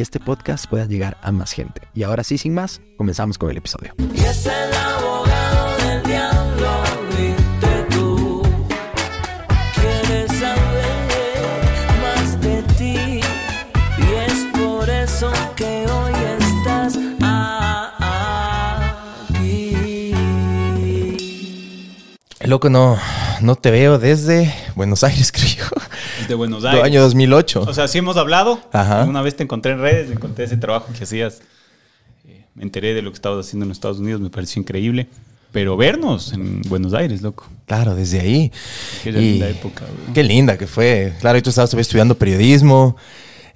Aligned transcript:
este 0.00 0.20
podcast 0.20 0.66
pueda 0.66 0.86
llegar 0.86 1.16
a 1.22 1.32
más 1.32 1.52
gente. 1.52 1.82
Y 1.94 2.02
ahora 2.02 2.24
sí, 2.24 2.38
sin 2.38 2.54
más, 2.54 2.80
comenzamos 2.96 3.38
con 3.38 3.50
el 3.50 3.56
episodio. 3.56 3.94
Y 4.14 4.20
es 4.20 4.46
el 4.46 4.72
abogado 4.74 5.76
del 5.78 6.02
diablo, 6.02 6.82
viste 7.10 7.86
tú. 7.90 8.42
Quieres 9.74 10.30
saber 10.38 11.20
más 12.02 12.40
de 12.40 12.62
ti. 12.78 13.20
Y 13.98 14.14
es 14.26 14.46
por 14.58 14.88
eso 14.88 15.32
que 15.56 15.86
hoy 15.86 16.14
estás 16.38 16.96
aquí. 19.28 20.14
Loco, 22.44 22.70
no, 22.70 22.98
no 23.40 23.56
te 23.56 23.70
veo 23.70 23.98
desde 23.98 24.54
Buenos 24.74 25.04
Aires, 25.04 25.32
creo 25.36 25.48
yo. 25.48 25.64
De 26.30 26.36
Buenos 26.36 26.64
Aires. 26.64 26.82
año 26.84 27.02
2008. 27.02 27.64
O 27.68 27.74
sea, 27.74 27.88
sí 27.88 27.98
hemos 27.98 28.16
hablado. 28.16 28.60
Ajá. 28.72 29.04
Una 29.04 29.20
vez 29.20 29.36
te 29.36 29.42
encontré 29.42 29.72
en 29.72 29.80
redes, 29.80 30.10
encontré 30.10 30.44
ese 30.46 30.56
trabajo 30.56 30.86
que 30.96 31.04
hacías. 31.04 31.42
Eh, 32.26 32.44
me 32.54 32.62
enteré 32.62 32.94
de 32.94 33.02
lo 33.02 33.10
que 33.10 33.16
estabas 33.16 33.46
haciendo 33.46 33.64
en 33.64 33.68
los 33.70 33.76
Estados 33.76 33.98
Unidos, 33.98 34.20
me 34.20 34.30
pareció 34.30 34.60
increíble. 34.60 35.08
Pero 35.52 35.76
vernos 35.76 36.32
en 36.32 36.62
Buenos 36.62 36.94
Aires, 36.94 37.22
loco. 37.22 37.48
claro, 37.66 37.96
desde 37.96 38.20
ahí. 38.20 38.52
Qué 39.02 39.10
linda 39.10 39.48
época, 39.48 39.84
güey. 39.84 40.14
Qué 40.14 40.22
linda 40.22 40.56
que 40.56 40.68
fue. 40.68 41.12
Claro, 41.20 41.38
y 41.38 41.42
tú 41.42 41.50
estabas 41.50 41.70
todavía 41.70 41.82
estudiando 41.82 42.14
periodismo. 42.16 42.96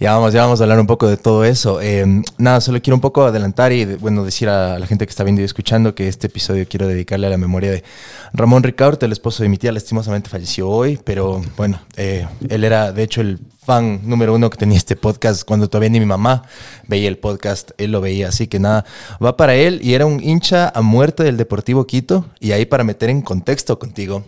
Ya 0.00 0.12
vamos, 0.12 0.32
ya 0.32 0.42
vamos 0.42 0.60
a 0.60 0.64
hablar 0.64 0.80
un 0.80 0.86
poco 0.86 1.08
de 1.08 1.16
todo 1.16 1.44
eso. 1.44 1.80
Eh, 1.80 2.04
nada, 2.36 2.60
solo 2.60 2.82
quiero 2.82 2.96
un 2.96 3.00
poco 3.00 3.24
adelantar 3.24 3.72
y, 3.72 3.84
bueno, 3.96 4.24
decir 4.24 4.48
a 4.48 4.78
la 4.78 4.86
gente 4.86 5.06
que 5.06 5.10
está 5.10 5.24
viendo 5.24 5.40
y 5.40 5.44
escuchando 5.44 5.94
que 5.94 6.08
este 6.08 6.26
episodio 6.26 6.66
quiero 6.68 6.86
dedicarle 6.88 7.26
a 7.28 7.30
la 7.30 7.38
memoria 7.38 7.70
de 7.70 7.84
Ramón 8.32 8.62
Ricaurte, 8.62 9.06
el 9.06 9.12
esposo 9.12 9.42
de 9.42 9.48
mi 9.48 9.56
tía. 9.56 9.72
Lastimosamente 9.72 10.28
falleció 10.28 10.68
hoy, 10.68 10.98
pero 11.04 11.42
bueno, 11.56 11.80
eh, 11.96 12.26
él 12.48 12.64
era, 12.64 12.92
de 12.92 13.02
hecho, 13.02 13.20
el 13.20 13.38
fan 13.64 14.00
número 14.04 14.34
uno 14.34 14.50
que 14.50 14.58
tenía 14.58 14.76
este 14.76 14.94
podcast 14.94 15.44
cuando 15.44 15.68
todavía 15.68 15.88
ni 15.88 16.00
mi 16.00 16.06
mamá 16.06 16.42
veía 16.86 17.08
el 17.08 17.18
podcast, 17.18 17.70
él 17.78 17.92
lo 17.92 18.00
veía. 18.00 18.28
Así 18.28 18.46
que 18.46 18.58
nada, 18.58 18.84
va 19.24 19.36
para 19.36 19.54
él 19.54 19.80
y 19.82 19.94
era 19.94 20.06
un 20.06 20.22
hincha 20.22 20.70
a 20.74 20.82
muerte 20.82 21.22
del 21.22 21.36
Deportivo 21.36 21.86
Quito. 21.86 22.26
Y 22.40 22.52
ahí 22.52 22.66
para 22.66 22.84
meter 22.84 23.10
en 23.10 23.22
contexto 23.22 23.78
contigo, 23.78 24.24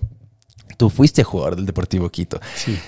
tú 0.77 0.91
fuiste 0.91 1.25
jugador 1.25 1.56
del 1.56 1.67
Deportivo 1.67 2.09
Quito. 2.09 2.41
Sí. 2.55 2.78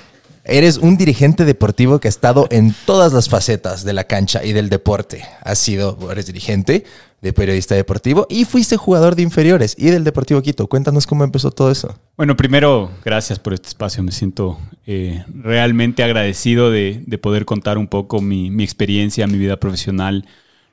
Eres 0.48 0.78
un 0.78 0.96
dirigente 0.96 1.44
deportivo 1.44 1.98
que 2.00 2.08
ha 2.08 2.10
estado 2.10 2.46
en 2.50 2.74
todas 2.86 3.12
las 3.12 3.28
facetas 3.28 3.84
de 3.84 3.92
la 3.92 4.04
cancha 4.04 4.44
y 4.44 4.52
del 4.52 4.68
deporte. 4.70 5.22
Has 5.42 5.58
sido, 5.58 5.98
eres 6.10 6.26
dirigente 6.26 6.84
de 7.20 7.32
periodista 7.32 7.74
deportivo 7.74 8.26
y 8.30 8.44
fuiste 8.44 8.76
jugador 8.76 9.14
de 9.16 9.22
inferiores 9.22 9.74
y 9.76 9.90
del 9.90 10.04
Deportivo 10.04 10.40
Quito. 10.40 10.66
Cuéntanos 10.68 11.06
cómo 11.06 11.24
empezó 11.24 11.50
todo 11.50 11.70
eso. 11.70 11.98
Bueno, 12.16 12.36
primero, 12.36 12.90
gracias 13.04 13.38
por 13.38 13.52
este 13.54 13.68
espacio. 13.68 14.02
Me 14.02 14.12
siento 14.12 14.58
eh, 14.86 15.24
realmente 15.34 16.02
agradecido 16.02 16.70
de, 16.70 17.02
de 17.06 17.18
poder 17.18 17.44
contar 17.44 17.76
un 17.76 17.88
poco 17.88 18.20
mi, 18.22 18.50
mi 18.50 18.62
experiencia, 18.64 19.26
mi 19.26 19.36
vida 19.36 19.58
profesional, 19.58 20.26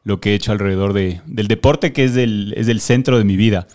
lo 0.04 0.20
que 0.22 0.32
he 0.32 0.36
hecho 0.36 0.52
alrededor 0.52 0.94
de- 0.94 1.20
del 1.26 1.48
deporte, 1.48 1.92
que 1.94 2.04
es 2.06 2.14
del, 2.14 2.54
es 2.56 2.68
del 2.68 2.80
centro 2.80 3.18
de 3.18 3.24
mi 3.24 3.36
vida. 3.38 3.68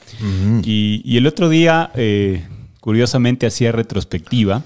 y, 0.65 1.03
y 1.05 1.17
el 1.17 1.27
otro 1.27 1.49
día, 1.49 1.91
eh, 1.97 2.45
curiosamente, 2.81 3.47
hacía 3.47 3.73
retrospectiva 3.73 4.63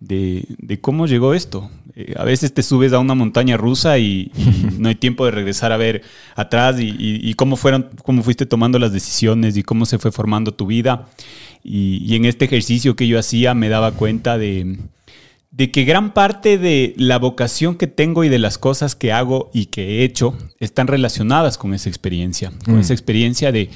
de, 0.00 0.44
de 0.58 0.80
cómo 0.80 1.06
llegó 1.06 1.34
esto. 1.34 1.70
Eh, 1.94 2.14
a 2.16 2.24
veces 2.24 2.54
te 2.54 2.62
subes 2.62 2.92
a 2.92 2.98
una 3.00 3.14
montaña 3.14 3.56
rusa 3.56 3.98
y, 3.98 4.30
y 4.36 4.66
no 4.78 4.88
hay 4.88 4.94
tiempo 4.94 5.24
de 5.24 5.32
regresar 5.32 5.72
a 5.72 5.76
ver 5.76 6.02
atrás 6.36 6.80
y, 6.80 6.84
y- 6.88 7.20
y 7.28 7.34
cómo 7.34 7.56
fueron, 7.56 7.88
cómo 8.04 8.22
fuiste 8.22 8.46
tomando 8.46 8.78
las 8.78 8.92
decisiones 8.92 9.56
y 9.56 9.62
cómo 9.62 9.86
se 9.86 9.98
fue 9.98 10.12
formando 10.12 10.52
tu 10.54 10.66
vida. 10.66 11.08
Y, 11.64 12.14
en 12.14 12.24
este 12.24 12.44
ejercicio 12.46 12.94
que 12.96 13.08
yo 13.08 13.18
hacía 13.18 13.52
me 13.54 13.68
daba 13.68 13.90
cuenta 13.92 14.38
de, 14.38 14.78
de 15.50 15.70
que 15.72 15.84
gran 15.84 16.14
parte 16.14 16.56
de 16.56 16.94
la 16.96 17.18
vocación 17.18 17.74
que 17.74 17.88
tengo 17.88 18.22
y 18.22 18.28
de 18.28 18.38
las 18.38 18.58
cosas 18.58 18.94
que 18.94 19.12
hago 19.12 19.50
y 19.52 19.66
que 19.66 19.82
he 20.00 20.04
hecho 20.04 20.36
están 20.60 20.86
relacionadas 20.86 21.58
con 21.58 21.74
esa 21.74 21.88
experiencia, 21.88 22.52
con 22.64 22.78
esa 22.78 22.92
experiencia 22.94 23.50
de, 23.50 23.70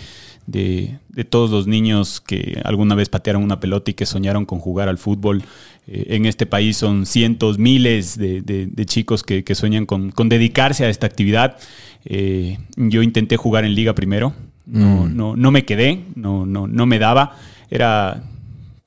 de- 0.46 0.98
de 1.08 1.24
todos 1.24 1.50
los 1.50 1.66
niños 1.66 2.20
que 2.22 2.60
alguna 2.64 2.94
vez 2.94 3.08
patearon 3.10 3.42
una 3.42 3.60
pelota 3.60 3.90
y 3.90 3.94
que 3.94 4.06
soñaron 4.06 4.46
con 4.46 4.60
jugar 4.60 4.88
al 4.88 4.96
fútbol. 4.96 5.42
Eh, 5.86 6.14
en 6.16 6.26
este 6.26 6.46
país 6.46 6.76
son 6.76 7.06
cientos, 7.06 7.58
miles 7.58 8.16
de, 8.16 8.40
de- 8.42 8.66
de 8.66 8.86
chicos 8.86 9.22
que, 9.22 9.42
que 9.44 9.54
sueñan 9.54 9.84
con, 9.86 10.10
con 10.10 10.28
dedicarse 10.28 10.84
a 10.84 10.88
esta 10.88 11.06
actividad. 11.06 11.56
Eh, 12.04 12.58
yo 12.76 13.02
intenté 13.02 13.36
jugar 13.36 13.64
en 13.64 13.74
liga 13.74 13.94
primero, 13.94 14.32
no, 14.66 15.08
no, 15.08 15.34
no 15.36 15.50
me 15.50 15.64
quedé, 15.64 16.00
no, 16.14 16.46
no, 16.46 16.66
no 16.68 16.86
me 16.86 16.98
daba. 17.00 17.36
Era, 17.68 18.22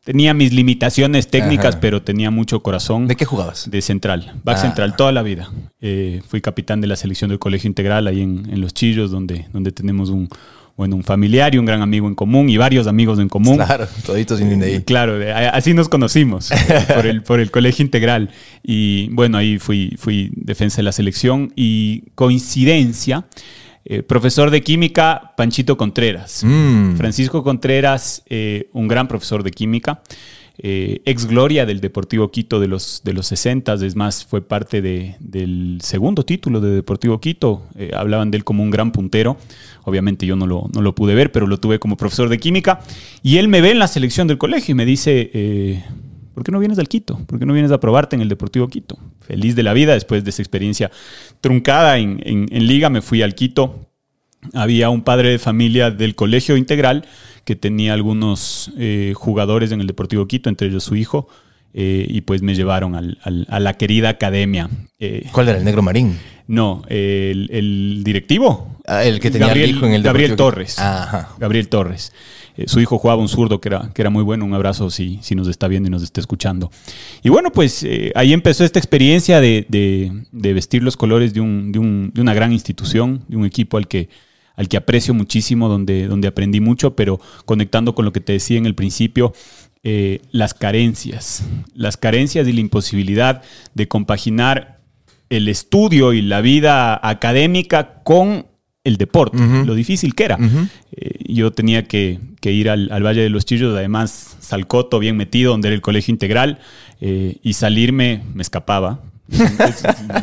tenía 0.05 0.33
mis 0.33 0.53
limitaciones 0.53 1.27
técnicas, 1.27 1.73
Ajá. 1.75 1.79
pero 1.81 2.01
tenía 2.01 2.31
mucho 2.31 2.61
corazón. 2.61 3.07
¿De 3.07 3.15
qué 3.15 3.25
jugabas? 3.25 3.69
De 3.69 3.81
central, 3.81 4.33
back 4.43 4.57
Ah. 4.57 4.61
central, 4.61 4.95
toda 4.95 5.11
la 5.11 5.21
vida. 5.23 5.49
Eh, 5.81 6.21
fui 6.27 6.39
capitán 6.41 6.79
de 6.81 6.87
la 6.87 6.95
selección 6.95 7.29
del 7.29 7.39
Colegio 7.39 7.67
Integral 7.67 8.07
ahí 8.07 8.21
en, 8.21 8.47
en 8.49 8.61
Los 8.61 8.73
Chillos, 8.73 9.11
donde, 9.11 9.47
donde 9.51 9.71
tenemos 9.71 10.09
un, 10.09 10.29
bueno, 10.77 10.97
un 10.97 11.03
familiar 11.03 11.55
y 11.55 11.57
un 11.57 11.65
gran 11.65 11.81
amigo 11.81 12.07
en 12.07 12.15
común 12.15 12.49
y 12.49 12.57
varios 12.57 12.87
amigos 12.87 13.19
en 13.19 13.29
común. 13.29 13.55
Claro, 13.55 13.87
toditos 14.05 14.39
vienen 14.39 14.59
de 14.59 14.65
ahí. 14.65 14.81
Claro, 14.81 15.17
así 15.53 15.73
nos 15.73 15.87
conocimos 15.87 16.51
eh, 16.51 16.57
por 16.93 17.05
el, 17.05 17.23
por 17.23 17.39
el 17.39 17.49
colegio 17.49 17.83
integral. 17.83 18.29
Y 18.61 19.07
bueno, 19.09 19.37
ahí 19.37 19.57
fui, 19.57 19.95
fui 19.97 20.31
defensa 20.35 20.77
de 20.77 20.83
la 20.83 20.91
selección 20.91 21.53
y 21.55 22.03
coincidencia, 22.15 23.25
eh, 23.85 24.03
profesor 24.03 24.51
de 24.51 24.63
química, 24.63 25.33
Panchito 25.37 25.77
Contreras. 25.77 26.43
Mm. 26.43 26.97
Francisco 26.97 27.41
Contreras, 27.41 28.23
eh, 28.25 28.69
un 28.73 28.89
gran 28.89 29.07
profesor 29.07 29.43
de 29.43 29.51
química, 29.51 30.01
eh, 30.57 31.01
ex 31.05 31.25
gloria 31.27 31.65
del 31.65 31.81
Deportivo 31.81 32.31
Quito 32.31 32.59
de 32.59 32.67
los, 32.67 33.01
de 33.03 33.13
los 33.13 33.27
60, 33.27 33.73
es 33.75 33.95
más, 33.95 34.25
fue 34.25 34.41
parte 34.41 34.81
de- 34.81 35.15
del 35.19 35.79
segundo 35.81 36.23
título 36.23 36.61
de 36.61 36.69
Deportivo 36.71 37.19
Quito. 37.19 37.63
Eh, 37.77 37.91
hablaban 37.93 38.31
de 38.31 38.37
él 38.37 38.43
como 38.43 38.63
un 38.63 38.71
gran 38.71 38.91
puntero. 38.91 39.37
Obviamente 39.83 40.25
yo 40.25 40.35
no 40.35 40.47
lo, 40.47 40.69
no 40.73 40.81
lo 40.81 40.95
pude 40.95 41.13
ver, 41.15 41.31
pero 41.31 41.45
lo 41.47 41.59
tuve 41.59 41.79
como 41.79 41.97
profesor 41.97 42.29
de 42.29 42.37
química. 42.39 42.79
Y 43.21 43.37
él 43.37 43.47
me 43.47 43.61
ve 43.61 43.71
en 43.71 43.79
la 43.79 43.87
selección 43.87 44.27
del 44.27 44.37
colegio 44.37 44.71
y 44.71 44.75
me 44.75 44.85
dice, 44.85 45.29
eh, 45.33 45.83
¿por 46.33 46.43
qué 46.43 46.51
no 46.51 46.59
vienes 46.59 46.79
al 46.79 46.87
Quito? 46.87 47.19
¿Por 47.27 47.37
qué 47.39 47.45
no 47.45 47.53
vienes 47.53 47.71
a 47.71 47.79
probarte 47.79 48.15
en 48.15 48.21
el 48.21 48.29
Deportivo 48.29 48.67
Quito? 48.67 48.97
Feliz 49.21 49.55
de 49.55 49.63
la 49.63 49.73
vida, 49.73 49.93
después 49.93 50.23
de 50.23 50.29
esa 50.29 50.41
experiencia 50.41 50.91
truncada 51.41 51.97
en- 51.97 52.21
en 52.23 52.67
liga, 52.67 52.89
me 52.89 53.01
fui 53.01 53.21
al 53.21 53.35
Quito 53.35 53.84
había 54.53 54.89
un 54.89 55.01
padre 55.01 55.29
de 55.29 55.39
familia 55.39 55.91
del 55.91 56.15
colegio 56.15 56.57
integral 56.57 57.05
que 57.43 57.55
tenía 57.55 57.93
algunos 57.93 58.71
eh, 58.77 59.13
jugadores 59.15 59.71
en 59.71 59.81
el 59.81 59.87
Deportivo 59.87 60.27
Quito, 60.27 60.49
entre 60.49 60.67
ellos 60.67 60.83
su 60.83 60.95
hijo, 60.95 61.27
eh, 61.73 62.07
y 62.09 62.21
pues 62.21 62.41
me 62.41 62.55
llevaron 62.55 62.95
al- 62.95 63.17
al- 63.23 63.45
a 63.49 63.59
la 63.59 63.73
querida 63.73 64.09
academia. 64.09 64.69
Eh, 64.99 65.27
¿Cuál 65.31 65.49
era 65.49 65.57
el 65.59 65.65
negro 65.65 65.81
marín? 65.81 66.17
no, 66.47 66.83
el, 66.89 67.49
el 67.51 68.01
directivo. 68.03 68.77
Ah, 68.87 69.03
el 69.03 69.19
que 69.19 69.31
tenía 69.31 69.47
Gabriel, 69.47 69.69
el 69.71 69.75
hijo 69.77 69.85
en 69.87 69.93
el 69.93 70.03
Gabriel 70.03 70.31
Deportivo. 70.31 70.49
Torres. 70.51 70.79
Ajá. 70.79 71.29
Gabriel 71.39 71.67
Torres. 71.69 72.13
Eh, 72.55 72.65
su 72.67 72.79
hijo 72.79 72.97
jugaba 72.99 73.19
un 73.19 73.27
zurdo 73.27 73.59
que 73.59 73.67
era, 73.69 73.89
que 73.93 74.01
era 74.01 74.09
muy 74.11 74.21
bueno. 74.23 74.45
Un 74.45 74.53
abrazo 74.53 74.89
si, 74.91 75.19
si 75.23 75.33
nos 75.35 75.47
está 75.47 75.67
viendo 75.67 75.87
y 75.87 75.91
nos 75.91 76.03
está 76.03 76.21
escuchando. 76.21 76.71
Y 77.23 77.29
bueno, 77.29 77.51
pues 77.51 77.85
ahí 78.15 78.31
empezó 78.31 78.63
esta 78.63 78.77
experiencia 78.79 79.41
de, 79.41 79.65
de- 79.69 80.11
de 80.31 80.53
vestir 80.53 80.83
los 80.83 80.95
colores 80.97 81.33
de, 81.33 81.41
un- 81.41 81.71
de 81.71 81.79
un- 81.79 82.11
de 82.13 82.21
una 82.21 82.33
gran 82.35 82.53
institución, 82.53 83.23
de 83.27 83.37
un 83.37 83.45
equipo 83.45 83.77
al 83.77 83.87
que, 83.87 84.07
al 84.55 84.67
que 84.67 84.77
aprecio 84.77 85.13
muchísimo, 85.13 85.69
donde, 85.69 86.07
donde 86.07 86.27
aprendí 86.27 86.59
mucho, 86.59 86.95
pero 86.95 87.19
conectando 87.45 87.95
con 87.95 88.05
lo 88.05 88.13
que 88.13 88.21
te 88.21 88.33
decía 88.33 88.57
en 88.57 88.65
el 88.65 88.75
principio, 88.75 89.33
eh, 89.83 90.21
las 90.31 90.53
carencias, 90.53 91.43
las 91.73 91.97
carencias 91.97 92.47
y 92.47 92.53
la 92.53 92.59
imposibilidad 92.59 93.43
de 93.73 93.87
compaginar 93.87 94.79
el 95.29 95.47
estudio 95.47 96.13
y 96.13 96.21
la 96.21 96.41
vida 96.41 96.99
académica 97.07 98.01
con 98.03 98.47
el 98.83 98.97
deporte, 98.97 99.37
lo 99.37 99.73
difícil 99.73 100.13
que 100.13 100.25
era. 100.25 100.37
Eh, 100.91 101.33
yo 101.33 101.51
tenía 101.51 101.85
que, 101.85 102.19
que 102.39 102.51
ir 102.51 102.69
al, 102.69 102.91
al 102.91 103.03
Valle 103.03 103.21
de 103.21 103.29
los 103.29 103.43
Chillos, 103.43 103.75
además 103.75 104.37
Salcoto, 104.39 104.99
bien 104.99 105.17
metido, 105.17 105.51
donde 105.51 105.69
era 105.69 105.75
el 105.75 105.81
colegio 105.81 106.11
integral, 106.11 106.59
eh, 107.01 107.37
y 107.41 107.53
salirme 107.53 108.23
me 108.33 108.43
escapaba. 108.43 109.01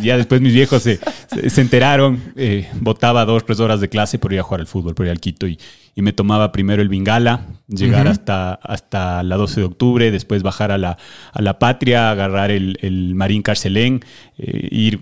Ya 0.02 0.16
después 0.16 0.40
mis 0.40 0.52
viejos 0.54 0.82
se, 0.82 0.98
se- 1.32 1.50
se 1.50 1.60
enteraron, 1.60 2.20
eh, 2.36 2.68
botaba 2.80 3.24
dos, 3.24 3.44
tres 3.44 3.60
horas 3.60 3.80
de 3.80 3.88
clase 3.88 4.18
por 4.18 4.32
ir 4.32 4.40
a 4.40 4.42
jugar 4.42 4.60
al 4.60 4.66
fútbol, 4.66 4.94
por 4.94 5.06
ir 5.06 5.12
al 5.12 5.20
Quito, 5.20 5.46
y, 5.46 5.58
y 5.94 6.02
me 6.02 6.12
tomaba 6.12 6.52
primero 6.52 6.82
el 6.82 6.88
Bingala, 6.88 7.46
llegar 7.68 8.06
hasta, 8.08 8.54
hasta 8.54 9.22
la 9.22 9.36
12 9.36 9.60
de 9.60 9.66
octubre, 9.66 10.10
después 10.10 10.42
bajar 10.42 10.70
a 10.72 10.78
la, 10.78 10.98
a 11.32 11.42
la 11.42 11.58
Patria, 11.58 12.10
agarrar 12.10 12.50
el, 12.50 12.78
el 12.80 13.14
Marín 13.14 13.42
Carcelén, 13.42 14.00
eh, 14.38 14.68
ir 14.70 15.00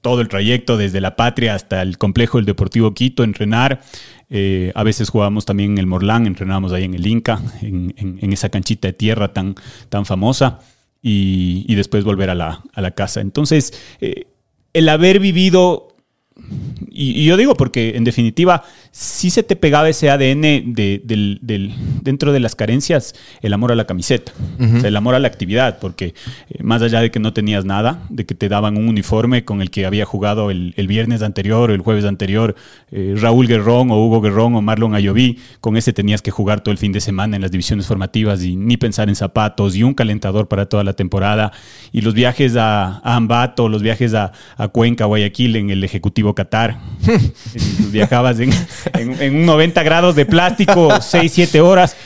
todo 0.00 0.20
el 0.20 0.26
trayecto 0.28 0.76
desde 0.76 1.00
la 1.00 1.14
patria 1.14 1.54
hasta 1.54 1.80
el 1.80 1.96
complejo 1.96 2.38
del 2.38 2.44
Deportivo 2.44 2.92
Quito, 2.92 3.22
entrenar. 3.22 3.82
Eh, 4.30 4.72
a 4.74 4.82
veces 4.82 5.10
jugábamos 5.10 5.44
también 5.44 5.72
en 5.72 5.78
el 5.78 5.86
Morlán, 5.86 6.26
entrenábamos 6.26 6.72
ahí 6.72 6.82
en 6.84 6.94
el 6.94 7.06
Inca, 7.06 7.40
en, 7.60 7.94
en- 7.96 8.18
en 8.20 8.32
esa 8.32 8.48
canchita 8.48 8.88
de 8.88 8.94
tierra 8.94 9.32
tan, 9.32 9.54
tan 9.90 10.04
famosa, 10.04 10.58
y, 11.02 11.74
después 11.74 12.04
volver 12.04 12.30
a 12.30 12.34
la, 12.34 12.62
a 12.72 12.80
la 12.80 12.92
casa. 12.92 13.20
Entonces, 13.20 13.74
eh, 14.00 14.26
el 14.72 14.88
haber 14.88 15.18
vivido 15.18 15.88
y, 16.90 17.20
y 17.20 17.24
yo 17.26 17.36
digo 17.36 17.54
porque 17.54 17.96
en 17.96 18.04
definitiva 18.04 18.64
sí 18.90 19.30
se 19.30 19.42
te 19.42 19.56
pegaba 19.56 19.88
ese 19.88 20.10
ADN 20.10 20.74
de- 20.74 21.00
del- 21.04 21.38
del- 21.42 21.72
dentro 22.02 22.32
de 22.32 22.40
las 22.40 22.54
carencias, 22.54 23.14
el 23.40 23.52
amor 23.52 23.72
a 23.72 23.74
la 23.74 23.86
camiseta, 23.86 24.32
o 24.60 24.80
sea, 24.80 24.88
el 24.88 24.96
amor 24.96 25.14
a 25.14 25.18
la 25.18 25.28
actividad, 25.28 25.78
porque 25.78 26.06
eh, 26.50 26.62
más 26.62 26.82
allá 26.82 27.00
de 27.00 27.10
que 27.10 27.20
no 27.20 27.32
tenías 27.32 27.64
nada, 27.64 28.02
de 28.10 28.26
que 28.26 28.34
te 28.34 28.48
daban 28.48 28.76
un 28.76 28.88
uniforme 28.88 29.44
con 29.44 29.62
el 29.62 29.70
que 29.70 29.86
había 29.86 30.04
jugado 30.04 30.50
el, 30.50 30.74
el 30.76 30.86
viernes 30.86 31.22
anterior 31.22 31.70
o 31.70 31.74
el 31.74 31.80
jueves 31.80 32.04
anterior 32.04 32.54
eh, 32.90 33.14
Raúl 33.16 33.46
Guerrón 33.46 33.90
o 33.90 34.04
Hugo 34.04 34.20
Guerrón 34.20 34.54
o 34.54 34.62
Marlon 34.62 34.94
Ayoví, 34.94 35.38
con 35.60 35.76
ese 35.76 35.92
tenías 35.92 36.22
que 36.22 36.30
jugar 36.30 36.62
todo 36.62 36.72
el 36.72 36.78
fin 36.78 36.92
de 36.92 37.00
semana 37.00 37.36
en 37.36 37.42
las 37.42 37.50
divisiones 37.50 37.86
formativas 37.86 38.42
y 38.44 38.56
ni 38.56 38.76
pensar 38.76 39.08
en 39.08 39.14
zapatos 39.16 39.76
y 39.76 39.82
un 39.82 39.94
calentador 39.94 40.48
para 40.48 40.66
toda 40.66 40.84
la 40.84 40.92
temporada 40.92 41.52
y 41.92 42.00
los 42.02 42.14
viajes 42.14 42.56
a, 42.56 42.98
a 42.98 43.16
Ambato, 43.16 43.68
los 43.68 43.82
viajes 43.82 44.14
a, 44.14 44.32
a 44.56 44.68
Cuenca, 44.68 45.04
Guayaquil 45.06 45.56
en 45.56 45.70
el 45.70 45.84
Ejecutivo 45.84 46.34
Qatar. 46.34 46.71
Viajabas 47.92 48.40
en, 48.40 48.50
en- 48.94 49.20
en 49.22 49.36
un 49.36 49.46
90 49.46 49.82
grados 49.82 50.14
de 50.16 50.26
plástico, 50.26 50.88
6, 51.00 51.32
7 51.32 51.60
horas. 51.60 51.96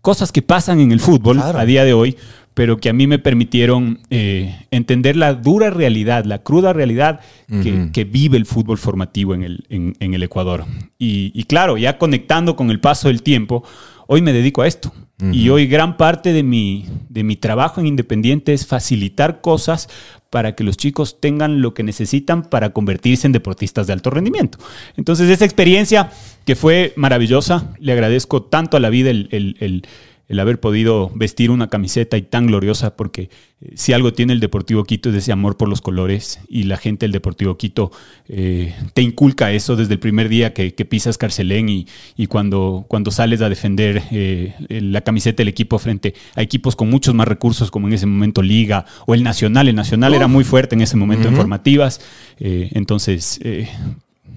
Cosas 0.00 0.32
que 0.32 0.42
pasan 0.42 0.80
en 0.80 0.92
el 0.92 1.00
fútbol 1.00 1.36
Claro. 1.36 1.58
a 1.58 1.64
día 1.64 1.84
de 1.84 1.92
hoy, 1.92 2.16
pero 2.54 2.78
que 2.78 2.88
a 2.88 2.92
mí 2.92 3.06
me 3.06 3.18
permitieron 3.18 3.98
eh, 4.10 4.64
entender 4.70 5.16
la 5.16 5.34
dura 5.34 5.70
realidad, 5.70 6.24
la 6.24 6.38
cruda 6.42 6.72
realidad 6.72 7.20
que, 7.48 7.90
que 7.92 8.04
vive 8.04 8.36
el 8.36 8.46
fútbol 8.46 8.78
formativo 8.78 9.34
en 9.34 9.42
el, 9.42 9.64
en- 9.68 9.96
en 10.00 10.14
el 10.14 10.22
Ecuador. 10.22 10.64
Y, 10.98 11.30
y 11.34 11.44
claro, 11.44 11.76
ya 11.76 11.98
conectando 11.98 12.56
con 12.56 12.70
el 12.70 12.80
paso 12.80 13.08
del 13.08 13.22
tiempo, 13.22 13.64
hoy 14.08 14.20
me 14.22 14.32
dedico 14.32 14.62
a 14.62 14.66
esto. 14.66 14.92
Y 15.32 15.48
hoy 15.48 15.66
gran 15.66 15.96
parte 15.96 16.32
de 16.32 16.44
mi, 16.44 16.86
de 17.08 17.24
mi 17.24 17.34
trabajo 17.34 17.80
en 17.80 17.88
Independiente 17.88 18.52
es 18.52 18.66
facilitar 18.68 19.40
cosas 19.40 19.88
para 20.30 20.54
que 20.54 20.62
los 20.62 20.76
chicos 20.76 21.18
tengan 21.20 21.60
lo 21.60 21.74
que 21.74 21.82
necesitan 21.82 22.42
para 22.44 22.70
convertirse 22.70 23.26
en 23.26 23.32
deportistas 23.32 23.88
de 23.88 23.94
alto 23.94 24.10
rendimiento. 24.10 24.58
Entonces, 24.96 25.28
esa 25.28 25.44
experiencia 25.44 26.10
que 26.44 26.54
fue 26.54 26.92
maravillosa, 26.96 27.72
le 27.80 27.92
agradezco 27.92 28.42
tanto 28.44 28.76
a 28.76 28.80
la 28.80 28.90
vida 28.90 29.10
el, 29.10 29.28
el- 29.32 29.56
el- 29.58 29.82
el 30.28 30.40
haber 30.40 30.60
podido 30.60 31.10
vestir 31.14 31.50
una 31.50 31.68
camiseta 31.68 32.16
y 32.16 32.22
tan 32.22 32.46
gloriosa, 32.46 32.96
porque 32.96 33.30
eh, 33.60 33.72
si 33.74 33.92
algo 33.92 34.12
tiene 34.12 34.32
el 34.32 34.40
Deportivo 34.40 34.84
Quito 34.84 35.08
es 35.10 35.16
ese 35.16 35.32
amor 35.32 35.56
por 35.56 35.68
los 35.68 35.80
colores 35.80 36.40
y 36.48 36.64
la 36.64 36.76
gente 36.76 37.06
del 37.06 37.12
Deportivo 37.12 37.56
Quito 37.56 37.90
eh, 38.28 38.74
te 38.94 39.02
inculca 39.02 39.52
eso 39.52 39.74
desde 39.74 39.94
el 39.94 40.00
primer 40.00 40.28
día 40.28 40.52
que, 40.52 40.74
que 40.74 40.84
pisas 40.84 41.18
Carcelén 41.18 41.68
y, 41.68 41.86
y 42.16 42.26
cuando, 42.26 42.84
cuando 42.88 43.10
sales 43.10 43.40
a 43.40 43.48
defender 43.48 44.02
eh, 44.10 44.54
la 44.68 45.00
camiseta 45.00 45.38
del 45.38 45.48
equipo 45.48 45.78
frente 45.78 46.14
a 46.34 46.42
equipos 46.42 46.76
con 46.76 46.90
muchos 46.90 47.14
más 47.14 47.26
recursos 47.26 47.70
como 47.70 47.88
en 47.88 47.94
ese 47.94 48.06
momento 48.06 48.42
Liga 48.42 48.84
o 49.06 49.14
el 49.14 49.22
Nacional. 49.22 49.68
El 49.68 49.76
Nacional 49.76 50.14
era 50.14 50.28
muy 50.28 50.44
fuerte 50.44 50.74
en 50.74 50.82
ese 50.82 50.96
momento 50.96 51.28
en 51.28 51.36
formativas. 51.36 52.00
eh, 52.38 52.70
entonces, 52.72 53.40
eh, 53.42 53.68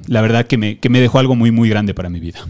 la 0.07 0.21
verdad 0.21 0.45
que 0.47 0.57
me, 0.57 0.79
que 0.79 0.89
me 0.89 0.99
dejó 0.99 1.19
algo 1.19 1.35
muy, 1.35 1.51
muy 1.51 1.69
grande 1.69 1.93
para 1.93 2.09
mi 2.09 2.19
vida. 2.19 2.45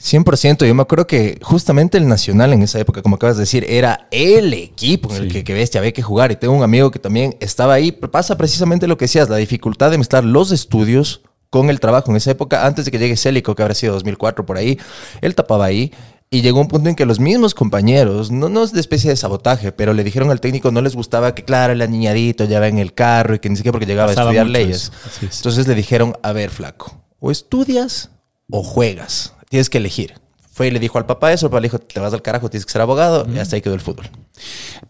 100%. 0.00 0.66
Yo 0.66 0.74
me 0.74 0.82
acuerdo 0.82 1.06
que 1.06 1.38
justamente 1.42 1.98
el 1.98 2.06
Nacional 2.06 2.52
en 2.52 2.62
esa 2.62 2.78
época, 2.78 3.02
como 3.02 3.16
acabas 3.16 3.36
de 3.36 3.42
decir, 3.42 3.66
era 3.68 4.08
el 4.10 4.54
equipo 4.54 5.14
en 5.14 5.24
el 5.24 5.32
que, 5.32 5.44
que 5.44 5.54
bestia 5.54 5.80
había 5.80 5.92
que 5.92 6.02
jugar. 6.02 6.30
Y 6.32 6.36
tengo 6.36 6.54
un 6.54 6.62
amigo 6.62 6.90
que 6.90 6.98
también 6.98 7.36
estaba 7.40 7.74
ahí. 7.74 7.92
Pasa 7.92 8.36
precisamente 8.36 8.86
lo 8.86 8.96
que 8.96 9.06
decías, 9.06 9.28
la 9.28 9.36
dificultad 9.36 9.90
de 9.90 9.98
mezclar 9.98 10.24
los 10.24 10.52
estudios 10.52 11.22
con 11.50 11.70
el 11.70 11.80
trabajo. 11.80 12.10
En 12.10 12.16
esa 12.16 12.30
época, 12.30 12.66
antes 12.66 12.84
de 12.84 12.90
que 12.90 12.98
llegue 12.98 13.16
Célico, 13.16 13.54
que 13.54 13.62
habrá 13.62 13.74
sido 13.74 13.94
2004 13.94 14.46
por 14.46 14.56
ahí, 14.56 14.78
él 15.20 15.34
tapaba 15.34 15.66
ahí. 15.66 15.92
Y 16.30 16.42
llegó 16.42 16.60
un 16.60 16.68
punto 16.68 16.90
en 16.90 16.94
que 16.94 17.06
los 17.06 17.20
mismos 17.20 17.54
compañeros, 17.54 18.30
no, 18.30 18.50
no 18.50 18.62
es 18.62 18.72
de 18.72 18.80
especie 18.80 19.08
de 19.08 19.16
sabotaje, 19.16 19.72
pero 19.72 19.94
le 19.94 20.04
dijeron 20.04 20.30
al 20.30 20.42
técnico 20.42 20.70
no 20.70 20.82
les 20.82 20.94
gustaba 20.94 21.34
que, 21.34 21.42
claro, 21.42 21.72
el 21.72 21.90
niñadito 21.90 22.44
ya 22.44 22.60
va 22.60 22.68
en 22.68 22.78
el 22.78 22.92
carro 22.92 23.34
y 23.34 23.38
que 23.38 23.48
ni 23.48 23.56
siquiera 23.56 23.72
porque 23.72 23.86
llegaba 23.86 24.08
Pasaba 24.08 24.28
a 24.28 24.32
estudiar 24.34 24.46
leyes. 24.46 24.92
es. 25.22 25.38
Entonces 25.38 25.66
le 25.66 25.74
dijeron, 25.74 26.18
a 26.22 26.32
ver, 26.32 26.50
flaco, 26.50 27.00
o 27.18 27.30
estudias 27.30 28.10
o 28.50 28.62
juegas. 28.62 29.32
Tienes 29.48 29.70
que 29.70 29.78
elegir. 29.78 30.14
Fue 30.52 30.68
y 30.68 30.70
le 30.70 30.80
dijo 30.80 30.98
al 30.98 31.06
papá 31.06 31.32
eso, 31.32 31.46
el 31.46 31.50
papá 31.50 31.60
le 31.60 31.66
dijo, 31.66 31.78
te 31.78 32.00
vas 32.00 32.12
al 32.12 32.22
carajo, 32.22 32.50
tienes 32.50 32.66
que 32.66 32.72
ser 32.72 32.80
abogado, 32.80 33.26
y 33.32 33.38
hasta 33.38 33.56
ahí 33.56 33.62
quedó 33.62 33.74
el 33.74 33.80
fútbol. 33.80 34.08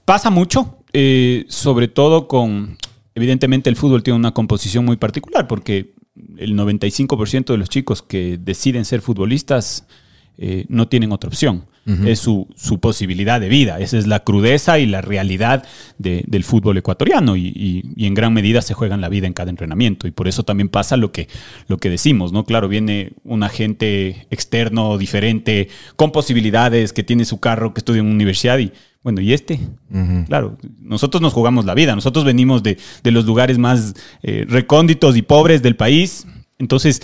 Pasa 0.04 0.30
mucho, 0.30 0.78
eh, 0.92 1.44
sobre 1.48 1.88
todo 1.88 2.26
con, 2.26 2.78
evidentemente 3.14 3.68
el 3.68 3.76
fútbol 3.76 4.02
tiene 4.02 4.18
una 4.18 4.32
composición 4.32 4.84
muy 4.84 4.96
particular 4.96 5.46
porque 5.46 5.94
el 6.38 6.56
95% 6.56 7.46
de 7.46 7.58
los 7.58 7.68
chicos 7.68 8.02
que 8.02 8.38
deciden 8.38 8.84
ser 8.84 9.02
futbolistas 9.02 9.86
eh, 10.38 10.64
no 10.68 10.88
tienen 10.88 11.12
otra 11.12 11.28
opción. 11.28 11.66
Es 12.06 12.18
su, 12.18 12.46
su 12.54 12.80
posibilidad 12.80 13.40
de 13.40 13.48
vida. 13.48 13.78
Esa 13.80 13.96
es 13.96 14.06
la 14.06 14.20
crudeza 14.24 14.78
y 14.78 14.86
la 14.86 15.00
realidad 15.00 15.64
de- 15.96 16.22
del 16.26 16.44
fútbol 16.44 16.76
ecuatoriano 16.76 17.34
y, 17.36 17.46
y- 17.46 17.82
y 17.96 18.06
en 18.06 18.14
gran 18.14 18.32
medida 18.34 18.60
se 18.60 18.74
juegan 18.74 19.00
la 19.00 19.08
vida 19.08 19.26
en 19.26 19.32
cada 19.32 19.50
entrenamiento. 19.50 20.06
Y 20.06 20.10
por 20.10 20.28
eso 20.28 20.42
también 20.42 20.68
pasa 20.68 20.96
lo 20.98 21.12
que, 21.12 21.28
lo 21.66 21.78
que 21.78 21.88
decimos, 21.88 22.32
¿no? 22.32 22.44
Claro, 22.44 22.68
viene 22.68 23.12
un 23.24 23.42
agente 23.42 24.26
externo, 24.30 24.98
diferente, 24.98 25.68
con 25.96 26.12
posibilidades, 26.12 26.92
que 26.92 27.02
tiene 27.04 27.24
su 27.24 27.38
carro, 27.40 27.72
que 27.72 27.80
estudia 27.80 28.00
en 28.00 28.06
una 28.06 28.14
universidad 28.16 28.58
y, 28.58 28.72
bueno, 29.02 29.20
¿y 29.20 29.32
este? 29.32 29.58
Claro, 30.26 30.58
nosotros 30.80 31.22
nos 31.22 31.32
jugamos 31.32 31.64
la 31.64 31.74
vida, 31.74 31.94
nosotros 31.94 32.24
venimos 32.24 32.62
de, 32.62 32.76
de 33.02 33.10
los 33.10 33.24
lugares 33.24 33.56
más 33.56 33.94
eh, 34.22 34.44
recónditos 34.48 35.16
y 35.16 35.22
pobres 35.22 35.62
del 35.62 35.76
país. 35.76 36.26
Entonces, 36.58 37.00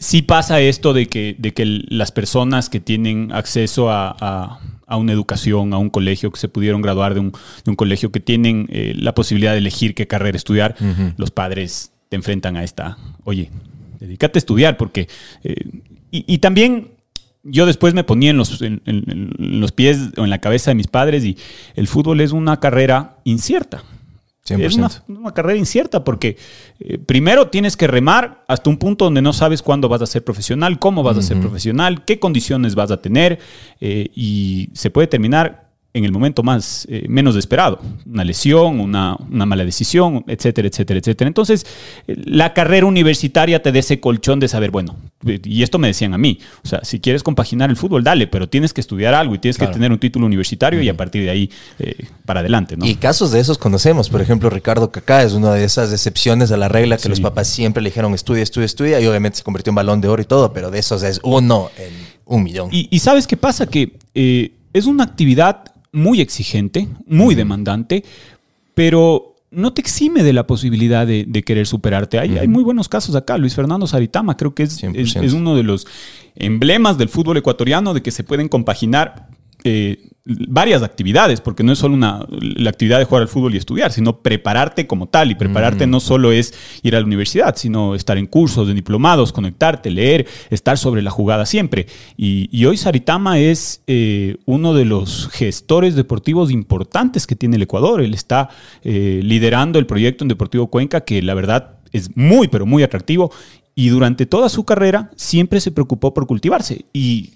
sí 0.00 0.22
pasa 0.22 0.60
esto 0.60 0.92
de 0.92 1.06
que, 1.06 1.34
de 1.38 1.52
que 1.54 1.64
las 1.88 2.12
personas 2.12 2.68
que 2.68 2.80
tienen 2.80 3.30
acceso 3.32 3.90
a, 3.90 4.14
a- 4.20 4.60
a 4.90 4.96
una 4.96 5.12
educación, 5.12 5.74
a 5.74 5.78
un 5.78 5.90
colegio, 5.90 6.30
que 6.30 6.40
se 6.40 6.48
pudieron 6.48 6.80
graduar 6.80 7.12
de 7.12 7.20
un, 7.20 7.32
de 7.64 7.70
un 7.70 7.76
colegio, 7.76 8.10
que 8.10 8.20
tienen 8.20 8.66
eh, 8.70 8.94
la 8.96 9.14
posibilidad 9.14 9.52
de 9.52 9.58
elegir 9.58 9.94
qué 9.94 10.06
carrera 10.06 10.36
estudiar, 10.36 10.76
los 11.18 11.30
padres 11.30 11.92
te 12.08 12.16
enfrentan 12.16 12.56
a 12.56 12.64
esta, 12.64 12.96
oye, 13.24 13.50
dedícate 14.00 14.38
a 14.38 14.40
estudiar, 14.40 14.76
porque... 14.78 15.08
eh, 15.44 15.54
y, 16.10 16.24
y 16.26 16.38
también 16.38 16.88
yo 17.42 17.66
después 17.66 17.92
me 17.92 18.02
ponía 18.02 18.30
en 18.30 18.38
los, 18.38 18.62
en- 18.62 18.80
en- 18.86 19.04
en 19.38 19.60
los 19.60 19.72
pies 19.72 19.98
o 20.16 20.24
en 20.24 20.30
la 20.30 20.38
cabeza 20.38 20.70
de 20.70 20.74
mis 20.76 20.86
padres 20.86 21.22
y 21.24 21.36
el 21.76 21.86
fútbol 21.86 22.20
es 22.22 22.32
una 22.32 22.58
carrera 22.58 23.18
incierta. 23.24 23.82
100%. 24.48 24.64
Es 24.64 24.76
una, 24.76 24.90
una 25.08 25.34
carrera 25.34 25.58
incierta 25.58 26.04
porque 26.04 26.36
eh, 26.80 26.98
primero 26.98 27.48
tienes 27.48 27.76
que 27.76 27.86
remar 27.86 28.44
hasta 28.48 28.70
un 28.70 28.78
punto 28.78 29.04
donde 29.04 29.22
no 29.22 29.32
sabes 29.32 29.62
cuándo 29.62 29.88
vas 29.88 30.02
a 30.02 30.06
ser 30.06 30.24
profesional, 30.24 30.78
cómo 30.78 31.02
vas 31.02 31.18
a 31.18 31.22
ser 31.22 31.38
profesional, 31.40 32.04
qué 32.04 32.18
condiciones 32.18 32.74
vas 32.74 32.90
a 32.90 33.00
tener 33.00 33.38
eh, 33.80 34.10
y 34.14 34.70
se 34.72 34.90
puede 34.90 35.06
terminar 35.06 35.67
en 35.94 36.04
el 36.04 36.12
momento 36.12 36.42
más 36.42 36.86
eh, 36.90 37.06
menos 37.08 37.34
esperado, 37.34 37.80
una 38.06 38.22
lesión, 38.22 38.78
una, 38.78 39.16
una 39.30 39.46
mala 39.46 39.64
decisión, 39.64 40.22
etcétera, 40.28 40.68
etcétera, 40.68 41.00
etcétera. 41.00 41.26
Entonces, 41.28 41.66
eh, 42.06 42.14
la 42.26 42.52
carrera 42.52 42.86
universitaria 42.86 43.62
te 43.62 43.72
da 43.72 43.78
ese 43.78 43.98
colchón 43.98 44.38
de 44.38 44.48
saber, 44.48 44.70
bueno, 44.70 44.96
eh, 45.26 45.40
y 45.42 45.62
esto 45.62 45.78
me 45.78 45.88
decían 45.88 46.12
a 46.14 46.18
mí, 46.18 46.38
o 46.62 46.68
sea, 46.68 46.84
si 46.84 47.00
quieres 47.00 47.22
compaginar 47.22 47.70
el 47.70 47.76
fútbol, 47.76 48.04
dale, 48.04 48.26
pero 48.26 48.48
tienes 48.48 48.72
que 48.74 48.80
estudiar 48.82 49.14
algo 49.14 49.34
y 49.34 49.38
tienes 49.38 49.56
Claro. 49.56 49.72
que 49.72 49.76
tener 49.76 49.90
un 49.90 49.98
título 49.98 50.26
universitario 50.26 50.80
y 50.82 50.88
a 50.90 50.96
partir 50.96 51.24
de 51.24 51.30
ahí 51.30 51.50
eh, 51.78 51.96
para 52.26 52.40
adelante, 52.40 52.76
¿no? 52.76 52.84
Y 52.86 52.94
casos 52.96 53.32
de 53.32 53.40
esos 53.40 53.56
conocemos. 53.58 54.10
Por 54.10 54.20
ejemplo, 54.20 54.50
Ricardo 54.50 54.92
Cacá 54.92 55.22
es 55.22 55.32
una 55.32 55.52
de 55.54 55.64
esas 55.64 55.90
excepciones 55.90 56.52
a 56.52 56.58
la 56.58 56.68
regla 56.68 56.96
que 56.96 57.04
Sí. 57.04 57.08
los 57.08 57.20
papás 57.20 57.48
siempre 57.48 57.82
le 57.82 57.88
dijeron 57.88 58.12
estudia, 58.14 58.42
estudia, 58.42 58.66
estudia. 58.66 59.00
Y 59.00 59.06
obviamente 59.06 59.38
se 59.38 59.42
convirtió 59.42 59.70
en 59.70 59.76
balón 59.76 60.00
de 60.02 60.08
oro 60.08 60.20
y 60.22 60.26
todo, 60.26 60.52
pero 60.52 60.70
de 60.70 60.78
esos 60.80 61.02
es 61.02 61.18
uno 61.24 61.70
en 61.78 61.92
un 62.26 62.42
millón. 62.42 62.68
Y, 62.70 62.88
y 62.90 62.98
sabes 62.98 63.26
qué 63.26 63.36
pasa? 63.38 63.66
Que 63.66 63.94
eh, 64.14 64.52
es 64.74 64.84
una 64.86 65.02
actividad 65.04 65.64
muy 65.92 66.20
exigente, 66.20 66.88
muy 67.06 67.34
demandante, 67.34 68.04
pero 68.74 69.36
no 69.50 69.72
te 69.72 69.80
exime 69.80 70.22
de 70.22 70.32
la 70.32 70.46
posibilidad 70.46 71.06
de, 71.06 71.24
de 71.26 71.42
querer 71.42 71.66
superarte. 71.66 72.18
Hay, 72.18 72.36
hay 72.36 72.48
muy 72.48 72.62
buenos 72.62 72.88
casos 72.88 73.14
acá. 73.14 73.38
Luis 73.38 73.54
Fernando 73.54 73.86
Saritama 73.86 74.36
creo 74.36 74.54
que 74.54 74.64
es, 74.64 74.82
100%. 74.82 74.96
es, 74.96 75.16
es 75.16 75.32
uno 75.32 75.56
de 75.56 75.62
los 75.62 75.86
emblemas 76.36 76.98
del 76.98 77.08
fútbol 77.08 77.38
ecuatoriano 77.38 77.94
de 77.94 78.02
que 78.02 78.10
se 78.10 78.24
pueden 78.24 78.48
compaginar 78.48 79.28
eh, 79.64 80.07
varias 80.28 80.82
actividades, 80.82 81.40
porque 81.40 81.62
no 81.62 81.72
es 81.72 81.78
solo 81.78 81.94
una, 81.94 82.26
la 82.28 82.70
actividad 82.70 82.98
de 82.98 83.04
jugar 83.04 83.22
al 83.22 83.28
fútbol 83.28 83.54
y 83.54 83.58
estudiar, 83.58 83.92
sino 83.92 84.20
prepararte 84.20 84.86
como 84.86 85.08
tal. 85.08 85.30
Y 85.30 85.34
prepararte 85.34 85.86
no 85.86 86.00
solo 86.00 86.32
es 86.32 86.54
ir 86.82 86.94
a 86.94 87.00
la 87.00 87.06
universidad, 87.06 87.56
sino 87.56 87.94
estar 87.94 88.18
en 88.18 88.26
cursos, 88.26 88.68
de 88.68 88.74
diplomados, 88.74 89.32
conectarte, 89.32 89.90
leer, 89.90 90.26
estar 90.50 90.76
sobre 90.76 91.02
la 91.02 91.10
jugada 91.10 91.46
siempre. 91.46 91.86
Y, 92.16 92.48
y 92.52 92.66
hoy 92.66 92.76
Saritama 92.76 93.38
es 93.38 93.82
eh, 93.86 94.36
uno 94.44 94.74
de 94.74 94.84
los 94.84 95.28
gestores 95.32 95.94
deportivos 95.94 96.50
importantes 96.50 97.26
que 97.26 97.36
tiene 97.36 97.56
el 97.56 97.62
Ecuador. 97.62 98.02
Él 98.02 98.14
está 98.14 98.50
eh, 98.82 99.20
liderando 99.22 99.78
el 99.78 99.86
proyecto 99.86 100.24
en 100.24 100.28
Deportivo 100.28 100.68
Cuenca, 100.68 101.02
que 101.02 101.22
la 101.22 101.34
verdad 101.34 101.78
es 101.92 102.16
muy, 102.16 102.48
pero 102.48 102.66
muy 102.66 102.82
atractivo. 102.82 103.32
Y 103.80 103.90
durante 103.90 104.26
toda 104.26 104.48
su 104.48 104.64
carrera 104.64 105.10
siempre 105.14 105.60
se 105.60 105.70
preocupó 105.70 106.12
por 106.12 106.26
cultivarse. 106.26 106.86
Y 106.92 107.30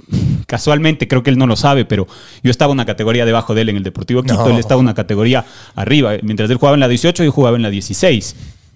casualmente, 0.46 1.06
creo 1.06 1.22
que 1.22 1.30
él 1.30 1.38
no 1.38 1.46
lo 1.46 1.54
sabe, 1.54 1.84
pero 1.84 2.08
yo 2.42 2.50
estaba 2.50 2.72
una 2.72 2.84
categoría 2.84 3.24
debajo 3.24 3.54
de 3.54 3.60
él 3.62 3.68
en 3.68 3.76
el 3.76 3.84
Deportivo 3.84 4.22
Quito, 4.22 4.34
No. 4.34 4.48
él 4.50 4.58
estaba 4.58 4.80
una 4.80 4.92
categoría 4.94 5.44
arriba. 5.76 6.14
Mientras 6.22 6.50
él 6.50 6.56
jugaba 6.56 6.74
en 6.74 6.80
la 6.80 6.88
18, 6.88 7.22
yo 7.22 7.30
jugaba 7.30 7.56
en 7.56 7.62
la 7.62 7.70
16. 7.70 8.34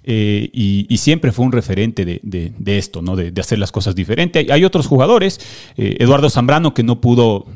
eh, 0.09 0.49
y, 0.53 0.87
y 0.89 0.99
siempre 0.99 1.33
fue 1.33 1.45
un 1.45 1.51
referente 1.51 2.05
de, 2.05 2.21
de- 2.23 2.53
de 2.57 2.79
esto, 2.79 3.03
¿no? 3.03 3.17
De, 3.17 3.33
de 3.33 3.41
hacer 3.41 3.59
las 3.59 3.73
cosas 3.73 3.97
diferente. 3.97 4.39
Hay, 4.39 4.51
hay 4.53 4.65
otros 4.65 4.87
jugadores, 4.87 5.41
eh, 5.77 5.97
Eduardo 5.99 6.31
Zambrano, 6.31 6.73
que 6.73 6.85
no 6.85 7.01
pudo. 7.01 7.47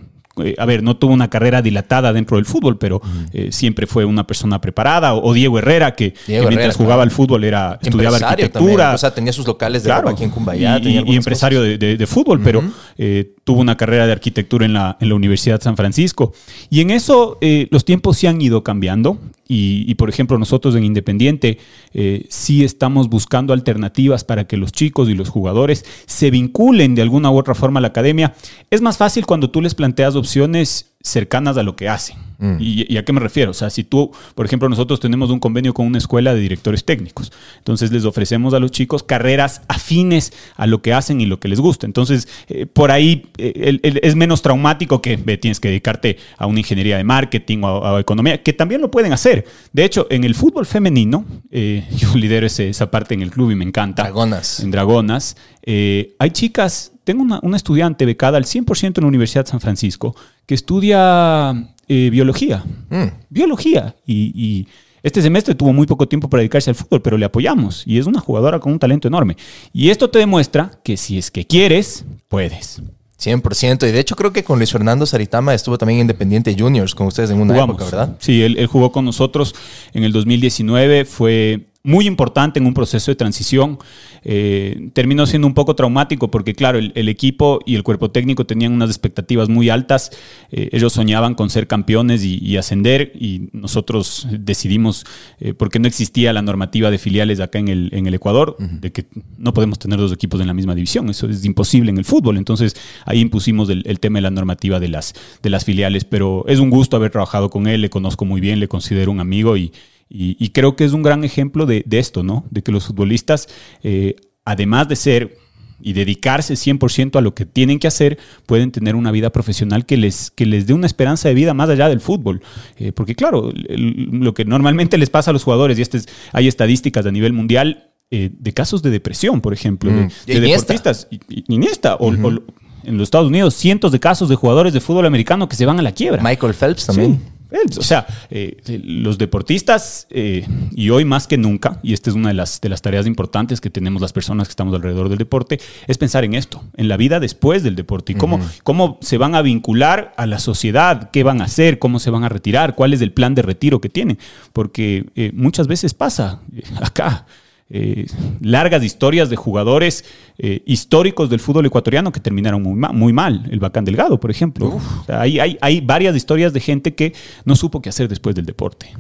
Eh, 0.42 0.54
a 0.58 0.64
ver, 0.64 0.82
no 0.82 0.96
tuvo 0.96 1.12
una 1.12 1.28
carrera 1.28 1.60
dilatada 1.62 2.12
dentro 2.12 2.37
del 2.37 2.46
fútbol, 2.46 2.78
pero 2.78 3.02
eh, 3.32 3.49
siempre 3.52 3.87
fue 3.87 4.04
una 4.04 4.26
persona 4.26 4.60
preparada. 4.60 5.14
O, 5.14 5.28
o 5.30 5.32
Diego 5.34 5.58
Herrera, 5.58 5.94
que, 5.94 6.14
mientras 6.26 6.76
jugaba 6.76 6.94
claro. 6.96 7.02
al 7.02 7.10
fútbol 7.10 7.44
era 7.44 7.78
estudiaba 7.82 8.16
Empresario 8.16 8.44
arquitectura. 8.46 8.76
también. 8.84 8.94
O 8.94 8.99
sea, 8.99 9.14
tenía 9.14 9.32
sus 9.32 9.46
locales 9.46 9.82
de 9.82 9.88
Claro, 9.88 10.02
ropa 10.02 10.12
aquí 10.12 10.25
en 10.25 10.30
Cumbayá. 10.30 10.78
y, 10.78 10.82
tenía 10.82 10.94
y 10.94 10.99
algunas 10.99 11.16
empresario 11.16 11.62
de, 11.62 11.78
de- 11.78 11.96
de 11.96 12.06
fútbol, 12.06 12.40
pero 12.42 12.62
eh, 12.96 13.34
tuvo 13.44 13.60
una 13.60 13.76
carrera 13.76 14.06
de 14.06 14.12
arquitectura 14.12 14.64
en 14.64 14.72
la, 14.72 14.96
en 15.00 15.08
la 15.08 15.14
Universidad 15.14 15.58
de 15.58 15.64
San 15.64 15.76
Francisco. 15.76 16.32
Y 16.70 16.80
en 16.80 16.90
eso 16.90 17.37
eh, 17.40 17.66
los 17.70 17.84
tiempos 17.84 18.16
sí 18.16 18.26
han 18.26 18.40
ido 18.40 18.62
cambiando. 18.62 19.18
Y, 19.52 19.85
y, 19.90 19.97
por 19.97 20.09
ejemplo, 20.09 20.38
nosotros 20.38 20.76
en 20.76 20.85
Independiente 20.85 21.59
eh, 21.92 22.25
sí 22.28 22.62
estamos 22.62 23.09
buscando 23.09 23.52
alternativas 23.52 24.23
para 24.23 24.47
que 24.47 24.57
los 24.57 24.71
chicos 24.71 25.09
y 25.09 25.14
los 25.14 25.28
jugadores 25.28 25.85
se 26.07 26.30
vinculen 26.30 26.95
de 26.95 27.02
alguna 27.02 27.33
u 27.33 27.37
otra 27.37 27.57
forma 27.57 27.78
a 27.78 27.80
la 27.80 27.88
academia. 27.88 28.35
Es 28.71 28.80
más 28.80 28.97
fácil 28.97 29.26
cuando 29.26 29.50
tú 29.50 29.61
les 29.61 29.75
planteas 29.75 30.14
opciones 30.14 30.89
cercanas 31.02 31.57
a 31.57 31.62
lo 31.62 31.76
que 31.76 31.88
hacen. 31.88 32.16
¿Y, 32.59 32.90
y 32.90 32.97
a 32.97 33.04
qué 33.04 33.12
me 33.12 33.21
refiero? 33.21 33.50
O 33.50 33.54
sea, 33.54 33.69
si 33.69 33.85
tú, 33.85 34.12
por 34.35 34.47
ejemplo, 34.47 34.66
nosotros 34.71 34.99
tenemos 34.99 35.28
un 35.28 35.40
convenio 35.40 35.75
con 35.75 35.85
una 35.87 35.99
escuela 35.99 36.33
de 36.35 36.40
directores 36.40 36.87
técnicos, 36.87 37.30
entonces 37.59 37.92
les 37.92 38.07
ofrecemos 38.07 38.54
a 38.54 38.59
los 38.59 38.71
chicos 38.71 39.02
carreras 39.02 39.61
afines 39.69 40.33
a 40.57 40.66
lo 40.66 40.80
que 40.80 40.95
hacen 40.95 41.21
y 41.21 41.26
lo 41.26 41.38
que 41.38 41.49
les 41.49 41.61
gusta. 41.61 41.85
Entonces, 41.85 42.28
eh, 42.49 42.64
por 42.64 42.92
ahí 42.92 43.26
eh, 43.37 43.52
el- 43.57 43.80
el- 43.83 44.00
es 44.02 44.16
menos 44.16 44.40
traumático 44.40 45.02
que 45.02 45.19
ve, 45.19 45.37
tienes 45.37 45.61
que 45.61 45.69
dedicarte 45.69 46.16
a 46.38 46.47
una 46.47 46.61
ingeniería 46.61 46.97
de 46.97 47.04
marketing 47.04 47.59
o 47.62 47.85
a, 47.85 47.99
a 47.99 48.00
economía, 48.00 48.42
que 48.42 48.54
también 48.54 48.80
lo 48.80 48.90
pueden 48.90 49.12
hacer. 49.12 49.45
De 49.75 49.85
hecho, 49.85 50.07
en 50.09 50.25
el 50.25 50.35
fútbol 50.35 50.64
femenino, 50.64 51.26
eh, 51.50 51.85
yo 51.95 52.14
lidero 52.14 52.47
ese- 52.47 52.71
esa 52.71 52.90
parte 52.90 53.12
en 53.12 53.21
el 53.21 53.30
club 53.30 53.50
y 53.50 53.54
me 53.54 53.64
encanta. 53.66 54.04
Dragonas. 54.04 54.61
En 54.61 54.71
Dragonas. 54.71 55.37
eh, 55.62 56.14
hay 56.19 56.30
chicas, 56.30 56.92
tengo 57.04 57.23
una, 57.23 57.40
una 57.42 57.57
estudiante 57.57 58.04
becada 58.07 58.38
al 58.38 58.45
100% 58.45 58.99
en 58.99 59.02
la 59.02 59.09
Universidad 59.09 59.45
de 59.45 59.50
San 59.50 59.61
Francisco 59.61 60.14
que 60.47 60.54
estudia 60.54 61.73
eh, 61.88 62.11
biología. 62.11 62.64
Mm. 62.88 63.07
Biología. 63.28 63.95
Y, 64.07 64.33
y 64.35 64.69
este 65.02 65.23
semestre 65.23 65.54
tuvo 65.54 65.73
muy 65.73 65.87
poco 65.87 66.07
tiempo 66.07 66.28
para 66.28 66.40
dedicarse 66.40 66.71
al 66.71 66.76
fútbol, 66.76 67.02
pero 67.02 67.16
le 67.16 67.25
apoyamos. 67.25 67.85
Y 67.87 67.99
es 67.99 68.07
una 68.07 68.21
jugadora 68.21 68.61
con 68.61 68.73
un 68.73 68.78
talento 68.78 69.09
enorme. 69.09 69.37
Y 69.73 69.90
esto 69.90 70.11
te 70.11 70.19
demuestra 70.19 70.71
que 70.85 70.97
si 70.97 71.19
es 71.19 71.30
que 71.30 71.47
quieres, 71.47 72.04
puedes. 72.28 72.83
100%. 73.19 73.88
Y 73.88 73.92
de 73.92 74.00
hecho 74.00 74.16
creo 74.16 74.33
que 74.33 74.45
con 74.45 74.59
Luis 74.59 74.73
Fernando 74.73 75.07
Saritama 75.07 75.54
estuvo 75.54 75.76
también 75.78 75.99
en 75.99 76.04
Independiente 76.04 76.57
Juniors 76.59 76.95
con 76.95 77.07
ustedes 77.07 77.30
en 77.30 77.40
una 77.40 77.54
Jugamos. 77.54 77.76
época, 77.76 77.97
¿verdad? 77.97 78.16
Sí, 78.19 78.42
él, 78.42 78.57
él 78.59 78.66
jugó 78.66 78.92
con 78.92 79.04
nosotros 79.04 79.54
en 79.92 80.04
el 80.04 80.12
2019. 80.12 81.04
Fue 81.04 81.70
muy 81.82 82.06
importante 82.06 82.58
en 82.58 82.66
un 82.66 82.75
proceso 82.75 83.10
de 83.10 83.16
transición. 83.16 83.78
Eh, 84.22 84.90
terminó 84.92 85.26
siendo 85.26 85.46
un 85.46 85.54
poco 85.54 85.75
traumático 85.75 86.30
porque, 86.30 86.54
claro, 86.54 86.78
el, 86.78 86.92
el 86.94 87.08
equipo 87.08 87.60
y 87.64 87.75
el 87.75 87.82
cuerpo 87.82 88.10
técnico 88.10 88.44
tenían 88.44 88.72
unas 88.72 88.90
expectativas 88.90 89.49
muy 89.49 89.70
altas. 89.70 90.10
Eh, 90.50 90.68
ellos 90.72 90.92
soñaban 90.92 91.34
con 91.34 91.49
ser 91.49 91.66
campeones 91.66 92.22
y, 92.22 92.38
y 92.44 92.58
ascender 92.58 93.12
y 93.14 93.49
nosotros 93.52 94.28
decidimos, 94.30 95.06
eh, 95.38 95.54
porque 95.54 95.78
no 95.78 95.88
existía 95.88 96.34
la 96.34 96.42
normativa 96.42 96.90
de 96.90 96.99
filiales 96.99 97.40
acá 97.40 97.58
en 97.58 97.68
el, 97.68 97.88
en 97.92 98.06
el 98.06 98.14
Ecuador, 98.14 98.56
de 98.58 98.92
que 98.92 99.06
no 99.38 99.54
podemos 99.54 99.78
tener 99.78 99.99
dos 99.99 100.12
equipos 100.12 100.40
en 100.40 100.49
la 100.49 100.54
misma 100.54 100.75
división. 100.75 101.08
Eso 101.08 101.28
es 101.28 101.44
imposible 101.46 101.90
en 101.90 101.96
el 101.96 102.04
fútbol. 102.04 102.37
Entonces 102.37 102.76
ahí 103.06 103.20
impusimos 103.20 103.70
el, 103.70 103.84
el 103.87 104.00
tema 104.00 104.18
de 104.18 104.22
la 104.22 104.30
normativa 104.30 104.80
de 104.80 104.88
las, 104.88 105.14
de 105.42 105.49
las 105.49 105.64
filiales. 105.64 106.04
Pero 106.04 106.44
es 106.46 106.58
un 106.58 106.68
gusto 106.68 106.96
haber 106.96 107.10
trabajado 107.10 107.49
con 107.49 107.66
él, 107.66 107.80
le 107.80 107.88
conozco 107.88 108.26
muy 108.26 108.42
bien, 108.42 108.60
le 108.60 108.68
considero 108.68 109.10
un 109.10 109.20
amigo 109.20 109.56
y, 109.56 109.72
y, 110.11 110.37
y 110.45 110.50
creo 110.50 110.75
que 110.76 110.85
es 110.85 110.93
un 110.93 111.02
gran 111.02 111.25
ejemplo 111.25 111.64
de, 111.64 111.83
de 111.87 111.99
esto, 112.00 112.23
¿no? 112.23 112.45
De 112.50 112.62
que 112.62 112.73
los 112.73 112.87
futbolistas, 112.87 113.49
eh, 113.83 114.17
además 114.45 114.88
de 114.88 114.97
ser 114.97 115.37
y 115.83 115.95
dedicarse 115.95 116.55
100% 116.55 117.17
a 117.17 117.23
lo 117.23 117.35
que 117.35 117.47
tienen 117.47 117.79
que 117.79 117.87
hacer, 117.87 118.19
pueden 118.45 118.71
tener 118.71 118.97
una 118.97 119.11
vida 119.12 119.31
profesional 119.31 119.87
que 119.87 119.97
les, 119.97 120.31
que 120.31 120.45
les 120.45 120.67
dé 120.67 120.75
una 120.75 120.87
esperanza 120.87 121.29
de 121.31 121.35
vida 121.35 121.55
más 121.55 121.71
allá 121.71 121.88
del 121.88 122.00
fútbol. 122.00 122.43
Eh, 122.76 122.93
porque 122.93 123.14
claro, 123.14 123.50
el- 123.50 124.09
lo 124.12 124.35
que 124.35 124.45
normalmente 124.45 124.99
les 124.99 125.09
pasa 125.09 125.31
a 125.31 125.33
los 125.33 125.43
jugadores, 125.45 125.79
y 125.79 125.83
este 125.83 125.97
es- 125.99 126.09
hay 126.33 126.49
estadísticas 126.49 127.07
a 127.07 127.11
nivel 127.11 127.33
mundial, 127.33 127.93
eh, 128.11 128.29
de 128.31 128.52
casos 128.52 128.83
de 128.83 128.90
depresión, 128.90 129.40
por 129.40 129.55
ejemplo, 129.55 129.90
de, 129.90 130.02
Mm. 130.02 130.09
de 130.26 130.40
deportistas. 130.40 131.09
Iniesta, 131.49 131.95
o- 131.95 132.09
o- 132.09 132.43
en 132.85 132.97
los 132.99 133.05
Estados 133.05 133.29
Unidos, 133.29 133.55
cientos 133.55 133.93
de 133.93 134.00
casos 134.00 134.29
de 134.29 134.35
jugadores 134.37 134.73
de 134.75 134.81
fútbol 134.81 135.07
americano 135.07 135.49
que 135.49 135.57
se 135.57 135.64
van 135.64 135.79
a 135.79 135.83
la 135.83 135.93
quiebra. 135.93 136.23
Michael 136.23 136.52
Phelps 136.55 136.87
también. 136.87 137.14
Sí. 137.14 137.39
O 137.78 137.83
sea, 137.83 138.07
eh, 138.30 138.57
los 138.85 139.19
deportistas, 139.19 140.07
eh, 140.11 140.47
y 140.73 140.90
hoy 140.90 141.04
más 141.04 141.26
que 141.26 141.37
nunca, 141.37 141.80
y 141.83 141.92
esta 141.92 142.11
es 142.11 142.16
una 142.16 142.28
de 142.28 142.35
las, 142.35 142.61
de 142.61 142.69
las 142.69 142.83
tareas 142.83 143.07
importantes 143.07 143.61
que 143.61 143.71
tenemos 143.71 144.00
las 144.00 144.12
personas 144.12 144.49
que 144.49 144.52
estamos 144.52 144.75
alrededor 144.75 145.09
del 145.09 145.19
deporte, 145.19 145.61
es 145.87 145.99
pensar 145.99 146.25
en 146.25 146.35
esto, 146.35 146.62
en 146.76 146.88
la 146.88 146.97
vida 146.97 147.21
después 147.21 147.62
del 147.62 147.76
deporte 147.76 148.12
y 148.12 148.14
cómo, 148.14 148.40
cómo 148.62 148.99
se 149.00 149.19
van 149.19 149.35
a 149.35 149.42
vincular 149.42 150.12
a 150.16 150.26
la 150.26 150.38
sociedad, 150.38 151.11
qué 151.11 151.23
van 151.23 151.40
a 151.40 151.45
hacer, 151.45 151.78
cómo 151.78 151.99
se 151.99 152.11
van 152.11 152.25
a 152.25 152.28
retirar, 152.28 152.75
cuál 152.75 152.95
es 152.95 153.00
el 153.00 153.12
plan 153.12 153.35
de 153.35 153.42
retiro 153.42 153.80
que 153.80 153.88
tienen. 153.88 154.19
Porque 154.52 155.07
eh, 155.16 155.33
muchas 155.35 155.66
veces 155.66 155.95
pasa 155.95 156.40
eh, 156.54 156.62
acá. 156.80 157.26
Eh, 157.71 158.07
largas 158.41 158.83
historias 158.83 159.31
de 159.31 159.37
jugadores 159.37 160.05
eh, 160.39 160.62
históricos 160.67 161.31
del 161.31 161.41
fútbol 161.41 161.67
ecuatoriano 161.67 162.11
que 162.12 162.21
terminaron 162.21 162.62
muy, 162.62 162.75
ma- 162.75 162.93
muy 162.93 163.12
mal. 163.12 163.47
El 163.50 163.61
Bacán 163.61 163.85
Delgado, 163.85 164.19
por 164.21 164.31
ejemplo. 164.31 164.67
O 164.69 165.05
sea, 165.07 165.21
hay, 165.21 165.39
hay, 165.41 165.57
hay 165.61 165.81
varias 165.81 166.15
historias 166.17 166.53
de 166.53 166.61
gente 166.61 166.95
que 166.95 167.15
no 167.45 167.55
supo 167.57 167.81
qué 167.81 167.89
hacer 167.89 168.09
después 168.09 168.35
del 168.35 168.47
deporte. 168.47 168.93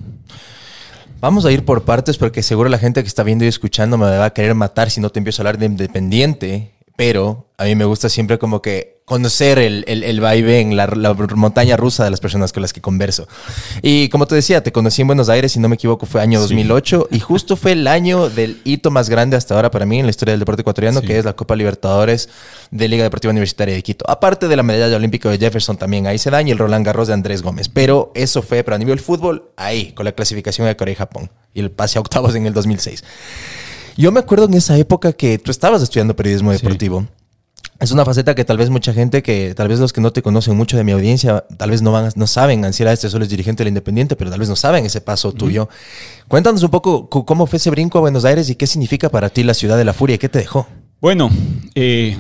Vamos 1.20 1.44
a 1.44 1.52
ir 1.52 1.64
por 1.64 1.82
partes 1.84 2.16
porque 2.16 2.42
seguro 2.42 2.68
la 2.70 2.78
gente 2.78 3.02
que 3.02 3.08
está 3.08 3.22
viendo 3.22 3.44
y 3.44 3.48
escuchando 3.48 3.98
me 3.98 4.06
va 4.06 4.24
a 4.24 4.30
querer 4.32 4.54
matar 4.54 4.90
si 4.90 5.00
no 5.00 5.10
te 5.10 5.18
empiezo 5.20 5.42
a 5.42 5.42
hablar 5.42 5.58
de 5.58 5.66
Independiente. 5.66 6.70
Pero 6.96 7.48
a 7.58 7.64
mí 7.64 7.74
me 7.74 7.84
gusta 7.84 8.08
siempre 8.08 8.38
como 8.38 8.60
que 8.62 8.99
conocer 9.10 9.58
el, 9.58 9.84
el, 9.88 10.04
el 10.04 10.20
vaivén, 10.20 10.76
la, 10.76 10.86
la 10.86 11.12
montaña 11.34 11.76
rusa 11.76 12.04
de 12.04 12.10
las 12.10 12.20
personas 12.20 12.52
con 12.52 12.62
las 12.62 12.72
que 12.72 12.80
converso. 12.80 13.26
Y 13.82 14.08
como 14.08 14.26
te 14.28 14.36
decía, 14.36 14.62
te 14.62 14.70
conocí 14.70 15.00
en 15.02 15.08
Buenos 15.08 15.28
Aires, 15.28 15.50
si 15.50 15.58
no 15.58 15.68
me 15.68 15.74
equivoco, 15.74 16.06
fue 16.06 16.20
año 16.20 16.38
2008. 16.40 17.08
Y 17.10 17.18
justo 17.28 17.56
fue 17.56 17.72
el 17.72 17.88
año 17.88 18.30
del 18.30 18.60
hito 18.62 18.92
más 18.92 19.10
grande 19.10 19.36
hasta 19.36 19.56
ahora 19.56 19.68
para 19.72 19.84
mí 19.84 19.98
en 19.98 20.06
la 20.06 20.10
historia 20.10 20.30
del 20.32 20.38
deporte 20.38 20.60
ecuatoriano, 20.62 21.00
Sí. 21.00 21.08
que 21.08 21.18
es 21.18 21.24
la 21.24 21.32
Copa 21.32 21.56
Libertadores 21.56 22.28
de 22.70 22.86
Liga 22.86 23.02
Deportiva 23.02 23.32
Universitaria 23.32 23.74
de 23.74 23.82
Quito. 23.82 24.04
Aparte 24.08 24.46
de 24.46 24.54
la 24.54 24.62
medalla 24.62 24.94
olímpica 24.94 25.28
de 25.28 25.38
Jefferson 25.38 25.76
también, 25.76 26.06
ahí 26.06 26.16
se 26.18 26.30
da, 26.30 26.40
y 26.40 26.52
el 26.52 26.58
Roland 26.58 26.86
Garros 26.86 27.08
de 27.08 27.14
Andrés 27.14 27.42
Gómez. 27.42 27.68
Pero 27.68 28.12
eso 28.14 28.42
fue, 28.42 28.62
pero 28.62 28.76
a 28.76 28.78
nivel 28.78 29.00
fútbol, 29.00 29.50
ahí, 29.56 29.90
con 29.90 30.04
la 30.04 30.12
clasificación 30.12 30.68
de 30.68 30.76
Corea 30.76 30.92
y 30.92 30.96
Japón. 30.96 31.30
Y 31.52 31.58
el 31.58 31.72
pase 31.72 31.98
a 31.98 32.00
octavos 32.00 32.36
en 32.36 32.46
el 32.46 32.54
2006. 32.54 33.02
Yo 33.96 34.12
me 34.12 34.20
acuerdo 34.20 34.44
en 34.46 34.54
esa 34.54 34.78
época 34.78 35.12
que 35.12 35.36
tú 35.38 35.50
estabas 35.50 35.82
estudiando 35.82 36.14
periodismo 36.14 36.52
Sí. 36.52 36.58
deportivo. 36.58 37.06
Es 37.80 37.92
una 37.92 38.04
faceta 38.04 38.34
que 38.34 38.44
tal 38.44 38.58
vez 38.58 38.68
mucha 38.68 38.92
gente, 38.92 39.22
que 39.22 39.54
tal 39.54 39.68
vez 39.68 39.80
los 39.80 39.92
que 39.94 40.02
no 40.02 40.12
te 40.12 40.20
conocen 40.20 40.54
mucho 40.54 40.76
de 40.76 40.84
mi 40.84 40.92
audiencia, 40.92 41.46
tal 41.56 41.70
vez 41.70 41.80
no, 41.80 41.92
van, 41.92 42.10
no 42.14 42.26
saben, 42.26 42.62
Anciera, 42.66 42.92
este 42.92 43.08
solo 43.08 43.24
es 43.24 43.30
dirigente 43.30 43.62
del 43.64 43.68
Independiente, 43.68 44.16
pero 44.16 44.28
tal 44.30 44.38
vez 44.38 44.50
no 44.50 44.56
saben 44.56 44.84
ese 44.84 45.00
paso 45.00 45.32
tuyo. 45.32 45.68
Cuéntanos 46.28 46.62
un 46.62 46.68
poco 46.70 47.08
cómo 47.08 47.46
fue 47.46 47.56
ese 47.56 47.70
brinco 47.70 47.96
a 47.96 48.02
Buenos 48.02 48.26
Aires 48.26 48.50
y 48.50 48.54
qué 48.54 48.66
significa 48.66 49.08
para 49.08 49.30
ti 49.30 49.42
la 49.44 49.54
ciudad 49.54 49.78
de 49.78 49.84
la 49.86 49.94
furia 49.94 50.16
y 50.16 50.18
qué 50.18 50.28
te 50.28 50.38
dejó. 50.40 50.66
Bueno, 51.00 51.30
eh, 51.74 52.18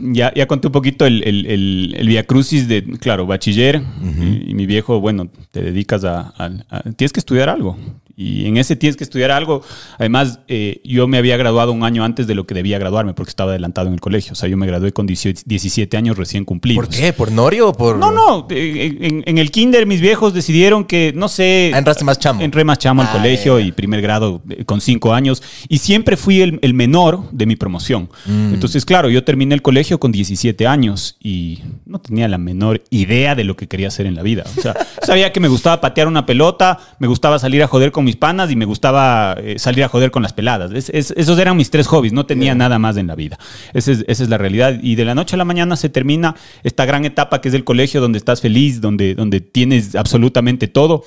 ya, 0.00 0.32
ya 0.34 0.46
conté 0.46 0.68
un 0.68 0.72
poquito 0.72 1.04
el, 1.04 1.24
el, 1.26 1.46
el, 1.46 1.94
el 1.98 2.06
Via 2.08 2.24
Crucis 2.24 2.68
de, 2.68 2.84
claro, 3.00 3.26
bachiller. 3.26 3.82
y, 4.20 4.50
y 4.52 4.54
mi 4.54 4.66
viejo, 4.66 5.00
bueno, 5.00 5.28
te 5.50 5.62
dedicas 5.62 6.04
a, 6.04 6.32
a- 6.38 6.50
a- 6.70 6.82
Tienes 6.92 7.12
que 7.12 7.18
estudiar 7.18 7.48
algo. 7.48 7.76
Y 8.16 8.46
en 8.46 8.56
ese 8.56 8.76
tienes 8.76 8.96
que 8.96 9.04
estudiar 9.04 9.30
algo. 9.30 9.62
Además, 9.98 10.40
eh, 10.48 10.80
yo 10.84 11.06
me 11.06 11.18
había 11.18 11.36
graduado 11.36 11.72
un 11.72 11.84
año 11.84 12.02
antes 12.02 12.26
de 12.26 12.34
lo 12.34 12.46
que 12.46 12.54
debía 12.54 12.78
graduarme 12.78 13.12
porque 13.12 13.28
estaba 13.28 13.50
adelantado 13.50 13.88
en 13.88 13.94
el 13.94 14.00
colegio. 14.00 14.32
O 14.32 14.34
sea, 14.34 14.48
yo 14.48 14.56
me 14.56 14.66
gradué 14.66 14.92
con 14.92 15.06
18 15.06 15.42
17 15.44 15.96
años 15.96 16.16
recién 16.16 16.44
cumplidos. 16.46 16.86
¿Por 16.86 16.94
qué? 16.94 17.12
¿Por 17.12 17.30
Norio 17.30 17.72
por...? 17.72 17.98
No, 17.98 18.10
no. 18.12 18.46
eh, 18.50 18.96
En, 19.02 19.22
en 19.26 19.36
el 19.38 19.50
kinder 19.50 19.84
mis 19.86 20.00
viejos 20.00 20.32
decidieron 20.32 20.84
que, 20.86 21.12
no 21.14 21.28
sé... 21.28 21.72
Ah, 21.74 21.78
entraste 21.78 22.04
más 22.04 22.18
chamo. 22.18 22.40
Entré 22.40 22.64
más 22.64 22.78
chamo 22.78 23.02
al 23.02 23.08
Ah, 23.08 23.12
colegio 23.12 23.60
y 23.60 23.70
primer 23.72 24.00
grado 24.00 24.40
eh, 24.48 24.64
con 24.64 24.80
cinco 24.80 25.12
años. 25.12 25.42
Y 25.68 25.78
siempre 25.78 26.16
fui 26.16 26.40
el, 26.40 26.58
el 26.62 26.72
menor 26.72 27.30
de 27.32 27.44
mi 27.44 27.56
promoción. 27.56 28.08
Mm. 28.24 28.54
Entonces, 28.54 28.86
claro, 28.86 29.10
yo 29.10 29.24
terminé 29.24 29.54
el 29.54 29.60
colegio 29.60 30.00
con 30.00 30.10
17 30.10 30.66
años 30.66 31.18
y 31.22 31.58
no 31.84 31.98
tenía 32.00 32.28
la 32.28 32.38
menor 32.38 32.82
idea 32.88 33.34
de 33.34 33.44
lo 33.44 33.56
que 33.56 33.68
quería 33.68 33.88
hacer 33.88 34.06
en 34.06 34.14
la 34.14 34.22
vida. 34.22 34.44
O 34.56 34.62
sea, 34.62 34.74
sabía 35.02 35.32
que 35.32 35.40
me 35.40 35.48
gustaba 35.48 35.82
patear 35.82 36.08
una 36.08 36.24
pelota, 36.24 36.78
me 36.98 37.06
gustaba 37.08 37.38
salir 37.38 37.62
a 37.62 37.66
joder 37.66 37.92
con 37.92 38.05
mis 38.06 38.16
panas 38.16 38.50
y 38.50 38.56
me 38.56 38.64
gustaba 38.64 39.34
eh, 39.38 39.58
salir 39.58 39.84
a 39.84 39.88
joder 39.88 40.10
con 40.10 40.22
las 40.22 40.32
peladas. 40.32 40.70
Es- 40.72 40.88
es- 40.88 41.12
esos 41.16 41.38
eran 41.38 41.56
mis 41.58 41.68
tres 41.70 41.86
hobbies, 41.88 42.14
no 42.14 42.24
tenía 42.24 42.54
nada 42.54 42.78
más 42.78 42.96
en 42.96 43.06
la 43.06 43.14
vida. 43.14 43.38
Esa 43.74 43.92
es, 43.92 44.04
esa 44.08 44.22
es 44.22 44.30
la 44.30 44.38
realidad. 44.38 44.78
Y 44.82 44.94
de 44.94 45.04
la 45.04 45.14
noche 45.14 45.36
a 45.36 45.38
la 45.38 45.44
mañana 45.44 45.76
se 45.76 45.90
termina 45.90 46.34
esta 46.62 46.86
gran 46.86 47.04
etapa 47.04 47.42
que 47.42 47.48
es 47.48 47.54
el 47.54 47.64
colegio 47.64 48.00
donde 48.00 48.16
estás 48.16 48.40
feliz, 48.40 48.80
donde, 48.80 49.14
donde 49.14 49.40
tienes 49.42 49.94
absolutamente 49.94 50.66
todo 50.68 51.04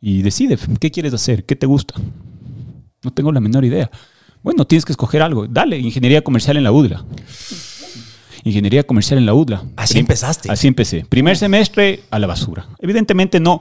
y 0.00 0.22
decide 0.22 0.56
qué 0.78 0.90
quieres 0.92 1.12
hacer, 1.14 1.44
qué 1.44 1.56
te 1.56 1.66
gusta. 1.66 1.94
No 3.02 3.10
tengo 3.12 3.32
la 3.32 3.40
menor 3.40 3.64
idea. 3.64 3.90
Bueno, 4.42 4.64
tienes 4.64 4.84
que 4.84 4.92
escoger 4.92 5.22
algo. 5.22 5.46
Dale, 5.48 5.78
ingeniería 5.78 6.22
comercial 6.22 6.56
en 6.56 6.64
la 6.64 6.72
UDLA. 6.72 7.04
Ingeniería 8.44 8.82
comercial 8.82 9.18
en 9.18 9.26
la 9.26 9.34
UDLA. 9.34 9.62
Así 9.76 9.94
Prim- 9.94 10.02
empezaste. 10.02 10.50
Así 10.50 10.66
empecé. 10.66 11.04
Primer 11.08 11.36
semestre 11.36 12.00
a 12.10 12.18
la 12.18 12.26
basura. 12.26 12.66
Evidentemente 12.80 13.38
no. 13.38 13.60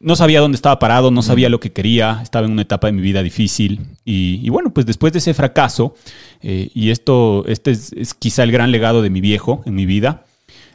No 0.00 0.16
sabía 0.16 0.40
dónde 0.40 0.56
estaba 0.56 0.78
parado, 0.78 1.10
no 1.10 1.22
sabía 1.22 1.50
lo 1.50 1.60
que 1.60 1.72
quería, 1.72 2.20
estaba 2.22 2.46
en 2.46 2.52
una 2.52 2.62
etapa 2.62 2.86
de 2.86 2.94
mi 2.94 3.02
vida 3.02 3.22
difícil. 3.22 3.86
Y, 4.04 4.40
y 4.42 4.48
bueno, 4.48 4.72
pues 4.72 4.86
después 4.86 5.12
de 5.12 5.18
ese 5.18 5.34
fracaso, 5.34 5.94
eh, 6.42 6.70
y 6.74 6.90
esto 6.90 7.44
este 7.46 7.70
es, 7.70 7.92
es, 7.92 8.14
quizá 8.14 8.42
el 8.42 8.50
gran 8.50 8.72
legado 8.72 9.02
de 9.02 9.10
mi 9.10 9.20
viejo 9.20 9.62
en 9.66 9.74
mi 9.74 9.84
vida, 9.84 10.24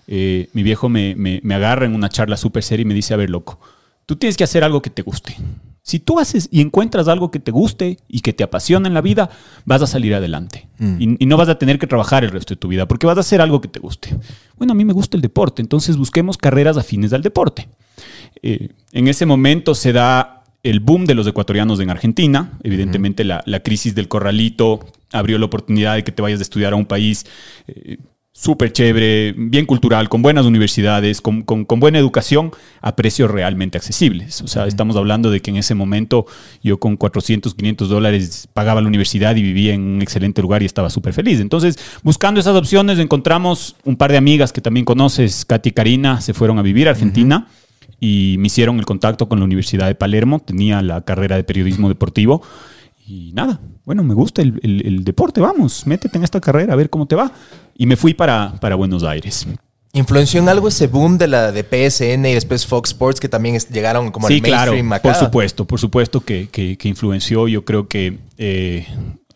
eh, 0.08 0.48
mi 0.54 0.62
viejo 0.62 0.90
me, 0.90 1.16
me, 1.16 1.40
me, 1.44 1.56
agarra 1.56 1.88
en 1.88 1.96
una 1.96 2.10
charla 2.10 2.38
súper 2.38 2.62
seria 2.62 2.84
y 2.84 2.86
me 2.86 2.94
dice, 2.94 3.16
a 3.16 3.18
ver, 3.18 3.32
loco, 3.32 3.60
tú 4.06 4.16
tienes 4.16 4.38
que 4.38 4.44
hacer 4.44 4.64
algo 4.64 4.84
que 4.84 4.92
te 4.92 5.02
guste. 5.02 5.36
Si 5.82 6.00
tú 6.00 6.20
haces 6.20 6.48
y 6.52 6.62
encuentras 6.62 7.08
algo 7.08 7.32
que 7.32 7.40
te 7.40 7.52
guste 7.52 7.98
y 8.08 8.22
que 8.22 8.34
te 8.34 8.44
apasiona 8.44 8.88
en 8.88 8.94
la 8.94 9.02
vida, 9.02 9.32
vas 9.66 9.82
a 9.82 9.88
salir 9.88 10.14
adelante. 10.14 10.68
Mm. 10.78 11.02
Y, 11.02 11.24
y, 11.24 11.26
no 11.26 11.38
vas 11.38 11.50
a 11.50 11.58
tener 11.58 11.80
que 11.80 11.88
trabajar 11.88 12.24
el 12.24 12.32
resto 12.32 12.54
de 12.54 12.60
tu 12.60 12.68
vida, 12.68 12.88
porque 12.88 13.08
vas 13.08 13.18
a 13.18 13.22
hacer 13.22 13.42
algo 13.42 13.60
que 13.60 13.68
te 13.68 13.80
guste. 13.80 14.16
Bueno, 14.58 14.74
a 14.74 14.76
mí 14.76 14.86
me 14.86 14.94
gusta 14.94 15.18
el 15.18 15.22
deporte, 15.22 15.64
entonces 15.64 15.98
busquemos 15.98 16.38
carreras 16.38 16.78
afines 16.78 17.12
al 17.14 17.24
deporte. 17.24 17.68
Eh, 18.42 18.70
en 18.92 19.08
ese 19.08 19.26
momento 19.26 19.76
se 19.76 19.94
da 19.94 20.44
el 20.64 20.80
boom 20.80 21.06
de 21.06 21.14
los 21.14 21.28
ecuatorianos 21.28 21.80
en 21.80 21.90
Argentina. 21.90 22.54
Evidentemente 22.64 23.24
uh 23.24 23.26
-huh. 23.26 23.30
la, 23.30 23.44
la, 23.46 23.60
crisis 23.60 23.94
del 23.94 24.08
corralito 24.08 24.80
abrió 25.12 25.38
la 25.38 25.46
oportunidad 25.46 25.96
de 25.96 26.04
que 26.04 26.12
te 26.12 26.22
vayas 26.22 26.40
a 26.40 26.44
estudiar 26.44 26.74
a 26.74 26.76
un 26.76 26.86
país 26.86 27.26
eh, 27.68 27.98
súper 28.34 28.74
chévere, 28.74 29.34
bien 29.38 29.66
cultural, 29.66 30.10
con 30.10 30.22
buenas 30.22 30.46
universidades, 30.46 31.22
con, 31.22 31.44
con, 31.44 31.64
con, 31.64 31.80
buena 31.80 32.00
educación, 32.00 32.52
a 32.82 32.96
precios 32.96 33.32
realmente 33.32 33.78
accesibles. 33.78 34.42
O 34.42 34.48
sea, 34.48 34.64
uh 34.64 34.66
-huh. 34.66 34.68
estamos 34.68 34.96
hablando 34.98 35.30
de 35.30 35.40
que 35.40 35.52
en 35.52 35.58
ese 35.58 35.76
momento 35.76 36.26
yo 36.62 36.80
con 36.80 36.98
400, 36.98 37.54
500 37.54 37.88
dólares 37.88 38.50
pagaba 38.54 38.82
la 38.82 38.88
universidad 38.88 39.36
y 39.36 39.44
vivía 39.44 39.74
en 39.74 39.82
un 39.82 40.02
excelente 40.02 40.42
lugar 40.42 40.64
y 40.64 40.66
estaba 40.66 40.90
súper 40.90 41.14
feliz. 41.14 41.40
Entonces, 41.40 41.78
buscando 42.04 42.40
esas 42.40 42.56
opciones, 42.56 43.00
encontramos 43.00 43.76
un 43.86 43.96
par 43.96 44.12
de 44.12 44.18
amigas 44.18 44.52
que 44.52 44.62
también 44.62 44.86
conoces, 44.86 45.46
Katy 45.46 45.70
y 45.70 45.72
Karina, 45.72 46.22
se 46.22 46.34
fueron 46.34 46.60
a 46.60 46.62
vivir 46.62 46.88
a 46.88 46.92
Argentina. 46.92 47.48
Uh 47.48 47.52
-huh 47.52 47.65
y 48.00 48.36
me 48.40 48.48
hicieron 48.48 48.80
el 48.80 48.86
contacto 48.86 49.28
con 49.28 49.40
la 49.40 49.46
Universidad 49.46 49.88
de 49.88 49.96
Palermo, 49.96 50.40
tenía 50.40 50.82
la 50.82 51.02
carrera 51.02 51.36
de 51.36 51.44
periodismo 51.44 51.90
deportivo 51.90 52.42
y 53.08 53.32
nada, 53.34 53.60
bueno, 53.86 54.04
me 54.04 54.16
gusta 54.16 54.42
el, 54.42 54.60
el, 54.64 54.86
el, 54.86 55.04
deporte, 55.04 55.40
vamos, 55.40 55.86
métete 55.86 56.18
en 56.18 56.24
esta 56.24 56.42
carrera 56.42 56.74
a 56.74 56.76
ver 56.76 56.90
cómo 56.90 57.06
te 57.06 57.16
va. 57.16 57.32
Y 57.78 57.86
me 57.86 57.98
fui 57.98 58.16
para, 58.16 58.56
para 58.60 58.76
Buenos 58.76 59.04
Aires. 59.04 59.46
¿Influenció 59.94 60.42
en 60.42 60.50
algo 60.50 60.68
ese 60.68 60.88
boom 60.88 61.18
de 61.18 61.28
la 61.28 61.52
de 61.52 61.64
PSN 61.64 62.26
y 62.26 62.34
después 62.34 62.66
Fox 62.66 62.90
Sports 62.90 63.20
que 63.20 63.30
también 63.30 63.58
llegaron 63.72 64.12
como 64.12 64.28
sí, 64.28 64.36
al 64.36 64.42
mainstream 64.42 64.88
claro, 64.88 64.96
acá? 64.96 65.10
Por 65.10 65.16
supuesto, 65.16 65.66
por 65.66 65.80
supuesto 65.80 66.22
que, 66.22 66.50
que, 66.50 66.78
que 66.78 66.88
influenció. 66.90 67.48
Yo 67.48 67.64
creo 67.64 67.88
que 67.88 68.18
eh, 68.38 68.88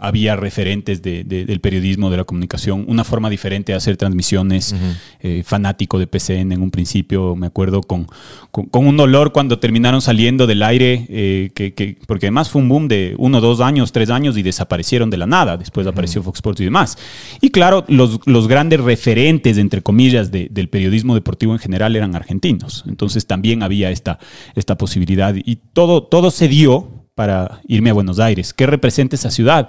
había 0.02 0.38
referentes 0.38 1.02
de, 1.02 1.26
de, 1.26 1.46
del 1.46 1.60
periodismo, 1.60 2.10
de 2.10 2.16
la 2.16 2.24
comunicación, 2.24 2.86
una 2.88 3.04
forma 3.04 3.30
diferente 3.30 3.74
de 3.74 3.78
hacer 3.78 3.98
transmisiones, 3.98 4.72
uh 4.72 4.76
-huh. 4.76 4.96
eh, 5.20 5.44
fanático 5.46 6.00
de 6.00 6.08
PCN 6.08 6.54
en 6.54 6.62
un 6.62 6.72
principio, 6.72 7.36
me 7.36 7.48
acuerdo 7.48 7.82
con, 7.82 8.08
con, 8.50 8.68
con 8.68 8.88
un 8.88 8.96
dolor 8.96 9.34
cuando 9.34 9.60
terminaron 9.60 10.02
saliendo 10.02 10.48
del 10.48 10.64
aire, 10.64 11.06
eh, 11.10 11.52
que, 11.54 11.74
que, 11.74 11.98
porque 12.08 12.28
además 12.28 12.50
fue 12.50 12.62
un 12.62 12.70
boom 12.70 12.88
de 12.88 13.14
uno, 13.18 13.42
dos 13.42 13.60
años, 13.60 13.92
tres 13.92 14.10
años 14.10 14.38
y 14.38 14.42
desaparecieron 14.42 15.10
de 15.10 15.18
la 15.18 15.26
nada, 15.26 15.58
después 15.58 15.86
uh 15.86 15.90
-huh. 15.90 15.94
apareció 15.94 16.24
Fox 16.24 16.38
Sports 16.38 16.62
y 16.62 16.64
demás. 16.64 16.98
Y 17.42 17.50
claro, 17.50 17.84
los, 17.90 18.22
los 18.26 18.48
grandes 18.48 18.80
referentes, 18.80 19.58
entre 19.58 19.82
comillas, 19.82 20.32
de, 20.32 20.48
del 20.50 20.70
periodismo 20.70 21.14
deportivo 21.14 21.52
en 21.52 21.60
general 21.60 21.98
eran 21.98 22.16
argentinos, 22.16 22.86
entonces 22.88 23.26
también 23.26 23.64
había 23.64 23.92
esta, 23.92 24.18
esta 24.56 24.78
posibilidad 24.78 25.36
y 25.36 25.58
todo, 25.74 26.04
todo 26.04 26.32
se 26.32 26.48
dio 26.48 26.99
para 27.20 27.60
irme 27.68 27.90
a 27.90 27.94
Buenos 27.94 28.18
Aires. 28.18 28.54
¿Qué 28.54 28.66
representa 28.66 29.18
esa 29.18 29.30
ciudad? 29.30 29.68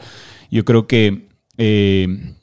Yo 0.52 0.64
creo 0.64 0.86
que 0.86 1.26
eh, 1.58 2.36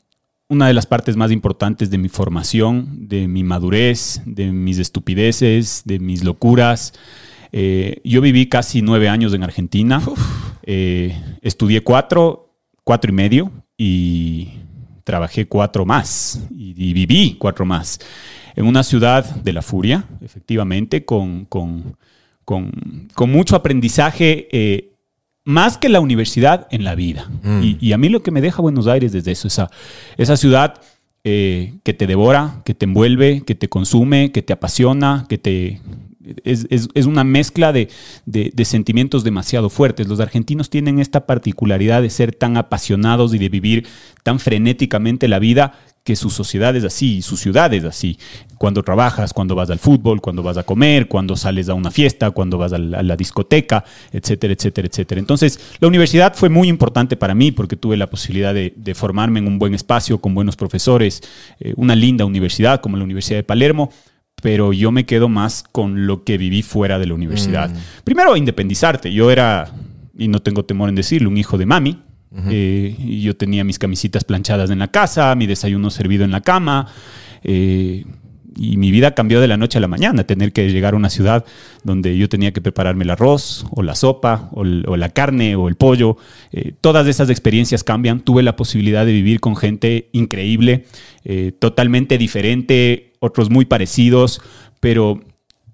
una 0.49 0.67
de 0.67 0.73
las 0.73 0.85
partes 0.85 1.15
más 1.15 1.31
importantes 1.31 1.89
de 1.89 1.97
mi 1.97 2.09
formación, 2.09 3.07
de 3.07 3.29
mi 3.29 3.41
madurez, 3.41 4.21
de 4.25 4.51
mis 4.51 4.79
estupideces, 4.79 5.83
de 5.85 5.99
mis 5.99 6.25
locuras. 6.25 6.91
Eh, 7.53 8.01
yo 8.03 8.19
viví 8.19 8.49
casi 8.49 8.81
nueve 8.81 9.07
años 9.07 9.33
en 9.33 9.43
Argentina. 9.43 10.01
Eh, 10.63 11.17
estudié 11.41 11.79
cuatro, 11.79 12.53
cuatro 12.83 13.09
y 13.09 13.15
medio 13.15 13.49
y 13.77 14.49
trabajé 15.05 15.47
cuatro 15.47 15.85
más 15.85 16.41
y, 16.51 16.71
y, 16.75 16.91
viví 16.91 17.37
cuatro 17.39 17.63
más. 17.63 17.99
En 18.57 18.65
una 18.65 18.83
ciudad 18.83 19.23
de 19.23 19.53
la 19.53 19.61
furia, 19.61 20.03
efectivamente, 20.19 21.05
con, 21.05 21.45
con, 21.45 21.95
con, 22.43 23.07
con 23.13 23.31
mucho 23.31 23.55
aprendizaje 23.55 24.49
eh, 24.51 24.96
más 25.47 25.77
que 25.77 25.87
la 25.87 26.01
universidad 26.01 26.67
en 26.71 26.83
la 26.83 26.93
vida. 26.93 27.29
Mm. 27.41 27.63
Y, 27.63 27.77
y, 27.79 27.93
a 27.93 27.97
mí 27.97 28.09
lo 28.09 28.21
que 28.21 28.31
me 28.31 28.41
deja 28.41 28.61
Buenos 28.61 28.85
Aires 28.85 29.13
desde 29.13 29.31
eso, 29.31 29.47
esa, 29.47 29.69
esa 30.17 30.35
ciudad 30.35 30.81
eh, 31.23 31.75
que 31.83 31.93
te 31.93 32.05
devora, 32.05 32.61
que 32.65 32.73
te 32.73 32.83
envuelve, 32.83 33.43
que 33.45 33.55
te 33.55 33.69
consume, 33.69 34.33
que 34.33 34.41
te 34.41 34.51
apasiona, 34.51 35.25
que 35.29 35.37
te... 35.37 35.81
Es, 36.43 36.67
es, 36.69 36.89
es 36.93 37.05
una 37.05 37.23
mezcla 37.23 37.71
de, 37.71 37.87
de, 38.25 38.51
de, 38.53 38.65
sentimientos 38.65 39.23
demasiado 39.23 39.69
fuertes. 39.69 40.09
Los 40.09 40.19
argentinos 40.19 40.69
tienen 40.69 40.99
esta 40.99 41.25
particularidad 41.25 42.01
de 42.01 42.09
ser 42.09 42.35
tan 42.35 42.57
apasionados 42.57 43.33
y 43.33 43.37
de 43.37 43.47
vivir 43.47 43.87
tan 44.23 44.39
frenéticamente 44.39 45.29
la 45.29 45.39
vida 45.39 45.79
que 46.07 46.15
su 46.15 46.29
sociedad 46.29 46.73
es 46.73 46.85
así, 46.85 47.21
su 47.21 47.35
ciudad 47.35 47.73
es 47.73 47.83
así. 47.83 48.17
Cuando 48.57 48.81
trabajas, 48.81 49.33
cuando 49.33 49.55
vas 49.55 49.69
al 49.69 49.77
fútbol, 49.77 50.21
cuando 50.21 50.41
vas 50.41 50.55
a 50.55 50.63
comer, 50.63 51.09
cuando 51.09 51.35
sales 51.35 51.67
a 51.67 51.73
una 51.73 51.91
fiesta, 51.91 52.31
cuando 52.31 52.57
vas 52.57 52.71
a 52.71 52.77
la, 52.77 52.99
a 52.99 53.03
la, 53.03 53.17
discoteca, 53.17 53.83
etcétera, 54.13 54.53
etcétera, 54.53 54.87
etcétera. 54.87 55.19
Entonces, 55.19 55.59
la 55.81 55.89
universidad 55.89 56.33
fue 56.33 56.47
muy 56.47 56.69
importante 56.69 57.17
para 57.17 57.35
mí 57.35 57.51
porque 57.51 57.75
tuve 57.75 57.97
la 57.97 58.07
posibilidad 58.09 58.53
de, 58.53 58.71
de 58.73 58.95
formarme 58.95 59.39
en 59.39 59.47
un 59.47 59.59
buen 59.59 59.73
espacio, 59.73 60.19
con 60.19 60.33
buenos 60.33 60.55
profesores, 60.55 61.21
eh, 61.59 61.73
una 61.75 61.93
linda 61.93 62.23
universidad 62.23 62.79
como 62.79 62.95
la 62.95 63.03
Universidad 63.03 63.39
de 63.39 63.43
Palermo, 63.43 63.91
pero 64.41 64.71
yo 64.71 64.93
me 64.93 65.05
quedo 65.05 65.27
más 65.27 65.65
con 65.69 66.07
lo 66.07 66.23
que 66.23 66.37
viví 66.37 66.61
fuera 66.61 66.99
de 66.99 67.07
la 67.07 67.15
universidad. 67.15 67.69
Mm. 67.69 67.77
Primero, 68.05 68.37
independizarte. 68.37 69.11
Yo 69.11 69.29
era, 69.29 69.73
y 70.17 70.29
no 70.29 70.41
tengo 70.41 70.63
temor 70.63 70.87
en 70.87 70.95
decirlo, 70.95 71.29
un 71.29 71.35
hijo 71.35 71.57
de 71.57 71.65
mami, 71.65 71.97
Eh, 72.49 72.95
yo 73.21 73.35
tenía 73.35 73.63
mis 73.63 73.79
camisitas 73.79 74.23
planchadas 74.23 74.69
en 74.69 74.79
la 74.79 74.89
casa, 74.89 75.33
mi 75.35 75.47
desayuno 75.47 75.89
servido 75.89 76.25
en 76.25 76.31
la 76.31 76.41
cama. 76.41 76.87
Eh, 77.43 78.05
y 78.59 78.77
mi 78.77 78.89
vida 78.89 79.13
cambió 79.13 79.39
de 79.39 79.47
la 79.47 79.55
noche 79.55 79.77
a 79.77 79.81
la 79.81 79.87
mañana, 79.87 80.23
tener 80.23 80.51
que 80.51 80.67
llegar 80.71 80.95
a 80.95 80.97
una 80.97 81.11
ciudad 81.11 81.45
donde 81.83 82.17
yo 82.17 82.27
tenía 82.27 82.51
que 82.53 82.59
prepararme 82.59 83.03
el 83.03 83.11
arroz 83.11 83.67
o 83.69 83.83
la 83.83 83.93
sopa 83.93 84.49
o, 84.51 84.63
la 84.63 85.09
carne 85.09 85.55
o 85.55 85.67
el 85.67 85.75
pollo. 85.75 86.17
Eh, 86.51 86.73
todas 86.81 87.05
esas 87.07 87.29
experiencias 87.29 87.83
cambian. 87.83 88.21
Tuve 88.21 88.41
la 88.41 88.55
posibilidad 88.55 89.05
de 89.05 89.11
vivir 89.11 89.39
con 89.39 89.55
gente 89.55 90.09
increíble, 90.11 90.85
totalmente 91.59 92.17
diferente, 92.17 93.13
otros 93.19 93.49
muy 93.49 93.65
parecidos, 93.65 94.41
pero 94.79 95.19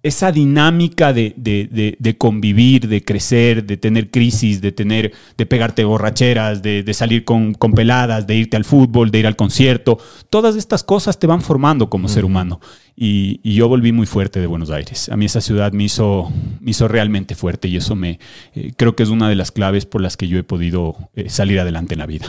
esa 0.04 0.34
dinámica 0.34 1.14
de, 1.14 1.34
de, 1.38 1.70
de, 1.72 1.96
de, 1.98 2.18
convivir, 2.18 2.90
de 2.90 3.04
crecer, 3.04 3.66
de 3.66 3.78
tener 3.78 4.12
crisis, 4.12 4.60
de 4.60 4.74
tener, 4.74 5.14
de 5.38 5.46
pegarte 5.46 5.86
borracheras, 5.86 6.62
de, 6.62 6.94
salir 6.94 7.24
con, 7.24 7.54
con, 7.54 7.72
peladas, 7.72 8.28
de 8.28 8.36
irte 8.36 8.58
al 8.58 8.66
fútbol, 8.66 9.12
de 9.12 9.20
ir 9.20 9.28
al 9.28 9.38
concierto, 9.38 9.98
todas 10.30 10.58
estas 10.58 10.84
cosas 10.84 11.18
te 11.20 11.26
van 11.26 11.42
formando 11.42 11.90
como 11.90 12.08
mm. 12.08 12.12
ser 12.12 12.26
humano. 12.26 12.60
Y, 12.96 13.40
y, 13.44 13.56
yo 13.56 13.68
volví 13.68 13.92
muy 13.92 14.06
fuerte 14.06 14.40
de 14.40 14.46
Buenos 14.46 14.70
Aires. 14.70 15.10
A 15.10 15.18
mí 15.18 15.26
esa 15.26 15.42
ciudad 15.42 15.72
me 15.72 15.84
hizo, 15.84 16.32
me 16.60 16.72
hizo 16.72 16.88
realmente 16.88 17.34
fuerte 17.34 17.68
y 17.68 17.78
eso 17.78 17.96
me 17.96 18.20
eh, 18.54 18.74
creo 18.78 18.96
que 18.96 19.02
es 19.02 19.10
una 19.10 19.28
de 19.28 19.36
las 19.36 19.52
claves 19.52 19.88
por 19.88 20.02
las 20.02 20.16
que 20.16 20.28
yo 20.28 20.38
he 20.38 20.44
podido 20.44 20.96
eh, 21.16 21.30
salir 21.30 21.60
adelante 21.60 21.96
en 21.96 22.00
la 22.00 22.06
vida. 22.06 22.28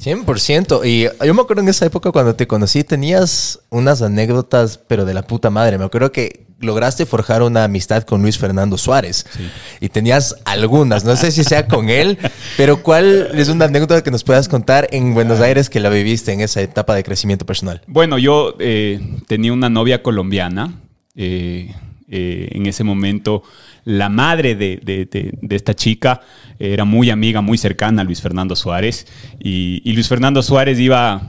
100%. 0.00 0.82
Y 0.84 1.08
yo 1.24 1.34
me 1.34 1.42
acuerdo 1.42 1.62
en 1.62 1.68
esa 1.68 1.86
época 1.86 2.12
cuando 2.12 2.36
te 2.36 2.46
conocí 2.46 2.84
tenías 2.84 3.60
unas 3.70 4.02
anécdotas, 4.02 4.78
pero 4.78 5.04
de 5.04 5.14
la 5.14 5.22
puta 5.22 5.50
madre. 5.50 5.78
Me 5.78 5.84
acuerdo 5.84 6.12
que 6.12 6.44
lograste 6.60 7.06
forjar 7.06 7.42
una 7.42 7.64
amistad 7.64 8.02
con 8.04 8.22
Luis 8.22 8.38
Fernando 8.38 8.78
Suárez 8.78 9.26
sí. 9.36 9.48
y 9.80 9.88
tenías 9.88 10.36
algunas, 10.44 11.04
no 11.04 11.16
sé 11.16 11.30
si 11.30 11.44
sea 11.44 11.66
con 11.66 11.90
él, 11.90 12.18
pero 12.56 12.82
¿cuál 12.82 13.30
es 13.34 13.48
una 13.48 13.66
anécdota 13.66 14.02
que 14.02 14.10
nos 14.10 14.24
puedas 14.24 14.48
contar 14.48 14.88
en 14.90 15.14
Buenos 15.14 15.40
Aires 15.40 15.70
que 15.70 15.80
la 15.80 15.88
viviste 15.88 16.32
en 16.32 16.40
esa 16.40 16.60
etapa 16.62 16.94
de 16.94 17.04
crecimiento 17.04 17.46
personal? 17.46 17.82
Bueno, 17.86 18.18
yo 18.18 18.56
eh, 18.58 19.00
tenía 19.26 19.52
una 19.52 19.68
novia 19.68 20.02
colombiana, 20.04 20.72
eh, 21.16 21.74
eh, 22.08 22.48
en 22.52 22.66
ese 22.66 22.84
momento 22.84 23.42
la 23.84 24.08
madre 24.08 24.54
de, 24.54 24.80
de, 24.84 25.06
de, 25.06 25.36
de, 25.40 25.56
esta 25.56 25.74
chica 25.74 26.20
era 26.60 26.84
muy 26.84 27.10
amiga, 27.10 27.40
muy 27.40 27.58
cercana 27.58 28.02
a 28.02 28.04
Luis 28.04 28.20
Fernando 28.20 28.54
Suárez 28.54 29.06
y, 29.40 29.82
y 29.84 29.92
Luis 29.94 30.08
Fernando 30.08 30.40
Suárez 30.42 30.78
iba 30.78 31.26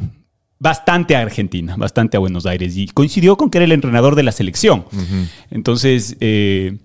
bastante 0.59 1.15
a 1.15 1.21
Argentina, 1.21 1.75
bastante 1.77 2.17
a 2.17 2.19
Buenos 2.19 2.45
Aires 2.45 2.77
y 2.77 2.87
coincidió 2.87 3.35
con 3.37 3.49
que 3.49 3.57
era 3.57 3.65
el 3.65 3.71
entrenador 3.71 4.15
de 4.15 4.23
la 4.23 4.31
selección. 4.31 4.85
Uh 4.91 4.97
-huh. 4.97 5.27
Entonces, 5.51 6.17
eh, 6.19 6.77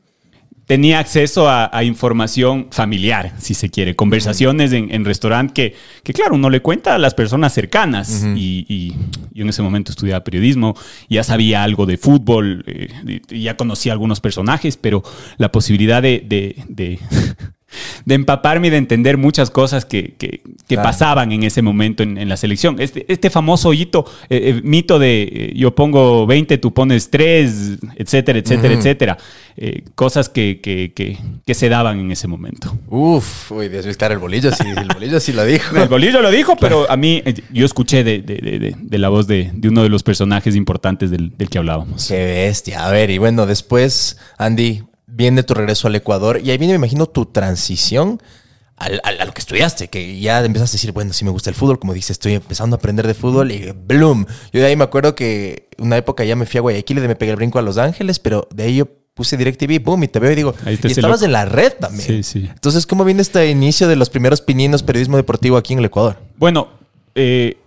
tenía 0.70 1.00
acceso 1.00 1.48
a, 1.48 1.68
a, 1.76 1.83
información 1.83 2.68
familiar, 2.70 3.33
si 3.38 3.54
se 3.54 3.70
quiere, 3.70 3.96
conversaciones 3.96 4.70
uh 4.70 4.74
-huh. 4.74 4.85
en, 4.85 4.94
en 4.94 5.04
restaurante 5.04 5.52
que, 5.52 5.74
que, 6.04 6.12
claro, 6.12 6.37
uno 6.37 6.48
le 6.48 6.62
cuenta 6.62 6.94
a 6.94 6.98
las 6.98 7.12
personas 7.12 7.52
cercanas. 7.52 8.22
Uh 8.22 8.26
-huh. 8.28 8.38
y, 8.38 8.66
y, 8.68 8.94
yo 9.35 9.42
en 9.42 9.48
ese 9.48 9.62
momento 9.62 9.90
estudiaba 9.90 10.22
periodismo, 10.22 10.76
ya 11.09 11.24
sabía 11.24 11.64
algo 11.64 11.87
de 11.87 11.96
fútbol, 11.96 12.62
eh, 12.68 13.20
ya 13.30 13.56
conocía 13.56 13.92
algunos 13.92 14.20
personajes, 14.20 14.76
pero 14.76 15.02
la 15.38 15.50
posibilidad 15.50 16.02
de, 16.02 16.22
de, 16.24 16.54
de 16.68 17.00
de 18.04 18.14
empaparme 18.14 18.68
y 18.68 18.70
de 18.70 18.76
entender 18.78 19.16
muchas 19.16 19.50
cosas 19.50 19.85
que, 19.85 20.14
que- 20.18 20.40
que 20.68 20.76
Claro. 20.76 20.83
pasaban 20.88 21.33
en 21.33 21.42
ese 21.42 21.62
momento 21.62 22.02
en, 22.02 22.16
en 22.18 22.28
la 22.28 22.37
selección. 22.37 22.76
Este, 22.80 23.04
este 23.12 23.28
famoso 23.30 23.68
hoyito, 23.70 24.04
eh, 24.28 24.54
eh, 24.56 24.61
mito 24.62 24.98
de 24.98 25.22
eh, 25.22 25.52
yo 25.56 25.74
pongo 25.74 26.26
20, 26.26 26.59
tú 26.59 26.72
pones 26.72 27.11
3, 27.11 27.78
etcétera, 27.96 28.38
etcétera, 28.38 28.74
etcétera. 28.74 29.18
Eh, 29.56 29.83
cosas 29.94 30.28
que, 30.28 30.61
que- 30.62 30.90
se 31.54 31.68
daban 31.68 31.98
en 31.98 32.11
ese 32.12 32.28
momento. 32.28 32.78
Uf, 32.88 33.50
uy, 33.52 33.68
Dios 33.68 33.85
mío, 33.85 33.94
el 33.98 34.18
bolillo 34.18 34.50
sí, 34.52 34.64
el 34.68 34.88
bolillo 34.94 35.18
sí 35.20 35.33
lo 35.33 35.44
dijo. 35.44 35.76
El 35.76 35.88
bolillo 35.88 36.22
lo 36.22 36.30
dijo, 36.30 36.56
pero 36.56 36.90
a 36.90 36.96
mí, 36.96 37.20
eh, 37.26 37.35
yo 37.52 37.66
escuché 37.66 38.04
de, 38.04 38.20
de- 38.22 38.74
de- 38.80 38.98
la 38.98 39.09
voz 39.09 39.26
de, 39.26 39.50
de 39.52 39.68
uno 39.68 39.83
de 39.83 39.88
los 39.88 40.02
personajes 40.04 40.54
importantes 40.56 41.11
del, 41.11 41.37
del 41.37 41.48
que 41.50 41.59
hablábamos. 41.59 42.06
Qué 42.09 42.24
bestia. 42.24 42.87
A 42.87 42.90
ver, 42.92 43.11
y 43.11 43.18
bueno, 43.18 43.46
después, 43.46 44.16
Andy, 44.38 44.83
viene 45.11 45.42
tu 45.42 45.55
regreso 45.55 45.88
al 45.88 45.94
Ecuador 45.96 46.40
y 46.42 46.51
ahí 46.51 46.59
viene, 46.59 46.73
me 46.75 46.77
imagino, 46.79 47.07
tu 47.07 47.27
transición 47.27 48.20
al- 48.77 49.01
al- 49.05 49.20
a 49.20 49.25
lo 49.27 49.33
que 49.35 49.40
estudiaste, 49.40 49.88
que 49.88 50.18
ya 50.20 50.42
empezaste 50.44 50.75
a 50.75 50.79
decir, 50.79 50.92
bueno, 50.92 51.12
sí 51.12 51.25
me 51.25 51.31
gusta 51.31 51.51
el 51.51 51.57
fútbol, 51.57 51.79
como 51.79 51.92
dices, 51.92 52.12
estoy 52.12 52.35
empezando 52.35 52.77
a 52.77 52.79
aprender 52.79 53.07
de 53.07 53.12
fútbol 53.14 53.53
y 53.53 53.73
¡bloom! 53.73 54.25
Yo 54.53 54.61
de 54.61 54.66
ahí 54.66 54.77
me 54.77 54.85
acuerdo 54.85 55.14
que 55.14 55.68
una 55.79 55.96
época 55.99 56.25
ya 56.25 56.35
me 56.37 56.46
fui 56.46 56.59
a 56.59 56.61
Guayaquil 56.62 56.99
y 56.99 57.01
de 57.03 57.09
me 57.09 57.16
pegué 57.16 57.33
el 57.33 57.37
brinco 57.37 57.59
a 57.59 57.62
Los 57.62 57.77
Ángeles, 57.77 58.18
pero 58.18 58.49
de 58.55 58.62
ahí 58.64 58.77
yo 58.77 58.88
puse 59.12 59.37
DirecTV, 59.37 59.83
boom, 59.85 60.05
y 60.05 60.09
te 60.09 60.18
veo 60.18 60.33
y 60.33 60.35
digo, 60.35 60.55
y 60.66 60.73
estabas 60.87 61.20
loco. 61.20 61.25
en 61.27 61.33
la 61.33 61.44
red 61.44 61.75
también. 61.79 62.07
Sí, 62.07 62.23
sí. 62.23 62.49
Entonces, 62.51 62.87
¿cómo 62.87 63.05
viene 63.05 63.20
este 63.20 63.51
inicio 63.51 63.87
de 63.87 63.96
los 63.96 64.09
primeros 64.09 64.40
pininos 64.40 64.83
periodismo 64.83 65.18
deportivo 65.18 65.59
aquí 65.59 65.75
en 65.75 65.81
el 65.81 65.85
Ecuador? 65.87 66.16
Bueno, 66.38 66.68
eh, 67.14 67.59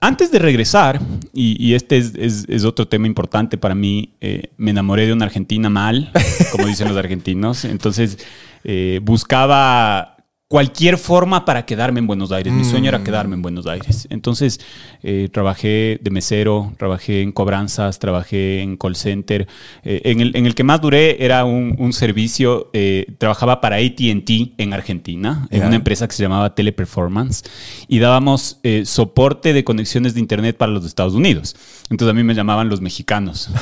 antes 0.00 0.30
de 0.30 0.38
regresar, 0.38 1.00
y, 1.34 1.74
este 1.74 1.98
es, 1.98 2.14
es- 2.16 2.46
es 2.48 2.64
otro 2.64 2.88
tema 2.88 3.06
importante 3.06 3.58
para 3.58 3.74
mí, 3.74 4.14
eh, 4.20 4.50
me 4.56 4.70
enamoré 4.70 5.06
de 5.06 5.12
una 5.12 5.26
Argentina 5.26 5.68
mal, 5.70 6.10
como 6.52 6.66
dicen 6.66 6.88
los 6.88 6.96
argentinos. 6.96 7.64
Entonces, 7.64 8.18
eh, 8.64 9.00
buscaba 9.02 10.16
cualquier 10.50 10.98
forma 10.98 11.44
para 11.44 11.64
quedarme 11.64 12.00
en 12.00 12.08
Buenos 12.08 12.32
Aires. 12.32 12.52
Mi 12.52 12.64
sueño 12.64 12.88
era 12.88 13.04
quedarme 13.04 13.36
en 13.36 13.42
Buenos 13.42 13.68
Aires. 13.68 14.08
Entonces, 14.10 14.58
eh, 15.00 15.28
trabajé 15.32 16.00
de 16.02 16.10
mesero, 16.10 16.72
trabajé 16.76 17.22
en 17.22 17.30
cobranzas, 17.30 18.00
trabajé 18.00 18.60
en 18.60 18.76
call 18.76 18.96
center. 18.96 19.46
Eh, 19.84 20.02
en, 20.06 20.18
el, 20.18 20.34
en 20.34 20.46
el 20.46 20.56
que 20.56 20.64
más 20.64 20.80
duré 20.80 21.24
era 21.24 21.44
un, 21.44 21.76
un 21.78 21.92
servicio, 21.92 22.68
eh, 22.72 23.06
trabajaba 23.18 23.60
para 23.60 23.76
ATT 23.76 24.58
en 24.58 24.72
Argentina, 24.72 25.46
en 25.52 25.66
una 25.66 25.76
empresa 25.76 26.08
que 26.08 26.16
se 26.16 26.24
llamaba 26.24 26.52
Teleperformance, 26.52 27.44
y 27.86 28.00
dábamos 28.00 28.58
eh, 28.64 28.82
soporte 28.86 29.52
de 29.52 29.62
conexiones 29.62 30.14
de 30.14 30.20
Internet 30.20 30.56
para 30.56 30.72
los 30.72 30.84
Estados 30.84 31.14
Unidos. 31.14 31.54
Entonces 31.90 32.12
a 32.12 32.14
mí 32.14 32.22
me 32.22 32.34
llamaban 32.34 32.68
los 32.68 32.80
mexicanos. 32.80 33.50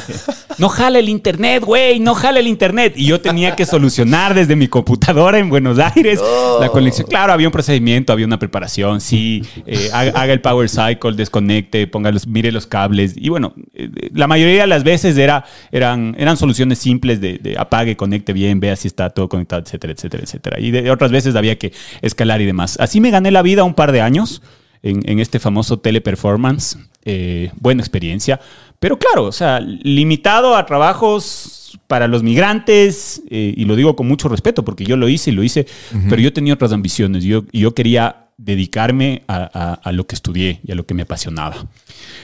No 0.59 0.69
jala 0.69 0.99
el 0.99 1.09
Internet, 1.09 1.62
güey, 1.62 2.01
no 2.01 2.17
jala 2.17 2.41
el 2.41 2.49
Internet. 2.49 2.95
Y 2.97 3.07
yo 3.07 3.21
tenía 3.21 3.55
que 3.55 3.64
solucionar 3.64 4.35
desde 4.35 4.57
mi 4.57 4.67
computadora 4.67 5.38
en 5.38 5.49
Buenos 5.49 5.79
Aires 5.79 6.19
la 6.59 6.69
conexión. 6.71 7.07
Claro, 7.07 7.33
había 7.33 7.47
un 7.47 7.53
procedimiento, 7.53 8.12
había 8.12 8.27
una 8.27 8.41
preparación, 8.41 9.01
sí, 9.01 9.45
eh, 9.67 9.88
haga, 9.93 10.21
haga 10.21 10.33
el 10.33 10.41
power 10.41 10.69
cycle, 10.69 11.12
desconecte, 11.12 11.87
ponga 11.87 12.11
los, 12.11 12.27
mire 12.27 12.51
los 12.51 12.67
cables. 12.67 13.14
Y 13.17 13.29
bueno, 13.29 13.55
eh, 13.73 13.88
la 14.12 14.27
mayoría 14.27 14.62
de 14.62 14.67
las 14.67 14.83
veces 14.83 15.17
era, 15.17 15.45
eran, 15.71 16.17
eran 16.19 16.37
soluciones 16.37 16.81
simples 16.81 17.21
de, 17.21 17.38
de 17.38 17.57
apague, 17.57 17.97
conecte 17.97 18.33
bien, 18.33 18.59
vea 18.59 18.75
si 18.75 18.88
está 18.88 19.11
todo 19.11 19.29
conectado, 19.29 19.62
etcétera, 19.62 19.93
etcétera, 19.93 20.25
etcétera. 20.25 20.59
Y 20.59 20.73
de 20.73 20.91
otras 20.91 21.12
veces 21.12 21.37
había 21.37 21.57
que 21.57 21.73
escalar 22.03 22.41
y 22.41 22.47
demás. 22.47 22.79
Así 22.81 23.01
me 23.01 23.12
gané 23.12 23.31
la 23.31 23.43
vida 23.43 23.62
un 23.62 23.75
par 23.75 23.93
de 23.93 24.01
años 24.01 24.43
en, 24.83 25.09
en 25.09 25.21
este 25.21 25.38
famoso 25.38 25.79
teleperformance. 25.79 26.79
Eh, 27.05 27.51
buena 27.61 27.83
experiencia. 27.83 28.39
Pero 28.81 28.99
claro, 28.99 29.25
o 29.25 29.33
sea, 29.33 29.61
limitado 29.61 30.55
a 30.57 30.67
trabajos 30.67 31.79
para 31.87 32.07
los 32.09 32.23
migrantes, 32.23 33.23
eh, 33.31 33.55
y 33.57 33.65
lo 33.65 33.77
digo 33.77 33.97
con 33.97 34.07
mucho 34.07 34.29
respeto 34.29 34.65
porque 34.65 34.85
yo 34.85 34.97
lo 34.97 35.09
hice 35.09 35.31
y 35.31 35.35
lo 35.35 35.43
hice, 35.43 35.67
pero 36.09 36.21
yo 36.21 36.33
tenía 36.33 36.55
otras 36.55 36.73
ambiciones. 36.73 37.25
Yo, 37.25 37.45
y 37.53 37.61
yo 37.61 37.75
quería 37.75 38.27
dedicarme 38.37 39.23
a, 39.27 39.51
a- 39.53 39.75
a 39.75 39.93
lo 39.93 40.07
que 40.07 40.15
estudié 40.15 40.61
y 40.65 40.71
a 40.73 40.75
lo 40.75 40.87
que 40.87 40.95
me 40.95 41.03
apasionaba. 41.03 41.67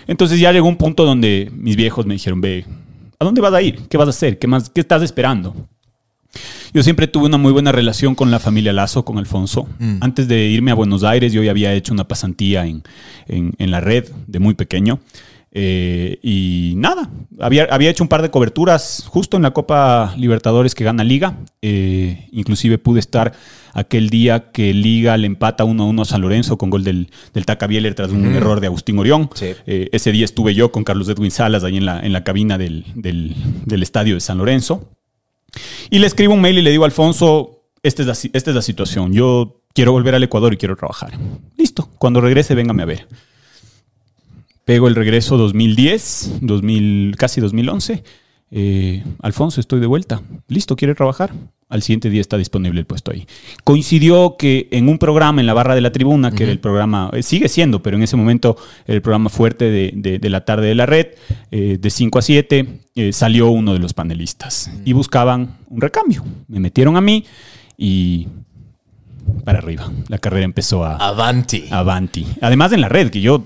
Entonces 0.06 0.38
ya 0.38 0.52
llegó 0.52 0.68
un 0.68 0.76
punto 0.76 1.04
donde 1.04 1.50
mis 1.52 1.76
viejos 1.76 2.06
me 2.06 2.14
dijeron, 2.14 2.40
ve, 2.40 2.64
¿a 3.18 3.24
dónde 3.24 3.40
vas 3.40 3.52
a 3.52 3.62
ir? 3.62 3.80
¿Qué 3.88 3.96
vas 3.96 4.06
a 4.06 4.10
hacer? 4.10 4.38
¿Qué, 4.38 4.46
más, 4.46 4.68
qué 4.70 4.80
estás 4.80 5.02
esperando? 5.02 5.54
Yo 6.72 6.82
siempre 6.82 7.06
tuve 7.06 7.26
una 7.26 7.38
muy 7.38 7.52
buena 7.52 7.72
relación 7.72 8.14
con 8.14 8.30
la 8.30 8.38
familia 8.40 8.72
Lazo, 8.72 9.04
con 9.04 9.18
Alfonso. 9.18 9.68
Antes 10.00 10.26
de 10.28 10.46
irme 10.48 10.70
a 10.70 10.74
Buenos 10.74 11.04
Aires, 11.04 11.32
yo 11.32 11.42
ya 11.42 11.50
había 11.52 11.72
hecho 11.72 11.92
una 11.92 12.08
pasantía 12.08 12.66
en, 12.66 12.82
en- 13.28 13.52
en 13.58 13.70
la 13.70 13.80
red 13.80 14.04
de 14.26 14.38
muy 14.40 14.54
pequeño. 14.54 15.00
Eh, 15.56 16.18
y 16.20 16.74
nada, 16.78 17.08
había, 17.38 17.68
había 17.70 17.88
hecho 17.88 18.02
un 18.02 18.08
par 18.08 18.22
de 18.22 18.30
coberturas 18.30 19.04
justo 19.06 19.36
en 19.36 19.44
la 19.44 19.52
Copa 19.52 20.12
Libertadores 20.18 20.74
que 20.74 20.82
gana 20.82 21.04
Liga. 21.04 21.38
Eh, 21.62 22.26
inclusive 22.32 22.76
pude 22.78 22.98
estar 22.98 23.32
aquel 23.72 24.10
día 24.10 24.50
que 24.50 24.74
Liga 24.74 25.16
le 25.16 25.28
empata 25.28 25.64
1-1 25.64 26.02
a 26.02 26.04
San 26.04 26.22
Lorenzo 26.22 26.58
con 26.58 26.70
gol 26.70 26.82
del, 26.82 27.08
del 27.32 27.46
Taca 27.46 27.68
Bieler 27.68 27.94
tras 27.94 28.10
un 28.10 28.26
error 28.34 28.58
de 28.60 28.66
Agustín 28.66 28.98
Orión. 28.98 29.30
Sí. 29.34 29.46
Eh, 29.66 29.90
ese 29.92 30.10
día 30.10 30.24
estuve 30.24 30.54
yo 30.56 30.72
con 30.72 30.82
Carlos 30.82 31.08
Edwin 31.08 31.30
Salas 31.30 31.62
ahí 31.62 31.76
en 31.76 31.86
la, 31.86 32.00
en 32.00 32.12
la 32.12 32.24
cabina 32.24 32.58
del, 32.58 32.84
del- 32.96 33.34
del 33.64 33.82
estadio 33.84 34.14
de 34.14 34.20
San 34.20 34.38
Lorenzo. 34.38 34.90
Y 35.90 35.98
le 35.98 36.06
escribo 36.06 36.34
un 36.34 36.40
mail 36.40 36.58
y 36.58 36.62
le 36.62 36.70
digo, 36.70 36.84
Alfonso, 36.84 37.64
esta 37.82 38.02
es 38.02 38.08
la, 38.08 38.12
esta 38.12 38.50
es 38.50 38.54
la 38.56 38.62
situación. 38.62 39.12
Yo 39.12 39.60
quiero 39.74 39.92
volver 39.92 40.14
al 40.14 40.22
Ecuador 40.22 40.52
y 40.54 40.56
quiero 40.56 40.76
trabajar. 40.76 41.18
Listo, 41.56 41.90
cuando 41.98 42.20
regrese, 42.20 42.54
véngame 42.54 42.82
a 42.82 42.86
ver. 42.86 43.08
Pego 44.64 44.88
el 44.88 44.94
regreso 44.94 45.36
2010, 45.36 46.38
2000, 46.40 47.16
casi 47.18 47.40
2011. 47.40 48.02
Eh, 48.56 49.02
Alfonso, 49.20 49.60
estoy 49.60 49.80
de 49.80 49.86
vuelta. 49.88 50.22
Listo, 50.46 50.76
¿quiere 50.76 50.94
trabajar? 50.94 51.32
Al 51.68 51.82
siguiente 51.82 52.08
día 52.08 52.20
está 52.20 52.38
disponible 52.38 52.78
el 52.78 52.86
puesto 52.86 53.10
ahí. 53.10 53.26
Coincidió 53.64 54.36
que 54.38 54.68
en 54.70 54.88
un 54.88 54.98
programa 54.98 55.40
en 55.40 55.48
la 55.48 55.54
barra 55.54 55.74
de 55.74 55.80
la 55.80 55.90
tribuna, 55.90 56.30
que 56.30 56.44
era 56.44 56.52
el 56.52 56.60
programa, 56.60 57.10
eh, 57.14 57.24
sigue 57.24 57.48
siendo, 57.48 57.82
pero 57.82 57.96
en 57.96 58.04
ese 58.04 58.16
momento 58.16 58.56
era 58.86 58.94
el 58.94 59.02
programa 59.02 59.28
fuerte 59.28 59.64
de, 59.72 59.92
de- 59.96 60.18
de 60.20 60.30
la 60.30 60.44
tarde 60.44 60.68
de 60.68 60.76
la 60.76 60.86
red, 60.86 61.06
eh, 61.50 61.78
de 61.80 61.90
5 61.90 62.18
a 62.18 62.22
7, 62.22 62.80
eh, 62.94 63.12
salió 63.12 63.48
uno 63.50 63.72
de 63.72 63.80
los 63.80 63.92
panelistas 63.92 64.70
y 64.84 64.92
buscaban 64.92 65.56
un 65.68 65.80
recambio. 65.80 66.24
Me 66.46 66.60
metieron 66.60 66.96
a 66.96 67.00
mí 67.00 67.24
y 67.76 68.28
para 69.44 69.58
arriba. 69.58 69.90
La 70.08 70.18
carrera 70.18 70.44
empezó 70.44 70.84
a, 70.84 70.96
Avanti. 70.96 71.64
avanti. 71.70 72.24
Además 72.40 72.70
en 72.72 72.82
la 72.82 72.88
red, 72.88 73.10
que 73.10 73.20
yo 73.20 73.44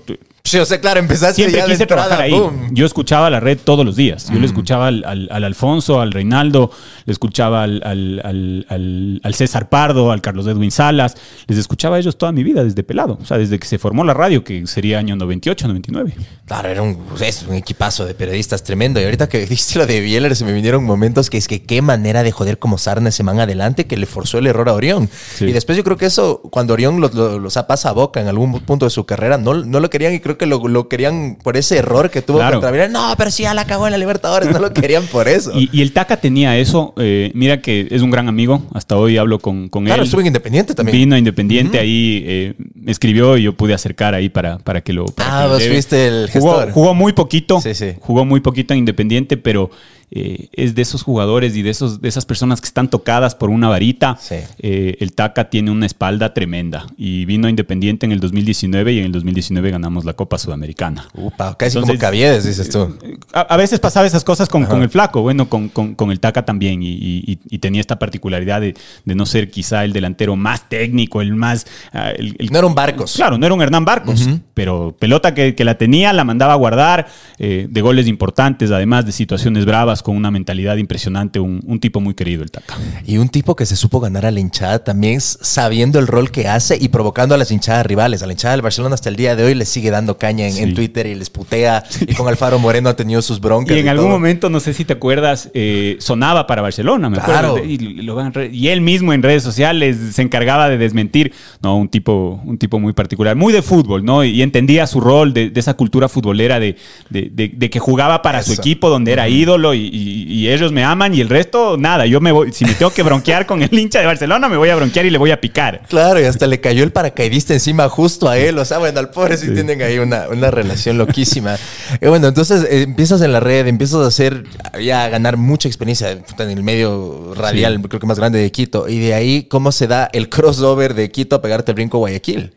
o 0.57 0.65
sea, 0.65 0.79
claro, 0.81 0.99
empezaste 0.99 1.35
siempre 1.35 1.57
ya 1.57 1.65
de 1.65 1.71
quise 1.71 1.83
entrada, 1.83 2.03
trabajar 2.07 2.25
ahí. 2.25 2.31
boom. 2.31 2.69
Yo 2.71 2.85
escuchaba 2.85 3.29
la 3.29 3.39
red 3.39 3.57
todos 3.63 3.85
los 3.85 3.95
días. 3.95 4.29
Yo 4.31 4.39
le 4.39 4.45
escuchaba 4.45 4.87
al, 4.87 5.03
al- 5.05 5.27
al 5.31 5.43
Alfonso, 5.43 6.01
al 6.01 6.11
Reinaldo, 6.11 6.71
le 7.05 7.13
escuchaba 7.13 7.63
al, 7.63 7.81
al- 7.83 9.33
César 9.33 9.69
Pardo, 9.69 10.11
al 10.11 10.21
Carlos 10.21 10.47
Edwin 10.47 10.71
Salas. 10.71 11.15
Les 11.47 11.57
escuchaba 11.57 11.95
a 11.97 11.99
ellos 11.99 12.17
toda 12.17 12.31
mi 12.31 12.43
vida 12.43 12.63
desde 12.63 12.83
pelado. 12.83 13.17
O 13.21 13.25
sea, 13.25 13.37
desde 13.37 13.59
que 13.59 13.67
se 13.67 13.77
formó 13.77 14.03
la 14.03 14.13
radio, 14.13 14.43
que 14.43 14.65
sería 14.67 14.99
año 14.99 15.15
98, 15.15 15.67
99. 15.67 16.13
Claro, 16.45 16.69
era 16.69 16.81
un, 16.81 16.97
es 17.21 17.43
un 17.47 17.55
equipazo 17.55 18.05
de 18.05 18.13
periodistas 18.13 18.63
tremendo. 18.63 18.99
Y 18.99 19.03
ahorita 19.05 19.29
que 19.29 19.39
dijiste 19.45 19.77
lo 19.79 19.85
de 19.85 19.99
Bieler, 20.01 20.35
se 20.35 20.45
me 20.45 20.53
vinieron 20.53 20.83
momentos 20.83 21.29
que 21.29 21.37
es 21.37 21.47
que 21.47 21.61
qué 21.63 21.81
manera 21.81 22.23
de 22.23 22.31
joder 22.31 22.59
como 22.59 22.77
sarna 22.77 23.09
ese 23.09 23.23
man 23.23 23.39
adelante 23.39 23.85
que 23.87 23.97
le 23.97 24.05
forzó 24.05 24.39
el 24.39 24.47
error 24.47 24.67
a 24.69 24.73
Orión. 24.73 25.09
Sí. 25.35 25.45
Y 25.45 25.51
después 25.51 25.77
yo 25.77 25.83
creo 25.83 25.97
que 25.97 26.05
eso, 26.07 26.41
cuando 26.51 26.73
Orión 26.73 26.99
lo, 27.01 27.09
lo, 27.09 27.39
lo 27.39 27.49
pasa 27.67 27.89
a 27.89 27.91
boca 27.91 28.19
en 28.21 28.27
algún 28.27 28.59
punto 28.61 28.85
de 28.85 28.89
su 28.89 29.05
carrera, 29.05 29.37
no, 29.37 29.53
no 29.53 29.79
lo 29.79 29.89
querían 29.89 30.13
y 30.13 30.19
creo 30.19 30.37
que 30.39 30.47
lo, 30.47 30.67
lo 30.67 30.87
querían 30.87 31.37
por 31.43 31.55
ese 31.57 31.77
error 31.77 32.09
que 32.09 32.23
tuvo 32.23 32.37
Claro. 32.37 32.53
contra 32.55 32.71
Bieler. 32.71 32.89
No, 32.89 33.13
pero 33.15 33.29
si 33.29 33.43
ya 33.43 33.53
la 33.53 33.65
cagó 33.65 33.85
en 33.85 33.91
la 33.91 33.99
Libertadores, 33.99 34.49
no 34.51 34.57
lo 34.57 34.73
querían 34.73 35.05
por 35.05 35.27
eso. 35.27 35.51
Y, 35.53 35.69
y 35.71 35.83
el 35.83 35.91
Taca 35.93 36.17
tenía 36.17 36.57
eso. 36.57 36.95
eh, 36.97 37.29
mira 37.35 37.61
que 37.61 37.87
es 37.91 38.01
un 38.01 38.09
gran 38.09 38.27
amigo. 38.27 38.63
Hasta 38.73 38.97
hoy 38.97 39.17
hablo 39.17 39.37
con, 39.37 39.69
con 39.69 39.85
claro, 39.85 40.01
él. 40.01 40.05
estuvo 40.07 40.21
en 40.21 40.27
Independiente 40.27 40.73
también. 40.73 40.97
Vino 40.97 41.15
a 41.15 41.19
Independiente, 41.19 41.77
ahí 41.77 42.23
eh, 42.25 42.53
escribió 42.87 43.37
y 43.37 43.43
yo 43.43 43.53
pude 43.53 43.75
acercar 43.75 44.15
ahí 44.15 44.29
para, 44.29 44.57
para 44.57 44.81
que 44.81 44.93
lo. 44.93 45.05
para 45.05 45.41
Ah, 45.41 45.43
que 45.43 45.49
vos 45.53 45.67
fuiste 45.67 46.07
el 46.07 46.29
Jugó, 46.31 46.51
gestor. 46.55 46.71
jugó 46.73 46.93
muy 46.95 47.13
poquito. 47.13 47.61
Sí, 47.61 47.75
sí. 47.75 47.93
Jugó 47.99 48.25
muy 48.25 48.39
poquito 48.39 48.73
en 48.73 48.79
Independiente, 48.79 49.37
pero 49.37 49.69
eh, 50.11 50.49
es 50.53 50.75
de 50.75 50.81
esos 50.81 51.03
jugadores 51.03 51.55
y 51.55 51.61
de, 51.61 51.69
esos, 51.69 52.01
de 52.01 52.09
esas 52.09 52.25
personas 52.25 52.61
que 52.61 52.65
están 52.67 52.89
tocadas 52.89 53.35
por 53.35 53.49
una 53.49 53.67
varita. 53.69 54.17
Sí. 54.19 54.35
Eh, 54.59 54.97
el 54.99 55.13
Taca 55.13 55.49
tiene 55.49 55.71
una 55.71 55.85
espalda 55.85 56.33
tremenda 56.33 56.87
y 56.97 57.25
vino 57.25 57.47
Independiente 57.49 58.05
en 58.05 58.11
el 58.11 58.19
2019 58.19 58.93
y 58.93 58.99
en 58.99 59.05
el 59.05 59.11
2019 59.11 59.71
ganamos 59.71 60.05
la 60.05 60.13
Copa 60.13 60.37
Sudamericana. 60.37 61.07
Upa, 61.13 61.55
casi 61.57 61.77
Entonces, 61.77 61.97
como 61.97 61.99
Caviedes, 62.01 62.45
dices 62.45 62.69
tú. 62.69 62.97
A, 63.33 63.41
a 63.41 63.57
veces 63.57 63.79
pasaba 63.79 64.07
esas 64.07 64.23
cosas 64.23 64.49
con, 64.49 64.65
con 64.65 64.81
el 64.81 64.89
flaco, 64.89 65.21
bueno, 65.21 65.49
con, 65.49 65.69
con- 65.69 65.95
con 65.95 66.11
el 66.11 66.19
Taca 66.19 66.45
también, 66.45 66.81
y, 66.83 66.89
y- 66.91 67.39
y 67.49 67.59
tenía 67.59 67.81
esta 67.81 67.99
particularidad 67.99 68.61
de, 68.61 68.75
de 69.05 69.15
no 69.15 69.25
ser 69.25 69.49
quizá 69.51 69.83
el 69.85 69.93
delantero 69.93 70.35
más 70.35 70.67
técnico, 70.69 71.21
el 71.21 71.33
más... 71.35 71.65
ah, 71.93 72.11
el- 72.11 72.35
el- 72.39 72.49
No 72.51 72.57
era 72.59 72.67
un 72.67 72.75
Barcos. 72.75 73.13
Claro, 73.15 73.37
no 73.37 73.45
era 73.45 73.53
un 73.55 73.61
Hernán 73.61 73.85
Barcos, 73.85 74.27
pero 74.53 74.95
pelota 74.97 75.33
que, 75.33 75.55
que 75.55 75.63
la 75.63 75.77
tenía, 75.77 76.13
la 76.13 76.23
mandaba 76.23 76.53
a 76.53 76.55
guardar, 76.55 77.07
eh, 77.37 77.67
de 77.69 77.81
goles 77.81 78.07
importantes, 78.07 78.71
además 78.71 79.05
de 79.05 79.11
situaciones 79.11 79.65
bravas 79.65 79.98
con 80.03 80.15
una 80.15 80.31
mentalidad 80.31 80.77
impresionante, 80.77 81.39
un, 81.39 81.61
un 81.65 81.79
tipo 81.79 81.99
muy 81.99 82.13
querido 82.13 82.43
el 82.43 82.51
Taca. 82.51 82.77
Y 83.05 83.17
un 83.17 83.29
tipo 83.29 83.55
que 83.55 83.65
se 83.65 83.75
supo 83.75 83.99
ganar 83.99 84.25
a 84.25 84.31
la 84.31 84.39
hinchada 84.39 84.83
también 84.83 85.19
sabiendo 85.21 85.99
el 85.99 86.07
rol 86.07 86.31
que 86.31 86.47
hace 86.47 86.77
y 86.79 86.89
provocando 86.89 87.35
a 87.35 87.37
las 87.37 87.51
hinchadas 87.51 87.85
rivales. 87.85 88.23
A 88.23 88.27
la 88.27 88.33
hinchada 88.33 88.53
del 88.53 88.61
Barcelona 88.61 88.95
hasta 88.95 89.09
el 89.09 89.15
día 89.15 89.35
de 89.35 89.43
hoy 89.43 89.55
le 89.55 89.65
sigue 89.65 89.91
dando 89.91 90.17
caña 90.17 90.47
en. 90.47 90.73
Twitter 90.73 91.07
y 91.07 91.15
les 91.15 91.29
putea. 91.29 91.83
Y 92.07 92.13
con 92.13 92.27
Alfaro 92.27 92.59
Moreno 92.59 92.89
ha 92.89 92.95
tenido 92.95 93.21
sus 93.21 93.39
broncas. 93.39 93.75
Y 93.75 93.79
en 93.81 93.85
y 93.87 93.89
algún 93.89 94.05
todo. 94.07 94.13
momento, 94.15 94.49
no 94.49 94.59
sé 94.59 94.73
si 94.73 94.85
te 94.85 94.93
acuerdas, 94.93 95.49
eh, 95.53 95.97
sonaba 95.99 96.47
para 96.47 96.61
Barcelona, 96.61 97.09
me 97.09 97.17
Claro. 97.17 97.49
acuerdo. 97.49 97.65
Y, 97.67 97.77
lo 98.03 98.19
él 98.19 98.81
mismo 98.81 99.13
en 99.13 99.23
redes 99.23 99.43
sociales 99.43 99.97
se 100.13 100.21
encargaba 100.21 100.69
de 100.69 100.77
desmentir. 100.77 101.33
No, 101.61 101.77
un 101.77 101.89
tipo, 101.89 102.41
un 102.45 102.57
tipo 102.57 102.79
muy 102.79 102.93
particular, 102.93 103.35
muy 103.35 103.51
de 103.53 103.61
fútbol, 103.61 104.03
¿no? 104.05 104.23
Y 104.23 104.41
entendía 104.41 104.87
su 104.87 104.99
rol 105.01 105.33
de, 105.33 105.49
de 105.49 105.59
esa 105.59 105.73
cultura 105.75 106.07
futbolera 106.09 106.59
de, 106.59 106.75
de- 107.09 107.69
que 107.69 107.79
jugaba 107.79 108.21
para 108.21 108.41
su 108.43 108.53
equipo, 108.53 108.89
donde 108.89 109.11
era 109.11 109.27
ídolo 109.29 109.73
y, 109.73 109.88
y- 109.91 110.23
y 110.33 110.49
ellos 110.49 110.71
me 110.71 110.83
aman 110.83 111.13
y 111.13 111.21
el 111.21 111.29
resto, 111.29 111.77
nada. 111.77 112.05
Yo 112.05 112.19
me 112.21 112.31
voy, 112.31 112.51
si 112.53 112.65
me 112.65 112.73
tengo 112.73 112.91
que 112.91 113.03
bronquear 113.03 113.45
con 113.45 113.61
el 113.61 113.77
hincha 113.77 113.99
de 113.99 114.05
Barcelona, 114.05 114.47
me 114.49 114.57
voy 114.57 114.69
a 114.69 114.75
bronquear 114.75 115.05
y 115.05 115.09
le 115.09 115.17
voy 115.17 115.31
a 115.31 115.41
picar. 115.41 115.81
Claro, 115.89 116.19
y 116.19 116.23
hasta 116.23 116.47
le 116.47 116.59
cayó 116.61 116.83
el 116.83 116.91
paracaidista 116.91 117.53
encima 117.53 117.89
justo 117.89 118.29
a 118.29 118.37
él. 118.37 118.57
O 118.57 118.65
sea, 118.65 118.77
bueno, 118.77 118.99
al 118.99 119.09
pobre 119.11 119.37
sí, 119.37 119.51
tienen 119.53 119.81
ahí 119.81 119.97
una, 119.99 120.27
una 120.29 120.51
relación 120.51 120.97
loquísima. 120.97 121.57
Y 122.01 122.07
bueno, 122.07 122.27
entonces 122.27 122.63
eh, 122.69 122.83
empiezas 122.83 123.21
en 123.21 123.31
la 123.33 123.39
red, 123.39 123.67
empiezas 123.67 124.01
a 124.03 124.07
hacer, 124.07 124.43
ya 124.83 125.05
a 125.05 125.09
ganar 125.09 125.37
mucha 125.37 125.67
experiencia 125.67 126.11
en 126.11 126.49
el 126.49 126.63
medio 126.63 127.33
radial, 127.35 127.81
creo 127.87 127.99
que 127.99 128.07
más 128.07 128.19
grande 128.19 128.39
de 128.39 128.51
Quito. 128.51 128.87
Y 128.87 128.99
de 128.99 129.13
ahí, 129.13 129.43
¿cómo 129.43 129.71
se 129.71 129.87
da 129.87 130.09
el 130.13 130.29
crossover 130.29 130.93
de 130.93 131.09
Quito 131.11 131.35
a 131.35 131.41
pegarte 131.41 131.71
el 131.71 131.75
brinco 131.75 131.97
Guayaquil? 131.99 132.55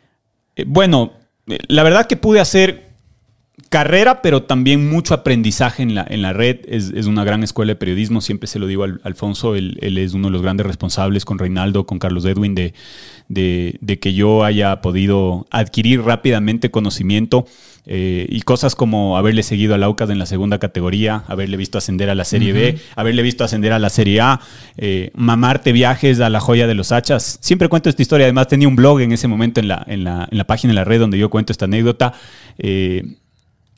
Eh, 0.57 0.65
Bueno, 0.67 1.13
eh, 1.49 1.59
la 1.69 1.83
verdad 1.83 2.07
que 2.07 2.17
pude 2.17 2.41
hacer 2.41 2.92
carrera, 3.73 4.23
pero 4.23 4.45
también 4.45 4.89
mucho 4.89 5.15
aprendizaje 5.15 5.83
en 5.83 5.97
la, 5.97 6.07
en 6.09 6.23
la 6.23 6.33
red. 6.33 6.61
Es, 6.69 6.93
es 6.95 7.07
una 7.07 7.25
gran 7.25 7.43
escuela 7.43 7.71
de 7.73 7.77
periodismo, 7.77 8.21
siempre 8.21 8.47
se 8.47 8.61
lo 8.61 8.69
digo 8.69 8.85
al 8.85 9.01
Alfonso, 9.03 9.57
él, 9.57 9.79
él 9.81 9.99
es 9.99 10.15
uno 10.15 10.29
de 10.29 10.33
los 10.33 10.43
grandes 10.43 10.65
responsables 10.67 11.25
con 11.25 11.39
Reinaldo, 11.41 11.85
con 11.87 11.99
Carlos 11.99 12.25
Edwin, 12.25 12.55
de, 12.55 12.75
de- 13.29 13.79
de 13.81 13.99
que 13.99 14.15
yo 14.15 14.45
haya 14.45 14.81
podido 14.81 15.47
adquirir 15.51 16.03
rápidamente 16.03 16.71
conocimiento. 16.71 17.47
eh, 17.85 18.27
y 18.31 18.43
cosas 18.43 18.77
como 18.77 19.17
haberle 19.19 19.43
seguido 19.43 19.75
al 19.75 19.83
Aucas 19.83 20.09
en 20.09 20.19
la 20.21 20.27
segunda 20.27 20.59
categoría, 20.59 21.25
haberle 21.27 21.57
visto 21.57 21.79
ascender 21.79 22.11
a 22.11 22.15
la 22.15 22.25
Serie 22.25 22.53
B, 22.53 22.79
haberle 22.95 23.23
visto 23.23 23.43
ascender 23.43 23.73
a 23.73 23.81
la 23.81 23.91
Serie 23.91 24.21
A, 24.21 24.41
eh, 24.77 25.11
mamarte 25.15 25.73
viajes 25.73 26.21
a 26.21 26.31
la 26.31 26.39
joya 26.39 26.69
de 26.69 26.75
los 26.75 26.93
hachas. 26.93 27.39
Siempre 27.41 27.69
cuento 27.69 27.89
esta 27.89 28.01
historia, 28.01 28.27
además 28.27 28.47
tenía 28.47 28.69
un 28.69 28.77
blog 28.77 29.01
en 29.01 29.11
ese 29.11 29.27
momento 29.27 29.59
en 29.59 29.67
la, 29.67 29.85
en 29.89 30.05
la, 30.05 30.29
en 30.31 30.39
la 30.39 30.45
página 30.45 30.71
de 30.73 30.77
la 30.77 30.85
red 30.85 31.01
donde 31.01 31.19
yo 31.19 31.29
cuento 31.29 31.51
esta 31.53 31.65
anécdota. 31.65 32.13
Eh, 32.59 33.17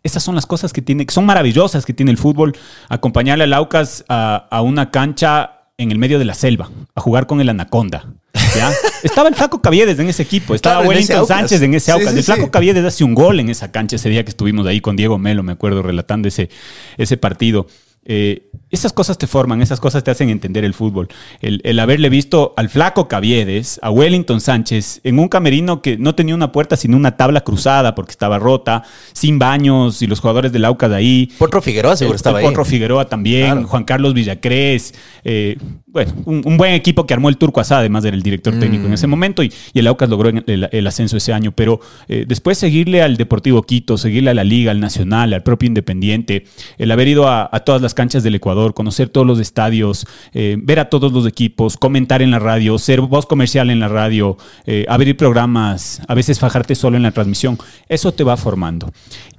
estas 0.04 0.22
son 0.22 0.34
las 0.36 0.46
cosas 0.46 0.72
que 0.72 0.82
tiene, 0.82 1.04
que 1.06 1.12
son 1.12 1.26
maravillosas 1.26 1.84
que 1.84 1.92
tiene 1.92 2.12
el 2.12 2.18
fútbol. 2.18 2.56
Acompañarle 2.88 3.44
al 3.44 3.52
Aucas 3.54 4.04
a, 4.08 4.46
a 4.50 4.62
una 4.62 4.90
cancha 4.90 5.50
en 5.76 5.90
el 5.90 5.98
medio 5.98 6.20
de 6.20 6.24
la 6.24 6.34
selva, 6.34 6.70
a 6.94 7.00
jugar 7.00 7.26
con 7.26 7.40
el 7.40 7.48
Anaconda. 7.48 8.06
¿ya? 8.54 8.70
Estaba 9.02 9.28
el 9.28 9.34
Flaco 9.34 9.60
Caviedes 9.60 9.98
en 9.98 10.08
ese 10.08 10.22
equipo, 10.22 10.54
estaba 10.54 10.76
Claro, 10.76 10.88
Wellington. 10.90 11.26
Sánchez 11.26 11.62
en 11.62 11.74
ese 11.74 11.86
Sí, 11.86 11.90
Aucas. 11.90 12.12
sí, 12.12 12.18
el 12.18 12.24
Flaco 12.24 12.44
sí. 12.44 12.50
Caviedes 12.50 12.84
hace 12.84 13.02
un 13.02 13.14
gol 13.14 13.40
en 13.40 13.48
esa 13.48 13.72
cancha 13.72 13.96
ese 13.96 14.08
día 14.08 14.24
que 14.24 14.30
estuvimos 14.30 14.66
ahí 14.68 14.80
con 14.80 14.94
Diego 14.94 15.18
Melo, 15.18 15.42
me 15.42 15.52
acuerdo, 15.52 15.82
relatando 15.82 16.28
ese, 16.28 16.48
ese 16.96 17.16
partido. 17.16 17.66
Eh, 18.06 18.50
esas 18.70 18.92
cosas 18.92 19.18
te 19.18 19.26
forman, 19.28 19.62
esas 19.62 19.78
cosas 19.80 20.02
te 20.02 20.10
hacen 20.10 20.30
entender 20.30 20.64
el 20.64 20.74
fútbol. 20.74 21.08
El, 21.40 21.60
el 21.64 21.78
haberle 21.78 22.08
visto 22.08 22.54
al 22.56 22.68
flaco 22.68 23.06
Caviedes, 23.06 23.78
a 23.82 23.90
Wellington 23.90 24.40
Sánchez, 24.40 25.00
en 25.04 25.18
un 25.20 25.28
camerino 25.28 25.80
que 25.80 25.96
no 25.96 26.14
tenía 26.16 26.34
una 26.34 26.50
puerta, 26.50 26.76
sino 26.76 26.96
una 26.96 27.16
tabla 27.16 27.42
cruzada 27.42 27.94
porque 27.94 28.10
estaba 28.10 28.38
rota, 28.40 28.82
sin 29.12 29.38
baños 29.38 30.02
y 30.02 30.06
los 30.08 30.18
jugadores 30.20 30.50
del 30.52 30.64
Aucas 30.64 30.90
de 30.90 30.96
ahí. 30.96 31.32
Potro 31.38 31.62
Figueroa 31.62 31.96
seguro 31.96 32.14
El- 32.14 32.16
estaba 32.16 32.40
el 32.40 32.46
ahí. 32.46 32.50
Potro 32.50 32.64
Figueroa 32.64 33.08
también, 33.08 33.52
Claro. 33.52 33.68
Juan 33.68 33.84
Carlos 33.84 34.12
Villacrés. 34.12 34.92
eh, 35.22 35.56
bueno, 35.94 36.12
un, 36.26 36.42
un 36.44 36.56
buen 36.58 36.74
equipo 36.74 37.06
que 37.06 37.14
armó 37.14 37.30
el 37.30 37.38
Turco 37.38 37.60
Asad, 37.60 37.78
además 37.78 38.04
era 38.04 38.14
el 38.16 38.22
director 38.22 38.58
técnico 38.58 38.84
en 38.84 38.90
Mm. 38.90 38.94
ese 38.94 39.06
momento, 39.06 39.42
y, 39.42 39.52
y 39.72 39.78
el 39.78 39.86
Aucas 39.86 40.10
logró 40.10 40.28
el 40.46 40.86
ascenso 40.86 41.16
ese 41.16 41.32
año. 41.32 41.52
Pero 41.52 41.80
eh, 42.08 42.24
después 42.28 42.58
seguirle 42.58 43.00
al 43.00 43.16
Deportivo 43.16 43.62
Quito, 43.62 43.96
seguirle 43.96 44.30
a 44.30 44.34
la 44.34 44.44
Liga, 44.44 44.72
al 44.72 44.80
Nacional, 44.80 45.32
al 45.32 45.42
propio 45.42 45.68
Independiente, 45.68 46.44
el 46.76 46.90
haber 46.90 47.08
ido 47.08 47.28
a, 47.28 47.48
a 47.50 47.60
todas 47.60 47.80
las 47.80 47.94
canchas 47.94 48.22
del 48.24 48.34
Ecuador, 48.34 48.74
conocer 48.74 49.08
todos 49.08 49.26
los 49.26 49.38
estadios, 49.38 50.06
eh, 50.32 50.56
ver 50.58 50.80
a 50.80 50.90
todos 50.90 51.12
los 51.12 51.26
equipos, 51.26 51.76
comentar 51.76 52.20
en 52.22 52.32
la 52.32 52.40
radio, 52.40 52.76
ser 52.78 53.00
voz 53.00 53.24
comercial 53.26 53.70
en 53.70 53.78
la 53.78 53.88
radio, 53.88 54.36
eh, 54.66 54.84
abrir 54.88 55.16
programas, 55.16 56.02
a 56.08 56.14
veces 56.14 56.40
fajarte 56.40 56.74
solo 56.74 56.96
en 56.96 57.04
la 57.04 57.12
transmisión, 57.12 57.56
eso 57.88 58.12
te 58.12 58.24
va 58.24 58.36
formando. 58.36 58.90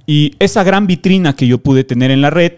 Y 0.06 0.36
esa 0.38 0.62
gran 0.62 0.86
vitrina 0.86 1.34
que 1.34 1.48
yo 1.48 1.58
pude 1.58 1.82
tener 1.82 2.12
en 2.12 2.20
la 2.20 2.30
red 2.30 2.52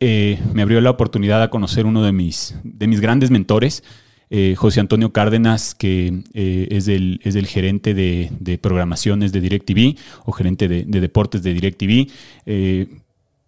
eh, 0.00 0.40
me 0.54 0.62
abrió 0.62 0.80
la 0.80 0.90
oportunidad 0.90 1.42
a 1.42 1.50
conocer 1.50 1.84
uno 1.84 2.02
de 2.02 2.12
mis, 2.12 2.56
de 2.64 2.86
mis 2.86 3.00
grandes 3.00 3.30
mentores, 3.30 3.84
eh, 4.30 4.54
José 4.56 4.80
Antonio 4.80 5.12
Cárdenas, 5.12 5.74
que 5.74 6.22
eh, 6.32 6.68
es, 6.70 6.88
el, 6.88 7.20
es 7.22 7.36
gerente 7.46 7.92
de, 7.92 8.30
de 8.40 8.56
programaciones 8.56 9.32
de 9.32 9.40
DirecTV 9.42 9.98
o 10.24 10.32
gerente 10.32 10.66
de, 10.66 10.84
de 10.84 11.00
deportes 11.00 11.42
de 11.42 11.52
DirecTV. 11.52 12.10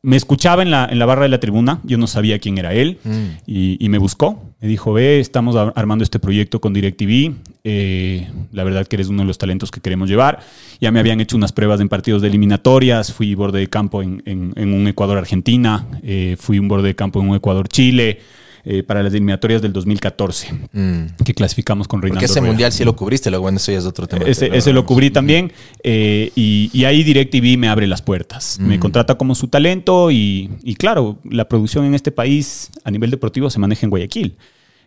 Me 0.07 0.15
escuchaba 0.17 0.63
en 0.63 0.71
la, 0.71 0.87
en 0.89 1.01
la 1.01 1.07
barra 1.07 1.23
de 1.23 1.29
la 1.29 1.41
tribuna, 1.41 1.81
yo 1.83 1.99
no 1.99 2.07
sabía 2.07 2.39
quién 2.39 2.59
era 2.59 2.73
él, 2.73 2.99
y, 3.45 3.77
y 3.85 3.89
me 3.89 3.99
buscó. 3.99 4.41
Me 4.61 4.69
dijo, 4.69 4.93
ve, 4.93 5.19
estamos 5.19 5.57
ar- 5.57 5.73
armando 5.75 6.05
este 6.05 6.21
proyecto 6.21 6.61
con 6.61 6.73
DirecTV, 6.73 7.35
eh, 7.65 8.29
la 8.53 8.63
verdad 8.63 8.87
que 8.87 8.95
eres 8.97 9.09
uno 9.09 9.23
de 9.23 9.27
los 9.27 9.37
talentos 9.39 9.73
que 9.73 9.81
queremos 9.81 10.09
llevar. 10.09 10.39
Ya 10.81 10.93
me 10.93 11.01
habían 11.01 11.21
hecho 11.21 11.37
unas 11.37 11.51
pruebas 11.53 11.81
en 11.81 11.89
partidos 11.89 12.23
de 12.23 12.29
eliminatorias, 12.29 13.13
fui 13.13 13.35
borde 13.35 13.59
de 13.59 13.67
campo 13.69 14.01
en, 14.01 14.23
en- 14.27 14.53
en 14.55 14.73
un 14.75 14.87
Ecuador-Argentina, 14.87 15.85
eh, 16.05 16.37
fui 16.39 16.61
un 16.61 16.69
borde 16.69 16.87
de 16.89 16.95
campo 16.95 17.21
en 17.21 17.29
un 17.29 17.35
Ecuador-Chile, 17.37 18.21
eh, 18.69 18.83
para 18.83 19.01
las 19.03 19.13
eliminatorias 19.15 19.63
del 19.63 19.73
2014, 19.73 20.53
Mm. 20.73 21.23
que 21.25 21.33
clasificamos 21.35 21.87
con 21.89 22.03
Reinaldo 22.03 22.17
Porque 22.19 22.25
ese 22.27 22.41
Rueda. 22.41 22.51
mundial 22.53 22.73
sí 22.73 22.85
lo 22.85 22.97
cubriste, 22.97 23.31
lo 23.31 23.41
bueno, 23.41 23.59
eso 23.59 23.71
ya 23.73 23.79
es 23.79 23.85
otro 23.87 24.07
tema. 24.09 24.25
Ese, 24.27 24.73
lo 24.73 24.85
cubrí 24.85 25.11
también 25.11 25.53
eh, 25.85 26.33
y, 26.35 26.69
y 26.73 26.85
ahí 26.85 27.05
DirecTV 27.05 27.57
me 27.57 27.69
abre 27.69 27.87
las 27.87 28.03
puertas. 28.03 28.59
Me 28.61 28.79
contrata 28.81 29.15
como 29.17 29.35
su 29.37 29.47
talento 29.49 30.11
y, 30.11 30.51
y 30.65 30.75
claro, 30.75 31.19
la 31.25 31.47
producción 31.49 31.85
en 31.85 31.95
este 31.95 32.11
país 32.11 32.71
a 32.85 32.91
nivel 32.91 33.11
deportivo 33.11 33.49
se 33.51 33.59
maneja 33.61 33.87
en 33.87 33.91
Guayaquil. 33.91 34.37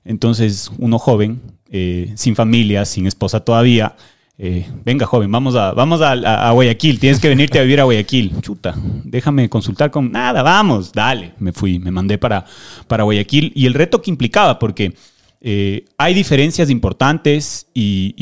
Entonces, 0.05 0.71
uno 0.77 0.97
joven, 0.99 1.41
eh, 1.71 2.11
sin 2.15 2.35
familia, 2.35 2.85
sin 2.85 3.05
esposa 3.07 3.39
todavía, 3.41 3.95
eh, 4.41 4.65
venga 4.85 5.05
joven, 5.05 5.29
vamos, 5.31 5.55
a, 5.55 5.73
vamos 5.73 6.01
a, 6.01 6.49
Guayaquil, 6.51 6.97
tienes 6.97 7.19
que 7.19 7.27
venirte 7.27 7.59
a 7.59 7.63
vivir 7.63 7.81
a 7.81 7.83
Guayaquil. 7.83 8.31
Chuta, 8.41 8.73
déjame 9.03 9.49
consultar 9.49 9.91
con... 9.91 10.11
Nada, 10.11 10.41
vamos, 10.41 10.91
dale. 10.93 11.33
Me 11.39 11.51
fui, 11.51 11.77
me 11.77 11.91
mandé 11.91 12.17
para, 12.17 12.45
para 12.87 13.03
Guayaquil 13.03 13.51
y 13.53 13.65
el 13.65 13.73
reto 13.73 14.01
que 14.01 14.09
implicaba, 14.09 14.57
porque... 14.57 14.93
Eh, 15.41 15.85
hay 15.97 16.13
diferencias 16.13 16.69
importantes 16.69 17.67
y, 17.73 18.13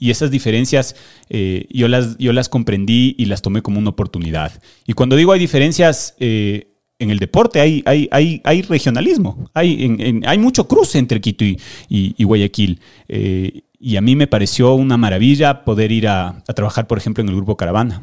y- 0.00 0.10
esas 0.10 0.30
diferencias 0.30 0.96
eh, 1.28 1.66
yo, 1.68 1.88
las, 1.88 2.16
yo 2.16 2.32
las 2.32 2.48
comprendí 2.48 3.14
y 3.18 3.26
las 3.26 3.42
tomé 3.42 3.60
como 3.60 3.78
una 3.78 3.90
oportunidad. 3.90 4.50
Y 4.86 4.94
cuando 4.94 5.14
digo 5.14 5.32
hay 5.32 5.40
diferencias 5.40 6.14
en 6.18 7.10
el 7.10 7.18
deporte, 7.18 7.60
hay, 7.60 7.82
hay, 7.84 8.08
hay, 8.44 8.62
regionalismo, 8.62 9.50
hay, 9.52 10.22
hay 10.26 10.38
mucho 10.38 10.66
cruce 10.66 10.98
entre 10.98 11.20
Quito 11.20 11.44
y- 11.44 11.58
y 11.90 12.24
Guayaquil. 12.24 12.80
Y 13.80 13.96
a 13.96 14.00
mí 14.00 14.16
me 14.16 14.26
pareció 14.26 14.74
una 14.74 14.96
maravilla 14.96 15.64
poder 15.64 15.92
ir 15.92 16.08
a, 16.08 16.28
a 16.28 16.52
trabajar, 16.54 16.86
por 16.86 16.96
ejemplo, 16.96 17.22
en 17.22 17.28
el 17.28 17.34
grupo 17.34 17.56
Caravana. 17.56 18.00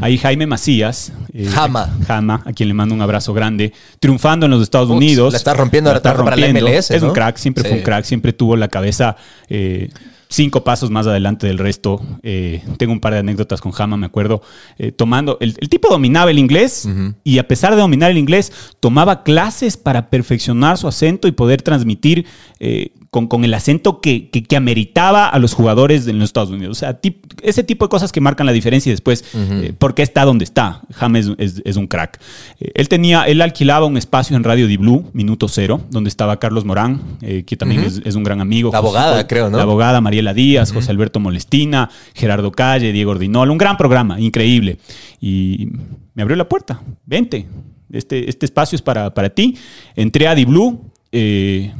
Ahí 0.00 0.16
Jaime 0.18 0.46
Macías, 0.46 1.12
eh, 1.32 1.46
Jama. 1.46 1.90
Jama, 2.06 2.42
a 2.44 2.52
quien 2.52 2.68
le 2.68 2.74
mando 2.74 2.94
un 2.94 3.02
abrazo 3.02 3.32
grande, 3.34 3.72
triunfando 3.98 4.46
en 4.46 4.50
los 4.52 4.62
Estados 4.62 4.88
Ups, 4.88 4.96
Unidos. 4.96 5.32
la 5.32 5.38
está 5.38 5.54
rompiendo, 5.54 5.90
ahora 5.90 6.00
trabaja 6.02 6.24
para 6.24 6.36
la 6.36 6.48
MLS, 6.52 6.90
Es 6.90 7.02
un 7.02 7.12
crack, 7.12 7.36
siempre 7.36 7.64
fue 7.64 7.78
un 7.78 7.82
crack, 7.82 8.04
siempre 8.04 8.32
tuvo 8.32 8.54
la 8.56 8.68
cabeza 8.68 9.16
eh, 9.48 9.88
cinco 10.28 10.62
pasos 10.62 10.90
más 10.90 11.06
adelante 11.06 11.46
del 11.46 11.58
resto. 11.58 12.00
Eh, 12.22 12.62
tengo 12.76 12.92
un 12.92 13.00
par 13.00 13.14
de 13.14 13.20
anécdotas 13.20 13.60
con 13.60 13.72
Jama, 13.72 13.96
me 13.96 14.06
acuerdo, 14.06 14.42
eh, 14.78 14.92
tomando, 14.92 15.38
el, 15.40 15.56
el 15.60 15.68
tipo 15.68 15.88
dominaba 15.88 16.30
el 16.30 16.38
inglés 16.38 16.88
y 17.24 17.38
a 17.38 17.48
pesar 17.48 17.74
de 17.74 17.80
dominar 17.80 18.10
el 18.10 18.18
inglés, 18.18 18.52
tomaba 18.80 19.22
clases 19.22 19.76
para 19.76 20.10
perfeccionar 20.10 20.78
su 20.78 20.86
acento 20.86 21.28
y 21.28 21.32
poder 21.32 21.62
transmitir 21.62 22.26
eh, 22.60 22.92
con, 23.10 23.26
con 23.26 23.42
el 23.44 23.54
acento 23.54 24.00
que, 24.00 24.28
que- 24.30 24.42
que 24.42 24.54
ameritaba 24.56 25.28
a 25.28 25.38
los 25.38 25.54
jugadores 25.54 26.06
en 26.08 26.18
los 26.18 26.28
Estados 26.28 26.50
Unidos. 26.50 26.76
O 26.76 26.80
sea, 26.80 27.00
tip- 27.00 27.24
ese 27.42 27.64
tipo 27.64 27.86
de 27.86 27.88
cosas 27.88 28.12
que 28.12 28.20
marcan 28.20 28.44
la 28.46 28.52
diferencia 28.52 28.90
y 28.90 28.92
después, 28.92 29.24
eh, 29.34 29.72
¿por 29.78 29.94
qué 29.94 30.02
está 30.02 30.24
donde 30.26 30.44
está? 30.44 30.82
James 30.94 31.26
es, 31.38 31.56
es- 31.56 31.62
es 31.64 31.76
un 31.76 31.86
crack. 31.86 32.20
Eh, 32.60 32.70
él 32.74 32.88
tenía, 32.88 33.22
él 33.24 33.40
alquilaba 33.40 33.86
un 33.86 33.96
espacio 33.96 34.36
en 34.36 34.44
Radio 34.44 34.66
Di 34.66 34.76
Blue, 34.76 35.08
Minuto 35.14 35.48
Cero, 35.48 35.80
donde 35.90 36.08
estaba 36.08 36.38
Carlos 36.38 36.64
Morán, 36.66 37.00
eh, 37.22 37.44
que 37.44 37.56
también 37.56 37.82
es, 37.84 38.02
es 38.04 38.14
un 38.14 38.24
gran 38.24 38.40
amigo. 38.40 38.70
La 38.72 38.78
abogada, 38.78 39.26
creo, 39.26 39.48
¿no? 39.48 39.56
La 39.56 39.62
abogada 39.62 40.00
Mariela 40.00 40.34
Díaz, 40.34 40.72
José 40.72 40.90
Alberto 40.90 41.18
Molestina, 41.18 41.88
Gerardo 42.14 42.52
Calle, 42.52 42.92
Diego 42.92 43.12
Ordinol. 43.12 43.50
Un 43.50 43.58
gran 43.58 43.76
programa, 43.76 44.20
increíble. 44.20 44.78
Y 45.20 45.68
me 46.14 46.22
abrió 46.22 46.36
la 46.36 46.48
puerta. 46.48 46.80
Vente. 47.06 47.46
Este, 47.90 48.28
este 48.28 48.44
espacio 48.44 48.76
es 48.76 48.82
para, 48.82 49.14
para 49.14 49.30
ti. 49.30 49.56
Entré 49.96 50.28
a 50.28 50.34
Di 50.34 50.44
Blue. 50.44 50.78
eh, 51.10 51.72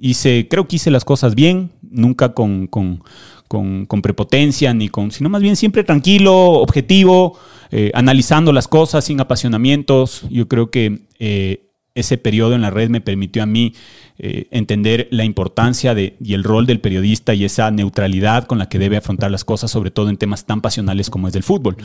hice, 0.00 0.48
creo 0.48 0.68
que 0.68 0.76
hice 0.76 0.90
las 0.90 1.04
cosas 1.04 1.34
bien, 1.34 1.70
nunca 1.82 2.34
con, 2.34 2.66
con, 2.66 3.02
con- 3.48 3.86
prepotencia, 4.02 4.72
ni 4.74 4.88
con, 4.88 5.10
sino 5.10 5.28
más 5.28 5.42
bien 5.42 5.56
siempre 5.56 5.84
tranquilo, 5.84 6.34
objetivo, 6.34 7.38
eh, 7.70 7.90
analizando 7.94 8.52
las 8.52 8.68
cosas 8.68 9.04
sin 9.04 9.20
apasionamientos. 9.20 10.22
Yo 10.30 10.48
creo 10.48 10.70
que 10.70 11.00
eh, 11.18 11.67
ese 11.98 12.18
periodo 12.18 12.54
en 12.54 12.60
la 12.62 12.70
red 12.70 12.88
me 12.90 13.00
permitió 13.00 13.42
a 13.42 13.46
mí 13.46 13.74
eh, 14.20 14.48
entender 14.50 15.06
la 15.12 15.22
importancia 15.24 15.94
de, 15.94 16.16
y 16.20 16.34
el 16.34 16.42
rol 16.42 16.66
del 16.66 16.80
periodista 16.80 17.34
y 17.34 17.44
esa 17.44 17.70
neutralidad 17.70 18.46
con 18.48 18.58
la 18.58 18.68
que 18.68 18.80
debe 18.80 18.96
afrontar 18.96 19.30
las 19.30 19.44
cosas, 19.44 19.70
sobre 19.70 19.92
todo 19.92 20.08
en 20.10 20.16
temas 20.16 20.44
tan 20.44 20.60
pasionales 20.60 21.08
como 21.08 21.28
es 21.28 21.32
del 21.34 21.44
fútbol. 21.44 21.76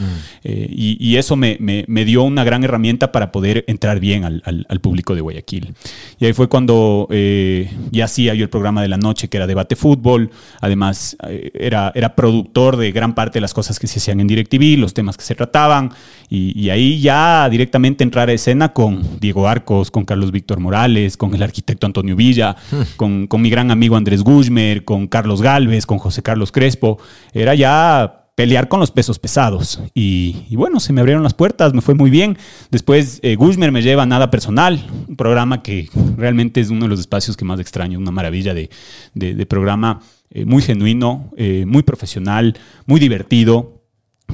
Eh, 0.43 0.67
y, 0.71 0.97
y 0.99 1.17
eso 1.17 1.36
me, 1.36 1.58
me- 1.60 1.86
me 1.88 2.06
dio 2.06 2.23
una 2.23 2.43
gran 2.43 2.63
herramienta 2.63 3.12
para 3.12 3.32
poder 3.32 3.63
entrar 3.67 3.99
bien 3.99 4.23
al, 4.23 4.41
al- 4.45 4.65
al 4.67 4.80
público 4.82 5.13
de 5.13 5.21
Guayaquil. 5.21 5.73
Y 6.19 6.26
ahí 6.26 6.34
fue 6.34 6.49
cuando 6.49 7.08
eh, 7.12 7.69
ya 7.91 8.06
hacía 8.06 8.34
yo 8.34 8.43
el 8.43 8.49
programa 8.49 8.82
de 8.82 8.88
la 8.88 8.97
noche, 8.97 9.28
que 9.28 9.38
era 9.38 9.45
Debate 9.45 9.76
Fútbol. 9.76 10.32
Además, 10.60 11.15
era, 11.54 11.91
era 11.93 12.15
productor 12.15 12.78
de 12.78 12.91
gran 12.91 13.13
parte 13.13 13.38
de 13.38 13.41
las 13.41 13.54
cosas 13.54 13.78
que 13.80 13.86
se 13.86 13.99
hacían 13.99 14.19
en 14.19 14.26
DirecTV, 14.28 14.80
los 14.80 14.95
temas 14.95 15.17
que 15.17 15.23
se 15.23 15.36
trataban. 15.36 15.91
Y, 16.29 16.59
y 16.59 16.69
ahí 16.69 16.99
ya 16.99 17.47
directamente 17.49 18.03
entrar 18.03 18.29
a 18.29 18.33
escena 18.33 18.73
con 18.73 19.19
Diego 19.19 19.47
Arcos, 19.47 19.91
con 19.91 20.05
Carlos 20.05 20.31
Víctor 20.31 20.59
Morales, 20.59 21.17
con 21.17 21.33
el 21.36 21.43
arquitecto 21.43 21.86
Antonio 21.86 22.15
Villa, 22.15 22.55
con, 22.95 23.27
con 23.27 23.41
mi 23.41 23.49
gran 23.49 23.69
amigo 23.71 23.95
Andrés 23.95 24.23
Guzmer, 24.23 24.83
con 24.83 25.07
Carlos 25.07 25.41
Galvez, 25.41 25.86
con 25.86 25.99
José 25.99 26.23
Carlos 26.23 26.51
Crespo. 26.51 26.97
Era 27.33 27.53
ya 27.55 28.19
pelear 28.36 28.67
con 28.67 28.79
los 28.79 28.89
pesos 28.89 29.19
pesados. 29.19 29.79
Y, 29.93 30.38
y 30.49 30.55
bueno, 30.55 30.79
se 30.79 30.91
me 30.91 31.01
abrieron 31.01 31.21
las 31.21 31.36
puertas, 31.36 31.73
me 31.75 31.81
fue 31.81 31.93
muy 31.93 32.09
bien. 32.09 32.36
Después 32.71 33.19
eh, 33.21 33.36
Guzmer 33.36 33.71
me 33.71 33.83
lleva 33.83 34.01
a 34.03 34.05
Nada 34.07 34.31
Personal, 34.31 34.83
un 35.07 35.15
programa 35.15 35.62
que 35.62 35.88
realmente 36.17 36.59
es 36.59 36.71
uno 36.71 36.86
de 36.86 36.89
los 36.89 36.99
espacios 36.99 37.38
que 37.38 37.45
más 37.45 37.59
extraño, 37.59 37.99
una 37.99 38.09
maravilla 38.09 38.55
de, 38.55 38.71
de- 39.13 39.36
de 39.36 39.45
programa 39.45 39.99
eh, 40.31 40.45
muy 40.45 40.63
genuino, 40.63 41.29
eh, 41.38 41.65
muy 41.67 41.83
profesional, 41.83 42.57
muy 42.88 42.99
divertido. 42.99 43.83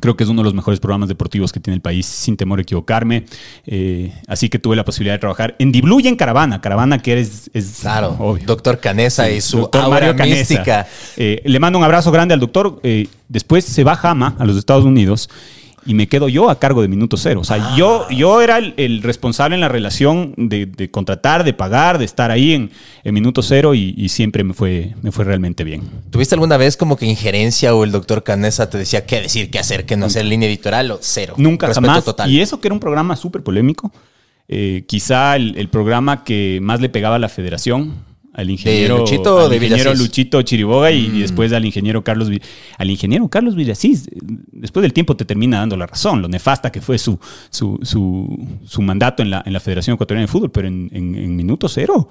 Creo 0.01 0.15
que 0.15 0.23
es 0.23 0.29
uno 0.29 0.41
de 0.41 0.45
los 0.45 0.53
mejores 0.53 0.79
programas 0.79 1.09
deportivos 1.09 1.51
que 1.51 1.59
tiene 1.59 1.75
el 1.75 1.81
país, 1.81 2.05
sin 2.05 2.37
temor 2.37 2.59
a 2.59 2.61
equivocarme. 2.61 3.25
Eh, 3.65 4.13
así 4.27 4.47
que 4.47 4.57
tuve 4.57 4.75
la 4.77 4.85
posibilidad 4.85 5.15
de 5.15 5.19
trabajar 5.19 5.55
en 5.59 5.71
Diblu 5.73 5.99
y 5.99 6.07
en 6.07 6.15
Caravana. 6.15 6.61
Caravana 6.61 6.99
que 6.99 7.19
es, 7.19 7.49
es 7.53 7.79
Claro, 7.81 8.15
obvio. 8.19 8.45
doctor 8.45 8.79
Canesa 8.79 9.25
Sí, 9.27 9.33
y 9.33 9.41
su 9.41 9.69
aura 9.73 10.13
mística. 10.13 10.87
Eh, 11.17 11.41
le 11.43 11.59
mando 11.59 11.77
un 11.79 11.83
abrazo 11.83 12.11
grande 12.11 12.33
al 12.33 12.39
doctor. 12.39 12.79
eh, 12.83 13.07
después 13.27 13.65
se 13.65 13.83
va 13.83 13.95
Jama 13.95 14.35
a 14.39 14.45
los 14.45 14.55
Estados 14.57 14.85
Unidos 14.85 15.29
y 15.85 15.93
me 15.93 16.07
quedo 16.07 16.27
yo 16.29 16.49
a 16.49 16.59
cargo 16.59 16.81
de 16.81 16.87
Minuto 16.87 17.17
Cero. 17.17 17.39
O 17.41 17.43
sea, 17.43 17.75
yo, 17.75 18.07
yo 18.09 18.41
era 18.41 18.57
el, 18.57 18.73
el 18.77 19.01
responsable 19.01 19.55
en 19.55 19.61
la 19.61 19.69
relación 19.69 20.33
de, 20.37 20.65
de 20.65 20.91
contratar, 20.91 21.43
de 21.43 21.53
pagar, 21.53 21.97
de 21.97 22.05
estar 22.05 22.31
ahí 22.31 22.53
en, 22.53 22.71
en 23.03 23.13
Minuto 23.13 23.41
Cero 23.41 23.73
y, 23.73 23.93
y 23.97 24.09
siempre 24.09 24.43
me 24.43 24.53
fue, 24.53 24.95
me 25.01 25.11
fue 25.11 25.25
realmente 25.25 25.63
bien. 25.63 25.81
¿Tuviste 26.09 26.35
alguna 26.35 26.57
vez 26.57 26.77
como 26.77 26.97
que 26.97 27.05
injerencia 27.05 27.73
o 27.75 27.83
el 27.83 27.91
doctor 27.91 28.23
Canesa 28.23 28.69
te 28.69 28.77
decía 28.77 29.05
qué 29.05 29.21
decir, 29.21 29.49
qué 29.51 29.59
hacer, 29.59 29.85
qué 29.85 29.97
no 29.97 30.05
hacer, 30.07 30.25
línea 30.25 30.47
editorial 30.49 30.91
o 30.91 30.99
cero? 31.01 31.33
Nunca, 31.37 31.67
Respeto 31.67 31.87
jamás. 31.87 32.05
total. 32.05 32.29
Y 32.31 32.41
eso 32.41 32.59
que 32.59 32.67
era 32.67 32.73
un 32.73 32.79
programa 32.79 33.15
súper 33.15 33.43
polémico. 33.43 33.91
eh, 34.47 34.83
quizá 34.87 35.35
el, 35.35 35.55
el 35.57 35.69
programa 35.69 36.23
que 36.23 36.59
más 36.61 36.81
le 36.81 36.89
pegaba 36.89 37.17
a 37.17 37.19
la 37.19 37.29
federación, 37.29 37.93
al 38.33 38.49
ingeniero, 38.49 38.99
Luchito 38.99 39.39
al 39.39 39.53
ingeniero? 39.53 39.93
Luchito 39.95 40.41
Chiriboga 40.41 40.91
y, 40.91 41.07
Mm. 41.09 41.15
y 41.15 41.19
después 41.21 41.51
al 41.53 41.65
ingeniero 41.65 42.03
Carlos 42.03 42.29
al 42.77 42.89
ingeniero 42.89 43.27
Carlos 43.29 43.55
Villasís. 43.55 44.07
Después 44.51 44.81
del 44.83 44.93
tiempo 44.93 45.15
te 45.15 45.25
termina 45.25 45.59
dando 45.59 45.75
la 45.77 45.87
razón, 45.87 46.21
lo 46.21 46.27
nefasta 46.27 46.71
que 46.71 46.81
fue 46.81 46.97
su, 46.97 47.19
su, 47.49 47.79
su, 47.81 48.47
su 48.65 48.81
mandato 48.81 49.23
en 49.23 49.31
la, 49.31 49.43
en 49.45 49.53
la 49.53 49.59
Federación 49.59 49.95
Ecuatoriana 49.95 50.23
de 50.23 50.31
Fútbol, 50.31 50.51
pero 50.51 50.67
en, 50.67 50.89
en- 50.93 51.15
en 51.15 51.35
minuto 51.35 51.67
cero. 51.67 52.09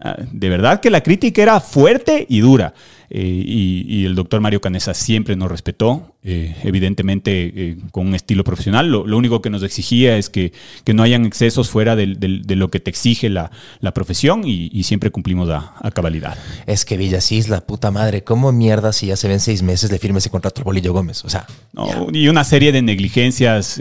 Ah, 0.00 0.16
De 0.32 0.48
verdad 0.48 0.80
que 0.80 0.90
la 0.90 1.02
crítica 1.02 1.42
era 1.42 1.60
fuerte 1.60 2.24
y 2.28 2.40
dura. 2.40 2.72
Eh, 3.10 3.22
y, 3.22 3.86
y 3.88 4.04
el 4.04 4.14
doctor 4.14 4.40
Mario 4.42 4.60
Canesa 4.60 4.92
siempre 4.92 5.34
nos 5.34 5.50
respetó, 5.50 6.14
eh, 6.22 6.54
evidentemente 6.62 7.52
eh, 7.56 7.76
con 7.90 8.06
un 8.06 8.14
estilo 8.14 8.44
profesional. 8.44 8.90
Lo, 8.90 9.06
lo 9.06 9.16
único 9.16 9.40
que 9.40 9.48
nos 9.48 9.62
exigía 9.62 10.18
es 10.18 10.28
que, 10.28 10.52
que 10.84 10.92
no 10.92 11.02
hayan 11.02 11.24
excesos 11.24 11.70
fuera 11.70 11.96
de 11.96 12.06
lo 12.54 12.70
que 12.70 12.80
te 12.80 12.90
exige 12.90 13.30
la, 13.30 13.50
la 13.80 13.94
profesión 13.94 14.42
y, 14.44 14.68
y 14.72 14.82
siempre 14.82 15.10
cumplimos 15.10 15.48
a, 15.48 15.72
a 15.80 15.90
cabalidad. 15.90 16.36
Es 16.66 16.84
que 16.84 16.98
Villasís, 16.98 17.48
la 17.48 17.62
puta 17.62 17.90
madre, 17.90 18.22
¿cómo 18.24 18.52
mierda 18.52 18.92
si 18.92 19.06
ya 19.06 19.16
se 19.16 19.26
ven 19.26 19.40
seis 19.40 19.62
meses 19.62 19.90
le 19.90 19.98
firme 19.98 20.18
ese 20.18 20.28
contrato 20.28 20.60
al 20.60 20.64
Bolillo 20.64 20.92
Gómez? 20.92 21.24
O 21.24 21.30
sea, 21.30 21.46
¿no? 21.72 21.86
Y 22.12 22.28
una 22.28 22.44
serie 22.44 22.72
de 22.72 22.82
negligencias 22.82 23.80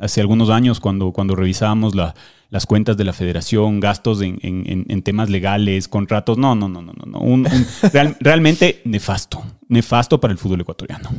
hace 0.00 0.20
algunos 0.20 0.50
años 0.50 0.78
cuando, 0.78 1.12
cuando 1.12 1.34
revisábamos 1.34 1.94
la- 1.94 2.14
las 2.50 2.64
cuentas 2.66 2.96
de 2.96 3.04
la 3.04 3.12
federación, 3.12 3.78
gastos 3.80 4.22
en, 4.22 4.38
en- 4.42 4.86
en- 4.88 5.02
temas 5.02 5.28
legales, 5.28 5.86
contratos. 5.88 6.38
No, 6.38 6.54
no, 6.54 6.68
no, 6.68 6.80
no, 6.82 6.92
no. 6.92 7.04
no. 7.06 7.18
Un- 7.18 7.46
un- 7.46 7.66
real- 7.92 8.16
realmente 8.20 8.80
nefasto. 8.84 9.42
Nefasto 9.68 10.18
para 10.20 10.32
el 10.32 10.38
fútbol 10.38 10.60
ecuatoriano. 10.62 11.10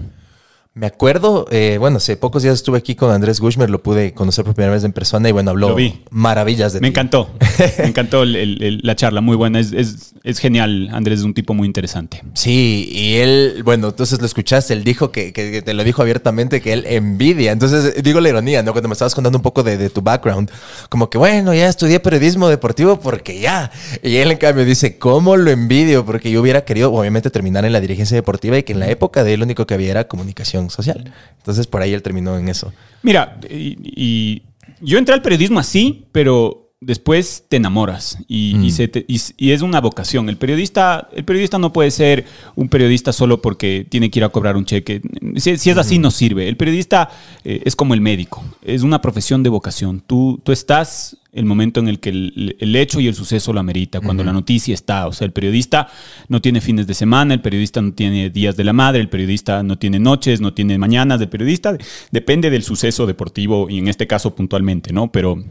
Me 0.76 0.86
acuerdo, 0.88 1.46
eh, 1.52 1.78
bueno, 1.78 1.98
hace 1.98 2.16
pocos 2.16 2.42
días 2.44 2.54
estuve 2.56 2.78
aquí 2.78 2.96
con 2.96 3.12
Andrés 3.12 3.42
Gushmer, 3.42 3.70
lo 3.70 3.84
pude 3.84 4.14
conocer 4.14 4.46
por 4.46 4.54
primera 4.54 4.72
vez 4.74 4.84
en 4.86 4.94
persona 4.94 5.28
y 5.28 5.32
bueno, 5.34 5.50
habló 5.52 5.76
vi. 5.76 6.04
maravillas 6.10 6.72
de 6.72 6.80
Me 6.80 6.88
ti. 6.88 6.92
encantó. 6.92 7.30
Me 7.80 7.86
encantó 7.88 8.24
el- 8.24 8.36
el- 8.38 8.64
el- 8.64 8.80
la 8.84 8.96
charla, 8.96 9.20
muy 9.20 9.36
buena. 9.36 9.60
Es, 9.60 9.74
es- 9.74 10.14
es 10.24 10.38
genial. 10.40 10.90
Andrés 10.94 11.20
es 11.20 11.26
un 11.26 11.34
tipo 11.34 11.54
muy 11.54 11.66
interesante. 11.66 12.24
Sí, 12.34 12.88
y 12.94 13.16
él, 13.16 13.62
bueno, 13.66 13.90
entonces 13.90 14.20
lo 14.22 14.26
escuchaste, 14.26 14.74
él 14.74 14.84
dijo 14.86 15.12
que, 15.12 15.34
que- 15.34 15.52
que 15.52 15.62
te 15.62 15.74
lo 15.74 15.84
dijo 15.84 16.02
abiertamente, 16.02 16.62
que 16.62 16.72
él 16.72 16.86
envidia. 16.88 17.52
Entonces, 17.52 18.02
digo 18.02 18.22
la 18.22 18.30
ironía, 18.30 18.64
¿no? 18.64 18.72
Cuando 18.72 18.88
me 18.88 18.94
estabas 18.94 19.16
contando 19.16 19.38
un 19.40 19.44
poco 19.44 19.64
de, 19.64 19.76
de 19.78 19.90
tu 19.90 20.02
background, 20.02 20.50
como 20.88 21.10
que, 21.10 21.18
bueno, 21.18 21.54
ya 21.54 21.68
estudié 21.68 22.00
periodismo 22.00 22.48
deportivo 22.48 23.00
porque 23.02 23.42
ya. 23.42 23.70
Y 24.02 24.18
él, 24.18 24.32
en 24.32 24.38
cambio, 24.38 24.64
dice, 24.64 24.98
¿cómo 24.98 25.36
lo 25.36 25.52
envidio? 25.52 26.06
Porque 26.06 26.32
yo 26.32 26.40
hubiera 26.40 26.64
querido, 26.64 26.94
obviamente, 26.94 27.30
terminar 27.32 27.66
en 27.66 27.74
la 27.74 27.82
dirigencia 27.82 28.16
deportiva 28.16 28.58
y 28.58 28.64
que 28.64 28.72
en 28.74 28.80
la 28.80 28.90
época 28.90 29.26
de 29.26 29.34
él 29.34 29.40
lo 29.42 29.46
único 29.46 29.66
que 29.68 29.74
había 29.74 29.92
era 29.92 30.08
comunicación 30.08 30.69
social. 30.70 31.12
Entonces, 31.38 31.68
por 31.68 31.82
ahí 31.82 31.94
él 31.94 32.02
terminó 32.02 32.38
en 32.38 32.50
eso. 32.50 32.72
Mira, 33.02 33.40
y, 33.50 34.44
yo 34.82 34.98
entré 34.98 35.14
al 35.14 35.22
periodismo 35.22 35.60
así, 35.60 36.06
pero 36.12 36.69
después 36.82 37.44
te 37.50 37.58
enamoras 37.58 38.18
y, 38.28 38.56
y 38.64 38.72
se 38.72 38.88
te- 38.88 39.06
y- 39.08 39.20
y 39.38 39.52
es 39.52 39.62
una 39.62 39.82
vocación. 39.82 40.30
El 40.30 40.38
periodista, 40.38 41.10
el 41.14 41.26
periodista 41.26 41.58
no 41.58 41.74
puede 41.74 41.92
ser 41.92 42.26
un 42.56 42.70
periodista 42.70 43.12
solo 43.12 43.42
porque 43.42 43.86
tiene 43.90 44.10
que 44.10 44.20
ir 44.20 44.24
a 44.24 44.30
cobrar 44.30 44.56
un 44.56 44.66
cheque. 44.66 45.02
Si, 45.36 45.58
si 45.58 45.70
es 45.70 45.78
así, 45.78 46.00
no 46.00 46.10
sirve. 46.12 46.48
El 46.48 46.56
periodista 46.58 47.10
eh, 47.44 47.62
es 47.66 47.76
como 47.76 47.94
el 47.94 48.02
médico, 48.02 48.44
es 48.64 48.84
una 48.84 49.02
profesión 49.02 49.44
de 49.44 49.50
vocación. 49.50 50.02
Tú, 50.06 50.40
tú 50.44 50.52
estás 50.52 51.18
el 51.32 51.46
momento 51.46 51.80
en 51.80 51.88
el 51.90 52.00
que 52.00 52.10
el, 52.10 52.56
el 52.60 52.76
hecho 52.76 53.00
y 53.00 53.08
el 53.08 53.14
suceso 53.14 53.54
lo 53.54 53.60
amerita, 53.60 54.00
cuando 54.02 54.24
la 54.24 54.34
noticia 54.34 54.74
está. 54.74 55.06
O 55.08 55.14
sea, 55.14 55.26
el 55.26 55.32
periodista 55.32 55.88
no 56.28 56.42
tiene 56.42 56.60
fines 56.60 56.88
de 56.88 56.94
semana, 56.96 57.34
el 57.36 57.42
periodista 57.42 57.82
no 57.82 57.94
tiene 57.94 58.30
días 58.32 58.56
de 58.58 58.64
la 58.64 58.74
madre, 58.74 59.00
el 59.02 59.10
periodista 59.10 59.62
no 59.64 59.78
tiene 59.78 60.00
noches, 60.00 60.42
no 60.42 60.54
tiene 60.56 60.78
mañanas. 60.80 61.22
El 61.22 61.30
periodista 61.30 61.78
depende 62.12 62.50
del 62.50 62.64
suceso 62.64 63.06
deportivo 63.06 63.70
y 63.70 63.78
en 63.78 63.90
este 63.90 64.08
caso 64.08 64.34
puntualmente, 64.34 64.92
¿no? 64.92 65.12
Pero 65.12 65.44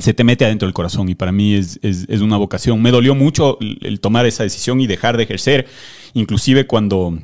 se 0.00 0.14
te 0.14 0.24
mete 0.24 0.44
adentro 0.44 0.66
del 0.66 0.74
corazón 0.74 1.08
y 1.08 1.14
para 1.14 1.32
mí 1.32 1.54
es, 1.54 1.78
es- 1.82 2.06
es 2.08 2.20
una 2.20 2.36
vocación. 2.36 2.80
Me 2.82 2.90
dolió 2.90 3.14
mucho 3.14 3.58
el, 3.60 4.00
tomar 4.00 4.26
esa 4.26 4.42
decisión 4.42 4.80
y 4.80 4.86
dejar 4.86 5.16
de 5.16 5.24
ejercer, 5.24 5.66
inclusive 6.14 6.66
cuando 6.66 7.18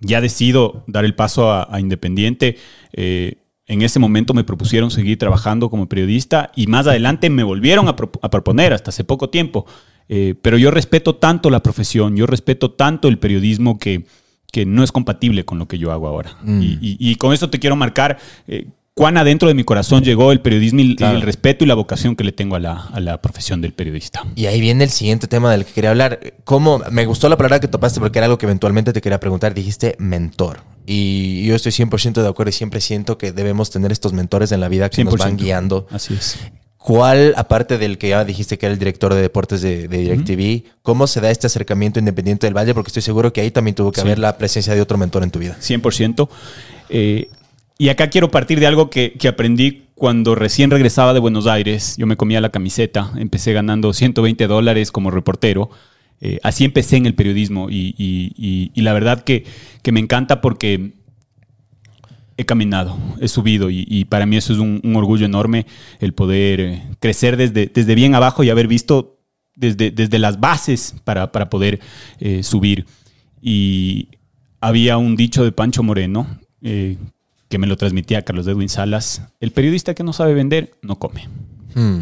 ya 0.00 0.20
decido 0.20 0.84
dar 0.86 1.04
el 1.04 1.14
paso 1.14 1.50
a, 1.50 1.68
a 1.70 1.80
Independiente. 1.80 2.56
eh, 2.92 3.36
en 3.66 3.80
ese 3.80 3.98
momento 3.98 4.34
me 4.34 4.44
propusieron 4.44 4.90
seguir 4.90 5.18
trabajando 5.18 5.70
como 5.70 5.88
periodista 5.88 6.52
y 6.54 6.66
más 6.66 6.86
adelante 6.86 7.30
me 7.30 7.42
volvieron 7.44 7.88
a, 7.88 7.96
pro- 7.96 8.12
a 8.20 8.28
proponer 8.28 8.74
hasta 8.74 8.90
hace 8.90 9.04
poco 9.04 9.30
tiempo. 9.30 9.64
Eh, 10.10 10.34
pero 10.42 10.58
yo 10.58 10.70
respeto 10.70 11.14
tanto 11.14 11.48
la 11.48 11.62
profesión, 11.62 12.14
yo 12.14 12.26
respeto 12.26 12.72
tanto 12.72 13.08
el 13.08 13.18
periodismo 13.18 13.78
que, 13.78 14.04
que 14.52 14.66
no 14.66 14.84
es 14.84 14.92
compatible 14.92 15.46
con 15.46 15.58
lo 15.58 15.66
que 15.66 15.78
yo 15.78 15.92
hago 15.92 16.06
ahora. 16.08 16.36
Y, 16.46 16.78
y- 16.82 16.96
y 16.98 17.14
con 17.14 17.32
eso 17.32 17.48
te 17.48 17.58
quiero 17.58 17.74
marcar 17.74 18.18
eh, 18.46 18.66
cuán 18.94 19.16
adentro 19.16 19.48
de 19.48 19.54
mi 19.54 19.64
corazón 19.64 20.04
llegó 20.04 20.30
el 20.32 20.40
periodismo 20.40 20.80
y, 20.80 20.94
Claro. 20.96 21.16
el 21.16 21.22
respeto 21.22 21.64
y 21.64 21.66
la 21.66 21.74
vocación 21.74 22.14
que 22.16 22.22
le 22.24 22.32
tengo 22.32 22.54
a 22.56 22.60
la, 22.60 22.74
a 22.92 23.00
la 23.00 23.20
profesión 23.20 23.60
del 23.60 23.72
periodista. 23.72 24.24
Y 24.36 24.46
ahí 24.46 24.60
viene 24.60 24.84
el 24.84 24.90
siguiente 24.90 25.26
tema 25.26 25.50
del 25.50 25.64
que 25.64 25.72
quería 25.72 25.90
hablar. 25.90 26.20
¿Cómo? 26.44 26.80
Me 26.90 27.04
gustó 27.04 27.28
la 27.28 27.36
palabra 27.36 27.58
que 27.60 27.68
topaste 27.68 27.98
porque 28.00 28.18
era 28.20 28.26
algo 28.26 28.38
que 28.38 28.46
eventualmente 28.46 28.92
te 28.92 29.00
quería 29.00 29.18
preguntar. 29.18 29.52
Dijiste 29.54 29.96
mentor. 29.98 30.60
Y 30.86 31.44
yo 31.46 31.56
estoy 31.56 31.72
100% 31.72 32.22
de 32.22 32.28
acuerdo 32.28 32.50
y 32.50 32.52
siempre 32.52 32.80
siento 32.80 33.18
que 33.18 33.32
debemos 33.32 33.70
tener 33.70 33.90
estos 33.90 34.12
mentores 34.12 34.52
en 34.52 34.60
la 34.60 34.68
vida 34.68 34.88
que 34.90 35.02
nos 35.02 35.16
van 35.16 35.36
100%. 35.38 35.42
guiando. 35.42 35.86
Así 35.90 36.14
es. 36.14 36.38
¿Cuál, 36.76 37.32
aparte 37.38 37.78
del 37.78 37.96
que 37.96 38.10
ya 38.10 38.24
dijiste 38.26 38.58
que 38.58 38.66
era 38.66 38.74
el 38.74 38.78
director 38.78 39.14
de 39.14 39.22
deportes 39.22 39.62
de, 39.62 39.88
de 39.88 39.96
DirecTV, 39.98 40.64
cómo 40.82 41.06
se 41.06 41.22
da 41.22 41.30
este 41.30 41.46
acercamiento 41.46 41.98
independiente 41.98 42.46
del 42.46 42.54
Valle? 42.54 42.74
Porque 42.74 42.88
estoy 42.90 43.00
seguro 43.02 43.32
que 43.32 43.40
ahí 43.40 43.50
también 43.50 43.74
tuvo 43.74 43.90
que 43.90 44.02
Sí. 44.02 44.06
haber 44.06 44.18
la 44.18 44.36
presencia 44.36 44.74
de 44.74 44.82
otro 44.82 44.98
mentor 44.98 45.22
en 45.22 45.30
tu 45.30 45.38
vida. 45.38 45.56
100%. 45.60 46.28
Eh, 46.90 47.30
y 47.78 47.88
acá 47.88 48.08
quiero 48.08 48.30
partir 48.30 48.60
de 48.60 48.66
algo 48.66 48.90
que, 48.90 49.14
que 49.14 49.28
aprendí 49.28 49.84
cuando 49.94 50.34
recién 50.34 50.70
regresaba 50.70 51.12
de 51.14 51.20
Buenos 51.20 51.46
Aires. 51.46 51.96
Yo 51.96 52.06
me 52.06 52.16
comía 52.16 52.40
la 52.40 52.50
camiseta, 52.50 53.12
empecé 53.16 53.52
ganando 53.52 53.92
120 53.92 54.46
dólares 54.46 54.92
como 54.92 55.10
reportero. 55.10 55.70
Eh, 56.20 56.38
así 56.42 56.64
empecé 56.64 56.96
en 56.96 57.06
el 57.06 57.14
periodismo 57.14 57.68
y, 57.70 57.94
y- 57.98 58.80
la 58.80 58.92
verdad 58.92 59.24
que, 59.24 59.44
que 59.82 59.92
me 59.92 60.00
encanta 60.00 60.40
porque 60.40 60.92
he 62.36 62.44
caminado, 62.44 62.96
he 63.20 63.28
subido 63.28 63.70
y, 63.70 64.04
para 64.06 64.26
mí 64.26 64.36
eso 64.36 64.52
es 64.52 64.58
un, 64.58 64.80
orgullo 64.96 65.24
enorme 65.26 65.66
el 66.00 66.14
poder 66.14 66.60
eh, 66.60 66.82
crecer 66.98 67.36
desde, 67.36 67.66
desde 67.66 67.94
bien 67.94 68.14
abajo 68.14 68.42
y 68.42 68.50
haber 68.50 68.66
visto 68.66 69.20
desde, 69.54 69.90
desde 69.90 70.18
las 70.18 70.40
bases 70.40 70.96
para, 71.04 71.30
para 71.32 71.48
poder 71.48 71.80
eh, 72.18 72.42
subir. 72.42 72.86
Y 73.40 74.08
había 74.60 74.96
un 74.98 75.16
dicho 75.16 75.44
de 75.44 75.52
Pancho 75.52 75.82
Moreno 75.82 76.26
que 77.54 77.58
me 77.60 77.68
lo 77.68 77.76
transmitía 77.76 78.22
Carlos 78.24 78.48
Edwin 78.48 78.68
Salas, 78.68 79.22
el 79.38 79.52
periodista 79.52 79.94
que 79.94 80.02
no 80.02 80.12
sabe 80.12 80.34
vender 80.34 80.72
no 80.82 80.98
come. 80.98 81.28
Mm. 81.74 82.00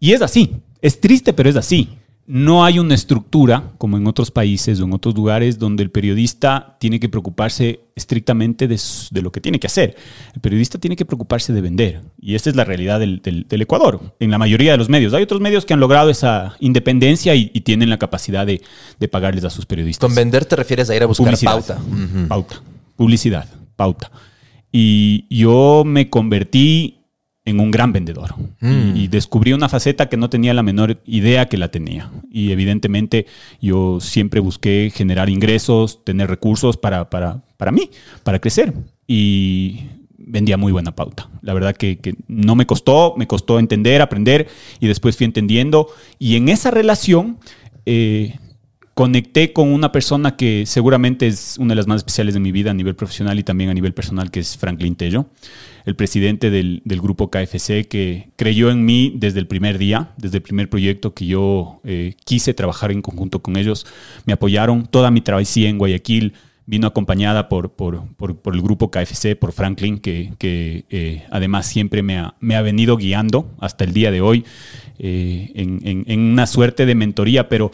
Y 0.00 0.10
es 0.12 0.22
así. 0.22 0.56
Es 0.82 1.00
triste, 1.00 1.32
pero 1.32 1.48
es 1.48 1.54
así. 1.54 1.90
No 2.26 2.64
hay 2.64 2.80
una 2.80 2.96
estructura, 2.96 3.70
como 3.78 3.96
en 3.96 4.08
otros 4.08 4.32
países 4.32 4.80
o 4.80 4.84
en 4.86 4.92
otros 4.92 5.14
lugares, 5.14 5.60
donde 5.60 5.84
el 5.84 5.92
periodista 5.92 6.76
tiene 6.80 6.98
que 6.98 7.08
preocuparse 7.08 7.78
estrictamente 7.94 8.66
de, 8.66 8.80
de 9.12 9.22
lo 9.22 9.30
que 9.30 9.40
tiene 9.40 9.60
que 9.60 9.68
hacer. 9.68 9.94
El 10.34 10.40
periodista 10.40 10.78
tiene 10.78 10.96
que 10.96 11.04
preocuparse 11.04 11.52
de 11.52 11.60
vender. 11.60 12.00
Y 12.20 12.34
esta 12.34 12.50
es 12.50 12.56
la 12.56 12.64
realidad 12.64 12.98
del, 12.98 13.22
del- 13.22 13.46
del 13.48 13.62
Ecuador, 13.62 14.00
en 14.18 14.32
la 14.32 14.38
mayoría 14.38 14.72
de 14.72 14.78
los 14.78 14.88
medios. 14.88 15.14
Hay 15.14 15.22
otros 15.22 15.40
medios 15.40 15.64
que 15.64 15.74
han 15.74 15.80
logrado 15.80 16.10
esa 16.10 16.56
independencia 16.58 17.36
y, 17.36 17.52
y 17.54 17.60
tienen 17.60 17.88
la 17.88 17.98
capacidad 18.00 18.44
de, 18.44 18.60
de 18.98 19.06
pagarles 19.06 19.44
a 19.44 19.50
sus 19.50 19.64
periodistas. 19.64 20.08
Con 20.08 20.16
vender 20.16 20.44
te 20.44 20.56
refieres 20.56 20.90
a 20.90 20.96
ir 20.96 21.04
a 21.04 21.06
buscar 21.06 21.26
Publicidad. 21.26 21.52
pauta. 21.52 21.78
Pauta. 22.26 22.62
Publicidad. 22.96 23.48
Pauta. 23.76 24.10
Y 24.72 25.26
yo 25.34 25.82
me 25.84 26.08
convertí 26.08 26.98
en 27.44 27.58
un 27.58 27.70
gran 27.70 27.92
vendedor. 27.92 28.34
Mm. 28.60 28.96
Y, 28.96 29.00
y 29.04 29.08
descubrí 29.08 29.52
una 29.52 29.68
faceta 29.68 30.08
que 30.08 30.16
no 30.16 30.30
tenía 30.30 30.54
la 30.54 30.62
menor 30.62 31.00
idea 31.06 31.48
que 31.48 31.56
la 31.56 31.70
tenía. 31.70 32.10
Y 32.30 32.52
evidentemente 32.52 33.26
yo 33.60 33.98
siempre 34.00 34.40
busqué 34.40 34.92
generar 34.94 35.28
ingresos, 35.28 36.04
tener 36.04 36.28
recursos 36.28 36.76
para, 36.76 37.10
para, 37.10 37.42
para 37.56 37.72
mí, 37.72 37.90
para 38.22 38.38
crecer. 38.38 38.72
Y 39.06 39.80
vendía 40.18 40.56
muy 40.56 40.70
buena 40.70 40.94
pauta. 40.94 41.28
La 41.42 41.54
verdad 41.54 41.74
que, 41.74 41.98
que 41.98 42.14
no 42.28 42.54
me 42.54 42.66
costó, 42.66 43.14
me 43.16 43.26
costó 43.26 43.58
entender, 43.58 44.02
aprender 44.02 44.46
y 44.78 44.86
después 44.86 45.16
fui 45.16 45.24
entendiendo. 45.24 45.88
Y 46.18 46.36
en 46.36 46.48
esa 46.48 46.70
relación... 46.70 47.38
eh, 47.86 48.38
conecté 49.00 49.54
con 49.54 49.72
una 49.72 49.92
persona 49.92 50.36
que 50.36 50.66
seguramente 50.66 51.26
es 51.26 51.56
una 51.58 51.70
de 51.70 51.76
las 51.76 51.86
más 51.86 51.96
especiales 51.96 52.34
de 52.34 52.40
mi 52.40 52.52
vida 52.52 52.70
a 52.70 52.74
nivel 52.74 52.94
profesional 52.94 53.38
y 53.38 53.42
también 53.42 53.70
a 53.70 53.72
nivel 53.72 53.94
personal, 53.94 54.30
que 54.30 54.40
es 54.40 54.58
Franklin 54.58 54.94
Tello, 54.94 55.24
el 55.86 55.96
presidente 55.96 56.50
del, 56.50 56.82
del 56.84 57.00
grupo 57.00 57.30
KFC, 57.30 57.88
que 57.88 58.28
creyó 58.36 58.70
en 58.70 58.84
mí 58.84 59.14
desde 59.16 59.38
el 59.38 59.46
primer 59.46 59.78
día, 59.78 60.10
desde 60.18 60.36
el 60.36 60.42
primer 60.42 60.68
proyecto 60.68 61.14
que 61.14 61.24
yo 61.24 61.80
eh, 61.82 62.12
quise 62.26 62.52
trabajar 62.52 62.92
en 62.92 63.00
conjunto 63.00 63.40
con 63.40 63.56
ellos. 63.56 63.86
Me 64.26 64.34
apoyaron 64.34 64.84
toda 64.86 65.10
mi 65.10 65.22
travesía 65.22 65.70
en 65.70 65.78
Guayaquil. 65.78 66.34
Vino 66.66 66.86
acompañada 66.86 67.48
por, 67.48 67.72
por, 67.72 68.06
por- 68.18 68.36
por 68.36 68.54
el 68.54 68.60
grupo 68.60 68.90
KFC, 68.90 69.34
por 69.34 69.52
Franklin, 69.52 69.96
que, 69.98 70.34
que, 70.38 70.84
eh, 70.90 71.24
además 71.30 71.66
siempre 71.66 72.02
me 72.02 72.18
ha, 72.18 72.34
me 72.38 72.54
ha 72.54 72.60
venido 72.60 72.98
guiando 72.98 73.50
hasta 73.60 73.84
el 73.84 73.94
día 73.94 74.10
de 74.10 74.20
hoy 74.20 74.44
eh, 74.98 75.52
en, 75.54 75.80
en- 75.84 76.04
en 76.06 76.20
una 76.20 76.46
suerte 76.46 76.84
de 76.84 76.94
mentoría, 76.94 77.48
pero 77.48 77.72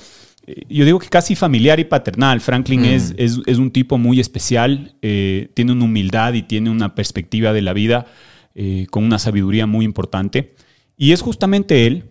yo 0.68 0.84
digo 0.84 0.98
que 0.98 1.08
casi 1.08 1.34
familiar 1.34 1.80
y 1.80 1.84
paternal. 1.84 2.40
Franklin 2.40 2.84
es, 2.84 3.14
es, 3.16 3.40
es 3.46 3.58
un 3.58 3.70
tipo 3.70 3.98
muy 3.98 4.20
especial, 4.20 4.94
eh, 5.02 5.50
tiene 5.54 5.72
una 5.72 5.84
humildad 5.84 6.34
y 6.34 6.42
tiene 6.42 6.70
una 6.70 6.94
perspectiva 6.94 7.52
de 7.52 7.62
la 7.62 7.72
vida 7.72 8.06
eh, 8.54 8.86
con 8.90 9.04
una 9.04 9.18
sabiduría 9.18 9.66
muy 9.66 9.84
importante. 9.84 10.54
Y 10.96 11.12
es 11.12 11.20
justamente 11.20 11.86
él 11.86 12.04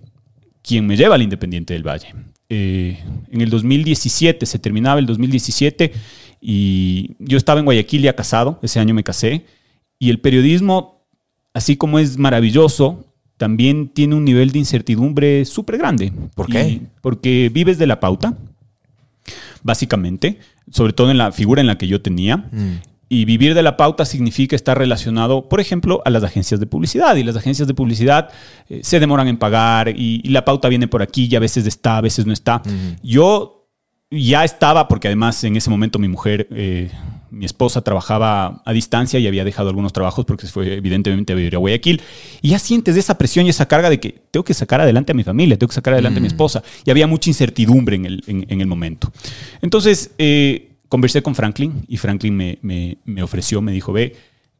quien 0.62 0.86
me 0.86 0.98
lleva 0.98 1.16
al 1.16 1.22
Independiente 1.22 1.74
del 1.74 1.88
Valle. 1.88 2.14
Eh, 2.50 3.00
en 3.32 3.42
el 3.42 3.50
2017, 3.50 4.46
se 4.46 4.60
terminaba 4.60 5.00
el 5.00 5.06
2017 5.06 5.94
y 6.42 7.16
yo 7.20 7.38
estaba 7.38 7.60
en 7.60 7.66
Guayaquil 7.66 8.02
ya 8.02 8.16
casado, 8.16 8.60
ese 8.62 8.80
año 8.80 8.94
me 8.94 9.04
casé, 9.04 9.46
y 9.98 10.10
el 10.10 10.20
periodismo, 10.20 11.08
así 11.54 11.78
como 11.78 12.00
es 12.00 12.18
maravilloso, 12.18 13.15
también 13.38 13.90
tiene 13.90 14.16
un 14.16 14.26
nivel 14.26 14.52
de 14.52 14.60
incertidumbre 14.60 15.46
súper 15.46 15.78
grande. 15.78 16.12
¿Por 16.36 16.48
qué? 16.48 16.82
Porque 17.02 17.50
vives 17.54 17.78
de 17.78 17.88
la 17.88 18.00
pauta, 18.00 18.38
básicamente, 19.64 20.40
sobre 20.72 20.94
todo 20.94 21.12
en 21.12 21.18
la 21.18 21.32
figura 21.32 21.62
en 21.62 21.68
la 21.68 21.78
que 21.78 21.88
yo 21.88 22.02
tenía. 22.02 22.38
Mm. 22.38 22.82
Y 23.08 23.26
vivir 23.26 23.54
de 23.54 23.62
la 23.62 23.78
pauta 23.78 24.04
significa 24.04 24.56
estar 24.56 24.78
relacionado, 24.78 25.48
por 25.48 25.60
ejemplo, 25.60 26.02
a 26.06 26.10
las 26.10 26.24
agencias 26.24 26.60
de 26.60 26.66
publicidad. 26.66 27.16
Y 27.16 27.24
las 27.24 27.36
agencias 27.36 27.68
de 27.68 27.74
publicidad 27.74 28.30
eh, 28.68 28.80
se 28.84 29.00
demoran 29.00 29.28
en 29.28 29.38
pagar 29.38 29.90
y, 29.90 30.22
y 30.24 30.30
la 30.30 30.44
pauta 30.44 30.70
viene 30.70 30.88
por 30.88 31.04
aquí 31.04 31.28
y 31.30 31.36
a 31.36 31.40
veces 31.40 31.68
está, 31.68 31.98
a 31.98 32.02
veces 32.02 32.26
no 32.26 32.34
está. 32.34 32.64
Yo 33.04 33.56
ya 34.10 34.44
estaba, 34.44 34.88
porque 34.88 35.08
además 35.08 35.44
en 35.44 35.56
ese 35.56 35.70
momento 35.70 36.00
mi 36.00 36.08
mujer, 36.08 36.48
eh, 36.52 36.90
mi 37.36 37.46
esposa 37.46 37.82
trabajaba 37.82 38.62
a 38.66 38.72
distancia 38.74 39.20
y 39.20 39.28
había 39.28 39.44
dejado 39.44 39.68
algunos 39.70 39.92
trabajos 39.92 40.24
porque 40.26 40.46
se 40.46 40.54
fue 40.54 40.74
evidentemente 40.76 41.34
a 41.34 41.36
vivir 41.36 41.54
a 41.56 41.58
Guayaquil. 41.58 42.02
Y 42.42 42.50
ya 42.50 42.60
sientes 42.60 42.96
esa 42.96 43.18
presión 43.18 43.46
y 43.46 43.50
esa 43.50 43.68
carga 43.68 43.90
de 43.90 44.00
que 44.00 44.22
tengo 44.32 44.46
que 44.46 44.54
sacar 44.54 44.80
adelante 44.80 45.12
a 45.12 45.16
mi 45.16 45.24
familia, 45.26 45.58
tengo 45.58 45.68
que 45.70 45.76
sacar 45.76 45.94
adelante 45.94 46.20
a 46.20 46.22
mi 46.22 46.28
esposa. 46.28 46.64
Y 46.86 46.92
había 46.92 47.08
mucha 47.08 47.30
incertidumbre 47.30 47.98
en 47.98 48.06
el, 48.06 48.24
en- 48.28 48.46
en 48.48 48.62
el 48.62 48.68
momento. 48.68 49.12
Entonces, 49.62 50.12
eh, 50.18 50.72
conversé 50.88 51.22
con 51.22 51.36
Franklin 51.36 51.74
y 51.90 51.98
Franklin 51.98 52.38
me, 52.38 52.58
me- 52.62 52.98
me 53.04 53.22
ofreció, 53.22 53.62
me 53.62 53.74
dijo, 53.74 53.92
ve, 53.92 54.16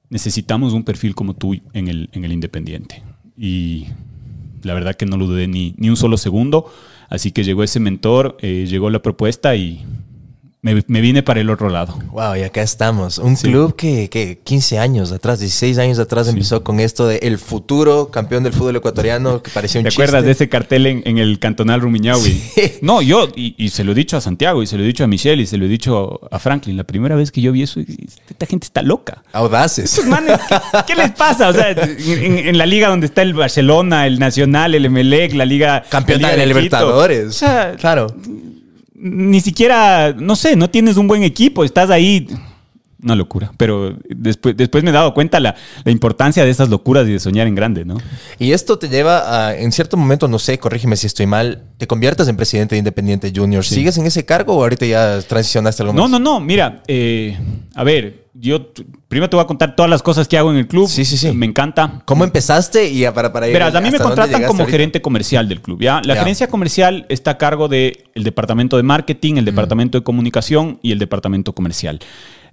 necesitamos 0.10 0.74
un 0.74 0.84
perfil 0.84 1.16
como 1.16 1.34
tú 1.34 1.56
en 1.74 1.88
el, 1.88 2.10
en 2.12 2.26
el 2.26 2.34
Independiente. 2.34 3.04
Y 3.38 3.86
la 4.64 4.74
verdad 4.74 4.96
que 4.96 5.06
no 5.06 5.16
lo 5.18 5.28
dudé 5.28 5.48
ni, 5.48 5.76
ni 5.78 5.90
un 5.90 5.96
solo 5.98 6.18
segundo. 6.18 6.72
Así 7.08 7.32
que 7.32 7.44
llegó 7.44 7.64
ese 7.64 7.80
mentor, 7.80 8.36
eh, 8.42 8.66
llegó 8.68 8.90
la 8.90 9.02
propuesta 9.02 9.56
y 9.56 9.86
me, 10.66 10.84
me 10.88 11.00
vine 11.00 11.22
para 11.22 11.40
el 11.42 11.50
otro 11.52 11.70
lado. 11.70 12.00
Wow, 12.12 12.38
y 12.38 12.42
acá 12.42 12.64
estamos. 12.64 13.20
Un 13.20 13.38
Sí. 13.38 13.50
club 13.50 13.76
que, 13.76 14.10
que 14.10 14.40
15 14.44 14.80
años 14.80 15.12
atrás, 15.12 15.40
16 15.40 15.78
años 15.78 16.00
atrás 16.00 16.28
empezó 16.28 16.64
con 16.64 16.80
esto 16.80 17.06
de 17.08 17.18
el 17.18 17.38
futuro 17.38 18.10
campeón 18.10 18.44
del 18.44 18.52
fútbol 18.54 18.76
ecuatoriano, 18.78 19.44
que 19.44 19.52
parecía 19.52 19.80
un 19.80 19.84
¿Te 19.84 19.90
chiste. 19.92 20.02
acuerdas 20.02 20.26
de 20.26 20.32
ese 20.32 20.50
cartel 20.50 20.88
en, 20.88 21.04
en 21.06 21.20
el 21.20 21.38
cantonal 21.38 21.82
Rumiñahui? 21.82 22.32
Sí. 22.32 22.62
No, 22.82 23.02
yo, 23.02 23.28
y, 23.36 23.54
y 23.64 23.70
se 23.70 23.84
lo 23.84 23.92
he 23.92 23.96
dicho 23.96 24.18
a 24.18 24.22
Santiago, 24.22 24.64
y 24.64 24.68
se 24.68 24.76
lo 24.78 24.84
he 24.84 24.88
dicho 24.88 25.04
a 25.04 25.08
Michelle, 25.08 25.42
y 25.42 25.46
se 25.46 25.58
lo 25.58 25.66
he 25.66 25.68
dicho 25.68 26.20
a 26.32 26.40
Franklin. 26.40 26.76
La 26.78 26.84
primera 26.84 27.16
vez 27.16 27.32
que 27.32 27.42
yo 27.42 27.52
vi 27.52 27.62
eso, 27.64 27.80
esta 27.80 28.46
gente 28.48 28.66
está 28.66 28.82
loca. 28.82 29.24
Audaces. 29.34 29.86
Estos 29.86 30.06
manes, 30.08 30.40
¿qué, 30.50 30.56
qué 30.88 30.96
les 30.96 31.12
pasa? 31.12 31.50
O 31.50 31.54
sea, 31.54 31.70
en, 31.72 32.38
en 32.40 32.58
la 32.58 32.66
liga 32.66 32.90
donde 32.90 33.06
está 33.06 33.22
el 33.22 33.34
Barcelona, 33.36 34.08
el 34.08 34.18
Nacional, 34.20 34.74
el 34.74 34.86
Emelec, 34.86 35.34
la 35.34 35.46
liga... 35.46 35.84
Campeón 35.90 36.22
la 36.24 36.30
de 36.30 36.36
Quito. 36.38 36.48
Libertadores. 36.48 37.28
O 37.28 37.32
sea, 37.34 37.76
claro. 37.78 38.08
Ni 38.96 39.42
siquiera, 39.42 40.14
no 40.14 40.36
sé, 40.36 40.56
no 40.56 40.70
tienes 40.70 40.98
un 40.98 41.08
buen 41.08 41.24
equipo, 41.24 41.64
estás 41.64 41.90
ahí. 41.90 42.28
Una 43.06 43.16
locura. 43.16 43.52
Pero 43.58 43.96
después, 44.10 44.58
después 44.58 44.84
me 44.84 44.90
he 44.90 44.94
dado 44.94 45.14
cuenta 45.14 45.40
la, 45.40 45.56
la 45.84 45.92
importancia 45.92 46.44
de 46.44 46.50
esas 46.50 46.70
locuras 46.70 47.08
y 47.08 47.12
de 47.12 47.20
soñar 47.20 47.46
en 47.46 47.54
grande, 47.54 47.86
¿no? 47.86 47.98
Y 48.40 48.52
esto 48.52 48.80
te 48.80 48.90
lleva 48.90 49.48
a, 49.48 49.56
en 49.56 49.72
cierto 49.72 49.96
momento, 49.96 50.28
no 50.28 50.40
sé, 50.40 50.58
corrígeme 50.58 50.96
si 50.98 51.06
estoy 51.06 51.28
mal, 51.28 51.64
te 51.78 51.86
conviertes 51.86 52.28
en 52.28 52.36
presidente 52.36 52.74
de 52.74 52.80
Independiente 52.80 53.32
Junior. 53.34 53.64
Sí. 53.64 53.76
¿Sigues 53.76 53.98
en 54.00 54.08
ese 54.08 54.26
cargo 54.26 54.56
o 54.56 54.64
ahorita 54.64 54.88
ya 54.88 55.22
transicionaste 55.22 55.84
algo 55.84 55.94
No, 55.94 56.04
más? 56.04 56.12
no, 56.12 56.20
no. 56.20 56.40
Mira, 56.40 56.82
eh, 56.88 57.38
a 57.76 57.84
ver, 57.84 58.26
yo 58.34 58.72
primero 59.08 59.30
te 59.30 59.36
voy 59.36 59.44
a 59.44 59.48
contar 59.48 59.76
todas 59.76 59.90
las 59.90 60.02
cosas 60.02 60.28
que 60.28 60.38
hago 60.38 60.50
en 60.52 60.58
el 60.58 60.68
club. 60.68 60.90
Sí, 60.90 61.06
sí, 61.06 61.16
sí. 61.16 61.32
Me 61.32 61.46
encanta. 61.46 62.02
¿Cómo 62.06 62.24
empezaste 62.24 62.90
y 62.90 63.06
para, 63.12 63.32
para 63.32 63.48
ir 63.48 63.54
Verás, 63.54 63.76
a 63.76 63.82
mí 63.82 63.92
me 63.92 64.00
contratan 64.00 64.42
como 64.46 64.62
ahorita? 64.64 64.72
gerente 64.72 65.02
comercial 65.02 65.48
del 65.48 65.62
club, 65.62 65.80
¿ya? 65.80 66.02
La 66.04 66.16
gerencia 66.16 66.48
comercial 66.48 67.06
está 67.10 67.32
a 67.32 67.38
cargo 67.38 67.68
del 67.68 67.96
departamento 68.16 68.78
de 68.78 68.84
marketing, 68.84 69.36
el 69.36 69.46
departamento 69.46 69.98
de 70.00 70.04
comunicación 70.04 70.80
y 70.82 70.92
el 70.92 70.98
departamento 71.00 71.54
comercial. 71.54 72.00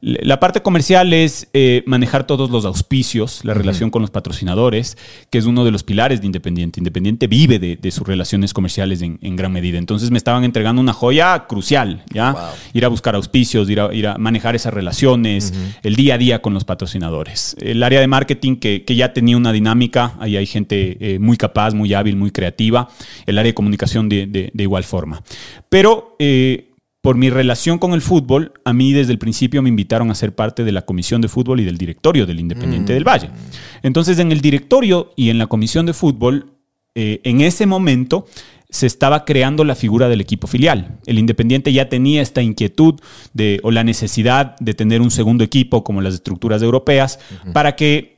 La 0.05 0.41
parte 0.41 0.63
comercial 0.63 1.13
es 1.13 1.47
eh, 1.53 1.85
manejar 1.87 2.27
todos 2.27 2.51
los 2.51 2.65
auspicios, 2.65 3.45
la 3.45 3.55
relación 3.55 3.89
con 3.91 4.03
los 4.03 4.11
patrocinadores, 4.11 4.99
que 5.31 5.39
es 5.39 5.45
uno 5.45 5.65
de 5.65 5.71
los 5.71 5.85
pilares 5.85 6.21
de 6.21 6.27
Independiente. 6.27 6.81
Independiente 6.81 7.29
vive 7.29 7.61
de, 7.61 7.77
de 7.77 7.91
sus 7.93 8.05
relaciones 8.05 8.53
comerciales 8.53 9.01
en, 9.01 9.21
en 9.23 9.37
gran 9.37 9.53
medida. 9.53 9.79
Entonces 9.79 10.11
me 10.11 10.19
estaban 10.19 10.43
entregando 10.43 10.83
una 10.83 10.93
joya 10.93 11.47
crucial, 11.47 12.03
¿ya? 12.13 12.33
Wow. 12.33 12.43
Ir 12.73 12.85
a 12.85 12.89
buscar 12.89 13.15
auspicios, 13.15 13.71
ir 13.71 13.79
a, 13.79 13.95
ir 13.95 14.09
a 14.09 14.19
manejar 14.19 14.57
esas 14.57 14.75
relaciones, 14.75 15.55
el 15.85 15.95
día 15.95 16.15
a 16.15 16.19
día 16.19 16.43
con 16.43 16.53
los 16.53 16.65
patrocinadores. 16.65 17.55
El 17.61 17.81
área 17.85 18.01
de 18.01 18.09
marketing 18.09 18.57
que, 18.57 18.83
que 18.85 18.97
ya 18.97 19.13
tenía 19.13 19.37
una 19.37 19.53
dinámica, 19.53 20.15
ahí 20.19 20.37
hay 20.37 20.47
gente 20.47 20.97
eh, 20.99 21.21
muy 21.21 21.37
capaz, 21.37 21.75
muy 21.75 21.95
hábil, 21.95 22.17
muy 22.17 22.33
creativa. 22.33 22.89
El 23.25 23.39
área 23.39 23.51
de 23.51 23.55
comunicación 23.55 24.09
de, 24.09 24.27
de- 24.27 24.51
de 24.53 24.63
igual 24.65 24.83
forma. 24.83 25.23
Pero 25.69 26.17
eh, 26.19 26.72
por 27.03 27.17
mi 27.17 27.31
relación 27.31 27.79
con 27.79 27.93
el 27.93 28.01
fútbol, 28.01 28.53
a 28.65 28.73
mí 28.73 28.93
desde 28.93 29.13
el 29.13 29.19
principio 29.19 29.61
me 29.61 29.69
invitaron 29.69 30.11
a 30.11 30.15
ser 30.15 30.35
parte 30.35 30.63
de 30.65 30.71
la 30.71 30.83
comisión 30.83 31.21
de 31.21 31.29
fútbol 31.29 31.61
y 31.61 31.65
del 31.65 31.77
directorio 31.77 32.27
del 32.27 32.39
Independiente 32.39 32.95
del 32.95 33.07
Valle. 33.07 33.29
Entonces 33.83 34.21
en 34.21 34.31
el 34.31 34.41
directorio 34.41 35.13
y 35.17 35.29
en 35.29 35.39
la 35.39 35.49
comisión 35.49 35.85
de 35.85 35.95
fútbol, 35.95 36.53
eh, 36.95 37.21
en 37.25 37.41
ese 37.41 37.67
momento 37.67 38.27
se 38.71 38.87
estaba 38.87 39.25
creando 39.25 39.65
la 39.65 39.75
figura 39.75 40.09
del 40.09 40.21
equipo 40.21 40.47
filial. 40.47 40.99
El 41.05 41.19
Independiente 41.19 41.73
ya 41.73 41.89
tenía 41.89 42.23
esta 42.23 42.41
inquietud 42.41 43.01
de, 43.35 43.61
o 43.65 43.73
la 43.73 43.83
necesidad 43.83 44.57
de 44.61 44.73
tener 44.73 45.01
un 45.01 45.11
segundo 45.11 45.43
equipo 45.43 45.83
como 45.83 46.03
las 46.03 46.15
estructuras 46.15 46.63
europeas 46.63 47.19
para 47.53 47.75
que 47.75 48.12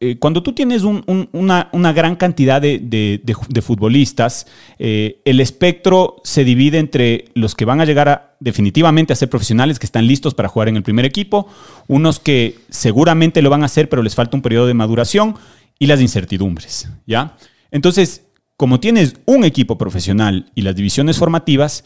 eh, 0.00 0.16
cuando 0.18 0.42
tú 0.42 0.52
tienes 0.52 0.84
un- 0.84 1.02
un- 1.06 1.28
una, 1.32 1.92
gran 1.92 2.14
cantidad 2.16 2.60
de 2.62 3.62
futbolistas, 3.62 4.46
eh, 4.78 5.20
el 5.24 5.40
espectro 5.40 6.16
se 6.22 6.44
divide 6.44 6.78
entre 6.78 7.24
los 7.34 7.54
que 7.54 7.64
van 7.64 7.80
a 7.80 7.84
llegar 7.84 8.08
a, 8.08 8.36
definitivamente 8.38 9.12
a 9.12 9.16
ser 9.16 9.28
profesionales, 9.28 9.78
que 9.78 9.86
están 9.86 10.06
listos 10.06 10.34
para 10.34 10.48
jugar 10.48 10.68
en 10.68 10.76
el 10.76 10.82
primer 10.84 11.04
equipo, 11.04 11.48
unos 11.88 12.20
que 12.20 12.58
seguramente 12.70 13.42
lo 13.42 13.50
van 13.50 13.62
a 13.62 13.66
hacer, 13.66 13.88
pero 13.88 14.02
les 14.02 14.14
falta 14.14 14.36
un 14.36 14.42
periodo 14.42 14.66
de 14.68 14.74
maduración, 14.74 15.34
y 15.80 15.86
las 15.86 16.00
incertidumbres, 16.00 16.88
¿ya? 17.06 17.36
Entonces, 17.70 18.22
como 18.56 18.80
tienes 18.80 19.14
un 19.26 19.44
equipo 19.44 19.78
profesional 19.78 20.50
y 20.56 20.62
las 20.62 20.74
divisiones 20.74 21.18
formativas, 21.18 21.84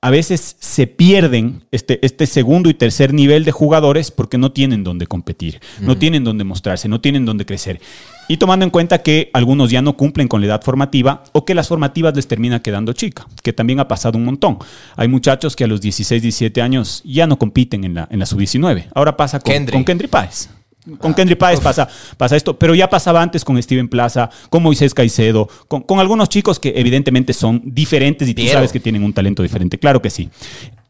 a 0.00 0.10
veces 0.10 0.56
se 0.60 0.86
pierden 0.86 1.64
este, 1.72 2.04
este 2.06 2.26
segundo 2.26 2.70
y 2.70 2.74
tercer 2.74 3.12
nivel 3.12 3.44
de 3.44 3.50
jugadores 3.50 4.12
porque 4.12 4.38
no 4.38 4.52
tienen 4.52 4.84
donde 4.84 5.08
competir, 5.08 5.60
no 5.80 5.98
tienen 5.98 6.22
donde 6.22 6.44
mostrarse, 6.44 6.88
no 6.88 7.00
tienen 7.00 7.24
donde 7.24 7.44
crecer. 7.44 7.80
Y 8.28 8.36
tomando 8.36 8.64
en 8.64 8.70
cuenta 8.70 9.02
que 9.02 9.30
algunos 9.32 9.70
ya 9.70 9.82
no 9.82 9.96
cumplen 9.96 10.28
con 10.28 10.40
la 10.40 10.46
edad 10.46 10.62
formativa 10.62 11.24
o 11.32 11.44
que 11.44 11.54
las 11.54 11.66
formativas 11.66 12.14
les 12.14 12.28
termina 12.28 12.62
quedando 12.62 12.92
chica, 12.92 13.26
que 13.42 13.52
también 13.52 13.80
ha 13.80 13.88
pasado 13.88 14.18
un 14.18 14.24
montón. 14.24 14.58
Hay 14.96 15.08
muchachos 15.08 15.56
que 15.56 15.64
a 15.64 15.66
los 15.66 15.80
16, 15.80 16.22
17 16.22 16.62
años 16.62 17.02
ya 17.04 17.26
no 17.26 17.38
compiten 17.38 17.82
en 17.82 17.94
la, 17.94 18.08
en 18.10 18.20
la 18.20 18.26
sub-19. 18.26 18.88
Ahora 18.94 19.16
pasa 19.16 19.40
con 19.40 19.52
Kendry. 19.52 19.72
con 19.72 19.84
Kendry 19.84 20.06
Páez. 20.06 20.48
Con 20.96 21.12
Kendry 21.14 21.34
Páez 21.34 21.60
pasa, 21.60 21.88
pasa 22.16 22.36
esto, 22.36 22.58
pero 22.58 22.74
ya 22.74 22.88
pasaba 22.88 23.20
antes 23.20 23.44
con 23.44 23.60
Steven 23.62 23.88
Plaza, 23.88 24.30
con 24.48 24.62
Moisés 24.62 24.94
Caicedo, 24.94 25.48
con, 25.68 25.82
con 25.82 25.98
algunos 26.00 26.28
chicos 26.28 26.58
que 26.58 26.72
evidentemente 26.76 27.32
son 27.34 27.60
diferentes 27.64 28.28
y 28.28 28.34
tú 28.34 28.42
sabes 28.54 28.72
que 28.72 28.80
tienen 28.80 29.02
un 29.02 29.12
talento 29.12 29.42
diferente, 29.42 29.78
claro 29.78 30.00
que 30.00 30.08
sí. 30.10 30.30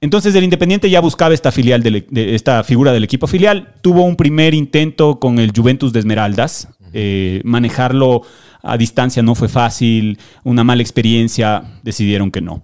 Entonces 0.01 0.35
el 0.37 0.45
Independiente 0.45 0.89
ya 0.89 1.01
buscaba 1.01 1.35
esta 1.35 1.51
filial 1.51 1.83
del- 1.83 2.07
de, 2.11 2.35
esta 2.37 2.63
figura 2.63 2.93
del 2.93 3.03
equipo 3.05 3.27
filial, 3.27 3.75
tuvo 3.83 4.05
un 4.05 4.15
primer 4.15 4.55
intento 4.55 5.19
con 5.19 5.39
el 5.41 5.51
Juventus 5.55 5.93
de 5.93 5.99
Esmeraldas, 5.99 6.69
eh, 6.93 7.41
manejarlo 7.45 8.23
a 8.63 8.77
distancia 8.77 9.23
no 9.23 9.35
fue 9.35 9.49
fácil, 9.49 10.19
una 10.45 10.63
mala 10.65 10.83
experiencia, 10.83 11.65
decidieron 11.83 12.31
que 12.31 12.41
no. 12.41 12.63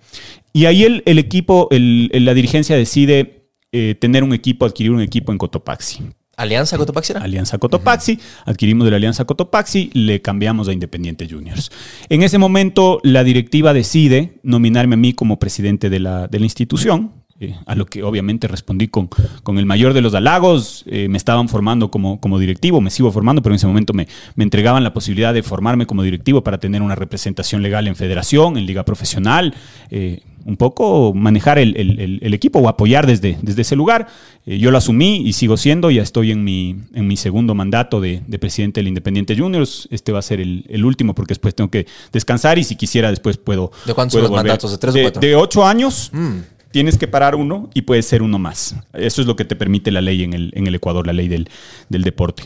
Y 0.53 0.67
ahí 0.67 0.85
el, 0.85 1.03
el 1.07 1.19
equipo, 1.19 1.67
el- 1.73 2.11
el- 2.13 2.25
la 2.25 2.35
dirigencia 2.35 2.77
decide 2.77 3.49
eh, 3.73 3.97
tener 4.01 4.23
un 4.23 4.33
equipo, 4.33 4.65
adquirir 4.67 4.93
un 4.93 5.01
equipo 5.01 5.33
en 5.33 5.39
Cotopaxi. 5.39 6.05
¿Alianza 6.37 6.77
Cotopaxi? 6.77 7.13
Alianza 7.15 7.59
Cotopaxi, 7.59 8.19
adquirimos 8.45 8.85
de 8.85 8.91
la 8.91 8.97
Alianza 8.97 9.25
Cotopaxi, 9.25 9.91
le 9.95 10.21
cambiamos 10.23 10.69
a 10.69 10.73
Independiente 10.73 11.29
Juniors. 11.29 11.71
En 12.09 12.23
ese 12.23 12.39
momento 12.39 13.01
la 13.03 13.25
directiva 13.25 13.73
decide 13.73 14.41
nominarme 14.43 14.95
a 14.95 14.99
mí 14.99 15.13
como 15.13 15.39
presidente 15.39 15.91
de 15.91 16.01
la, 16.01 16.29
de 16.29 16.39
la 16.39 16.45
institución, 16.45 17.24
eh, 17.41 17.55
a 17.67 17.75
lo 17.75 17.87
que 17.87 18.03
obviamente 18.03 18.47
respondí 18.49 18.89
con, 18.89 19.09
con 19.43 19.59
el 19.59 19.67
mayor 19.67 19.93
de 19.93 20.01
los 20.01 20.15
halagos, 20.15 20.85
eh, 20.87 21.09
me 21.09 21.19
estaban 21.19 21.49
formando 21.49 21.91
como, 21.91 22.21
como 22.21 22.39
directivo, 22.39 22.81
me 22.81 22.91
sigo 22.91 23.11
formando, 23.11 23.43
pero 23.43 23.55
en 23.55 23.57
ese 23.57 23.67
momento 23.67 23.93
me, 23.93 24.07
me 24.37 24.45
entregaban 24.45 24.85
la 24.85 24.93
posibilidad 24.95 25.35
de 25.35 25.43
formarme 25.43 25.87
como 25.87 26.03
directivo 26.03 26.43
para 26.45 26.59
tener 26.59 26.83
una 26.83 26.95
representación 26.95 27.63
legal 27.63 27.89
en 27.89 27.97
federación, 27.97 28.57
en 28.57 28.67
liga 28.67 28.85
profesional, 28.85 29.55
eh, 29.91 30.21
un 30.47 30.59
poco 30.59 31.15
manejar 31.15 31.59
el, 31.59 31.75
el- 32.21 32.35
equipo 32.35 32.59
o 32.59 32.69
apoyar 32.69 33.07
desde, 33.07 33.39
desde 33.41 33.63
ese 33.63 33.77
lugar. 33.77 34.09
Eh, 34.45 34.59
yo 34.59 34.71
lo 34.71 34.77
asumí 34.77 35.23
y 35.25 35.33
sigo 35.33 35.57
siendo, 35.57 35.91
ya 35.91 36.03
estoy 36.03 36.33
en 36.33 36.45
mi, 36.45 36.77
en 36.93 37.09
mi 37.09 37.17
segundo 37.17 37.55
mandato 37.55 37.99
de, 37.99 38.21
de 38.27 38.39
presidente 38.39 38.81
del 38.81 38.89
Independiente 38.89 39.35
Juniors. 39.39 39.89
Este 39.91 40.13
va 40.13 40.19
a 40.19 40.23
ser 40.23 40.41
el, 40.41 40.67
el 40.69 40.85
último 40.85 41.15
porque 41.15 41.31
después 41.33 41.55
tengo 41.55 41.71
que 41.71 41.87
descansar 42.13 42.59
y 42.59 42.65
si 42.65 42.77
quisiera 42.77 43.09
después 43.09 43.39
puedo... 43.39 43.73
¿De 43.87 43.95
cuántos 43.95 44.13
son 44.13 44.21
los 44.23 44.31
volver. 44.31 44.45
mandatos? 44.45 44.71
¿De 44.71 44.77
tres 44.77 44.95
o 44.95 44.99
de, 44.99 45.03
cuatro? 45.05 45.21
de 45.23 45.35
ocho 45.35 45.65
años. 45.67 46.11
Mm. 46.13 46.39
Tienes 46.75 46.99
que 46.99 47.07
parar 47.07 47.37
uno 47.37 47.71
y 47.73 47.83
puede 47.83 48.03
ser 48.03 48.21
uno 48.21 48.41
más. 48.41 48.75
Eso 48.95 49.21
es 49.21 49.29
lo 49.29 49.37
que 49.37 49.45
te 49.45 49.55
permite 49.55 49.93
la 49.93 50.01
ley 50.01 50.25
en 50.25 50.33
el, 50.33 50.51
en 50.57 50.67
el 50.67 50.75
Ecuador, 50.75 51.07
la 51.07 51.13
ley 51.13 51.29
del, 51.29 51.49
del 51.89 52.03
deporte. 52.03 52.43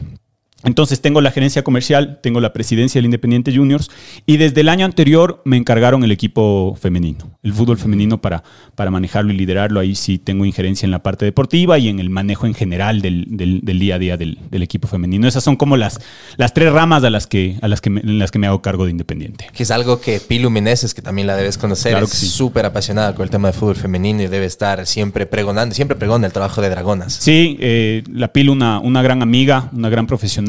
Entonces 0.64 1.00
tengo 1.00 1.20
la 1.20 1.30
gerencia 1.30 1.62
comercial, 1.62 2.18
tengo 2.20 2.40
la 2.40 2.52
presidencia 2.52 2.98
del 2.98 3.04
Independiente 3.04 3.54
Juniors 3.56 3.90
y 4.26 4.38
desde 4.38 4.62
el 4.62 4.68
año 4.68 4.84
anterior 4.84 5.40
me 5.44 5.56
encargaron 5.56 6.02
el 6.02 6.10
equipo 6.10 6.76
femenino, 6.80 7.30
el 7.44 7.52
fútbol 7.52 7.78
femenino 7.78 8.20
para, 8.20 8.42
para 8.74 8.90
manejarlo 8.90 9.32
y 9.32 9.36
liderarlo. 9.36 9.78
Ahí 9.78 9.94
sí 9.94 10.18
tengo 10.18 10.44
injerencia 10.44 10.84
en 10.84 10.90
la 10.90 11.00
parte 11.02 11.24
deportiva 11.24 11.78
y 11.78 11.88
en 11.88 12.00
el 12.00 12.10
manejo 12.10 12.44
en 12.46 12.54
general 12.54 13.00
del, 13.02 13.26
del- 13.28 13.60
del 13.62 13.78
día 13.78 13.94
a 13.94 13.98
día 14.00 14.16
del, 14.16 14.38
del 14.50 14.62
equipo 14.64 14.88
femenino. 14.88 15.28
Esas 15.28 15.44
son 15.44 15.54
como 15.54 15.76
las, 15.76 16.00
las 16.36 16.52
tres 16.54 16.72
ramas 16.72 17.04
a 17.04 17.10
las 17.10 17.28
que, 17.28 17.56
a 17.62 17.68
las 17.68 17.80
que 17.80 17.90
me, 17.90 18.00
en 18.00 18.18
las 18.18 18.32
que 18.32 18.40
me 18.40 18.48
hago 18.48 18.60
cargo 18.60 18.84
de 18.84 18.90
Independiente. 18.90 19.46
Que 19.54 19.62
es 19.62 19.70
algo 19.70 20.00
que 20.00 20.18
Pilu 20.18 20.50
Meneses, 20.50 20.92
que 20.92 21.02
también 21.02 21.28
la 21.28 21.36
debes 21.36 21.56
conocer, 21.56 21.92
Claro 21.92 22.06
es 22.06 22.12
sí. 22.12 22.26
súper 22.26 22.66
apasionada 22.66 23.14
con 23.14 23.22
el 23.22 23.30
tema 23.30 23.46
de 23.46 23.54
fútbol 23.54 23.76
femenino 23.76 24.22
y 24.24 24.26
debe 24.26 24.46
estar 24.46 24.84
siempre 24.88 25.24
pregonando, 25.26 25.72
siempre 25.76 25.96
pregona 25.96 26.26
el 26.26 26.32
trabajo 26.32 26.60
de 26.62 26.68
Dragonas. 26.70 27.12
Sí, 27.14 27.56
eh, 27.60 28.02
la 28.12 28.32
PIL, 28.32 28.50
una, 28.50 28.80
una 28.80 29.02
gran 29.02 29.22
amiga, 29.22 29.70
una 29.72 29.88
gran 29.88 30.08
profesional. 30.08 30.47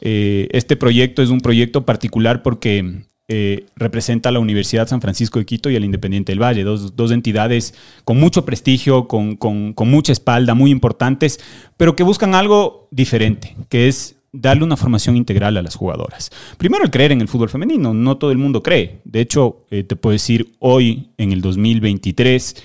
Eh, 0.00 0.48
este 0.52 0.76
proyecto 0.76 1.22
es 1.22 1.30
un 1.30 1.40
proyecto 1.40 1.84
particular 1.86 2.42
porque 2.42 3.04
eh, 3.28 3.64
representa 3.76 4.28
a 4.28 4.32
la 4.32 4.38
Universidad 4.38 4.86
San 4.86 5.00
Francisco 5.00 5.38
de 5.38 5.46
Quito 5.46 5.70
y 5.70 5.76
al 5.76 5.84
Independiente 5.84 6.32
del 6.32 6.42
Valle, 6.42 6.62
dos, 6.62 6.94
dos 6.94 7.10
entidades 7.10 7.74
con 8.04 8.18
mucho 8.20 8.44
prestigio, 8.44 9.08
con, 9.08 9.36
con- 9.36 9.72
con 9.72 9.90
mucha 9.90 10.12
espalda, 10.12 10.54
muy 10.54 10.70
importantes, 10.70 11.40
pero 11.78 11.96
que 11.96 12.02
buscan 12.02 12.34
algo 12.34 12.88
diferente, 12.90 13.56
que 13.70 13.88
es 13.88 14.16
darle 14.36 14.64
una 14.64 14.76
formación 14.76 15.16
integral 15.16 15.56
a 15.56 15.62
las 15.62 15.76
jugadoras. 15.76 16.30
Primero, 16.58 16.84
el 16.84 16.90
creer 16.90 17.12
en 17.12 17.20
el 17.20 17.28
fútbol 17.28 17.48
femenino. 17.48 17.94
No 17.94 18.16
todo 18.18 18.32
el 18.32 18.36
mundo 18.38 18.62
cree. 18.64 19.00
De 19.04 19.20
hecho, 19.20 19.64
eh, 19.70 19.84
te 19.84 19.94
puedo 19.96 20.12
decir, 20.12 20.54
hoy, 20.58 21.10
en 21.18 21.30
el 21.32 21.40
2023, 21.40 22.56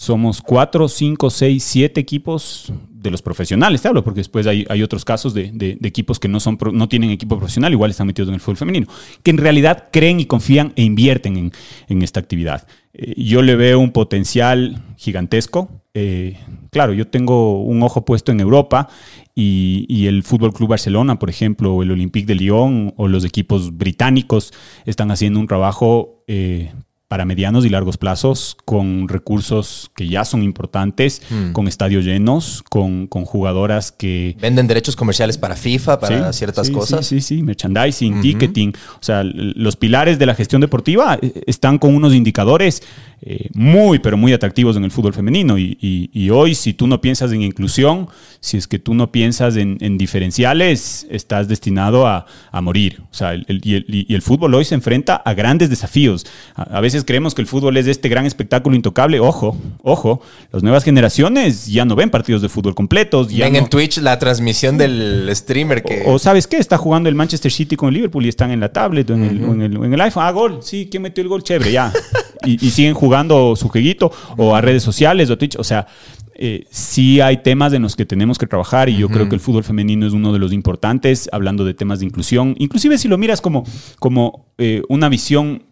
somos 0.00 0.40
cuatro, 0.40 0.88
cinco, 0.88 1.28
seis, 1.28 1.62
siete 1.62 2.00
equipos 2.00 2.72
de 2.90 3.10
los 3.10 3.20
profesionales, 3.20 3.82
te 3.82 3.88
hablo, 3.88 4.02
porque 4.02 4.20
después 4.20 4.46
hay, 4.46 4.64
otros 4.82 5.04
casos 5.04 5.34
de, 5.34 5.76
equipos 5.82 6.18
que 6.18 6.26
no, 6.26 6.40
son, 6.40 6.56
no 6.72 6.88
tienen 6.88 7.10
equipo 7.10 7.36
profesional, 7.36 7.70
igual 7.70 7.90
están 7.90 8.06
metidos 8.06 8.28
en 8.28 8.34
el 8.34 8.40
fútbol 8.40 8.56
femenino, 8.56 8.86
que 9.22 9.30
en 9.30 9.36
realidad 9.36 9.88
creen 9.92 10.18
y 10.18 10.24
confían 10.24 10.72
e 10.76 10.84
invierten 10.84 11.36
en, 11.36 11.52
en 11.88 12.00
esta 12.00 12.18
actividad. 12.18 12.66
Eh, 12.94 13.12
yo 13.18 13.42
le 13.42 13.56
veo 13.56 13.78
un 13.78 13.92
potencial 13.92 14.82
gigantesco. 14.96 15.82
Eh, 15.92 16.38
claro, 16.70 16.94
yo 16.94 17.06
tengo 17.06 17.62
un 17.62 17.82
ojo 17.82 18.06
puesto 18.06 18.32
en 18.32 18.40
Europa 18.40 18.88
y, 19.34 19.84
y 19.86 20.06
el 20.06 20.22
Fútbol 20.22 20.54
Club 20.54 20.70
Barcelona, 20.70 21.18
por 21.18 21.28
ejemplo, 21.28 21.74
o 21.74 21.82
el 21.82 21.90
Olympique 21.90 22.26
de 22.26 22.36
Lyon 22.36 22.94
o 22.96 23.06
los 23.06 23.26
equipos 23.26 23.76
británicos 23.76 24.54
están 24.86 25.10
haciendo 25.10 25.40
un 25.40 25.46
trabajo 25.46 26.24
eh, 26.26 26.72
para 27.10 27.24
medianos 27.24 27.66
y 27.66 27.68
largos 27.70 27.96
plazos, 27.96 28.56
con 28.64 29.08
recursos 29.08 29.90
que 29.96 30.06
ya 30.08 30.24
son 30.24 30.44
importantes, 30.44 31.22
Mm. 31.28 31.50
con 31.50 31.66
estadios 31.66 32.04
llenos, 32.04 32.62
con, 32.70 33.08
con 33.08 33.24
jugadoras 33.24 33.90
que... 33.90 34.36
Venden 34.40 34.68
derechos 34.68 34.94
comerciales 34.94 35.36
para 35.36 35.56
FIFA, 35.56 35.98
para 35.98 36.32
Sí, 36.32 36.38
ciertas 36.38 36.68
sí, 36.68 36.72
cosas. 36.72 37.04
Sí, 37.04 37.20
sí, 37.20 37.38
sí, 37.38 37.42
merchandising, 37.42 38.12
Ujú. 38.12 38.22
ticketing. 38.22 38.72
O 38.94 39.02
sea, 39.02 39.24
los 39.24 39.74
pilares 39.74 40.20
de 40.20 40.26
la 40.26 40.36
gestión 40.36 40.60
deportiva 40.60 41.18
eh, 41.20 41.42
están 41.48 41.78
con 41.78 41.96
unos 41.96 42.14
indicadores 42.14 42.80
eh, 43.22 43.50
muy, 43.54 43.98
pero 43.98 44.16
muy 44.16 44.32
atractivos 44.32 44.76
en 44.76 44.84
el 44.84 44.90
fútbol 44.90 45.12
femenino. 45.14 45.58
Y, 45.58 45.76
y- 45.80 46.10
y 46.12 46.30
hoy, 46.30 46.54
si 46.54 46.72
tú 46.72 46.86
no 46.86 47.00
piensas 47.00 47.32
en 47.32 47.42
inclusión, 47.42 48.08
si 48.40 48.56
es 48.56 48.66
que 48.66 48.78
tú 48.78 48.94
no 48.94 49.12
piensas 49.12 49.56
en, 49.56 49.76
en 49.80 49.98
diferenciales, 49.98 51.06
estás 51.10 51.48
destinado 51.48 52.06
a, 52.06 52.26
a 52.50 52.60
morir. 52.60 53.02
O 53.10 53.14
sea, 53.14 53.34
el- 53.34 53.44
el- 53.48 53.60
y, 53.64 53.74
el, 53.74 53.84
y 54.08 54.14
el 54.14 54.22
fútbol 54.22 54.54
hoy 54.54 54.64
se 54.64 54.74
enfrenta 54.74 55.16
a 55.16 55.34
grandes 55.34 55.68
desafíos. 55.70 56.26
A, 56.54 56.62
a 56.78 56.80
veces 56.80 57.04
creemos 57.04 57.34
que 57.34 57.42
el 57.42 57.46
fútbol 57.46 57.76
es 57.76 57.86
este 57.86 58.08
gran 58.08 58.26
espectáculo 58.26 58.74
intocable. 58.76 59.20
Ojo, 59.20 59.56
ojo, 59.82 60.22
las 60.52 60.62
nuevas 60.62 60.84
generaciones 60.84 61.66
ya 61.66 61.84
no 61.84 61.96
ven 61.96 62.10
partidos 62.10 62.42
de 62.42 62.48
fútbol 62.48 62.74
completos. 62.74 63.28
Ya 63.30 63.44
Ven 63.44 63.52
no- 63.54 63.58
en 63.60 63.68
Twitch 63.68 63.98
la 63.98 64.18
transmisión 64.18 64.78
del 64.78 65.28
streamer 65.34 65.82
que... 65.82 66.04
o, 66.06 66.14
o 66.14 66.18
sabes 66.18 66.46
qué, 66.46 66.56
está 66.56 66.78
jugando 66.78 67.08
el 67.08 67.14
Manchester 67.14 67.52
City 67.52 67.76
con 67.76 67.88
el 67.88 67.94
Liverpool 67.94 68.24
y 68.24 68.28
están 68.28 68.50
en 68.50 68.60
la 68.60 68.72
tablet 68.72 69.10
o 69.10 69.14
en, 69.14 69.24
el, 69.24 69.44
o 69.44 69.52
en 69.52 69.62
el- 69.62 69.76
en 69.76 69.94
el 69.94 70.00
iPhone. 70.00 70.22
Ah, 70.24 70.30
gol, 70.32 70.58
sí, 70.62 70.88
¿quién 70.90 71.02
metió 71.02 71.22
el 71.22 71.28
gol? 71.28 71.42
Chévere, 71.42 71.72
ya. 71.72 71.92
y, 72.44 72.64
y 72.64 72.70
siguen 72.70 72.94
jugando 72.94 73.54
su 73.56 73.68
jueguito 73.68 74.10
o 74.36 74.54
a 74.54 74.60
redes 74.60 74.82
sociales 74.82 75.30
o 75.30 75.38
Twitch. 75.38 75.56
O 75.56 75.64
sea, 75.64 75.86
eh, 76.34 76.64
sí 76.70 77.20
hay 77.20 77.38
temas 77.42 77.72
en 77.74 77.82
los 77.82 77.96
que 77.96 78.06
tenemos 78.06 78.38
que 78.38 78.46
trabajar 78.46 78.88
y 78.88 78.96
yo 78.96 79.08
creo 79.08 79.28
que 79.28 79.34
el 79.34 79.40
fútbol 79.40 79.62
femenino 79.64 80.06
es 80.06 80.12
uno 80.12 80.32
de 80.32 80.38
los 80.38 80.52
importantes, 80.52 81.28
hablando 81.32 81.64
de 81.64 81.74
temas 81.74 82.00
de 82.00 82.06
inclusión. 82.06 82.54
Inclusive 82.58 82.96
si 82.98 83.08
lo 83.08 83.18
miras 83.18 83.40
como, 83.40 83.64
como 83.98 84.46
eh, 84.58 84.82
una 84.88 85.08
visión 85.10 85.64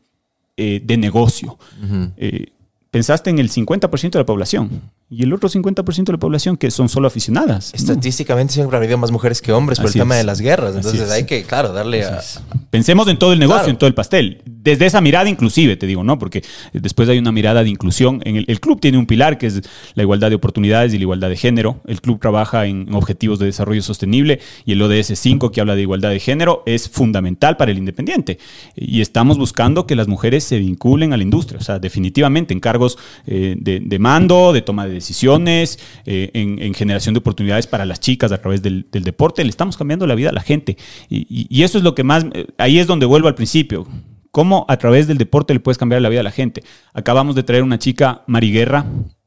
eh, 0.56 0.80
de 0.84 0.96
negocio. 0.98 1.58
Ujú. 1.82 2.10
Eh, 2.16 2.46
pensaste 2.90 3.28
en 3.30 3.38
el 3.38 3.50
50% 3.50 4.10
de 4.12 4.18
la 4.18 4.26
población 4.26 4.70
y 5.10 5.22
el 5.22 5.32
otro 5.34 5.48
50% 5.50 6.04
de 6.04 6.12
la 6.12 6.18
población 6.18 6.56
que 6.56 6.70
son 6.70 6.88
solo 6.88 7.06
aficionadas. 7.06 7.72
¿no? 7.74 7.78
Estadísticamente 7.78 8.54
siempre 8.54 8.76
ha 8.76 8.80
habido 8.80 8.96
más 8.98 9.10
mujeres 9.10 9.40
que 9.42 9.52
hombres 9.52 9.78
por 9.78 9.88
Así 9.90 9.98
el 9.98 10.02
tema 10.04 10.14
es. 10.16 10.20
de 10.22 10.24
las 10.24 10.40
guerras. 10.40 10.74
Entonces 10.74 11.02
es. 11.02 11.10
hay 11.10 11.24
que, 11.24 11.44
claro, 11.44 11.72
darle 11.72 12.04
a... 12.04 12.20
Pensemos 12.70 13.06
en 13.08 13.18
todo 13.18 13.32
el 13.34 13.38
negocio, 13.38 13.60
Claro. 13.60 13.70
en 13.72 13.78
todo 13.78 13.88
el 13.88 13.94
pastel. 13.94 14.42
Desde 14.68 14.84
esa 14.84 15.00
mirada 15.00 15.30
inclusive, 15.30 15.78
te 15.78 15.86
digo, 15.86 16.04
¿no? 16.04 16.18
Porque 16.18 16.42
después 16.74 17.08
hay 17.08 17.16
una 17.18 17.32
mirada 17.32 17.64
de 17.64 17.70
inclusión. 17.70 18.20
En 18.26 18.36
el, 18.36 18.60
club 18.60 18.80
tiene 18.80 18.98
un 18.98 19.06
pilar 19.06 19.38
que 19.38 19.46
es 19.46 19.62
la 19.94 20.02
igualdad 20.02 20.28
de 20.28 20.36
oportunidades 20.36 20.92
y 20.92 20.98
la 20.98 21.04
igualdad 21.04 21.30
de 21.30 21.36
género. 21.36 21.80
El 21.86 22.02
club 22.02 22.20
trabaja 22.20 22.66
en 22.66 22.92
objetivos 22.92 23.38
de 23.38 23.46
desarrollo 23.46 23.80
sostenible 23.80 24.40
y 24.66 24.72
el 24.72 24.82
ODS 24.82 25.18
5 25.18 25.52
que 25.52 25.62
habla 25.62 25.74
de 25.74 25.80
igualdad 25.80 26.10
de 26.10 26.20
género 26.20 26.62
es 26.66 26.86
fundamental 26.90 27.56
para 27.56 27.70
el 27.70 27.78
independiente. 27.78 28.38
Y 28.76 29.00
estamos 29.00 29.38
buscando 29.38 29.86
que 29.86 29.96
las 29.96 30.06
mujeres 30.06 30.44
se 30.44 30.58
vinculen 30.58 31.14
a 31.14 31.16
la 31.16 31.22
industria. 31.22 31.58
O 31.60 31.64
sea, 31.64 31.78
definitivamente 31.78 32.52
en 32.52 32.60
cargos 32.60 32.98
eh, 33.26 33.56
de, 33.58 33.98
mando, 33.98 34.52
de 34.52 34.60
toma 34.60 34.86
de 34.86 34.92
decisiones, 34.92 35.78
eh, 36.04 36.30
en, 36.34 36.60
en 36.60 36.74
generación 36.74 37.14
de 37.14 37.20
oportunidades 37.20 37.66
para 37.66 37.86
las 37.86 38.00
chicas 38.00 38.32
a 38.32 38.38
través 38.42 38.60
del, 38.60 38.86
deporte. 38.92 39.42
Le 39.44 39.48
estamos 39.48 39.78
cambiando 39.78 40.06
la 40.06 40.14
vida 40.14 40.28
a 40.28 40.32
la 40.34 40.42
gente. 40.42 40.76
Y 41.08 41.62
eso 41.62 41.78
es 41.78 41.84
lo 41.84 41.94
que 41.94 42.04
más, 42.04 42.26
eh, 42.34 42.46
ahí 42.58 42.78
es 42.78 42.86
donde 42.86 43.06
vuelvo 43.06 43.28
al 43.28 43.34
principio. 43.34 43.86
¿Cómo 44.38 44.66
a 44.68 44.76
través 44.76 45.08
del 45.08 45.18
deporte 45.18 45.52
le 45.52 45.58
puedes 45.58 45.78
cambiar 45.78 46.00
la 46.00 46.08
vida 46.08 46.20
a 46.20 46.22
la 46.22 46.30
gente? 46.30 46.62
Acabamos 46.94 47.34
de 47.34 47.42
traer 47.42 47.64
una 47.64 47.80
chica, 47.80 48.22
Mari 48.28 48.52
Guerra, 48.52 48.86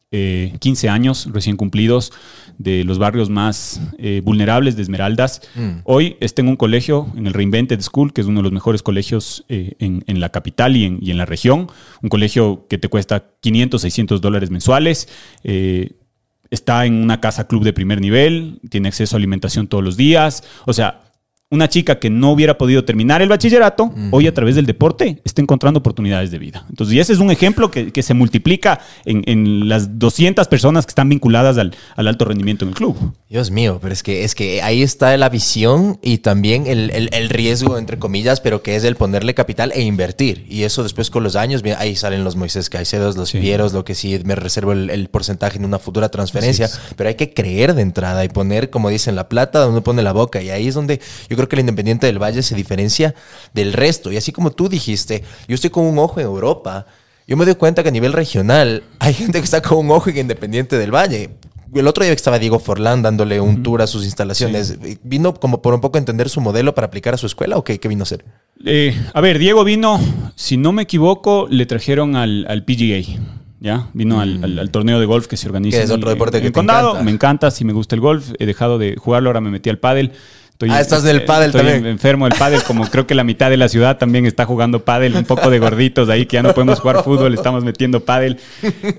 eh, 0.09 0.53
15 0.57 0.87
años 0.87 1.27
recién 1.33 1.57
cumplidos 1.57 2.13
de 2.57 2.85
los 2.85 2.97
barrios 2.97 3.29
más 3.29 3.81
eh, 3.97 4.21
vulnerables 4.23 4.77
de 4.77 4.83
Esmeraldas. 4.83 5.41
Hoy 5.83 6.15
está 6.21 6.41
en 6.41 6.47
un 6.47 6.55
colegio, 6.55 7.07
en 7.17 7.27
el 7.27 7.33
Reinvented 7.33 7.81
School, 7.81 8.13
que 8.13 8.21
es 8.21 8.27
uno 8.27 8.39
de 8.39 8.43
los 8.43 8.53
mejores 8.53 8.83
colegios 8.83 9.43
eh, 9.49 9.73
en, 9.79 10.01
en 10.07 10.21
la 10.21 10.29
capital 10.29 10.77
y 10.77 10.85
en, 10.85 10.97
y 11.01 11.11
en 11.11 11.17
la 11.17 11.25
región. 11.25 11.67
Un 12.01 12.07
colegio 12.07 12.65
que 12.69 12.77
te 12.77 12.87
cuesta 12.87 13.31
500, 13.41 13.81
600 13.81 14.21
dólares 14.21 14.49
mensuales. 14.49 15.09
Eh, 15.43 15.91
está 16.51 16.85
en 16.85 16.93
una 16.93 17.19
casa 17.19 17.47
club 17.47 17.65
de 17.65 17.73
primer 17.73 17.99
nivel, 17.99 18.61
tiene 18.69 18.87
acceso 18.87 19.17
a 19.17 19.17
alimentación 19.17 19.67
todos 19.67 19.83
los 19.83 19.97
días. 19.97 20.45
O 20.65 20.71
sea, 20.71 21.10
una 21.51 21.67
chica 21.67 21.99
que 21.99 22.09
no 22.09 22.31
hubiera 22.31 22.57
podido 22.57 22.85
terminar 22.85 23.21
el 23.21 23.27
bachillerato, 23.29 23.93
hoy 24.11 24.25
a 24.25 24.33
través 24.33 24.55
del 24.55 24.65
deporte 24.65 25.21
está 25.25 25.41
encontrando 25.41 25.79
oportunidades 25.79 26.31
de 26.31 26.39
vida. 26.39 26.65
Entonces, 26.69 26.95
y 26.95 26.99
ese 26.99 27.11
es 27.11 27.19
un 27.19 27.29
ejemplo 27.29 27.69
que, 27.69 27.91
que 27.91 28.01
se 28.01 28.13
multiplica 28.13 28.79
en, 29.03 29.21
en 29.27 29.67
las 29.67 29.99
200 29.99 30.47
personas 30.47 30.85
que 30.85 30.91
están 30.91 31.09
vinculadas 31.09 31.57
al, 31.57 31.75
al 31.97 32.07
alto 32.07 32.23
rendimiento 32.23 32.63
en 32.63 32.69
el 32.69 32.75
club. 32.75 32.95
Dios 33.31 33.49
mío, 33.49 33.79
pero 33.81 33.93
es 33.93 34.03
que, 34.03 34.25
es 34.25 34.35
que 34.35 34.61
ahí 34.61 34.83
está 34.83 35.15
la 35.15 35.29
visión 35.29 35.97
y 36.01 36.17
también 36.17 36.67
el, 36.67 36.89
el- 36.91 37.09
el 37.13 37.29
riesgo, 37.29 37.77
entre 37.77 37.97
comillas, 37.97 38.41
pero 38.41 38.61
que 38.61 38.75
es 38.75 38.83
el 38.83 38.97
ponerle 38.97 39.33
capital 39.33 39.71
e 39.73 39.79
invertir. 39.83 40.45
Y 40.49 40.63
eso 40.63 40.83
después 40.83 41.09
con 41.09 41.23
los 41.23 41.37
años, 41.37 41.61
bien, 41.61 41.77
ahí 41.79 41.95
salen 41.95 42.25
los 42.25 42.35
Moisés 42.35 42.69
Caicedos, 42.69 43.15
los 43.15 43.29
Sí. 43.29 43.39
Pieros, 43.39 43.71
lo 43.71 43.85
que 43.85 43.95
sí 43.95 44.19
me 44.25 44.35
reservo 44.35 44.73
el, 44.73 44.89
el 44.89 45.07
porcentaje 45.07 45.57
en 45.57 45.63
una 45.63 45.79
futura 45.79 46.09
transferencia. 46.09 46.69
Pero 46.97 47.07
hay 47.07 47.15
que 47.15 47.33
creer 47.33 47.73
de 47.73 47.83
entrada 47.83 48.25
y 48.25 48.27
poner, 48.27 48.69
como 48.69 48.89
dicen, 48.89 49.15
la 49.15 49.29
plata 49.29 49.59
donde 49.59 49.79
pone 49.79 50.01
la 50.03 50.11
boca. 50.11 50.41
Y 50.41 50.49
ahí 50.49 50.67
es 50.67 50.73
donde 50.75 50.99
yo 51.29 51.37
creo 51.37 51.47
que 51.47 51.55
el 51.55 51.61
Independiente 51.61 52.07
del 52.07 52.21
Valle 52.21 52.43
se 52.43 52.53
diferencia 52.53 53.15
del 53.53 53.71
resto. 53.71 54.11
Y 54.11 54.17
así 54.17 54.33
como 54.33 54.51
tú 54.51 54.67
dijiste, 54.67 55.23
yo 55.47 55.55
estoy 55.55 55.69
con 55.69 55.85
un 55.85 55.97
ojo 55.99 56.19
en 56.19 56.25
Europa. 56.25 56.85
Yo 57.27 57.37
me 57.37 57.45
doy 57.45 57.55
cuenta 57.55 57.81
que 57.81 57.87
a 57.87 57.93
nivel 57.93 58.11
regional 58.11 58.83
hay 58.99 59.13
gente 59.13 59.39
que 59.39 59.45
está 59.45 59.61
con 59.61 59.77
un 59.77 59.91
ojo 59.91 60.09
en 60.09 60.17
Independiente 60.17 60.77
del 60.77 60.93
Valle. 60.93 61.29
El 61.73 61.87
otro 61.87 62.03
día 62.03 62.11
que 62.11 62.17
estaba 62.17 62.37
Diego 62.39 62.59
Forlán 62.59 63.01
dándole 63.01 63.39
un 63.39 63.63
tour 63.63 63.81
a 63.81 63.87
sus 63.87 64.03
instalaciones, 64.05 64.77
¿vino 65.03 65.33
como 65.33 65.61
por 65.61 65.73
un 65.73 65.81
poco 65.81 65.97
a 65.97 65.99
entender 65.99 66.29
su 66.29 66.41
modelo 66.41 66.75
para 66.75 66.87
aplicar 66.87 67.13
a 67.13 67.17
su 67.17 67.25
escuela 67.27 67.57
o 67.57 67.63
qué, 67.63 67.79
qué 67.79 67.87
vino 67.87 68.01
a 68.01 68.03
hacer? 68.03 68.25
Eh, 68.65 68.95
a 69.13 69.21
ver, 69.21 69.39
Diego 69.39 69.63
vino, 69.63 69.99
si 70.35 70.57
no 70.57 70.71
me 70.71 70.83
equivoco, 70.83 71.47
le 71.49 71.65
trajeron 71.65 72.15
al, 72.15 72.45
al 72.49 72.63
PGA. 72.65 73.19
¿Ya? 73.63 73.89
Vino 73.93 74.19
al, 74.21 74.43
al- 74.43 74.57
al 74.57 74.71
torneo 74.71 74.99
de 74.99 75.05
golf 75.05 75.27
que 75.27 75.37
se 75.37 75.45
organiza. 75.47 75.77
Que 75.77 75.83
es 75.83 75.89
en 75.91 75.95
otro 75.97 76.09
deporte 76.09 76.37
en 76.37 76.41
que 76.41 76.47
el 76.47 76.51
te 76.53 76.57
condado. 76.57 76.89
encanta. 76.89 77.03
Me 77.05 77.11
encanta, 77.11 77.51
sí 77.51 77.63
me 77.63 77.73
gusta 77.73 77.93
el 77.93 78.01
golf. 78.01 78.31
He 78.39 78.47
dejado 78.47 78.79
de 78.79 78.95
jugarlo, 78.97 79.29
ahora 79.29 79.39
me 79.39 79.51
metí 79.51 79.69
al 79.69 79.77
pádel. 79.77 80.13
Estoy, 80.61 80.77
Ah, 80.77 80.79
estás 80.81 81.01
del 81.01 81.17
eh, 81.17 81.21
pádel 81.21 81.49
estoy 81.49 81.61
también. 81.65 81.85
enfermo 81.87 82.25
del 82.29 82.37
pádel, 82.37 82.61
como 82.63 82.85
creo 82.87 83.07
que 83.07 83.15
la 83.15 83.23
mitad 83.23 83.49
de 83.49 83.57
la 83.57 83.67
ciudad 83.67 83.97
también 83.97 84.27
está 84.27 84.45
jugando 84.45 84.85
pádel, 84.85 85.15
un 85.15 85.23
poco 85.25 85.49
de 85.49 85.57
gorditos 85.57 86.07
ahí 86.09 86.27
que 86.27 86.35
ya 86.35 86.43
no 86.43 86.53
podemos 86.53 86.79
jugar 86.79 87.03
fútbol, 87.03 87.33
estamos 87.33 87.63
metiendo 87.63 88.05
pádel. 88.05 88.37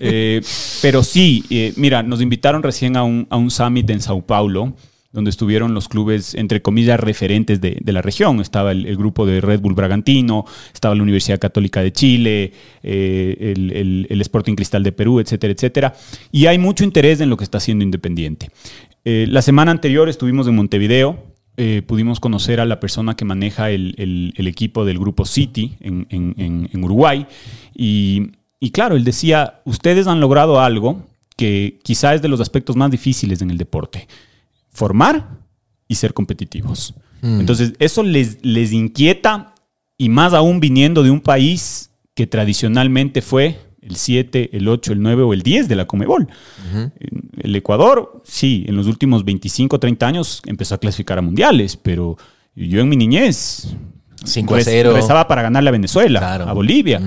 Eh, 0.01 0.41
pero 0.81 1.05
sí, 1.05 1.45
eh, 1.51 1.73
mira, 1.77 2.03
nos 2.03 2.21
invitaron 2.21 2.63
recién 2.65 2.97
a 2.97 3.05
un, 3.05 3.27
a 3.31 3.37
un 3.37 3.51
summit 3.53 3.89
en 3.91 4.01
Sao 4.01 4.23
Paulo, 4.23 4.75
donde 5.13 5.31
estuvieron 5.31 5.73
los 5.75 5.89
clubes, 5.89 6.35
entre 6.35 6.63
comillas, 6.63 6.99
referentes 6.99 7.61
de, 7.61 7.77
de 7.81 7.93
la 7.93 8.03
región. 8.03 8.41
Estaba 8.41 8.73
el, 8.73 8.87
el 8.87 8.97
grupo 8.97 9.25
de 9.27 9.41
Red 9.41 9.61
Bull 9.61 9.75
Bragantino, 9.75 10.47
estaba 10.75 10.95
la 10.95 11.03
Universidad 11.03 11.39
Católica 11.39 11.81
de 11.83 11.93
Chile, 11.93 12.53
eh, 12.83 13.37
el, 13.55 13.71
el- 13.73 14.07
el 14.11 14.21
Sporting 14.23 14.55
Cristal 14.55 14.83
de 14.83 14.91
Perú, 14.93 15.21
etcétera, 15.21 15.53
etcétera. 15.53 15.95
Y 16.33 16.47
hay 16.47 16.59
mucho 16.59 16.83
interés 16.83 17.21
en 17.21 17.29
lo 17.31 17.37
que 17.37 17.45
está 17.45 17.59
haciendo 17.59 17.85
Independiente. 17.85 18.49
Eh, 19.05 19.27
la 19.29 19.43
semana 19.43 19.71
anterior 19.71 20.09
estuvimos 20.09 20.47
en 20.49 20.55
Montevideo, 20.55 21.19
eh, 21.57 21.83
pudimos 21.87 22.19
conocer 22.21 22.61
a 22.61 22.65
la 22.65 22.81
persona 22.81 23.15
que 23.15 23.25
maneja 23.25 23.71
el, 23.71 23.95
el- 23.99 24.33
el 24.37 24.47
equipo 24.49 24.85
del 24.85 24.99
grupo 24.99 25.25
City 25.27 25.77
en, 25.81 26.07
en- 26.11 26.85
Uruguay. 26.85 27.27
Y, 27.75 28.33
y 28.61 28.71
claro, 28.71 28.97
él 28.97 29.05
decía, 29.05 29.61
ustedes 29.65 30.07
han 30.07 30.21
logrado 30.21 30.61
algo 30.61 31.07
que 31.37 31.79
quizá 31.83 32.15
es 32.15 32.23
de 32.23 32.29
los 32.29 32.41
aspectos 32.41 32.77
más 32.77 32.91
difíciles 32.91 33.43
en 33.43 33.51
el 33.51 33.59
deporte. 33.59 34.09
Formar 34.71 35.29
y 35.89 35.95
ser 35.97 36.15
competitivos. 36.15 36.95
Entonces, 37.41 37.75
eso 37.79 38.03
les, 38.03 38.39
les 38.45 38.73
inquieta 38.73 39.55
y 39.99 40.09
más 40.09 40.33
aún 40.35 40.59
viniendo 40.61 41.03
de 41.03 41.11
un 41.11 41.21
país 41.21 41.91
que 42.15 42.27
tradicionalmente 42.27 43.23
fue 43.23 43.59
el 43.83 43.97
7, 43.97 44.51
el 44.57 44.69
8, 44.69 44.93
el 44.93 45.03
9 45.03 45.23
o 45.25 45.33
el 45.35 45.43
10 45.43 45.69
de 45.69 45.75
la 45.77 45.87
Comebol. 45.87 46.29
El 47.43 47.57
Ecuador, 47.57 48.23
sí, 48.25 48.65
en 48.69 48.77
los 48.77 48.87
últimos 48.87 49.25
25, 49.25 49.79
30 49.79 50.07
años 50.07 50.43
empezó 50.47 50.75
a 50.75 50.79
clasificar 50.79 51.19
a 51.19 51.23
mundiales, 51.23 51.77
pero 51.77 52.17
yo 52.55 52.81
en 52.81 52.89
mi 52.89 52.97
niñez 52.97 53.75
5 54.25 54.55
a 54.55 54.59
rez- 54.59 54.65
0. 54.67 54.93
rezaba 54.95 55.27
para 55.27 55.43
ganarle 55.43 55.69
a 55.71 55.73
Venezuela, 55.73 56.21
Claro. 56.21 56.49
a 56.49 56.53
Bolivia. 56.53 57.01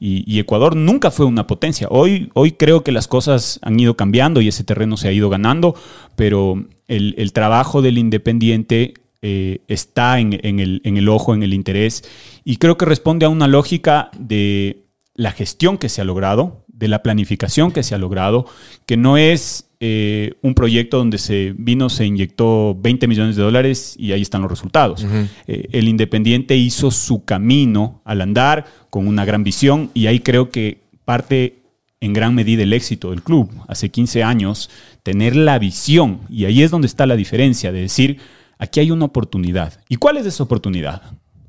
y, 0.00 0.24
y 0.26 0.38
Ecuador 0.38 0.74
nunca 0.74 1.10
fue 1.10 1.26
una 1.26 1.46
potencia. 1.46 1.86
Hoy, 1.90 2.30
hoy 2.34 2.52
creo 2.52 2.82
que 2.82 2.92
las 2.92 3.08
cosas 3.08 3.58
han 3.62 3.78
ido 3.78 3.94
cambiando 3.96 4.40
y 4.40 4.48
ese 4.48 4.64
terreno 4.64 4.96
se 4.96 5.08
ha 5.08 5.12
ido 5.12 5.28
ganando, 5.28 5.74
pero 6.16 6.64
el, 6.88 7.14
el 7.18 7.32
trabajo 7.34 7.82
del 7.82 7.98
Independiente 7.98 8.94
eh, 9.20 9.60
está 9.68 10.18
en, 10.18 10.40
en 10.42 10.60
el, 10.60 10.80
en 10.84 10.96
el 10.96 11.08
ojo, 11.08 11.34
en 11.34 11.42
el 11.42 11.52
interés, 11.54 12.04
y 12.44 12.56
creo 12.56 12.76
que 12.78 12.86
responde 12.86 13.26
a 13.26 13.28
una 13.28 13.46
lógica 13.48 14.10
de 14.18 14.81
la 15.14 15.32
gestión 15.32 15.78
que 15.78 15.88
se 15.88 16.00
ha 16.00 16.04
logrado, 16.04 16.64
de 16.68 16.88
la 16.88 17.02
planificación 17.02 17.70
que 17.70 17.82
se 17.82 17.94
ha 17.94 17.98
logrado, 17.98 18.46
que 18.86 18.96
no 18.96 19.16
es 19.16 19.70
eh, 19.80 20.34
un 20.42 20.54
proyecto 20.54 20.98
donde 20.98 21.18
se 21.18 21.54
vino, 21.56 21.88
se 21.88 22.06
inyectó 22.06 22.74
20 22.80 23.06
millones 23.08 23.36
de 23.36 23.42
dólares 23.42 23.94
y 23.98 24.12
ahí 24.12 24.22
están 24.22 24.42
los 24.42 24.50
resultados. 24.50 25.04
Eh, 25.46 25.68
el 25.72 25.88
Independiente 25.88 26.56
hizo 26.56 26.90
su 26.90 27.24
camino 27.24 28.00
al 28.04 28.20
andar 28.20 28.64
con 28.90 29.06
una 29.06 29.24
gran 29.24 29.44
visión 29.44 29.90
y 29.94 30.06
ahí 30.06 30.20
creo 30.20 30.50
que 30.50 30.82
parte 31.04 31.62
en 32.00 32.12
gran 32.12 32.34
medida 32.34 32.64
el 32.64 32.72
éxito 32.72 33.10
del 33.10 33.22
club. 33.22 33.48
Hace 33.68 33.90
15 33.90 34.24
años, 34.24 34.70
tener 35.02 35.36
la 35.36 35.58
visión, 35.58 36.20
y 36.28 36.46
ahí 36.46 36.62
es 36.62 36.70
donde 36.70 36.88
está 36.88 37.06
la 37.06 37.14
diferencia, 37.14 37.70
de 37.70 37.80
decir, 37.80 38.18
aquí 38.58 38.80
hay 38.80 38.90
una 38.90 39.04
oportunidad. 39.04 39.80
¿Y 39.88 39.96
cuál 39.96 40.16
es 40.16 40.26
esa 40.26 40.42
oportunidad? 40.42 41.02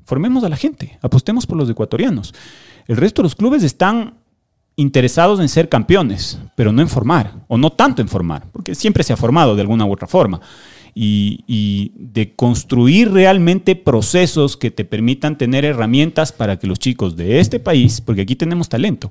Formemos 0.04 0.44
a 0.44 0.48
la 0.48 0.56
gente, 0.56 0.98
apostemos 1.02 1.46
por 1.46 1.56
los 1.56 1.68
ecuatorianos. 1.68 2.34
El 2.86 2.96
resto 2.96 3.22
de 3.22 3.24
los 3.24 3.34
clubes 3.34 3.62
están 3.62 4.14
interesados 4.76 5.38
en 5.40 5.48
ser 5.48 5.68
campeones, 5.68 6.38
pero 6.56 6.72
no 6.72 6.82
en 6.82 6.88
formar, 6.88 7.34
o 7.48 7.56
no 7.56 7.70
tanto 7.70 8.02
en 8.02 8.08
formar, 8.08 8.46
porque 8.52 8.74
siempre 8.74 9.04
se 9.04 9.12
ha 9.12 9.16
formado 9.16 9.54
de 9.54 9.60
alguna 9.62 9.84
u 9.84 9.92
otra 9.92 10.08
forma. 10.08 10.40
Y, 10.96 11.40
y 11.48 11.90
de 11.96 12.34
construir 12.34 13.10
realmente 13.10 13.74
procesos 13.74 14.56
que 14.56 14.70
te 14.70 14.84
permitan 14.84 15.36
tener 15.36 15.64
herramientas 15.64 16.30
para 16.30 16.56
que 16.58 16.68
los 16.68 16.78
chicos 16.78 17.16
de 17.16 17.40
este 17.40 17.58
país, 17.58 18.00
porque 18.00 18.20
aquí 18.22 18.36
tenemos 18.36 18.68
talento, 18.68 19.10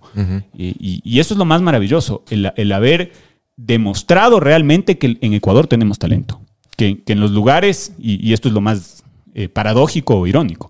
y, 0.58 0.68
y- 0.80 1.02
y 1.04 1.20
eso 1.20 1.34
es 1.34 1.38
lo 1.38 1.44
más 1.46 1.62
maravilloso, 1.62 2.24
el, 2.30 2.54
el 2.56 2.72
haber 2.72 3.12
demostrado 3.58 4.40
realmente 4.40 4.98
que 4.98 5.18
en 5.20 5.34
Ecuador 5.34 5.68
tenemos 5.68 6.00
talento, 6.00 6.42
que, 6.78 7.02
que 7.04 7.14
en 7.14 7.20
los 7.20 7.32
lugares, 7.32 7.94
y, 8.00 8.26
y 8.28 8.32
esto 8.34 8.48
es 8.48 8.54
lo 8.54 8.62
más 8.62 9.04
eh, 9.34 9.50
paradójico 9.50 10.16
o 10.20 10.26
irónico, 10.28 10.70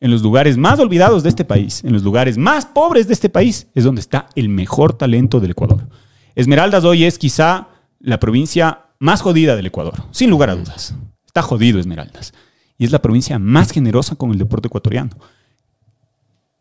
en 0.00 0.10
los 0.10 0.22
lugares 0.22 0.56
más 0.56 0.78
olvidados 0.78 1.22
de 1.22 1.28
este 1.28 1.44
país, 1.44 1.82
en 1.84 1.92
los 1.92 2.02
lugares 2.02 2.38
más 2.38 2.66
pobres 2.66 3.08
de 3.08 3.14
este 3.14 3.28
país, 3.28 3.66
es 3.74 3.84
donde 3.84 4.00
está 4.00 4.28
el 4.34 4.48
mejor 4.48 4.92
talento 4.92 5.40
del 5.40 5.52
Ecuador. 5.52 5.88
Esmeraldas 6.34 6.84
hoy 6.84 7.04
es 7.04 7.18
quizá 7.18 7.68
la 8.00 8.20
provincia 8.20 8.86
más 8.98 9.22
jodida 9.22 9.56
del 9.56 9.66
Ecuador, 9.66 9.94
sin 10.10 10.30
lugar 10.30 10.50
a 10.50 10.54
dudas. 10.54 10.94
Está 11.26 11.42
jodido 11.42 11.78
Esmeraldas. 11.78 12.32
Y 12.78 12.84
es 12.84 12.92
la 12.92 13.02
provincia 13.02 13.38
más 13.38 13.72
generosa 13.72 14.14
con 14.14 14.30
el 14.30 14.38
deporte 14.38 14.68
ecuatoriano. 14.68 15.10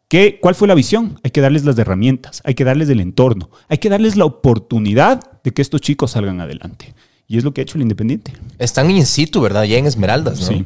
¿Qué, 0.07 0.39
¿Cuál 0.41 0.55
fue 0.55 0.67
la 0.67 0.73
visión? 0.73 1.19
Hay 1.23 1.31
que 1.31 1.41
darles 1.41 1.65
las 1.65 1.77
herramientas, 1.77 2.41
hay 2.43 2.55
que 2.55 2.63
darles 2.63 2.89
el 2.89 3.01
entorno, 3.01 3.51
hay 3.67 3.77
que 3.77 3.89
darles 3.89 4.15
la 4.15 4.25
oportunidad 4.25 5.41
de 5.43 5.51
que 5.51 5.61
estos 5.61 5.81
chicos 5.81 6.11
salgan 6.11 6.39
adelante. 6.41 6.95
Y 7.27 7.37
es 7.37 7.43
lo 7.43 7.53
que 7.53 7.61
ha 7.61 7.63
hecho 7.63 7.77
el 7.77 7.81
Independiente. 7.81 8.33
Están 8.57 8.89
in 8.89 9.05
situ, 9.05 9.41
¿verdad? 9.41 9.65
Ya 9.65 9.77
en 9.77 9.85
Esmeraldas, 9.85 10.39
¿no? 10.39 10.47
Sí. 10.47 10.65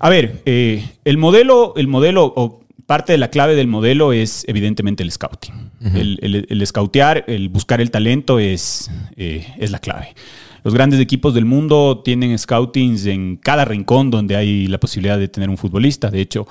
A 0.00 0.08
ver, 0.08 0.42
eh, 0.46 0.84
el 1.04 1.18
modelo, 1.18 1.74
el 1.76 1.86
modelo, 1.86 2.32
o 2.34 2.60
parte 2.86 3.12
de 3.12 3.18
la 3.18 3.28
clave 3.28 3.54
del 3.54 3.68
modelo 3.68 4.12
es 4.12 4.44
evidentemente 4.48 5.02
el 5.02 5.12
scouting. 5.12 5.70
el, 5.94 6.18
el, 6.22 6.46
el 6.48 6.66
scoutear, 6.66 7.24
el 7.28 7.48
buscar 7.50 7.80
el 7.80 7.90
talento 7.90 8.38
es, 8.38 8.90
eh, 9.16 9.46
es 9.58 9.70
la 9.70 9.78
clave. 9.78 10.14
Los 10.64 10.74
grandes 10.74 11.00
equipos 11.00 11.34
del 11.34 11.44
mundo 11.44 12.02
tienen 12.04 12.36
scoutings 12.38 13.06
en 13.06 13.36
cada 13.36 13.64
rincón 13.64 14.10
donde 14.10 14.36
hay 14.36 14.66
la 14.66 14.78
posibilidad 14.78 15.18
de 15.18 15.28
tener 15.28 15.48
un 15.48 15.56
futbolista. 15.56 16.10
De 16.10 16.20
hecho, 16.20 16.46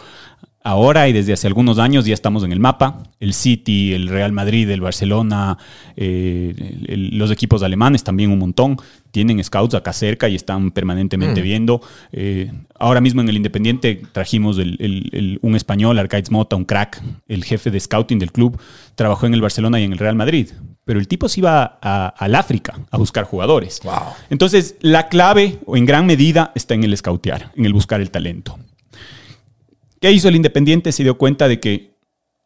ahora 0.64 1.08
y 1.08 1.14
desde 1.14 1.34
hace 1.34 1.48
algunos 1.48 1.80
años 1.80 2.06
ya 2.06 2.14
estamos 2.14 2.44
en 2.44 2.52
el 2.52 2.60
mapa. 2.60 3.04
El 3.20 3.34
City, 3.34 3.94
el 3.94 4.08
Real 4.08 4.32
Madrid, 4.32 4.70
el 4.70 4.82
Barcelona, 4.82 5.58
eh, 5.96 6.54
el- 6.88 7.18
los 7.18 7.32
equipos 7.32 7.64
alemanes 7.64 8.04
también 8.04 8.32
un 8.32 8.40
montón. 8.40 8.78
Tienen 9.12 9.44
scouts 9.44 9.74
acá 9.74 9.92
cerca 9.94 10.30
y 10.30 10.36
están 10.36 10.72
permanentemente 10.72 11.42
viendo. 11.42 11.82
Eh, 12.12 12.52
ahora 12.80 13.02
mismo 13.02 13.22
en 13.22 13.30
el 13.30 13.38
Independiente 13.38 14.02
trajimos 14.12 14.58
el- 14.60 15.40
un 15.42 15.56
español, 15.56 15.98
Arcaiz 15.98 16.30
Mota, 16.32 16.56
un 16.56 16.66
crack, 16.66 17.02
el 17.28 17.44
jefe 17.44 17.72
de 17.72 17.80
scouting 17.80 18.20
del 18.20 18.32
club. 18.32 18.60
Trabajó 18.96 19.26
en 19.26 19.34
el 19.34 19.42
Barcelona 19.42 19.80
y 19.80 19.84
en 19.84 19.94
el 19.94 19.98
Real 19.98 20.16
Madrid. 20.16 20.50
Pero 20.86 21.00
el 21.00 21.08
tipo 21.08 21.30
se 21.30 21.40
iba 21.42 21.78
a- 21.82 22.08
al 22.18 22.36
África 22.36 22.80
a 22.90 22.98
buscar 22.98 23.24
jugadores. 23.24 23.80
Wow. 23.84 23.94
Entonces, 24.30 24.76
la 24.82 25.08
clave, 25.08 25.60
o 25.66 25.78
en 25.78 25.86
gran 25.86 26.06
medida, 26.06 26.52
está 26.56 26.74
en 26.74 26.84
el 26.84 26.96
scoutear, 26.98 27.52
en 27.56 27.66
el 27.66 27.74
buscar 27.74 28.02
el 28.02 28.10
talento. 28.10 28.58
¿Qué 30.00 30.12
hizo 30.12 30.30
el 30.30 30.38
Independiente? 30.38 30.94
Se 30.94 31.04
dio 31.04 31.18
cuenta 31.18 31.50
de 31.50 31.60
que 31.60 31.92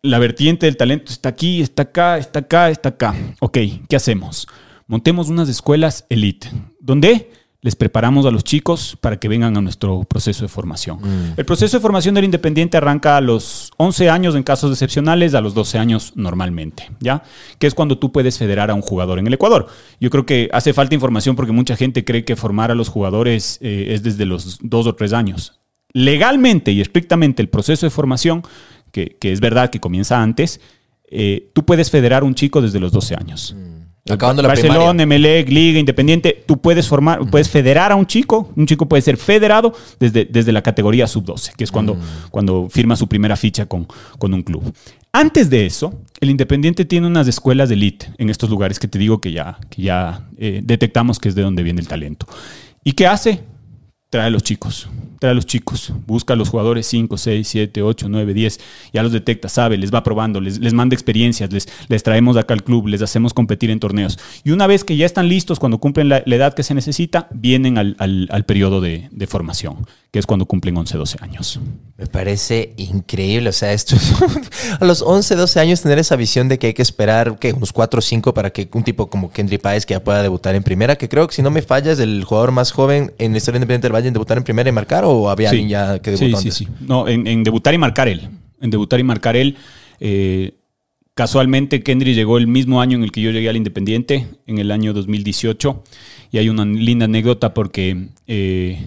la 0.01 0.17
vertiente 0.17 0.65
del 0.65 0.75
talento 0.75 1.11
está 1.11 1.29
aquí, 1.29 1.61
está 1.61 1.83
acá, 1.83 2.17
está 2.17 2.39
acá, 2.39 2.69
está 2.71 2.89
acá. 2.89 3.15
Ok, 3.39 3.57
¿qué 3.87 3.95
hacemos? 3.95 4.47
Montemos 4.87 5.29
unas 5.29 5.49
escuelas 5.49 6.05
elite. 6.09 6.49
¿Dónde? 6.79 7.29
Les 7.61 7.75
preparamos 7.75 8.25
a 8.25 8.31
los 8.31 8.43
chicos 8.43 8.97
para 8.99 9.17
que 9.17 9.29
vengan 9.29 9.55
a 9.55 9.61
nuestro 9.61 10.03
proceso 10.03 10.41
de 10.41 10.49
formación. 10.49 10.99
El 11.37 11.45
proceso 11.45 11.77
de 11.77 11.81
formación 11.81 12.15
del 12.15 12.25
independiente 12.25 12.75
arranca 12.75 13.15
a 13.17 13.21
los 13.21 13.71
11 13.77 14.09
años 14.09 14.35
en 14.35 14.43
casos 14.43 14.71
excepcionales, 14.71 15.35
a 15.35 15.39
los 15.39 15.53
12 15.53 15.77
años 15.77 16.11
normalmente, 16.15 16.89
¿ya? 16.99 17.23
Que 17.59 17.67
es 17.67 17.75
cuando 17.75 17.99
tú 17.99 18.11
puedes 18.11 18.37
federar 18.37 18.71
a 18.71 18.73
un 18.73 18.81
jugador 18.81 19.19
en 19.19 19.27
el 19.27 19.33
Ecuador. 19.35 19.67
Yo 20.01 20.09
creo 20.09 20.25
que 20.25 20.49
hace 20.51 20.73
falta 20.73 20.95
información 20.95 21.35
porque 21.35 21.53
mucha 21.53 21.77
gente 21.77 22.03
cree 22.03 22.25
que 22.25 22.35
formar 22.35 22.71
a 22.71 22.75
los 22.75 22.89
jugadores 22.89 23.59
eh, 23.61 23.93
es 23.93 24.03
desde 24.03 24.25
los 24.25 24.57
2 24.61 24.87
o 24.87 24.95
3 24.95 25.13
años. 25.13 25.62
Legalmente 25.93 26.71
y 26.71 26.81
estrictamente 26.81 27.41
el 27.41 27.49
proceso 27.49 27.85
de 27.85 27.91
formación, 27.91 28.43
que, 28.91 29.15
que 29.19 29.31
es 29.31 29.39
verdad 29.39 29.69
que 29.69 29.79
comienza 29.79 30.21
antes, 30.21 30.59
eh, 31.15 31.51
tú 31.53 31.63
puedes 31.63 31.91
federar 31.91 32.23
un 32.23 32.33
chico 32.33 32.61
desde 32.61 32.79
los 32.79 32.91
12 32.91 33.15
años. 33.15 33.55
Acabando 34.09 34.41
la 34.41 34.49
Barcelona. 34.49 35.03
Emelec, 35.03 35.47
Liga, 35.49 35.79
Independiente, 35.79 36.43
tú 36.45 36.59
puedes 36.59 36.87
formar, 36.87 37.19
puedes 37.29 37.49
federar 37.49 37.91
a 37.91 37.95
un 37.95 38.05
chico, 38.05 38.51
un 38.55 38.65
chico 38.65 38.87
puede 38.89 39.01
ser 39.01 39.15
federado 39.15 39.73
desde, 39.97 40.25
desde 40.25 40.51
la 40.51 40.61
categoría 40.61 41.07
sub-12, 41.07 41.53
que 41.55 41.63
es 41.63 41.71
cuando, 41.71 41.97
cuando 42.29 42.67
firma 42.69 42.97
su 42.97 43.07
primera 43.07 43.37
ficha 43.37 43.65
con, 43.65 43.87
con 44.17 44.33
un 44.33 44.41
club. 44.41 44.73
Antes 45.13 45.49
de 45.49 45.65
eso, 45.65 46.01
el 46.19 46.31
Independiente 46.31 46.83
tiene 46.83 47.07
unas 47.07 47.27
escuelas 47.27 47.69
de 47.69 47.75
elite 47.75 48.11
en 48.17 48.29
estos 48.29 48.49
lugares 48.49 48.77
que 48.77 48.89
te 48.89 48.99
digo 48.99 49.21
que 49.21 49.31
ya, 49.31 49.57
que 49.69 49.83
ya 49.83 50.27
eh, 50.37 50.61
detectamos 50.63 51.19
que 51.19 51.29
es 51.29 51.35
de 51.35 51.43
donde 51.43 51.63
viene 51.63 51.79
el 51.79 51.87
talento. 51.87 52.25
¿Y 52.83 52.93
qué 52.93 53.07
hace? 53.07 53.41
Trae 54.09 54.25
a 54.25 54.29
los 54.29 54.43
chicos, 54.43 54.89
a 55.31 55.33
los 55.33 55.45
chicos, 55.45 55.91
busca 56.07 56.33
a 56.33 56.35
los 56.35 56.49
jugadores 56.49 56.85
5, 56.87 57.17
6, 57.17 57.47
7, 57.47 57.81
8, 57.81 58.07
9, 58.09 58.33
10, 58.33 58.59
ya 58.93 59.03
los 59.03 59.11
detecta, 59.11 59.49
sabe, 59.49 59.77
les 59.77 59.93
va 59.93 60.03
probando, 60.03 60.41
les, 60.41 60.59
les 60.59 60.73
manda 60.73 60.93
experiencias, 60.95 61.51
les, 61.51 61.67
les 61.87 62.03
traemos 62.03 62.37
acá 62.37 62.53
al 62.53 62.63
club, 62.63 62.87
les 62.87 63.01
hacemos 63.01 63.33
competir 63.33 63.69
en 63.69 63.79
torneos. 63.79 64.19
Y 64.43 64.51
una 64.51 64.67
vez 64.67 64.83
que 64.83 64.95
ya 64.97 65.05
están 65.05 65.27
listos, 65.29 65.59
cuando 65.59 65.77
cumplen 65.77 66.09
la, 66.09 66.17
edad 66.25 66.53
que 66.53 66.63
se 66.63 66.73
necesita, 66.73 67.27
vienen 67.31 67.77
al, 67.77 67.95
al- 67.99 68.27
al 68.31 68.43
periodo 68.45 68.81
de, 68.81 69.07
de 69.11 69.27
formación, 69.27 69.85
que 70.11 70.19
es 70.19 70.25
cuando 70.25 70.45
cumplen 70.45 70.75
11, 70.77 70.97
12 70.97 71.17
años. 71.21 71.59
Me 71.97 72.07
parece 72.07 72.73
increíble, 72.77 73.49
o 73.49 73.53
sea, 73.53 73.73
esto 73.73 73.95
es- 73.95 74.13
a 74.79 74.85
los 74.85 75.01
11, 75.01 75.35
12 75.35 75.59
años 75.59 75.81
tener 75.81 75.99
esa 75.99 76.15
visión 76.15 76.47
de 76.49 76.57
que 76.59 76.67
hay 76.67 76.73
que 76.73 76.81
esperar 76.81 77.37
que 77.39 77.53
unos 77.53 77.71
4 77.71 77.99
o 77.99 78.01
5 78.01 78.33
para 78.33 78.49
que 78.51 78.67
un 78.73 78.83
tipo 78.83 79.07
como 79.09 79.31
Kendry 79.31 79.57
Páez 79.57 79.85
que 79.85 79.93
ya 79.93 80.03
pueda 80.03 80.21
debutar 80.23 80.55
en 80.55 80.63
primera, 80.63 80.95
que 80.95 81.07
creo 81.09 81.27
que 81.27 81.35
si 81.35 81.41
no 81.41 81.51
me 81.51 81.61
falla 81.61 81.91
es 81.91 81.99
el 81.99 82.23
jugador 82.23 82.51
más 82.51 82.71
joven 82.71 83.13
en 83.19 83.31
la 83.31 83.37
historia 83.37 83.57
independiente 83.57 83.85
del 83.87 83.93
Valle 83.95 84.07
en 84.07 84.13
debutar 84.13 84.37
en 84.37 84.43
primera 84.43 84.69
y 84.69 84.71
marcar 84.71 85.03
o 85.05 85.12
había 85.29 85.49
alguien 85.49 85.69
ya 85.69 85.99
que 85.99 86.11
debutó 86.11 86.37
sí, 86.37 86.47
antes. 86.47 86.53
sí, 86.55 86.65
sí. 86.65 86.71
No, 86.87 87.07
en, 87.07 87.27
en 87.27 87.43
debutar 87.43 87.73
y 87.73 87.77
marcar 87.77 88.07
él. 88.07 88.29
En 88.61 88.69
debutar 88.69 88.99
y 88.99 89.03
marcar 89.03 89.35
él. 89.35 89.55
eh, 89.99 90.53
casualmente, 91.15 91.83
Kendry 91.83 92.13
llegó 92.15 92.37
el 92.37 92.47
mismo 92.47 92.81
año 92.81 92.97
en 92.97 93.03
el 93.03 93.11
que 93.11 93.21
yo 93.21 93.31
llegué 93.31 93.49
al 93.49 93.57
Independiente, 93.57 94.27
en 94.47 94.57
el 94.57 94.71
año 94.71 94.93
2018. 94.93 95.83
Y 96.31 96.37
hay 96.39 96.49
una 96.49 96.65
linda 96.65 97.05
anécdota 97.05 97.53
porque 97.53 98.07
eh, 98.27 98.85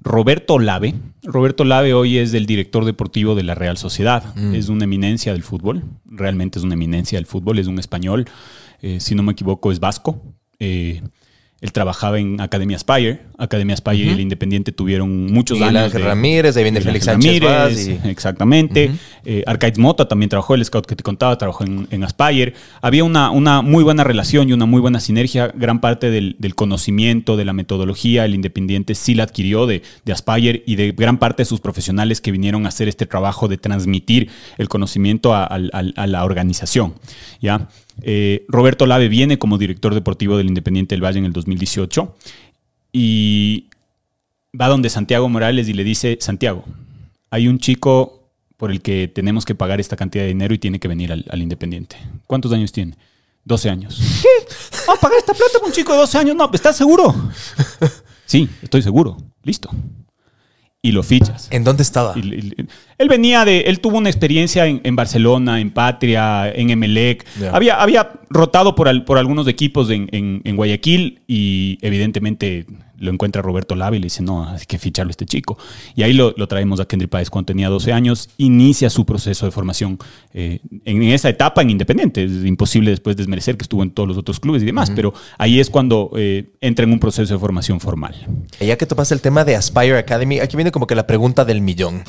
Roberto 0.00 0.58
Lave, 0.58 0.94
Roberto 1.22 1.64
Lave 1.64 1.94
hoy 1.94 2.18
es 2.18 2.34
el 2.34 2.44
director 2.46 2.84
deportivo 2.84 3.34
de 3.34 3.44
la 3.44 3.54
Real 3.54 3.76
Sociedad. 3.78 4.34
Es 4.52 4.68
una 4.68 4.84
eminencia 4.84 5.32
del 5.32 5.42
fútbol. 5.42 5.84
Realmente 6.04 6.58
es 6.58 6.64
una 6.64 6.74
eminencia 6.74 7.16
del 7.18 7.26
fútbol. 7.26 7.58
Es 7.58 7.66
un 7.68 7.78
español. 7.78 8.26
eh, 8.82 8.98
si 9.00 9.14
no 9.14 9.22
me 9.22 9.32
equivoco, 9.32 9.70
es 9.72 9.78
vasco. 9.80 10.20
Eh, 10.58 11.00
él 11.62 11.72
trabajaba 11.72 12.18
en 12.18 12.40
Academia 12.40 12.76
Aspire. 12.76 13.20
Academia 13.38 13.72
Aspire 13.74 13.96
y 14.04 14.08
el 14.10 14.20
Independiente 14.20 14.72
tuvieron 14.72 15.32
muchos 15.32 15.58
Miguel 15.58 15.76
años. 15.76 15.94
Ángel 15.94 16.02
Ramírez, 16.08 16.56
ahí 16.56 16.64
viene 16.64 16.80
Félix 16.80 17.04
Sánchez 17.06 17.40
Ramírez, 17.40 17.88
y- 18.04 18.08
Exactamente. 18.10 18.90
Eh, 19.24 19.44
Arcaiz 19.46 19.78
Mota 19.78 20.06
también 20.08 20.28
trabajó, 20.28 20.54
el 20.54 20.64
scout 20.64 20.86
que 20.86 20.96
te 20.96 21.02
contaba, 21.02 21.38
trabajó 21.38 21.64
en, 21.64 21.86
en 21.90 22.02
Aspire. 22.04 22.54
Había 22.80 23.04
una, 23.04 23.30
una 23.30 23.62
muy 23.62 23.84
buena 23.84 24.02
relación 24.04 24.48
y 24.48 24.52
una 24.52 24.66
muy 24.66 24.80
buena 24.80 24.98
sinergia. 25.00 25.52
Gran 25.54 25.80
parte 25.80 26.10
del, 26.10 26.34
del 26.38 26.54
conocimiento, 26.54 27.36
de 27.36 27.44
la 27.44 27.52
metodología, 27.52 28.24
el 28.24 28.34
Independiente 28.34 28.94
sí 28.96 29.14
la 29.14 29.22
adquirió 29.22 29.66
de, 29.66 29.82
de 30.04 30.12
Aspire 30.12 30.62
y 30.66 30.74
de 30.74 30.92
gran 30.92 31.18
parte 31.18 31.42
de 31.42 31.46
sus 31.46 31.60
profesionales 31.60 32.20
que 32.20 32.32
vinieron 32.32 32.66
a 32.66 32.70
hacer 32.70 32.88
este 32.88 33.06
trabajo 33.06 33.46
de 33.48 33.56
transmitir 33.58 34.28
el 34.58 34.68
conocimiento 34.68 35.32
a, 35.34 35.44
a 35.44 36.06
la 36.08 36.24
organización. 36.24 36.94
¿ya? 37.40 37.68
Eh, 38.00 38.44
Roberto 38.48 38.86
Lave 38.86 39.08
viene 39.08 39.38
como 39.38 39.58
director 39.58 39.94
deportivo 39.94 40.36
del 40.36 40.48
Independiente 40.48 40.94
del 40.94 41.04
Valle 41.04 41.18
en 41.18 41.26
el 41.26 41.32
2018 41.32 42.16
y 42.92 43.66
va 44.58 44.68
donde 44.68 44.88
Santiago 44.88 45.28
Morales 45.28 45.68
y 45.68 45.74
le 45.74 45.84
dice, 45.84 46.18
Santiago, 46.20 46.64
hay 47.30 47.48
un 47.48 47.58
chico 47.58 48.30
por 48.56 48.70
el 48.70 48.80
que 48.80 49.08
tenemos 49.08 49.44
que 49.44 49.54
pagar 49.54 49.80
esta 49.80 49.96
cantidad 49.96 50.24
de 50.24 50.28
dinero 50.28 50.54
y 50.54 50.58
tiene 50.58 50.78
que 50.78 50.88
venir 50.88 51.12
al, 51.12 51.24
al 51.28 51.42
Independiente. 51.42 51.96
¿Cuántos 52.26 52.52
años 52.52 52.72
tiene? 52.72 52.96
12 53.44 53.70
años. 53.70 54.00
¿Qué? 54.22 54.54
¿Va 54.88 54.94
a 54.94 54.96
pagar 54.96 55.18
esta 55.18 55.34
plata 55.34 55.58
por 55.58 55.68
un 55.68 55.72
chico 55.72 55.92
de 55.92 55.98
12 55.98 56.18
años? 56.18 56.36
No, 56.36 56.50
¿estás 56.52 56.76
seguro? 56.76 57.14
Sí, 58.24 58.48
estoy 58.62 58.80
seguro. 58.80 59.18
Listo. 59.42 59.68
Y 60.84 60.90
lo 60.90 61.04
fichas. 61.04 61.46
¿En 61.52 61.62
dónde 61.62 61.84
estaba? 61.84 62.12
Y- 62.16 62.20
y- 62.34 62.52
él 62.98 63.08
venía 63.08 63.44
de, 63.44 63.60
él 63.62 63.78
tuvo 63.78 63.98
una 63.98 64.08
experiencia 64.10 64.66
en, 64.66 64.80
en 64.82 64.96
Barcelona, 64.96 65.60
en 65.60 65.70
Patria, 65.70 66.50
en 66.52 66.70
Emelec. 66.70 67.24
Había, 67.52 67.80
había 67.80 68.10
rotado 68.30 68.74
por, 68.74 68.88
al- 68.88 69.04
por 69.04 69.16
algunos 69.16 69.46
equipos 69.46 69.90
en, 69.90 70.08
en- 70.10 70.40
en 70.44 70.56
Guayaquil 70.56 71.20
y 71.28 71.78
evidentemente 71.82 72.66
lo 73.02 73.10
encuentra 73.10 73.42
Roberto 73.42 73.74
Lave 73.74 73.96
y 73.96 74.00
le 74.00 74.06
dice, 74.06 74.22
no, 74.22 74.48
hay 74.48 74.64
que 74.66 74.78
ficharlo 74.78 75.10
a 75.10 75.12
este 75.12 75.26
chico. 75.26 75.58
Y 75.96 76.04
ahí 76.04 76.12
lo, 76.12 76.32
lo 76.36 76.46
traemos 76.46 76.78
a 76.78 76.86
Kendry 76.86 77.08
Páez 77.08 77.30
cuando 77.30 77.46
tenía 77.46 77.68
12 77.68 77.92
años, 77.92 78.30
inicia 78.38 78.88
su 78.90 79.04
proceso 79.04 79.44
de 79.44 79.52
formación 79.52 79.98
eh, 80.32 80.60
en 80.84 81.02
esa 81.02 81.28
etapa 81.28 81.62
en 81.62 81.70
Independiente. 81.70 82.22
Es 82.24 82.44
imposible 82.44 82.90
después 82.90 83.16
desmerecer 83.16 83.56
que 83.56 83.64
estuvo 83.64 83.82
en 83.82 83.90
todos 83.90 84.08
los 84.08 84.16
otros 84.16 84.38
clubes 84.38 84.62
y 84.62 84.66
demás, 84.66 84.90
pero 84.94 85.12
ahí 85.36 85.58
es 85.58 85.68
cuando 85.68 86.12
eh, 86.16 86.52
entra 86.60 86.84
en 86.84 86.92
un 86.92 87.00
proceso 87.00 87.34
de 87.34 87.40
formación 87.40 87.80
formal. 87.80 88.14
Y 88.60 88.66
Ya 88.66 88.78
que 88.78 88.86
topaste 88.86 89.14
el 89.14 89.20
tema 89.20 89.44
de 89.44 89.56
Aspire 89.56 89.98
Academy, 89.98 90.38
aquí 90.38 90.56
viene 90.56 90.70
como 90.70 90.86
que 90.86 90.94
la 90.94 91.06
pregunta 91.06 91.44
del 91.44 91.60
millón. 91.60 92.04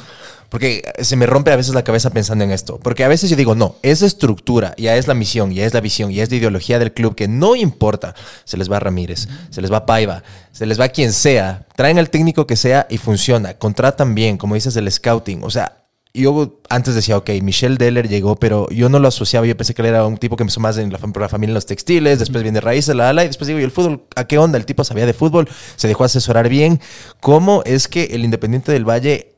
Porque 0.54 0.84
se 1.02 1.16
me 1.16 1.26
rompe 1.26 1.52
a 1.52 1.56
veces 1.56 1.74
la 1.74 1.84
cabeza 1.84 2.12
pensando 2.12 2.44
en 2.44 2.52
esto. 2.52 2.78
Porque 2.78 3.04
a 3.04 3.08
veces 3.08 3.28
yo 3.28 3.36
digo, 3.36 3.56
no, 3.56 3.78
esa 3.82 4.06
estructura, 4.06 4.76
ya 4.78 4.96
es 4.98 5.08
la 5.08 5.16
misión, 5.16 5.52
ya 5.52 5.66
es 5.66 5.74
la 5.74 5.82
visión, 5.82 6.12
ya 6.12 6.22
es 6.22 6.30
la 6.30 6.36
ideología 6.36 6.78
del 6.78 6.94
club, 6.94 7.16
que 7.16 7.28
no 7.28 7.56
importa. 7.56 8.14
Se 8.46 8.56
les 8.56 8.72
va 8.72 8.80
Ramírez, 8.80 9.28
se 9.50 9.62
les 9.64 9.72
va 9.74 9.88
Paiva, 9.88 10.22
se 10.52 10.68
les 10.68 10.80
va 10.80 10.90
quien 10.90 11.12
sea. 11.12 11.66
Traen 11.76 11.98
al 11.98 12.12
técnico 12.12 12.46
que 12.46 12.56
sea 12.56 12.86
y 12.88 13.00
funciona. 13.00 13.56
Contratan 13.56 14.14
bien, 14.14 14.38
como 14.38 14.54
dices, 14.54 14.76
el 14.76 14.92
scouting. 14.92 15.44
O 15.44 15.50
sea, 15.50 15.86
yo 16.14 16.62
antes 16.70 16.94
decía, 16.94 17.18
ok, 17.18 17.32
Michelle 17.42 17.78
Deller 17.78 18.08
llegó, 18.08 18.36
pero 18.36 18.70
yo 18.70 18.90
no 18.90 19.00
lo 19.00 19.08
asociaba. 19.08 19.48
Yo 19.48 19.58
pensé 19.58 19.74
que 19.74 19.82
él 19.82 19.88
era 19.88 20.06
un 20.06 20.20
tipo 20.20 20.38
que 20.38 20.44
empezó 20.44 20.60
más 20.60 20.78
en 20.78 20.92
la, 20.92 21.00
por 21.00 21.20
la 21.20 21.30
familia 21.30 21.54
en 21.54 21.56
los 21.56 21.66
textiles, 21.66 22.20
después 22.20 22.44
viene 22.44 22.62
Raíces, 22.62 22.96
la 22.96 23.10
ala, 23.10 23.24
y 23.24 23.28
después 23.28 23.48
digo, 23.48 23.60
¿y 23.60 23.64
el 23.64 23.72
fútbol? 23.72 24.04
¿A 24.16 24.28
qué 24.28 24.38
onda? 24.38 24.60
El 24.60 24.68
tipo 24.68 24.84
sabía 24.84 25.08
de 25.08 25.14
fútbol, 25.14 25.50
se 25.78 25.88
dejó 25.88 26.04
asesorar 26.04 26.48
bien. 26.48 26.80
¿Cómo 27.22 27.64
es 27.66 27.88
que 27.88 28.04
el 28.12 28.24
Independiente 28.24 28.72
del 28.72 28.88
Valle 28.88 29.33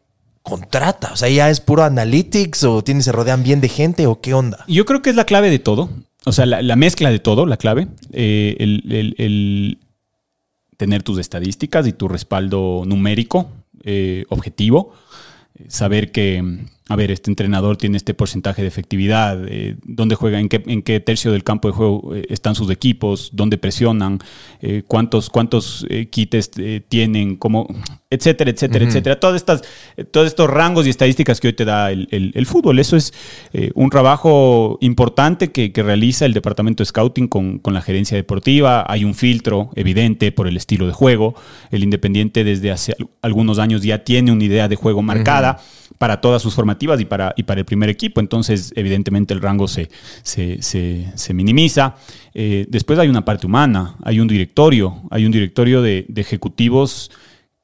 contrata? 0.45 1.11
O 1.11 1.17
sea, 1.17 1.27
ya 1.27 1.49
es 1.49 1.59
puro 1.59 1.83
analytics 1.83 2.63
o 2.63 2.81
tiene, 2.83 3.01
se 3.01 3.11
rodean 3.11 3.43
bien 3.43 3.59
de 3.59 3.67
gente 3.67 4.07
o 4.07 4.21
qué 4.21 4.33
onda? 4.33 4.63
Yo 4.69 4.85
creo 4.85 5.01
que 5.01 5.09
es 5.09 5.15
la 5.17 5.25
clave 5.25 5.49
de 5.49 5.59
todo. 5.59 5.89
O 6.23 6.31
sea, 6.31 6.45
la, 6.45 6.61
la 6.61 6.75
mezcla 6.77 7.11
de 7.11 7.19
todo, 7.19 7.45
la 7.45 7.57
clave. 7.57 7.87
Eh, 8.13 8.55
el, 8.59 8.83
el- 8.89 9.15
el 9.17 9.77
tener 10.77 11.03
tus 11.03 11.19
estadísticas 11.19 11.87
y 11.87 11.93
tu 11.93 12.07
respaldo 12.07 12.83
numérico, 12.85 13.49
eh, 13.83 14.25
objetivo. 14.29 14.93
Saber 15.69 16.11
que, 16.11 16.43
a 16.89 16.95
ver, 16.97 17.11
este 17.11 17.31
entrenador 17.31 17.77
tiene 17.77 17.95
este 17.95 18.13
porcentaje 18.13 18.61
de 18.61 18.67
efectividad, 18.67 19.39
eh, 19.47 19.77
dónde 19.85 20.15
juega, 20.15 20.39
en 20.39 20.49
qué, 20.49 20.61
en 20.67 20.81
qué 20.81 20.99
tercio 20.99 21.31
del 21.31 21.45
campo 21.45 21.69
de 21.69 21.73
juego 21.75 22.13
están 22.27 22.55
sus 22.55 22.69
equipos, 22.69 23.29
dónde 23.31 23.57
presionan, 23.57 24.19
cuántos, 24.87 25.29
cuántos 25.29 25.85
quites 26.09 26.51
tienen, 26.89 27.37
cómo, 27.37 27.67
etcétera, 28.09 28.51
etcétera, 28.51 28.85
etcétera. 28.85 29.19
Todas 29.19 29.35
estas, 29.35 29.63
todos 30.11 30.27
estos 30.27 30.49
rangos 30.49 30.85
y 30.85 30.89
estadísticas 30.91 31.39
que 31.39 31.47
hoy 31.47 31.53
te 31.53 31.65
da 31.65 31.91
el, 31.91 32.07
el- 32.11 32.31
el 32.35 32.45
fútbol. 32.45 32.77
Eso 32.79 32.95
es 32.95 33.13
eh, 33.51 33.71
un 33.73 33.89
trabajo 33.89 34.77
importante 34.81 35.51
que, 35.51 35.71
que 35.71 35.81
realiza 35.83 36.25
el 36.25 36.33
departamento 36.33 36.81
de 36.83 36.85
scouting 36.85 37.27
con, 37.27 37.59
con 37.59 37.73
la 37.73 37.81
gerencia 37.81 38.15
deportiva. 38.15 38.85
Hay 38.87 39.03
un 39.03 39.15
filtro 39.15 39.71
evidente 39.75 40.31
por 40.31 40.47
el 40.47 40.55
estilo 40.55 40.85
de 40.87 40.93
juego. 40.93 41.33
El 41.71 41.83
Independiente 41.83 42.43
desde 42.43 42.71
hace 42.71 42.93
al- 42.97 43.07
algunos 43.21 43.57
años 43.59 43.81
ya 43.81 44.03
tiene 44.03 44.31
una 44.31 44.43
idea 44.43 44.67
de 44.67 44.75
juego 44.75 45.01
marcada 45.01 45.59
para 45.97 46.19
todas 46.21 46.41
sus 46.41 46.53
formativas 46.53 46.99
y 47.01 47.05
para, 47.05 47.33
y 47.37 47.43
para 47.43 47.59
el 47.61 47.65
primer 47.65 47.89
equipo. 47.89 48.19
Entonces, 48.19 48.71
evidentemente, 48.75 49.33
el 49.33 49.41
rango 49.41 49.67
se, 49.67 49.89
se, 50.23 50.61
se- 50.61 51.07
se 51.15 51.33
minimiza. 51.33 51.95
Eh, 52.33 52.65
después 52.69 52.99
hay 52.99 53.07
una 53.07 53.25
parte 53.25 53.47
humana, 53.47 53.95
hay 54.03 54.19
un 54.19 54.27
directorio, 54.27 55.01
hay 55.09 55.25
un 55.25 55.31
directorio 55.31 55.81
de, 55.81 56.05
de 56.07 56.21
ejecutivos 56.21 57.09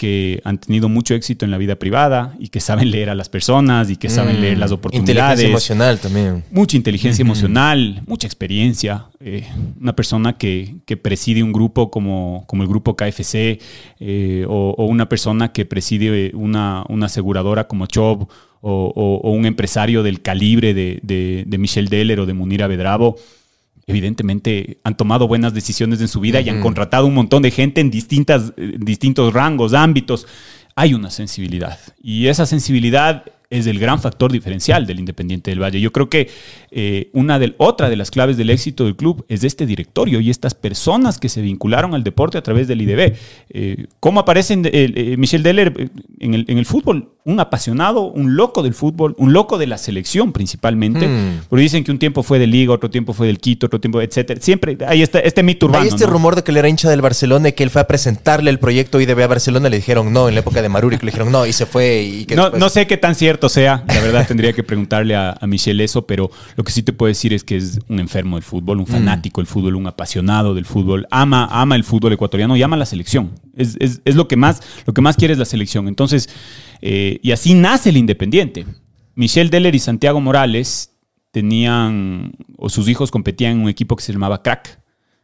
que 0.02 0.42
han 0.46 0.58
tenido 0.58 0.90
mucho 0.90 1.14
éxito 1.14 1.46
en 1.46 1.52
la 1.52 1.60
vida 1.60 1.76
privada 1.76 2.34
y 2.40 2.48
que 2.48 2.60
saben 2.60 2.90
leer 2.90 3.12
a 3.12 3.16
las 3.16 3.30
personas 3.30 3.92
y 3.92 3.98
que 3.98 4.10
saben 4.10 4.38
Mm, 4.38 4.42
leer 4.42 4.58
las 4.58 4.72
Inteligencia 4.72 4.76
oportunidades. 4.76 5.44
emocional 5.46 6.00
también. 6.00 6.44
Mucha 6.52 6.76
inteligencia 6.76 7.22
emocional, 7.22 8.02
mucha 8.08 8.26
experiencia. 8.26 9.06
eh, 9.24 9.46
una 9.80 9.96
persona 9.96 10.38
que, 10.40 10.78
que 10.88 10.98
preside 10.98 11.44
un 11.44 11.54
grupo 11.54 11.92
como, 11.92 12.44
como 12.48 12.64
el 12.64 12.70
grupo 12.70 12.96
KFC 12.96 13.60
eh, 14.00 14.46
o, 14.50 14.74
o 14.76 14.86
una 14.86 15.08
persona 15.08 15.52
que 15.54 15.66
preside 15.66 16.32
una, 16.34 16.84
una 16.90 17.06
aseguradora 17.06 17.68
como 17.68 17.86
Chob 17.86 18.24
o, 18.24 18.72
o- 18.96 19.22
o 19.24 19.32
un 19.32 19.46
empresario 19.46 20.02
del 20.02 20.24
calibre 20.24 20.74
de, 20.74 21.00
de, 21.04 21.44
de 21.46 21.58
Michel 21.60 21.88
Deller 21.90 22.20
o 22.22 22.26
de 22.26 22.34
Munira 22.34 22.66
Bedravo. 22.66 23.18
Evidentemente 23.92 24.80
han 24.84 24.98
tomado 24.98 25.28
buenas 25.28 25.54
decisiones 25.54 26.02
en 26.02 26.08
su 26.08 26.20
vida 26.20 26.42
y 26.42 26.50
han 26.50 26.62
contratado 26.62 27.06
un 27.06 27.14
montón 27.14 27.44
de 27.44 27.52
gente 27.52 27.82
en 27.82 27.92
distintas, 27.92 28.54
eh, 28.58 28.78
distintos 28.80 29.34
rangos, 29.34 29.74
ámbitos. 29.74 30.26
Hay 30.76 30.94
una 30.94 31.12
sensibilidad 31.12 31.78
y 32.02 32.28
esa 32.28 32.46
sensibilidad 32.46 33.26
es 33.52 33.68
el 33.68 33.78
gran 33.78 34.02
factor 34.02 34.32
diferencial 34.32 34.88
del 34.88 35.00
Independiente 35.00 35.52
del 35.52 35.62
Valle. 35.62 35.80
Yo 35.80 35.92
creo 35.92 36.10
que 36.10 36.30
eh, 36.72 37.10
una 37.14 37.38
de, 37.38 37.54
otra 37.58 37.90
de 37.90 37.96
las 37.98 38.10
claves 38.10 38.38
del 38.38 38.50
éxito 38.50 38.86
del 38.86 38.96
club 38.96 39.26
es 39.28 39.44
este 39.44 39.66
directorio 39.66 40.20
y 40.22 40.30
estas 40.30 40.56
personas 40.56 41.20
que 41.20 41.30
se 41.30 41.42
vincularon 41.42 41.94
al 41.94 42.04
deporte 42.04 42.38
a 42.38 42.42
través 42.44 42.68
del 42.68 42.82
IDB. 42.82 43.14
Eh, 43.50 43.86
¿Cómo 44.00 44.22
aparece 44.22 44.54
en- 44.54 44.66
eh, 44.66 44.72
eh, 44.74 45.16
Michel 45.18 45.44
Deller 45.44 45.92
en 46.20 46.34
el, 46.34 46.46
en 46.48 46.58
el 46.58 46.66
fútbol? 46.66 47.10
Un 47.24 47.40
apasionado, 47.40 48.06
un 48.06 48.36
loco 48.36 48.64
del 48.64 48.74
fútbol, 48.74 49.14
un 49.20 49.32
loco 49.32 49.60
de 49.60 49.68
la 49.68 49.78
selección 49.78 50.32
principalmente. 50.34 51.08
Hmm. 51.08 51.42
Porque 51.50 51.62
dicen 51.62 51.84
que 51.84 51.92
un 51.92 52.00
tiempo 52.00 52.24
fue 52.24 52.40
de 52.40 52.48
Liga, 52.48 52.74
otro 52.74 52.90
tiempo 52.90 53.14
fue 53.14 53.28
del 53.28 53.38
Quito, 53.40 53.68
otro 53.68 53.80
tiempo, 53.80 54.02
etcétera. 54.02 54.40
Siempre 54.42 54.78
hay 54.88 55.02
este, 55.04 55.28
este 55.28 55.44
mito 55.44 55.68
urbano. 55.68 55.84
Hay 55.84 55.90
este 55.90 56.06
¿no? 56.06 56.12
rumor 56.14 56.36
de 56.36 56.44
que 56.44 56.50
él 56.52 56.58
era 56.58 56.68
hincha 56.70 56.90
del 56.90 57.02
Barcelona 57.02 57.50
y 57.50 57.54
que 57.54 57.64
él 57.64 57.70
fue 57.70 57.82
a 57.82 57.88
presentarle 57.88 58.50
el 58.50 58.58
proyecto 58.60 59.00
IDB 59.00 59.22
a 59.22 59.28
Barcelona 59.28 59.70
le 59.70 59.76
dijeron 59.76 60.12
no, 60.14 60.30
en 60.30 60.34
la 60.36 60.40
época 60.40 60.62
de 60.62 60.70
Maruri 60.70 60.98
que 60.98 61.06
le 61.06 61.12
dijeron 61.12 61.32
no 61.32 61.46
y 61.46 61.54
se 61.54 61.66
fue 61.66 62.02
y 62.02 62.26
que 62.26 62.36
No, 62.36 62.44
después- 62.46 62.60
no 62.60 62.70
sé 62.70 62.88
qué 62.88 62.98
tan 62.98 63.14
cierto 63.14 63.41
sea, 63.50 63.84
la 63.88 64.00
verdad 64.02 64.28
tendría 64.28 64.54
que 64.54 64.64
preguntarle 64.64 65.16
a, 65.16 65.38
a 65.40 65.48
Michelle 65.48 65.84
eso, 65.84 66.06
pero 66.06 66.30
lo 66.56 66.64
que 66.64 66.72
sí 66.72 66.84
te 66.84 66.94
puedo 66.94 67.08
decir 67.08 67.34
es 67.34 67.44
que 67.44 67.58
es 67.58 67.80
un 67.88 68.00
enfermo 68.00 68.36
del 68.38 68.44
fútbol, 68.44 68.80
un 68.80 68.88
fanático 68.88 69.42
del 69.42 69.48
fútbol, 69.48 69.76
un 69.76 69.88
apasionado 69.88 70.54
del 70.54 70.66
fútbol, 70.66 71.08
ama, 71.12 71.48
ama 71.52 71.76
el 71.76 71.84
fútbol 71.84 72.14
ecuatoriano 72.14 72.56
y 72.58 72.64
ama 72.64 72.76
la 72.78 72.86
selección. 72.86 73.32
Es, 73.56 73.76
es- 73.80 74.02
es 74.06 74.16
lo, 74.16 74.28
que 74.28 74.36
más, 74.38 74.62
lo 74.86 74.94
que 74.94 75.02
más 75.02 75.16
quiere 75.16 75.34
es 75.34 75.38
la 75.40 75.46
selección. 75.46 75.88
Entonces, 75.88 76.30
eh, 76.82 77.20
y 77.22 77.32
así 77.32 77.54
nace 77.54 77.90
el 77.90 77.98
Independiente. 77.98 78.66
Michelle 79.16 79.50
Deller 79.50 79.76
y 79.76 79.80
Santiago 79.80 80.20
Morales 80.22 80.92
tenían, 81.32 82.34
o 82.58 82.70
sus 82.70 82.88
hijos 82.90 83.10
competían 83.12 83.54
en 83.54 83.60
un 83.62 83.70
equipo 83.70 83.96
que 83.96 84.04
se 84.04 84.14
llamaba 84.14 84.44
Crack. 84.44 84.81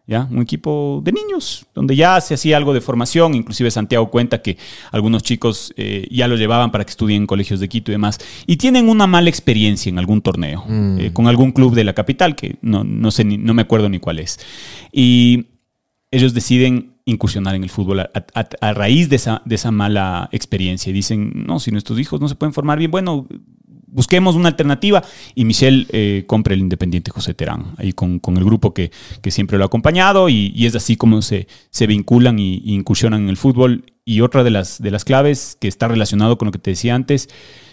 ¿Ya? 0.10 0.26
Un 0.32 0.41
equipo 0.41 1.01
de 1.03 1.12
niños, 1.12 1.66
donde 1.76 1.93
ya 1.93 2.22
se 2.22 2.34
hacía 2.34 2.55
algo 2.55 2.74
de 2.74 2.80
formación, 2.80 3.36
inclusive 3.36 3.70
Santiago 3.70 4.10
cuenta 4.10 4.41
que 4.41 4.58
algunos 4.93 5.22
chicos 5.22 5.74
eh, 5.76 6.08
ya 6.10 6.30
lo 6.30 6.38
llevaban 6.38 6.72
para 6.72 6.86
que 6.86 6.91
estudien 6.91 7.24
en 7.24 7.28
colegios 7.28 7.60
de 7.60 7.68
Quito 7.68 7.91
y 7.91 7.95
demás, 7.95 8.18
y 8.45 8.55
tienen 8.55 8.88
una 8.88 9.05
mala 9.05 9.28
experiencia 9.30 9.89
en 9.89 9.99
algún 9.99 10.22
torneo, 10.22 10.64
eh, 10.97 11.12
con 11.12 11.28
algún 11.28 11.51
club 11.51 11.76
de 11.76 11.84
la 11.84 11.91
capital, 11.93 12.38
que 12.38 12.55
no, 12.62 12.86
no 12.86 13.12
sé, 13.12 13.26
ni- 13.26 13.38
no 13.38 13.53
me 13.53 13.64
acuerdo 13.64 13.89
ni 13.89 13.99
cuál 13.99 14.20
es. 14.20 14.39
Y 14.93 15.47
ellos 16.10 16.34
deciden 16.34 16.93
incursionar 17.03 17.55
en 17.55 17.64
el 17.64 17.70
fútbol 17.70 17.99
a, 17.99 18.10
a- 18.34 18.47
a 18.62 18.74
raíz 18.74 19.10
de 19.10 19.18
esa, 19.18 19.41
de 19.43 19.55
esa 19.55 19.72
mala 19.72 20.30
experiencia. 20.32 20.89
Y 20.89 20.93
dicen, 20.93 21.43
no, 21.47 21.60
si 21.60 21.72
nuestros 21.72 21.99
hijos 21.99 22.22
no 22.22 22.30
se 22.30 22.36
pueden 22.36 22.53
formar 22.53 22.80
bien, 22.80 22.91
bueno, 22.91 23.28
busquemos 23.88 24.36
una 24.36 24.50
alternativa. 24.50 25.04
Y 25.34 25.46
Michelle 25.46 25.88
eh, 25.90 26.24
compra 26.28 26.54
el 26.54 26.60
Independiente 26.60 27.12
José 27.12 27.34
Terán, 27.34 27.74
ahí 27.78 27.94
con, 27.94 28.20
con 28.20 28.38
el 28.38 28.44
grupo 28.44 28.74
que, 28.74 28.92
que 29.22 29.32
siempre 29.32 29.58
lo 29.58 29.64
ha 29.64 29.68
acompañado. 29.68 30.30
Y, 30.30 30.66
es 30.66 30.76
así 30.76 30.96
como 30.96 31.22
se, 31.22 31.48
se 31.70 31.88
vinculan 31.88 32.40
y 32.40 32.62
incursionan 32.66 33.24
en 33.24 33.30
el 33.30 33.38
fútbol. 33.38 33.86
Y 34.06 34.22
otra 34.22 34.44
de 34.44 34.52
las, 34.52 34.82
de 34.82 34.92
las 34.92 35.04
claves 35.04 35.58
que 35.60 35.68
está 35.68 35.88
relacionado 35.88 36.38
con 36.38 36.46
lo 36.46 36.52
que 36.52 36.60
te 36.60 36.72
decía 36.72 36.96
antes, 36.96 37.30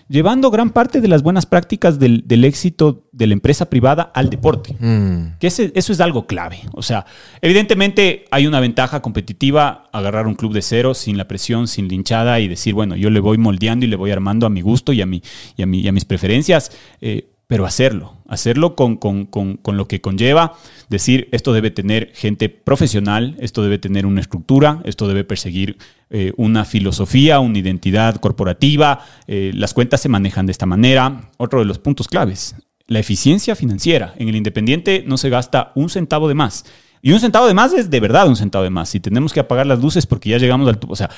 llevando 0.09 0.51
gran 0.51 0.71
parte 0.71 1.01
de 1.01 1.09
las 1.09 1.23
buenas 1.23 1.47
prácticas 1.47 1.99
del, 1.99 2.23
del 2.27 2.45
éxito 2.45 3.04
de 3.17 3.27
la 3.29 3.33
empresa 3.35 3.71
privada 3.71 4.11
al 4.15 4.29
deporte. 4.29 4.75
Mm. 4.81 5.39
Que 5.39 5.47
ese- 5.47 5.71
eso 5.77 5.93
es 5.93 6.01
algo 6.01 6.27
clave. 6.27 6.59
O 6.73 6.83
sea, 6.83 7.07
evidentemente 7.41 8.25
hay 8.33 8.47
una 8.49 8.59
ventaja 8.61 9.01
competitiva 9.03 9.89
agarrar 9.93 10.27
un 10.27 10.35
club 10.35 10.53
de 10.53 10.63
cero 10.63 10.95
sin 10.95 11.17
la 11.17 11.29
presión, 11.29 11.69
sin 11.69 11.87
linchada 11.89 12.41
y 12.41 12.49
decir, 12.49 12.75
bueno, 12.75 12.97
yo 12.97 13.11
le 13.11 13.21
voy 13.21 13.39
moldeando 13.39 13.87
y 13.87 13.89
le 13.89 13.97
voy 13.97 14.11
armando 14.11 14.47
a 14.47 14.51
mi 14.51 14.61
gusto 14.63 14.93
y 14.93 15.01
a, 15.01 15.07
mi, 15.07 15.23
y 15.57 15.63
a, 15.63 15.67
mi- 15.67 15.81
y 15.81 15.89
a 15.89 15.93
mis 15.93 16.05
preferencias, 16.05 16.73
eh, 17.01 17.29
pero 17.47 17.67
hacerlo, 17.67 18.17
hacerlo 18.27 18.75
con, 18.75 18.97
con- 18.97 19.27
con- 19.27 19.59
con 19.59 19.77
lo 19.77 19.87
que 19.87 20.01
conlleva, 20.01 20.55
decir, 20.89 21.29
esto 21.31 21.53
debe 21.53 21.71
tener 21.71 22.11
gente 22.15 22.49
profesional, 22.49 23.37
esto 23.39 23.63
debe 23.63 23.79
tener 23.79 24.07
una 24.07 24.23
estructura, 24.23 24.81
esto 24.85 25.07
debe 25.07 25.23
perseguir 25.25 25.77
eh, 26.11 26.33
una 26.37 26.65
filosofía, 26.65 27.41
una 27.41 27.59
identidad 27.59 28.17
corporativa, 28.17 29.05
eh, 29.27 29.53
las 29.55 29.75
cuentas 29.75 30.01
se 30.01 30.09
manejan 30.09 30.47
de 30.47 30.53
esta 30.53 30.67
manera. 30.67 31.31
Otro 31.37 31.59
de 31.61 31.65
los 31.67 31.79
puntos 31.79 32.09
claves, 32.09 32.55
la 32.87 32.99
eficiencia 32.99 33.57
financiera. 33.57 34.15
En 34.19 34.29
el 34.29 34.37
Independiente 34.37 35.05
no 35.07 35.17
se 35.17 35.31
gasta 35.31 35.73
un 35.75 35.89
centavo 35.89 36.29
de 36.29 36.35
más. 36.35 36.65
Y 37.03 37.13
un 37.13 37.21
centavo 37.21 37.47
de 37.47 37.55
más 37.55 37.73
es 37.75 37.91
de 37.91 38.01
verdad 38.01 38.29
un 38.29 38.37
centavo 38.37 38.65
de 38.65 38.71
más. 38.71 38.89
Si 38.89 38.99
tenemos 38.99 39.33
que 39.33 39.41
apagar 39.41 39.67
las 39.67 39.81
luces 39.81 40.07
porque 40.07 40.31
ya 40.31 40.39
llegamos 40.39 40.69
al... 40.69 40.79
O 40.89 40.97
sea, 40.97 41.11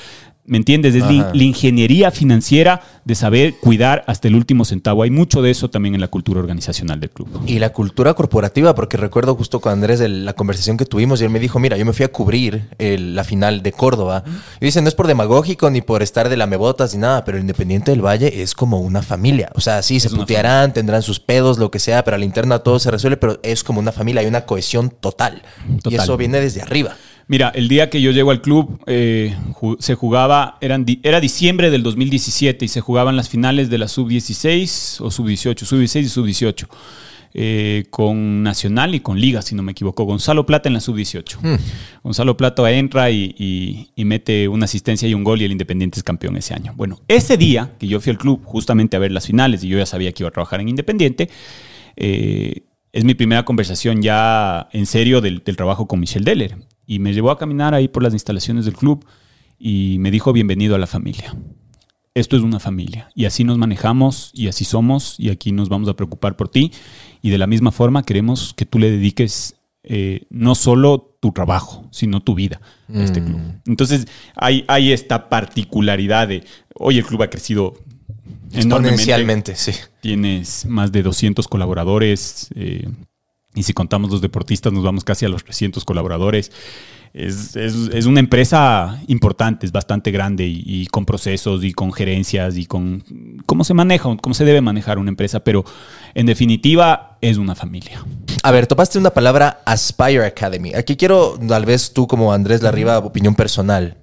¿me 0.47 0.57
entiendes? 0.57 0.95
Es 0.95 1.03
la, 1.03 1.31
ingeniería 1.35 2.09
financiera 2.09 2.81
de 3.05 3.15
saber 3.15 3.55
cuidar 3.61 4.03
hasta 4.07 4.27
el 4.27 4.35
último 4.35 4.65
centavo. 4.65 5.03
Hay 5.03 5.11
mucho 5.11 5.41
de 5.41 5.51
eso 5.51 5.69
también 5.69 5.93
en 5.95 6.01
la 6.01 6.07
cultura 6.07 6.39
organizacional 6.39 6.99
del 6.99 7.09
club. 7.09 7.27
Y 7.45 7.59
la 7.59 7.69
cultura 7.71 8.13
corporativa, 8.15 8.73
porque 8.73 8.97
recuerdo 8.97 9.35
justo 9.35 9.59
con 9.59 9.71
Andrés 9.73 9.99
el- 10.01 10.25
la 10.25 10.33
conversación 10.33 10.77
que 10.77 10.85
tuvimos 10.85 11.21
y 11.21 11.25
él 11.25 11.29
me 11.29 11.39
dijo, 11.39 11.59
mira, 11.59 11.77
yo 11.77 11.85
me 11.85 11.93
fui 11.93 12.05
a 12.05 12.11
cubrir 12.11 12.69
el- 12.79 13.15
la 13.15 13.23
final 13.23 13.61
de 13.61 13.71
Córdoba. 13.73 14.23
Y 14.59 14.65
dice, 14.65 14.81
no 14.81 14.87
es 14.87 14.95
por 14.95 15.07
demagógico 15.07 15.69
ni 15.69 15.81
por 15.81 16.01
estar 16.01 16.29
de 16.29 16.37
lamebotas 16.37 16.93
ni 16.95 17.01
nada, 17.01 17.23
pero 17.25 17.37
el 17.37 17.41
Independiente 17.43 17.91
del 17.91 18.01
Valle 18.05 18.41
es 18.41 18.55
como 18.55 18.79
una 18.81 19.01
familia. 19.01 19.51
O 19.55 19.61
sea, 19.61 19.81
sí, 19.83 19.99
se 19.99 20.09
putearán, 20.09 20.73
tendrán 20.73 21.01
sus 21.01 21.19
pedos, 21.19 21.57
lo 21.57 21.71
que 21.71 21.79
sea, 21.79 22.03
pero 22.03 22.15
a 22.15 22.17
la 22.17 22.25
interna 22.25 22.59
todo 22.59 22.79
se 22.79 22.89
resuelve, 22.89 23.17
pero 23.17 23.39
es 23.43 23.63
como 23.63 23.79
una 23.79 23.91
familia, 23.91 24.21
hay 24.21 24.27
una 24.27 24.45
cohesión 24.45 24.89
total. 24.89 25.41
Y 25.89 25.95
eso 25.95 26.15
viene 26.17 26.39
desde 26.39 26.61
arriba. 26.61 26.95
Mira, 27.29 27.49
el 27.53 27.67
día 27.67 27.89
que 27.89 28.01
yo 28.01 28.11
llego 28.11 28.31
al 28.31 28.41
club 28.41 28.79
eh, 28.87 29.35
ju- 29.53 29.75
se 29.79 29.95
jugaba, 29.95 30.57
eran 30.61 30.85
di- 30.85 30.99
era 31.03 31.19
diciembre 31.19 31.69
del 31.69 31.83
2017 31.83 32.63
y 32.63 32.67
se 32.69 32.79
jugaban 32.79 33.15
las 33.17 33.27
finales 33.27 33.69
de 33.69 33.77
la 33.77 33.87
sub-16 33.89 35.01
o 35.01 35.11
sub-18, 35.11 35.65
sub-16 35.65 36.01
y 36.01 36.09
sub-18. 36.09 36.67
eh, 37.39 37.83
con 37.91 38.41
Nacional 38.41 38.95
y 38.95 39.01
con 39.01 39.19
Liga, 39.19 39.41
si 39.43 39.53
no 39.53 39.61
me 39.61 39.73
equivoco. 39.73 40.05
Gonzalo 40.05 40.45
Plata 40.45 40.69
en 40.69 40.73
la 40.73 40.79
sub-18. 40.79 41.37
Gonzalo 42.01 42.35
Plata 42.37 42.71
entra 42.71 43.11
y, 43.11 43.35
y- 43.37 43.89
y 43.95 44.05
mete 44.05 44.47
una 44.47 44.65
asistencia 44.65 45.07
y 45.07 45.13
un 45.13 45.23
gol 45.25 45.41
y 45.41 45.45
el 45.45 45.51
Independiente 45.51 45.99
es 45.99 46.03
campeón 46.03 46.37
ese 46.37 46.53
año. 46.55 46.73
Bueno, 46.77 46.99
ese 47.09 47.37
día 47.37 47.73
que 47.77 47.87
yo 47.87 47.99
fui 47.99 48.11
al 48.11 48.17
club 48.17 48.41
justamente 48.45 48.95
a 48.95 48.99
ver 48.99 49.11
las 49.11 49.27
finales 49.27 49.63
y 49.63 49.67
yo 49.67 49.77
ya 49.77 49.85
sabía 49.85 50.11
que 50.13 50.23
iba 50.23 50.29
a 50.29 50.31
trabajar 50.31 50.61
en 50.61 50.69
Independiente, 50.69 51.29
eh, 51.97 52.61
es 52.91 53.03
mi 53.03 53.13
primera 53.13 53.45
conversación 53.45 54.01
ya 54.01 54.69
en 54.71 54.85
serio 54.85 55.21
del, 55.21 55.43
del 55.43 55.55
trabajo 55.55 55.87
con 55.87 55.99
Michel 55.99 56.23
Deller. 56.23 56.57
Y 56.85 56.99
me 56.99 57.13
llevó 57.13 57.31
a 57.31 57.37
caminar 57.37 57.73
ahí 57.73 57.87
por 57.87 58.03
las 58.03 58.13
instalaciones 58.13 58.65
del 58.65 58.75
club 58.75 59.05
y 59.59 59.97
me 59.99 60.11
dijo 60.11 60.33
bienvenido 60.33 60.75
a 60.75 60.79
la 60.79 60.87
familia. 60.87 61.35
Esto 62.13 62.35
es 62.35 62.41
una 62.41 62.59
familia 62.59 63.09
y 63.13 63.25
así 63.25 63.43
nos 63.43 63.59
manejamos 63.59 64.31
y 64.33 64.47
así 64.47 64.65
somos 64.65 65.19
y 65.19 65.29
aquí 65.29 65.51
nos 65.51 65.69
vamos 65.69 65.87
a 65.87 65.95
preocupar 65.95 66.35
por 66.35 66.49
ti 66.49 66.71
y 67.21 67.29
de 67.29 67.37
la 67.37 67.45
misma 67.45 67.71
forma 67.71 68.01
queremos 68.01 68.55
que 68.55 68.65
tú 68.65 68.79
le 68.79 68.89
dediques 68.89 69.55
eh, 69.83 70.25
no 70.31 70.55
solo 70.55 71.15
tu 71.21 71.31
trabajo, 71.31 71.87
sino 71.91 72.21
tu 72.21 72.33
vida 72.33 72.59
a 72.91 73.03
este 73.03 73.23
club. 73.23 73.39
Entonces 73.67 74.07
hay, 74.35 74.65
hay 74.67 74.91
esta 74.91 75.29
particularidad 75.29 76.27
de, 76.27 76.43
hoy 76.73 76.97
el 76.97 77.05
club 77.05 77.21
ha 77.21 77.29
crecido 77.29 77.75
Exponencialmente, 78.53 79.55
sí. 79.55 79.71
tienes 80.01 80.65
más 80.65 80.91
de 80.91 81.03
200 81.03 81.47
colaboradores 81.47 82.47
eh, 82.55 82.87
y 83.55 83.63
si 83.63 83.73
contamos 83.73 84.11
los 84.11 84.21
deportistas 84.21 84.71
nos 84.73 84.83
vamos 84.83 85.03
casi 85.03 85.25
a 85.25 85.29
los 85.29 85.43
300 85.43 85.83
colaboradores. 85.85 86.51
Es, 87.13 87.55
es- 87.55 87.89
es 87.93 88.05
una 88.05 88.19
empresa 88.19 89.01
importante, 89.07 89.65
es 89.65 89.71
bastante 89.71 90.11
grande 90.11 90.45
y, 90.45 90.61
y 90.65 90.85
con 90.87 91.05
procesos 91.05 91.63
y 91.63 91.71
con 91.73 91.91
gerencias 91.91 92.57
y 92.57 92.65
con 92.65 93.03
cómo 93.47 93.63
se 93.63 93.73
maneja, 93.73 94.15
cómo 94.21 94.35
se 94.35 94.45
debe 94.45 94.61
manejar 94.61 94.99
una 94.99 95.09
empresa, 95.09 95.39
pero 95.43 95.65
en 96.13 96.25
definitiva 96.27 97.17
es 97.21 97.37
una 97.37 97.55
familia. 97.55 98.05
A 98.43 98.51
ver, 98.51 98.67
topaste 98.67 98.99
una 98.99 99.09
palabra 99.09 99.61
Aspire 99.65 100.25
Academy. 100.25 100.73
Aquí 100.75 100.95
quiero, 100.95 101.39
tal 101.47 101.65
vez 101.65 101.91
tú 101.93 102.05
como 102.05 102.33
Andrés 102.33 102.61
Larriba, 102.61 102.99
opinión 102.99 103.33
personal. 103.33 103.97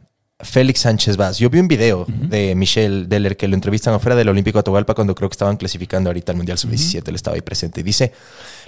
Félix 0.45 0.81
Sánchez 0.81 1.17
Vaz. 1.17 1.39
Yo 1.39 1.51
vi 1.51 1.59
un 1.59 1.69
video 1.69 2.07
de 2.09 2.55
Michelle 2.55 3.07
Deller 3.07 3.37
que 3.37 3.49
lo 3.49 3.55
entrevistan 3.55 3.95
afuera 3.95 4.15
del 4.15 4.29
Olímpico 4.29 4.59
Atahualpa 4.59 4.95
cuando 4.95 5.15
creo 5.15 5.29
que 5.29 5.35
estaban 5.35 5.57
clasificando 5.57 6.11
ahorita 6.11 6.33
al 6.33 6.37
Mundial 6.37 6.59
Sub-17. 6.59 7.09
Él 7.09 7.15
estaba 7.15 7.35
ahí 7.35 7.41
presente. 7.43 7.81
Y 7.81 7.83
dice, 7.83 8.13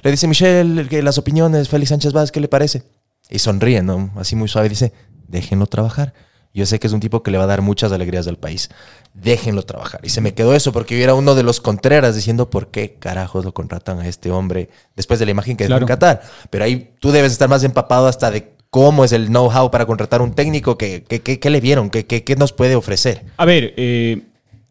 le 0.03 0.11
dice 0.11 0.27
Michelle 0.27 0.89
que 0.89 1.03
las 1.03 1.19
opiniones, 1.19 1.69
Félix 1.69 1.91
Sánchez 1.91 2.13
Vaz, 2.13 2.33
¿qué 2.33 2.41
le 2.41 2.49
parece? 2.49 2.83
Y 3.31 3.39
sonríe, 3.39 3.83
¿no? 3.83 4.11
Así 4.17 4.37
muy 4.37 4.49
suave. 4.49 4.69
Dice, 4.69 4.93
déjenlo 5.29 5.67
trabajar. 5.67 6.15
Yo 6.55 6.65
sé 6.65 6.79
que 6.79 6.87
es 6.87 6.93
un 6.95 7.01
tipo 7.01 7.23
que 7.23 7.31
le 7.31 7.37
va 7.37 7.45
a 7.45 7.49
dar 7.49 7.61
muchas 7.61 7.93
alegrías 7.93 8.27
al 8.27 8.39
país. 8.39 8.71
Déjenlo 9.13 9.63
trabajar. 9.63 10.01
Y 10.03 10.09
se 10.09 10.23
me 10.23 10.33
quedó 10.33 10.55
eso 10.55 10.73
porque 10.73 10.97
yo 10.97 11.05
era 11.05 11.13
uno 11.15 11.35
de 11.35 11.43
los 11.43 11.61
contreras 11.61 12.15
diciendo 12.15 12.49
por 12.49 12.71
qué 12.71 12.95
carajos 12.99 13.45
lo 13.45 13.53
contratan 13.53 14.01
a 14.01 14.09
este 14.09 14.31
hombre 14.31 14.71
después 14.95 15.19
de 15.21 15.27
la 15.27 15.33
imagen 15.33 15.57
que 15.59 15.65
dejó 15.65 15.73
Claro. 15.73 15.85
en 15.85 15.89
Qatar. 15.89 16.23
Pero 16.49 16.65
ahí 16.65 16.95
tú 16.99 17.11
debes 17.11 17.33
estar 17.33 17.51
más 17.51 17.63
empapado 17.63 18.07
hasta 18.07 18.31
de 18.31 18.56
cómo 18.71 19.05
es 19.05 19.13
el 19.13 19.29
know-how 19.29 19.71
para 19.71 19.87
contratar 19.87 20.23
un 20.23 20.35
técnico, 20.35 20.77
¿qué, 20.77 21.05
le 21.51 21.61
vieron? 21.61 21.91
¿Qué, 21.91 22.05
qué, 22.07 22.37
nos 22.37 22.53
puede 22.53 22.75
ofrecer? 22.77 23.23
A 23.37 23.45
ver, 23.45 23.75
eh, 23.77 24.23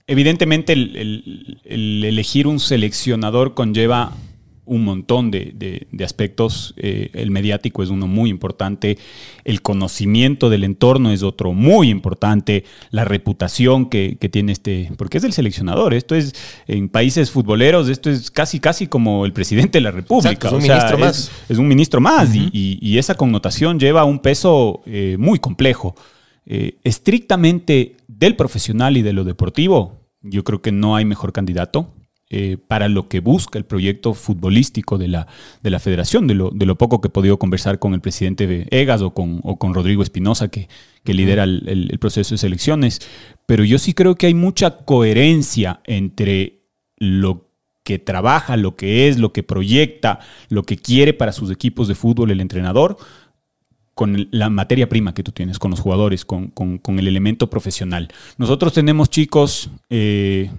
evidentemente 0.08 0.74
el- 0.74 1.60
el 1.66 2.04
elegir 2.06 2.48
un 2.48 2.60
seleccionador 2.60 3.54
conlleva 3.54 4.12
un 4.66 4.84
montón 4.84 5.32
de, 5.32 5.53
de- 5.55 5.88
de 5.91 6.03
aspectos. 6.03 6.74
Eh, 6.78 7.09
el 7.13 7.32
mediático 7.32 7.84
es 7.84 7.89
uno 7.89 8.07
muy 8.07 8.30
importante, 8.30 8.97
el 9.43 9.61
conocimiento 9.61 10.49
del 10.49 10.63
entorno 10.63 11.11
es 11.11 11.24
otro 11.24 11.53
muy 11.53 11.89
importante, 11.89 12.63
la 12.91 13.05
reputación 13.05 13.89
que, 13.89 14.18
que 14.20 14.28
tiene 14.30 14.51
este, 14.51 14.91
porque 14.97 15.20
es 15.20 15.24
el 15.24 15.34
seleccionador. 15.34 15.93
Esto 15.93 16.16
es, 16.16 16.34
en 16.68 16.89
países 16.89 17.32
futboleros, 17.32 17.89
esto 17.89 18.09
es 18.09 18.32
casi, 18.32 18.59
casi 18.59 18.88
como 18.88 19.26
el 19.26 19.34
presidente 19.34 19.78
de 19.78 19.82
la 19.82 19.91
República. 19.91 20.32
Exacto, 20.32 20.47
es 20.47 20.53
un 20.53 20.59
O 20.59 20.61
sea, 20.66 20.76
ministro 20.76 20.97
es- 20.97 21.01
más. 21.03 21.32
es 21.49 21.57
un 21.57 21.68
ministro 21.68 22.01
más 22.01 22.36
y, 22.36 22.49
y- 22.51 22.80
y 22.82 22.97
esa 22.97 23.16
connotación 23.16 23.80
lleva 23.80 24.03
un 24.03 24.20
peso 24.20 24.82
eh, 24.86 25.16
muy 25.20 25.39
complejo. 25.39 25.95
Eh, 26.47 26.78
estrictamente 26.84 27.97
del 28.07 28.36
profesional 28.36 28.97
y 28.97 29.01
de 29.01 29.13
lo 29.13 29.24
deportivo, 29.24 30.01
yo 30.22 30.43
creo 30.43 30.61
que 30.61 30.72
no 30.72 30.95
hay 30.95 31.05
mejor 31.05 31.32
candidato 31.34 31.93
eh, 32.30 32.57
para 32.67 32.89
lo 32.89 33.07
que 33.07 33.19
busca 33.19 33.59
el 33.59 33.65
proyecto 33.65 34.13
futbolístico 34.13 34.97
de 34.97 35.07
la, 35.07 35.28
de 35.61 35.69
la 35.69 35.80
federación, 35.80 36.26
de 36.28 36.34
lo, 36.34 36.49
de 36.49 36.65
lo 36.65 36.76
poco 36.78 36.99
que 36.99 37.07
he 37.07 37.11
podido 37.11 37.38
conversar 37.38 37.78
con 37.80 37.93
el 37.93 38.01
presidente 38.01 38.67
Egas 38.71 39.01
o 39.01 39.13
con, 39.13 39.39
o 39.43 39.57
con 39.59 39.73
Rodrigo 39.73 40.01
Espinosa, 40.01 40.47
que, 40.47 40.67
que 41.03 41.13
lidera 41.13 41.43
el, 41.43 41.63
el- 41.67 41.89
el 41.91 41.99
proceso 41.99 42.34
de 42.34 42.39
selecciones. 42.39 42.99
Pero 43.45 43.63
yo 43.63 43.78
sí 43.78 43.93
creo 43.93 44.15
que 44.15 44.26
hay 44.28 44.34
mucha 44.34 44.78
coherencia 44.86 45.82
entre 45.86 46.63
lo 46.97 47.51
que 47.84 47.99
trabaja, 47.99 48.57
lo 48.57 48.76
que 48.76 49.07
es, 49.07 49.19
lo 49.19 49.32
que 49.32 49.43
proyecta, 49.43 50.19
lo 50.49 50.63
que 50.63 50.78
quiere 50.78 51.13
para 51.13 51.32
sus 51.32 51.51
equipos 51.51 51.88
de 51.88 51.93
fútbol 51.93 52.32
el 52.32 52.41
entrenador, 52.41 52.97
con 53.93 54.28
la 54.32 54.49
materia 54.49 54.89
prima 54.89 55.13
que 55.13 55.21
tú 55.23 55.32
tienes, 55.32 55.59
con 55.59 55.69
los 55.71 55.80
jugadores, 55.80 56.26
con, 56.26 56.47
con- 56.47 56.80
con 56.80 56.97
el 56.97 57.07
elemento 57.07 57.49
profesional. 57.51 58.09
Nosotros 58.38 58.73
tenemos 58.73 59.09
chicos 59.11 59.69
eh, 59.91 60.49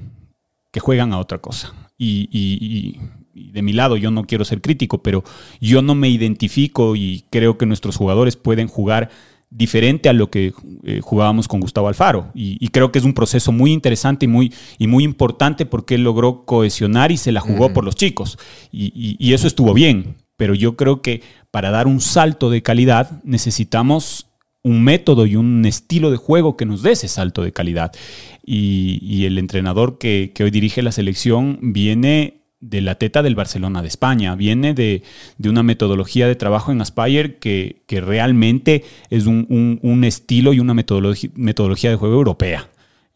que 0.76 0.80
juegan 0.80 1.14
a 1.14 1.18
otra 1.18 1.38
cosa. 1.38 1.72
Y, 1.96 2.28
y- 2.30 3.00
de 3.50 3.62
mi 3.62 3.72
lado, 3.72 3.96
yo 3.96 4.10
no 4.10 4.24
quiero 4.24 4.44
ser 4.44 4.60
crítico, 4.60 5.02
pero 5.02 5.24
yo 5.58 5.80
no 5.80 5.94
me 5.94 6.10
identifico 6.10 6.96
y 6.96 7.24
creo 7.30 7.56
que 7.56 7.64
nuestros 7.64 7.96
jugadores 7.96 8.36
pueden 8.36 8.68
jugar 8.68 9.08
diferente 9.48 10.10
a 10.10 10.12
lo 10.12 10.30
que 10.30 10.52
eh, 10.84 11.00
jugábamos 11.02 11.48
con 11.48 11.60
Gustavo 11.60 11.88
Alfaro. 11.88 12.30
Y, 12.34 12.58
y 12.60 12.68
creo 12.68 12.92
que 12.92 12.98
es 12.98 13.06
un 13.06 13.14
proceso 13.14 13.52
muy 13.52 13.72
interesante 13.72 14.26
y 14.26 14.28
muy, 14.28 14.52
y 14.76 14.86
muy 14.86 15.02
importante 15.04 15.64
porque 15.64 15.94
él 15.94 16.04
logró 16.04 16.44
cohesionar 16.44 17.10
y 17.10 17.16
se 17.16 17.32
la 17.32 17.40
jugó 17.40 17.72
por 17.72 17.84
los 17.84 17.94
chicos. 17.94 18.38
Y 18.70 19.32
eso 19.32 19.46
estuvo 19.46 19.72
bien. 19.72 20.16
Pero 20.36 20.54
yo 20.54 20.76
creo 20.76 21.00
que 21.00 21.22
para 21.50 21.70
dar 21.70 21.86
un 21.86 22.00
salto 22.02 22.50
de 22.50 22.62
calidad 22.62 23.22
necesitamos 23.24 24.25
un 24.66 24.82
método 24.82 25.26
y 25.26 25.36
un 25.36 25.64
estilo 25.64 26.10
de 26.10 26.16
juego 26.16 26.56
que 26.56 26.66
nos 26.66 26.82
dé 26.82 26.92
ese 26.92 27.06
salto 27.08 27.42
de 27.42 27.52
calidad. 27.52 27.92
Y, 28.44 29.24
el 29.24 29.38
entrenador 29.38 29.98
que, 29.98 30.32
que 30.34 30.44
hoy 30.44 30.50
dirige 30.50 30.82
la 30.82 30.92
selección 30.92 31.58
viene 31.62 32.42
de 32.60 32.80
la 32.80 32.96
teta 32.96 33.22
del 33.22 33.34
Barcelona 33.36 33.80
de 33.82 33.88
España, 33.88 34.34
viene 34.34 34.74
de, 34.74 35.02
de 35.38 35.48
una 35.50 35.62
metodología 35.62 36.26
de 36.26 36.34
trabajo 36.34 36.72
en 36.72 36.80
Aspire 36.80 37.36
que, 37.36 37.82
que 37.86 38.00
realmente 38.00 38.82
es 39.10 39.26
un, 39.26 39.46
un- 39.82 40.04
estilo 40.04 40.52
y 40.52 40.58
una 40.60 40.74
metodología 40.74 41.90
de 41.90 41.96
juego 41.96 42.14
europea. 42.16 42.68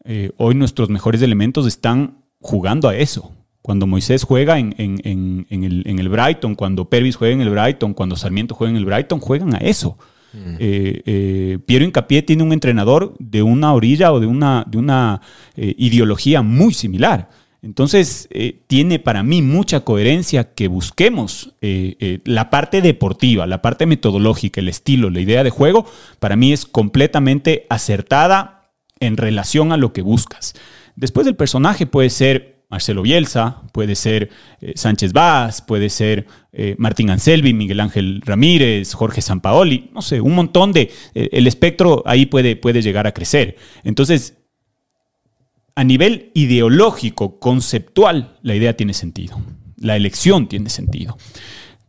Eh, 0.05 0.31
hoy 0.37 0.55
nuestros 0.55 0.89
mejores 0.89 1.21
elementos 1.21 1.67
están 1.67 2.19
jugando 2.39 2.87
a 2.87 2.95
eso. 2.95 3.33
Cuando 3.61 3.87
Moisés 3.87 4.23
juega 4.23 4.57
en, 4.57 4.73
en- 4.77 5.01
en- 5.03 5.45
en 5.49 5.63
el, 5.63 5.83
el 5.99 6.09
Brighton, 6.09 6.55
cuando 6.55 6.89
Pervis 6.89 7.15
juega 7.17 7.33
en 7.33 7.41
el 7.41 7.49
Brighton, 7.49 7.93
cuando 7.93 8.15
Sarmiento 8.15 8.55
juega 8.55 8.71
en 8.71 8.77
el 8.77 8.85
Brighton, 8.85 9.19
juegan 9.19 9.53
a 9.53 9.57
eso. 9.57 9.97
Eh, 10.33 11.01
eh, 11.05 11.59
Piero 11.65 11.83
Incapié 11.83 12.21
tiene 12.21 12.43
un 12.43 12.53
entrenador 12.53 13.15
de 13.19 13.43
una 13.43 13.73
orilla 13.73 14.13
o 14.13 14.19
de 14.19 14.27
una, 14.27 14.65
de 14.67 14.77
una 14.77 15.21
eh, 15.55 15.75
ideología 15.77 16.41
muy 16.41 16.73
similar. 16.73 17.29
Entonces, 17.63 18.27
tiene 18.65 18.97
para 18.97 19.21
mí 19.21 19.43
mucha 19.43 19.81
coherencia 19.81 20.55
que 20.55 20.67
busquemos 20.67 21.53
la 21.61 22.49
parte 22.49 22.81
deportiva, 22.81 23.45
la 23.45 23.61
parte 23.61 23.85
metodológica, 23.85 24.61
el 24.61 24.67
estilo, 24.67 25.11
la 25.11 25.19
idea 25.19 25.43
de 25.43 25.51
juego, 25.51 25.85
para 26.19 26.35
mí 26.35 26.53
es 26.53 26.65
completamente 26.65 27.67
acertada 27.69 28.71
en 28.99 29.15
relación 29.15 29.71
a 29.71 29.77
lo 29.77 29.93
que 29.93 30.01
buscas. 30.01 30.55
Después 30.95 31.27
el 31.27 31.35
personaje 31.35 31.85
puede 31.85 32.09
ser 32.09 32.60
Marcelo 32.71 33.01
Bielsa, 33.01 33.63
puede 33.73 33.95
ser 33.95 34.29
eh, 34.61 34.71
Sánchez 34.75 35.11
Vaz, 35.11 35.61
puede 35.61 35.89
ser 35.89 36.25
eh, 36.53 36.75
Martín 36.77 37.09
Anselmi, 37.09 37.53
Miguel 37.53 37.81
Ángel 37.81 38.21
Ramírez, 38.25 38.93
Jorge 38.93 39.21
Sampaoli, 39.21 39.91
no 39.93 40.01
sé, 40.01 40.21
un 40.21 40.33
montón 40.33 40.71
de... 40.71 40.89
eh, 41.13 41.29
el 41.33 41.47
espectro 41.47 42.01
ahí 42.05 42.25
puede, 42.25 42.55
puede 42.55 42.81
llegar 42.81 43.07
a 43.07 43.11
crecer. 43.11 43.57
Entonces, 43.83 44.37
a 45.75 45.83
nivel 45.83 46.31
ideológico, 46.33 47.39
conceptual, 47.39 48.37
la 48.41 48.55
idea 48.55 48.77
tiene 48.77 48.93
sentido. 48.93 49.41
La 49.77 49.97
elección 49.97 50.47
tiene 50.47 50.69
sentido. 50.69 51.17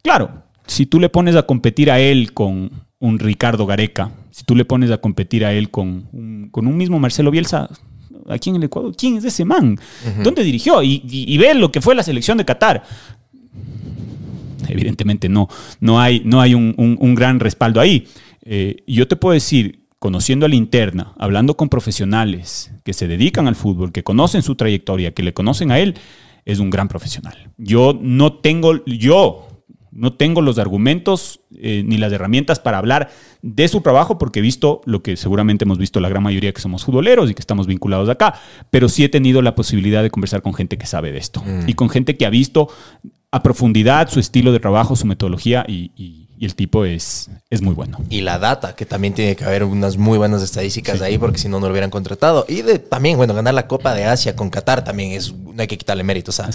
Claro, 0.03 0.43
si 0.67 0.87
tú 0.87 0.99
le 0.99 1.09
pones 1.09 1.37
a 1.37 1.45
competir 1.45 1.93
a 1.93 2.01
él 2.01 2.33
con 2.33 2.87
un 2.99 3.19
Ricardo 3.21 3.67
Gareca, 3.67 4.11
si 4.33 4.43
tú 4.45 4.57
le 4.57 4.65
pones 4.65 4.91
a 4.91 4.99
competir 4.99 5.45
a 5.45 5.53
él 5.53 5.71
con 5.71 6.49
con 6.51 6.67
un 6.67 6.77
mismo 6.77 6.99
Marcelo 7.01 7.31
Bielsa, 7.31 7.69
aquí 8.33 8.51
en 8.51 8.57
el 8.57 8.65
Ecuador, 8.65 8.95
¿quién 8.97 9.17
es 9.17 9.25
ese 9.25 9.45
man? 9.45 9.79
¿Dónde 10.23 10.43
dirigió? 10.45 10.83
Y, 10.83 11.03
y- 11.09 11.33
y 11.33 11.39
ve 11.39 11.55
lo 11.55 11.71
que 11.71 11.81
fue 11.81 11.95
la 11.95 12.03
selección 12.03 12.39
de 12.39 12.45
Qatar. 12.45 12.83
Evidentemente 14.69 15.29
no, 15.29 15.49
no 15.81 16.01
hay, 16.01 16.23
no 16.25 16.41
hay 16.41 16.55
un, 16.55 16.75
un- 16.77 16.97
un 17.01 17.15
gran 17.15 17.41
respaldo 17.41 17.81
ahí. 17.81 18.07
Eh, 18.45 18.77
yo 18.87 19.07
te 19.09 19.17
puedo 19.17 19.35
decir, 19.35 19.81
conociendo 19.99 20.47
a 20.47 20.49
la 20.49 20.55
interna, 20.55 21.13
hablando 21.19 21.57
con 21.57 21.69
profesionales 21.69 22.73
que 22.85 22.93
se 22.93 23.07
dedican 23.09 23.49
al 23.49 23.55
fútbol, 23.57 23.93
que 23.93 24.03
conocen 24.03 24.43
su 24.43 24.55
trayectoria, 24.55 25.13
que 25.13 25.23
le 25.23 25.35
conocen 25.35 25.71
a 25.73 25.79
él, 25.79 25.95
es 26.45 26.59
un 26.59 26.71
gran 26.71 26.89
profesional. 26.89 27.51
Yo 27.57 27.99
no 28.01 28.33
tengo, 28.35 28.85
yo 28.87 29.49
no 29.93 30.15
tengo 30.15 30.41
los 30.41 30.59
argumentos 30.59 31.41
eh, 31.55 31.83
ni 31.87 31.99
las 31.99 32.13
herramientas 32.13 32.59
para 32.59 32.79
hablar 32.79 33.11
de 33.43 33.69
su 33.69 33.81
trabajo 33.83 34.19
porque 34.19 34.39
he 34.39 34.43
visto 34.43 34.81
lo 34.87 35.03
que 35.03 35.17
seguramente 35.17 35.65
hemos 35.65 35.79
visto 35.79 36.01
la 36.01 36.09
gran 36.09 36.23
mayoría 36.23 36.53
que 36.53 36.61
somos 36.63 36.85
futboleros 36.85 37.31
y 37.31 37.35
que 37.35 37.41
estamos 37.41 37.67
vinculados 37.67 38.09
acá, 38.09 38.35
pero 38.71 38.89
sí 38.89 39.05
he 39.05 39.09
tenido 39.09 39.43
la 39.43 39.55
posibilidad 39.55 40.03
de 40.03 40.11
conversar 40.11 40.41
con 40.43 40.55
gente 40.55 40.79
que 40.79 40.87
sabe 40.87 41.13
de 41.13 41.19
esto 41.19 41.43
y 41.67 41.75
con 41.75 41.91
gente 41.91 42.17
que 42.17 42.25
ha 42.27 42.31
visto 42.31 42.69
a 43.31 43.43
profundidad 43.43 44.09
su 44.11 44.19
estilo 44.21 44.53
de 44.53 44.61
trabajo, 44.61 44.97
su 44.97 45.07
metodología 45.07 45.65
y, 45.69 45.91
y- 45.97 46.22
y 46.43 46.47
el 46.47 46.57
tipo 46.57 46.85
es, 46.85 47.31
es 47.51 47.63
muy 47.63 47.73
bueno. 47.73 47.99
Y 48.11 48.23
la 48.23 48.41
data, 48.41 48.75
que 48.75 48.85
también 48.85 49.15
tiene 49.15 49.37
que 49.37 49.45
haber 49.45 49.63
unas 49.63 49.97
muy 49.97 50.19
buenas 50.19 50.43
estadísticas 50.43 51.01
ahí, 51.01 51.17
porque 51.17 51.39
si 51.39 51.49
no, 51.49 51.61
no 51.61 51.67
lo 51.69 51.73
hubieran 51.73 51.89
contratado. 51.89 52.45
Y 52.49 52.63
de, 52.63 52.81
también, 52.81 53.17
bueno, 53.17 53.33
ganar 53.33 53.55
la 53.55 53.69
Copa 53.69 53.95
de 53.95 54.07
Asia 54.07 54.35
con 54.35 54.51
Qatar 54.51 54.83
también 54.83 55.13
es, 55.13 55.33
no 55.33 55.55
hay 55.63 55.69
que 55.69 55.79
quitarle 55.79 56.03
mérito. 56.03 56.33
O 56.33 56.35
sea, 56.35 56.51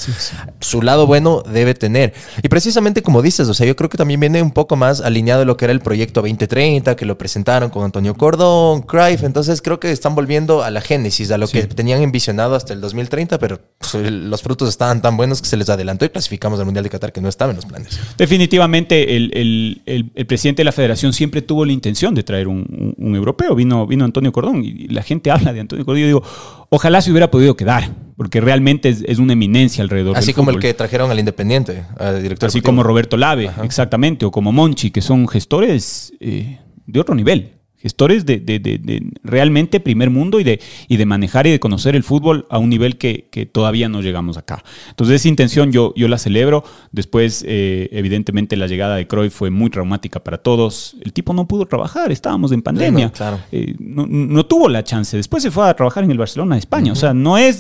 su 0.60 0.82
lado 0.82 1.08
bueno 1.08 1.42
debe 1.42 1.74
tener. 1.74 2.14
Y 2.44 2.50
precisamente 2.50 3.02
como 3.02 3.22
dices, 3.22 3.48
o 3.48 3.54
sea, 3.54 3.66
yo 3.66 3.78
creo 3.78 3.90
que 3.90 3.98
también 3.98 4.20
viene 4.20 4.42
un 4.42 4.52
poco 4.52 4.76
más 4.76 5.00
alineado 5.00 5.40
de 5.40 5.46
lo 5.46 5.56
que 5.56 5.64
era 5.64 5.72
el 5.72 5.80
proyecto 5.80 6.20
2030, 6.22 6.98
que 6.98 7.06
lo 7.06 7.18
presentaron 7.18 7.70
con 7.70 7.86
Antonio 7.86 8.14
Cordón, 8.16 8.82
Cruyff. 8.82 9.24
Entonces 9.24 9.62
creo 9.62 9.80
que 9.80 9.90
están 9.94 10.16
volviendo 10.16 10.64
a 10.64 10.70
la 10.70 10.82
génesis, 10.82 11.32
a 11.32 11.38
lo 11.38 11.48
que 11.48 11.64
tenían 11.66 12.02
envisionado 12.02 12.56
hasta 12.56 12.74
el 12.74 12.82
2030, 12.82 13.40
pero 13.40 13.62
pues, 13.78 13.94
los 14.12 14.42
frutos 14.42 14.68
estaban 14.68 15.02
tan 15.02 15.16
buenos 15.16 15.42
que 15.42 15.48
se 15.48 15.56
les 15.56 15.70
adelantó 15.70 16.04
y 16.04 16.10
clasificamos 16.10 16.60
al 16.60 16.66
Mundial 16.66 16.84
de 16.84 16.90
Qatar, 16.90 17.14
que 17.14 17.22
no 17.22 17.30
estaba 17.30 17.52
en 17.52 17.56
los 17.56 17.66
planes. 17.66 17.98
Definitivamente 18.18 19.16
el, 19.16 19.32
el- 19.34 19.77
el- 19.86 20.12
el 20.16 20.26
presidente 20.26 20.62
de 20.62 20.66
la 20.66 20.72
federación 20.72 21.14
siempre 21.14 21.42
tuvo 21.42 21.66
la 21.66 21.72
intención 21.74 22.14
de 22.16 22.24
traer 22.24 22.48
un, 22.48 22.66
un- 22.70 22.96
un 22.98 23.16
europeo. 23.16 23.56
Vino, 23.56 23.86
vino 23.88 24.06
Antonio 24.06 24.32
Cordón 24.32 24.64
y 24.64 24.88
la 24.88 25.04
gente 25.04 25.32
habla 25.32 25.54
de 25.54 25.60
Antonio 25.60 25.86
Cordón. 25.86 26.02
Yo 26.02 26.08
digo, 26.08 26.24
ojalá 26.70 27.02
se 27.02 27.12
hubiera 27.12 27.30
podido 27.32 27.56
quedar, 27.56 27.90
porque 28.16 28.42
realmente 28.42 28.90
es, 28.90 29.04
es 29.08 29.20
una 29.20 29.34
eminencia 29.34 29.84
alrededor 29.84 30.18
Así 30.18 30.28
del 30.28 30.36
como 30.36 30.52
el 30.52 30.60
que 30.60 30.74
trajeron 30.74 31.12
al 31.12 31.20
Independiente, 31.20 31.84
al 31.98 32.22
director. 32.22 32.48
Así 32.48 32.60
deportivo. 32.60 32.64
como 32.64 32.84
Roberto 32.84 33.18
Lave, 33.18 33.50
exactamente, 33.64 34.26
o 34.26 34.32
como 34.32 34.52
Monchi, 34.52 34.92
que 34.92 35.02
son 35.02 35.28
gestores 35.28 36.14
eh, 36.20 36.60
de 36.86 37.00
otro 37.00 37.14
nivel. 37.16 37.52
Gestores 37.80 38.26
de, 38.26 38.40
de- 38.40 38.60
de- 38.60 38.78
de 38.80 39.04
realmente 39.24 39.80
primer 39.80 40.10
mundo 40.10 40.40
y 40.40 40.44
de, 40.44 40.60
y 40.88 40.98
de 40.98 41.06
manejar 41.06 41.46
y 41.46 41.52
de 41.52 41.60
conocer 41.60 41.96
el 41.96 42.04
fútbol 42.04 42.48
a 42.50 42.58
un 42.58 42.70
nivel 42.70 42.98
que, 42.98 43.28
que 43.30 43.46
todavía 43.46 43.88
no 43.88 44.02
llegamos 44.02 44.36
acá. 44.38 44.64
Entonces, 44.90 45.18
esa 45.22 45.28
intención 45.28 45.72
yo, 45.72 45.94
yo 45.96 46.08
la 46.08 46.18
celebro. 46.18 46.64
Después, 46.92 47.46
eh, 47.48 47.90
evidentemente, 47.92 48.56
la 48.58 48.66
llegada 48.68 48.96
de 48.96 49.06
Cruyff 49.08 49.34
fue 49.34 49.50
muy 49.52 49.70
traumática 49.70 50.24
para 50.24 50.40
todos. 50.40 50.98
El 51.04 51.14
tipo 51.14 51.34
no 51.34 51.48
pudo 51.48 51.66
trabajar, 51.68 52.12
estábamos 52.12 52.52
en 52.52 52.62
pandemia. 52.64 53.06
no, 53.06 53.12
claro. 53.12 53.40
Eh, 53.52 53.76
no, 53.80 54.08
no 54.08 54.46
tuvo 54.46 54.70
la 54.70 54.84
chance. 54.84 55.16
Después 55.16 55.44
se 55.44 55.52
fue 55.52 55.70
a 55.70 55.74
trabajar 55.76 56.04
en 56.04 56.12
el 56.12 56.18
Barcelona 56.18 56.56
de 56.56 56.60
España. 56.60 56.92
O 56.92 56.96
sea, 56.96 57.14
no 57.14 57.38
es 57.38 57.56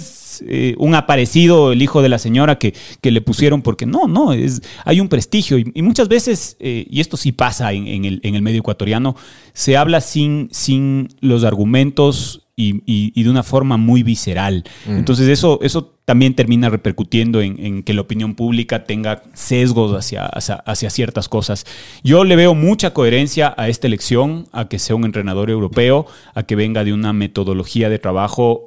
eh, 0.47 0.75
un 0.77 0.95
aparecido 0.95 1.71
el 1.71 1.81
hijo 1.81 2.01
de 2.01 2.09
la 2.09 2.19
señora 2.19 2.57
que, 2.57 2.73
que 3.01 3.11
le 3.11 3.21
pusieron 3.21 3.61
porque 3.61 3.85
no, 3.85 4.07
no, 4.07 4.33
es, 4.33 4.61
hay 4.85 4.99
un 4.99 5.07
prestigio. 5.09 5.57
Y, 5.57 5.71
y 5.73 5.81
muchas 5.81 6.07
veces, 6.07 6.57
eh, 6.59 6.85
y 6.89 6.99
esto 7.01 7.17
sí 7.17 7.31
pasa 7.31 7.73
en, 7.73 7.87
en 7.87 8.05
el, 8.05 8.19
en 8.23 8.35
el 8.35 8.41
medio 8.41 8.59
ecuatoriano, 8.59 9.15
se 9.53 9.77
habla 9.77 10.01
sin, 10.01 10.49
sin 10.51 11.09
los 11.21 11.43
argumentos 11.43 12.43
y, 12.55 12.81
y- 12.91 13.11
y 13.13 13.23
de 13.23 13.29
una 13.29 13.43
forma 13.43 13.77
muy 13.77 14.01
visceral. 14.03 14.63
Entonces 14.87 15.27
eso, 15.27 15.59
eso 15.61 15.93
también 16.05 16.33
termina 16.33 16.69
repercutiendo 16.69 17.41
en, 17.41 17.63
en 17.63 17.83
que 17.83 17.93
la 17.93 18.01
opinión 18.01 18.33
pública 18.33 18.85
tenga 18.85 19.21
sesgos 19.33 19.93
hacia, 19.93 20.25
hacia, 20.25 20.55
hacia 20.55 20.89
ciertas 20.89 21.27
cosas. 21.29 21.65
Yo 22.03 22.23
le 22.23 22.35
veo 22.35 22.55
mucha 22.55 22.93
coherencia 22.93 23.53
a 23.57 23.69
esta 23.69 23.85
elección, 23.87 24.47
a 24.53 24.67
que 24.69 24.79
sea 24.79 24.95
un 24.95 25.05
entrenador 25.05 25.49
europeo, 25.51 26.07
a 26.33 26.43
que 26.43 26.55
venga 26.55 26.83
de 26.83 26.93
una 26.93 27.13
metodología 27.13 27.89
de 27.89 27.99
trabajo 27.99 28.66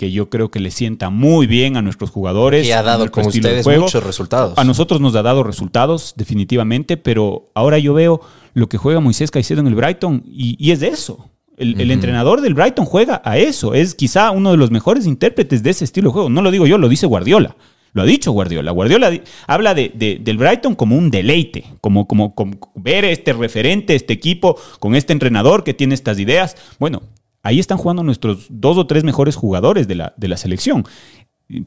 que 0.00 0.10
yo 0.10 0.30
creo 0.30 0.50
que 0.50 0.60
le 0.60 0.70
sienta 0.70 1.10
muy 1.10 1.46
bien 1.46 1.76
a 1.76 1.82
nuestros 1.82 2.08
jugadores. 2.08 2.66
Y 2.66 2.72
ha 2.72 2.78
a 2.78 2.82
dado 2.82 3.10
con 3.10 3.26
ustedes 3.26 3.66
muchos 3.66 4.02
resultados. 4.02 4.56
A 4.56 4.64
nosotros 4.64 4.98
nos 5.02 5.14
ha 5.14 5.20
dado 5.22 5.42
resultados, 5.42 6.14
definitivamente, 6.16 6.96
pero 6.96 7.50
ahora 7.54 7.78
yo 7.78 7.92
veo 7.92 8.22
lo 8.54 8.66
que 8.70 8.78
juega 8.78 8.98
Moisés 9.00 9.30
Caicedo 9.30 9.60
en 9.60 9.66
el 9.66 9.74
Brighton 9.74 10.22
y, 10.26 10.56
y 10.58 10.70
es 10.70 10.80
de 10.80 10.88
eso. 10.88 11.28
El, 11.58 11.78
el 11.78 11.90
entrenador 11.90 12.40
del 12.40 12.54
Brighton 12.54 12.86
juega 12.86 13.20
a 13.26 13.36
eso. 13.36 13.74
Es 13.74 13.94
quizá 13.94 14.30
uno 14.30 14.50
de 14.52 14.56
los 14.56 14.70
mejores 14.70 15.04
intérpretes 15.04 15.62
de 15.62 15.68
ese 15.68 15.84
estilo 15.84 16.08
de 16.08 16.12
juego. 16.14 16.30
No 16.30 16.40
lo 16.40 16.50
digo 16.50 16.66
yo, 16.66 16.78
lo 16.78 16.88
dice 16.88 17.04
Guardiola. 17.06 17.56
Lo 17.92 18.00
ha 18.00 18.06
dicho 18.06 18.32
Guardiola. 18.32 18.70
Guardiola 18.70 19.10
di- 19.10 19.20
habla 19.46 19.74
de, 19.74 19.92
de- 19.94 20.18
del 20.18 20.38
Brighton 20.38 20.74
como 20.76 20.96
un 20.96 21.10
deleite, 21.10 21.64
como, 21.82 22.08
como, 22.08 22.34
como 22.34 22.58
ver 22.74 23.04
este 23.04 23.34
referente, 23.34 23.94
este 23.94 24.14
equipo, 24.14 24.56
con 24.78 24.94
este 24.94 25.12
entrenador 25.12 25.62
que 25.62 25.74
tiene 25.74 25.94
estas 25.94 26.18
ideas. 26.18 26.56
Bueno, 26.78 27.02
ahí 27.42 27.58
están 27.58 27.78
jugando 27.78 28.02
nuestros 28.02 28.46
dos 28.48 28.76
o 28.76 28.86
tres 28.86 29.04
mejores 29.04 29.36
jugadores 29.36 29.88
de 29.88 29.94
la, 29.94 30.14
de 30.16 30.28
la 30.28 30.36
selección. 30.36 30.84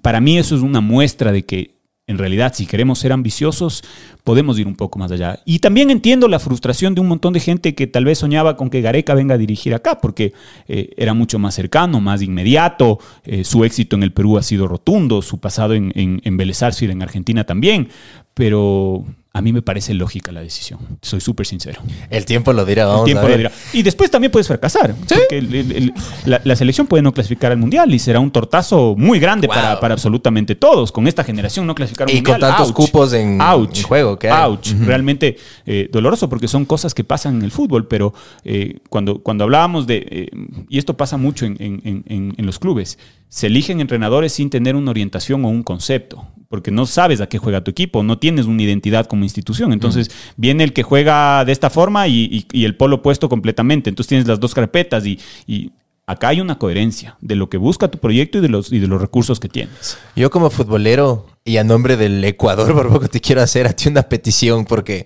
Para 0.02 0.22
mí 0.22 0.38
eso 0.38 0.56
es 0.56 0.62
una 0.62 0.82
muestra 0.82 1.32
de 1.32 1.44
que 1.44 1.84
en 2.06 2.18
realidad 2.18 2.54
si 2.54 2.66
queremos 2.66 3.00
ser 3.00 3.14
ambiciosos 3.14 3.82
podemos 4.24 4.60
ir 4.60 4.68
un 4.68 4.76
poco 4.76 5.00
más 5.00 5.12
allá. 5.12 5.40
Y 5.46 5.60
también 5.60 5.90
entiendo 5.90 6.28
la 6.28 6.40
frustración 6.40 6.96
de 6.96 7.02
un 7.02 7.08
montón 7.08 7.34
de 7.34 7.40
gente 7.40 7.76
que 7.76 7.88
tal 7.88 8.06
vez 8.06 8.20
soñaba 8.20 8.58
con 8.58 8.70
que 8.70 8.82
Gareca 8.82 9.14
venga 9.14 9.36
a 9.36 9.38
dirigir 9.38 9.74
acá 9.74 10.00
porque 10.00 10.34
eh, 10.68 10.94
era 10.98 11.14
mucho 11.14 11.40
más 11.40 11.56
cercano, 11.56 12.02
más 12.02 12.22
inmediato, 12.22 13.00
eh, 13.24 13.44
su 13.44 13.64
éxito 13.64 13.96
en 13.96 14.04
el 14.04 14.12
Perú 14.12 14.38
ha 14.38 14.44
sido 14.44 14.68
rotundo, 14.68 15.22
su 15.22 15.40
pasado 15.40 15.74
en, 15.74 15.92
en, 15.96 16.22
en 16.24 16.54
Sarsfield, 16.54 16.92
en 16.92 17.02
Argentina 17.02 17.46
también, 17.46 17.90
pero 18.34 19.06
a 19.36 19.42
mí 19.42 19.52
me 19.52 19.64
parece 19.64 19.96
lógica 19.96 20.32
la 20.32 20.42
decisión, 20.42 20.80
soy 21.02 21.20
súper 21.20 21.48
sincero. 21.48 21.82
El 22.12 22.24
tiempo 22.24 22.54
lo 22.54 22.66
dirá, 22.66 22.84
El 22.84 22.90
vamos 22.90 23.06
tiempo 23.06 23.26
a 23.26 23.30
lo 23.30 23.36
dirá. 23.38 23.52
Y 23.74 23.82
después 23.82 24.12
también 24.12 24.30
puedes 24.32 24.48
fracasar. 24.48 24.94
Porque 24.96 25.40
el- 25.40 25.56
el- 25.56 25.72
el- 25.72 25.94
la, 26.26 26.40
la 26.44 26.56
selección 26.56 26.86
puede 26.86 27.02
no 27.02 27.12
clasificar 27.14 27.52
al 27.52 27.58
mundial 27.58 27.92
y 27.92 27.98
será 27.98 28.20
un 28.20 28.30
tortazo 28.30 28.94
muy 28.96 29.20
grande 29.20 29.48
Wow. 29.48 29.56
para, 29.56 29.80
para 29.80 29.94
absolutamente 29.96 30.54
todos. 30.54 30.92
Con 30.92 31.08
esta 31.08 31.24
generación 31.24 31.66
no 31.66 31.74
clasificar 31.74 32.08
al 32.08 32.14
Y 32.14 32.18
mundial. 32.18 32.40
con 32.40 32.48
tantos 32.48 32.68
ouch. 32.68 32.76
cupos 32.76 33.14
en- 33.14 33.42
Ouch. 33.42 33.78
en 33.80 33.84
juego 33.84 34.20
que 34.20 34.30
hay. 34.30 34.44
Ouch. 34.52 34.68
Realmente 34.86 35.38
eh, 35.66 35.90
doloroso 35.92 36.30
porque 36.30 36.48
son 36.48 36.66
cosas 36.66 36.94
que 36.94 37.04
pasan 37.04 37.38
en 37.38 37.42
el 37.42 37.50
fútbol. 37.52 37.88
Pero 37.88 38.14
eh, 38.44 38.82
cuando, 38.90 39.24
cuando 39.24 39.46
hablábamos 39.46 39.88
de. 39.88 40.06
eh, 40.12 40.30
y 40.70 40.78
esto 40.78 40.96
pasa 40.96 41.18
mucho 41.18 41.48
en- 41.48 41.58
en 41.58 42.46
los 42.46 42.60
clubes. 42.60 43.00
Se 43.30 43.48
eligen 43.48 43.82
entrenadores 43.82 44.32
sin 44.34 44.52
tener 44.52 44.76
una 44.76 44.92
orientación 44.92 45.44
o 45.44 45.48
un 45.50 45.64
concepto. 45.64 46.28
Porque 46.50 46.70
no 46.70 46.86
sabes 46.86 47.20
a 47.20 47.26
qué 47.26 47.40
juega 47.40 47.64
tu 47.64 47.72
equipo, 47.72 48.04
no 48.04 48.20
tienes 48.20 48.46
una 48.46 48.62
identidad 48.62 49.08
como 49.08 49.23
institución. 49.26 49.74
Entonces 49.74 50.10
viene 50.38 50.64
el 50.64 50.74
que 50.74 50.84
juega 50.84 51.44
de 51.46 51.52
esta 51.52 51.70
forma 51.70 52.08
y, 52.08 52.24
y- 52.26 52.48
y 52.52 52.66
el 52.66 52.76
polo 52.76 52.98
opuesto 52.98 53.30
completamente. 53.30 53.90
Entonces 53.90 54.10
tienes 54.10 54.28
las 54.28 54.40
dos 54.40 54.54
carpetas 54.54 55.06
y, 55.06 55.20
y 55.48 55.72
acá 56.06 56.30
hay 56.30 56.42
una 56.42 56.58
coherencia 56.58 57.16
de 57.22 57.36
lo 57.36 57.50
que 57.50 57.58
busca 57.58 57.88
tu 57.88 57.98
proyecto 57.98 58.38
y 58.38 58.42
de 58.42 58.50
los, 58.50 58.72
y 58.72 58.80
de 58.80 58.88
los 58.88 59.00
recursos 59.02 59.40
que 59.40 59.50
tienes. 59.50 59.98
Yo 60.16 60.30
como 60.30 60.50
futbolero 60.50 61.28
y 61.46 61.58
a 61.58 61.64
nombre 61.64 61.98
del 61.98 62.24
Ecuador, 62.24 62.74
por 62.76 62.90
poco 62.90 63.08
te 63.08 63.22
quiero 63.22 63.42
hacer 63.42 63.68
a 63.68 63.74
ti 63.74 63.90
una 63.90 64.04
petición 64.04 64.66
porque 64.66 65.06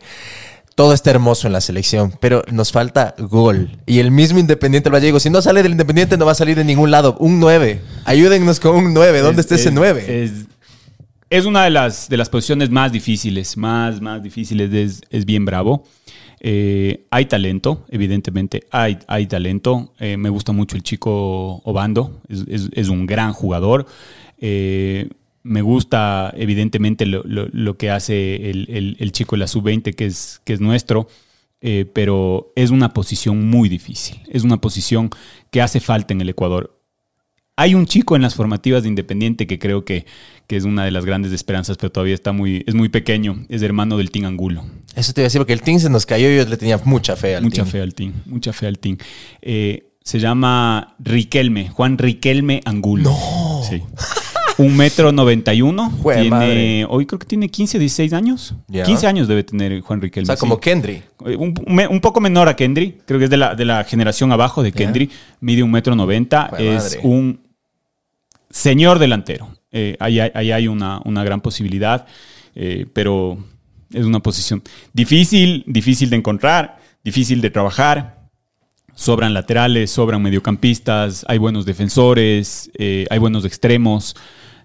todo 0.76 0.94
está 0.94 1.10
hermoso 1.10 1.48
en 1.48 1.54
la 1.54 1.62
selección, 1.62 2.14
pero 2.20 2.44
nos 2.52 2.72
falta 2.72 3.16
gol. 3.18 3.72
Y 3.88 3.98
el 3.98 4.12
mismo 4.12 4.38
Independiente 4.38 4.90
del 4.92 4.94
Valle 5.02 5.20
si 5.20 5.32
no 5.32 5.42
sale 5.42 5.64
del 5.64 5.72
Independiente 5.72 6.18
no 6.18 6.26
va 6.28 6.34
a 6.34 6.36
salir 6.36 6.56
de 6.56 6.64
ningún 6.64 6.92
lado. 6.92 7.16
Un 7.20 7.40
9. 7.40 7.82
Ayúdennos 8.06 8.60
con 8.60 8.76
un 8.76 8.94
9. 8.94 9.22
¿Dónde 9.22 9.42
está 9.42 9.56
ese 9.56 9.72
9? 9.72 10.24
Es, 10.24 10.32
es 11.30 11.46
una 11.46 11.64
de 11.64 11.70
las, 11.70 12.10
de 12.10 12.18
las 12.18 12.30
posiciones 12.30 12.70
más 12.70 12.92
difíciles, 12.92 13.58
más, 13.58 14.02
más 14.02 14.24
difíciles. 14.24 14.74
Es, 14.74 15.02
es 15.10 15.26
bien 15.26 15.46
bravo. 15.46 15.84
Eh, 16.40 17.06
hay 17.10 17.26
talento, 17.26 17.84
evidentemente, 17.90 18.64
hay, 18.72 19.00
hay 19.08 19.28
talento. 19.28 19.94
Eh, 20.00 20.18
me 20.18 20.30
gusta 20.30 20.52
mucho 20.52 20.76
el 20.76 20.84
chico 20.84 21.62
Obando, 21.64 22.22
es, 22.30 22.70
es- 22.74 22.90
un 22.90 23.06
gran 23.06 23.34
jugador. 23.34 23.88
Eh, 24.40 25.10
me 25.44 25.62
gusta, 25.62 26.34
evidentemente, 26.38 27.06
lo, 27.06 27.24
lo- 27.24 27.48
lo 27.52 27.78
que 27.78 27.90
hace 27.90 28.50
el, 28.50 28.68
el- 28.70 28.98
el 29.00 29.12
chico 29.12 29.36
de 29.36 29.40
la 29.42 29.48
sub-20, 29.48 29.96
que 29.96 30.06
es, 30.06 30.42
que 30.46 30.54
es 30.54 30.62
nuestro. 30.62 31.08
Pero 31.94 32.54
es 32.56 32.70
una 32.70 32.94
posición 32.94 33.50
muy 33.50 33.68
difícil. 33.68 34.22
Es 34.30 34.44
una 34.44 34.62
posición 34.62 35.10
que 35.50 35.62
hace 35.62 35.80
falta 35.80 36.14
en 36.14 36.22
el 36.22 36.30
Ecuador. 36.30 36.77
Hay 37.60 37.74
un 37.74 37.88
chico 37.88 38.16
en 38.16 38.22
las 38.22 38.36
formativas 38.36 38.84
de 38.84 38.90
Independiente 38.90 39.48
que 39.48 39.58
creo 39.58 39.84
que, 39.84 40.06
que 40.46 40.56
es 40.58 40.64
una 40.64 40.86
de 40.86 40.92
las 40.92 41.06
grandes 41.06 41.32
esperanzas, 41.32 41.76
pero 41.78 41.92
todavía 41.92 42.14
está 42.14 42.32
muy, 42.32 42.64
es 42.68 42.76
muy 42.76 42.88
pequeño. 42.90 43.44
Es 43.50 43.64
hermano 43.64 43.98
del 43.98 44.12
Team 44.12 44.26
Angulo. 44.26 44.64
Eso 44.96 45.12
te 45.12 45.22
iba 45.22 45.26
a 45.26 45.28
decir 45.30 45.40
porque 45.40 45.54
el 45.54 45.62
team 45.62 45.80
se 45.80 45.90
nos 45.90 46.06
cayó 46.06 46.30
y 46.32 46.38
yo 46.38 46.46
le 46.46 46.56
tenía 46.58 46.80
mucha 46.86 47.16
fe 47.16 47.36
al 47.36 47.44
Mucha 47.44 47.64
team. 47.64 47.68
fe 47.68 47.82
al 47.82 47.94
Team, 47.96 48.14
mucha 48.28 48.54
fe 48.54 48.68
al 48.68 48.78
Team. 48.80 48.98
Eh, 49.42 49.90
se 50.04 50.20
llama 50.20 50.96
Riquelme, 51.00 51.70
Juan 51.70 51.98
Riquelme 51.98 52.62
Angulo. 52.64 53.10
No. 53.10 53.62
Sí. 53.68 53.82
Un 54.60 54.76
metro 54.78 55.12
noventa 55.12 55.54
y 55.54 55.62
uno. 55.62 55.90
Jue 56.02 56.14
Tiene, 56.16 56.30
madre. 56.30 56.86
hoy 56.90 57.06
creo 57.06 57.20
que 57.20 57.26
tiene 57.28 57.50
15, 57.50 57.78
16 57.80 58.14
años. 58.14 58.56
Ya. 58.68 58.84
15 58.84 59.06
años 59.08 59.28
debe 59.28 59.44
tener 59.44 59.82
Juan 59.82 60.00
O 60.00 60.02
Riquelme. 60.04 60.26
sea, 60.28 60.36
sí. 60.36 60.40
como 60.40 60.60
Kendry. 60.60 61.02
Eh, 61.26 61.36
Un, 61.36 62.00
poco 62.02 62.22
menor 62.22 62.48
a 62.50 62.56
Kendry, 62.56 62.98
creo 63.06 63.18
que 63.20 63.26
es 63.26 63.32
de 63.32 63.38
la, 63.38 63.54
de 63.56 63.66
la 63.66 63.84
generación 63.84 64.32
abajo 64.32 64.62
de 64.64 64.72
Kendry, 64.72 65.10
mide 65.42 65.62
un 65.64 65.72
metro 65.72 65.96
noventa, 65.96 66.48
Jue 66.52 66.76
es 66.76 66.84
madre. 66.84 67.00
un 67.04 67.47
señor 68.50 69.00
delantero. 69.00 69.50
Eh, 69.72 69.96
ahí, 70.00 70.20
hay- 70.20 70.32
ahí 70.34 70.52
hay 70.52 70.68
una, 70.68 71.02
una 71.06 71.24
gran 71.24 71.42
posibilidad, 71.42 72.06
eh, 72.56 72.86
pero 72.94 73.38
es 73.94 74.06
una 74.06 74.20
posición 74.20 74.64
difícil, 74.94 75.64
difícil 75.68 76.10
de 76.10 76.16
encontrar, 76.18 76.80
difícil 77.04 77.42
de 77.42 77.50
trabajar. 77.50 78.18
Sobran 78.96 79.34
laterales, 79.34 79.92
sobran 79.92 80.22
mediocampistas, 80.24 81.24
hay 81.28 81.38
buenos 81.38 81.66
defensores, 81.66 82.72
eh, 82.80 83.06
hay 83.12 83.20
buenos 83.20 83.46
extremos, 83.46 84.16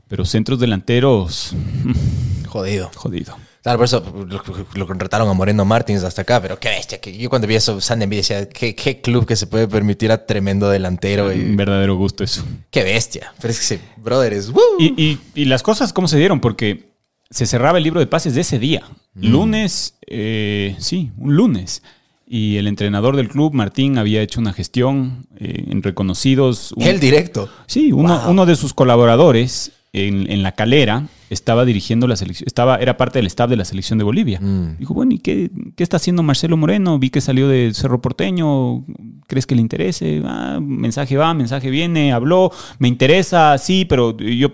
pero 0.08 0.24
centros 0.24 0.58
delanteros, 0.58 1.54
Jodido. 2.46 2.90
jodido. 2.94 3.36
Claro, 3.62 3.78
por 3.78 3.84
eso 3.84 4.04
lo, 4.28 4.42
lo 4.74 4.86
contrataron 4.88 5.28
a 5.28 5.32
Moreno 5.34 5.64
Martins 5.64 6.02
hasta 6.02 6.22
acá, 6.22 6.40
pero 6.42 6.58
qué 6.58 6.68
bestia. 6.68 7.00
Que 7.00 7.16
yo 7.16 7.30
cuando 7.30 7.46
vi 7.46 7.54
eso, 7.54 7.80
San 7.80 8.02
Envy 8.02 8.16
decía, 8.16 8.48
¿qué, 8.48 8.74
qué 8.74 9.00
club 9.00 9.24
que 9.24 9.36
se 9.36 9.46
puede 9.46 9.68
permitir 9.68 10.10
a 10.10 10.26
tremendo 10.26 10.68
delantero. 10.68 11.26
Un 11.26 11.52
Y, 11.52 11.56
verdadero 11.56 11.94
gusto 11.96 12.24
eso. 12.24 12.44
qué 12.70 12.82
bestia. 12.82 13.32
Pero 13.40 13.52
es 13.52 13.60
que, 13.60 13.64
sí, 13.64 13.78
brother. 13.98 14.36
Y, 14.80 15.00
y- 15.00 15.18
y 15.34 15.44
las 15.44 15.62
cosas, 15.62 15.92
¿cómo 15.92 16.08
se 16.08 16.18
dieron? 16.18 16.40
Porque 16.40 16.90
se 17.30 17.46
cerraba 17.46 17.78
el 17.78 17.84
libro 17.84 18.00
de 18.00 18.06
pases 18.08 18.34
de 18.34 18.40
ese 18.40 18.58
día. 18.58 18.82
Lunes, 19.14 19.94
eh, 20.08 20.74
sí, 20.80 21.12
un 21.16 21.36
lunes. 21.36 21.82
Y 22.26 22.56
el 22.56 22.66
entrenador 22.66 23.14
del 23.14 23.28
club, 23.28 23.52
Martín, 23.54 23.96
había 23.98 24.22
hecho 24.22 24.40
una 24.40 24.52
gestión 24.52 25.26
eh, 25.38 25.66
en 25.68 25.82
reconocidos. 25.82 26.72
Un- 26.72 26.82
El 26.82 26.98
directo. 26.98 27.48
Sí, 27.66 27.92
uno, 27.92 28.22
uno 28.28 28.44
de 28.44 28.56
sus 28.56 28.74
colaboradores 28.74 29.70
en, 29.92 30.30
en 30.30 30.42
la 30.42 30.52
calera 30.52 31.06
estaba 31.32 31.64
dirigiendo 31.64 32.06
la 32.06 32.16
selección, 32.16 32.46
estaba, 32.46 32.76
era 32.76 32.96
parte 32.96 33.18
del 33.18 33.26
staff 33.26 33.48
de 33.48 33.56
la 33.56 33.64
selección 33.64 33.98
de 33.98 34.04
Bolivia. 34.04 34.40
Dijo, 34.78 34.94
bueno, 34.94 35.12
¿y 35.14 35.18
qué, 35.18 35.50
qué 35.76 35.82
está 35.82 35.96
haciendo 35.96 36.22
Marcelo 36.22 36.56
Moreno? 36.56 36.98
Vi 36.98 37.10
que 37.10 37.20
salió 37.20 37.48
de 37.48 37.72
Cerro 37.74 38.00
Porteño, 38.00 38.84
¿crees 39.26 39.46
que 39.46 39.54
le 39.54 39.60
interese? 39.60 40.22
Ah, 40.24 40.60
mensaje 40.60 41.16
va, 41.16 41.34
mensaje 41.34 41.70
viene, 41.70 42.12
habló, 42.12 42.52
me 42.78 42.88
interesa, 42.88 43.56
sí, 43.58 43.84
pero 43.84 44.16
yo 44.18 44.52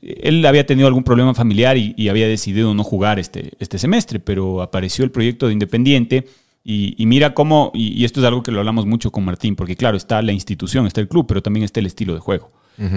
él 0.00 0.44
había 0.46 0.66
tenido 0.66 0.86
algún 0.86 1.04
problema 1.04 1.34
familiar 1.34 1.76
y, 1.76 1.94
y 1.96 2.08
había 2.08 2.28
decidido 2.28 2.74
no 2.74 2.84
jugar 2.84 3.18
este, 3.18 3.52
este 3.58 3.78
semestre, 3.78 4.20
pero 4.20 4.62
apareció 4.62 5.04
el 5.04 5.10
proyecto 5.10 5.46
de 5.46 5.52
Independiente. 5.52 6.26
Y, 6.64 6.94
y 6.98 7.06
mira 7.06 7.32
cómo, 7.32 7.70
y, 7.72 7.94
y 7.98 8.04
esto 8.04 8.20
es 8.20 8.26
algo 8.26 8.42
que 8.42 8.50
lo 8.52 8.58
hablamos 8.58 8.84
mucho 8.84 9.10
con 9.10 9.24
Martín, 9.24 9.56
porque 9.56 9.74
claro, 9.74 9.96
está 9.96 10.20
la 10.20 10.32
institución, 10.32 10.86
está 10.86 11.00
el 11.00 11.08
club, 11.08 11.26
pero 11.26 11.42
también 11.42 11.64
está 11.64 11.80
el 11.80 11.86
estilo 11.86 12.12
de 12.12 12.20
juego. 12.20 12.50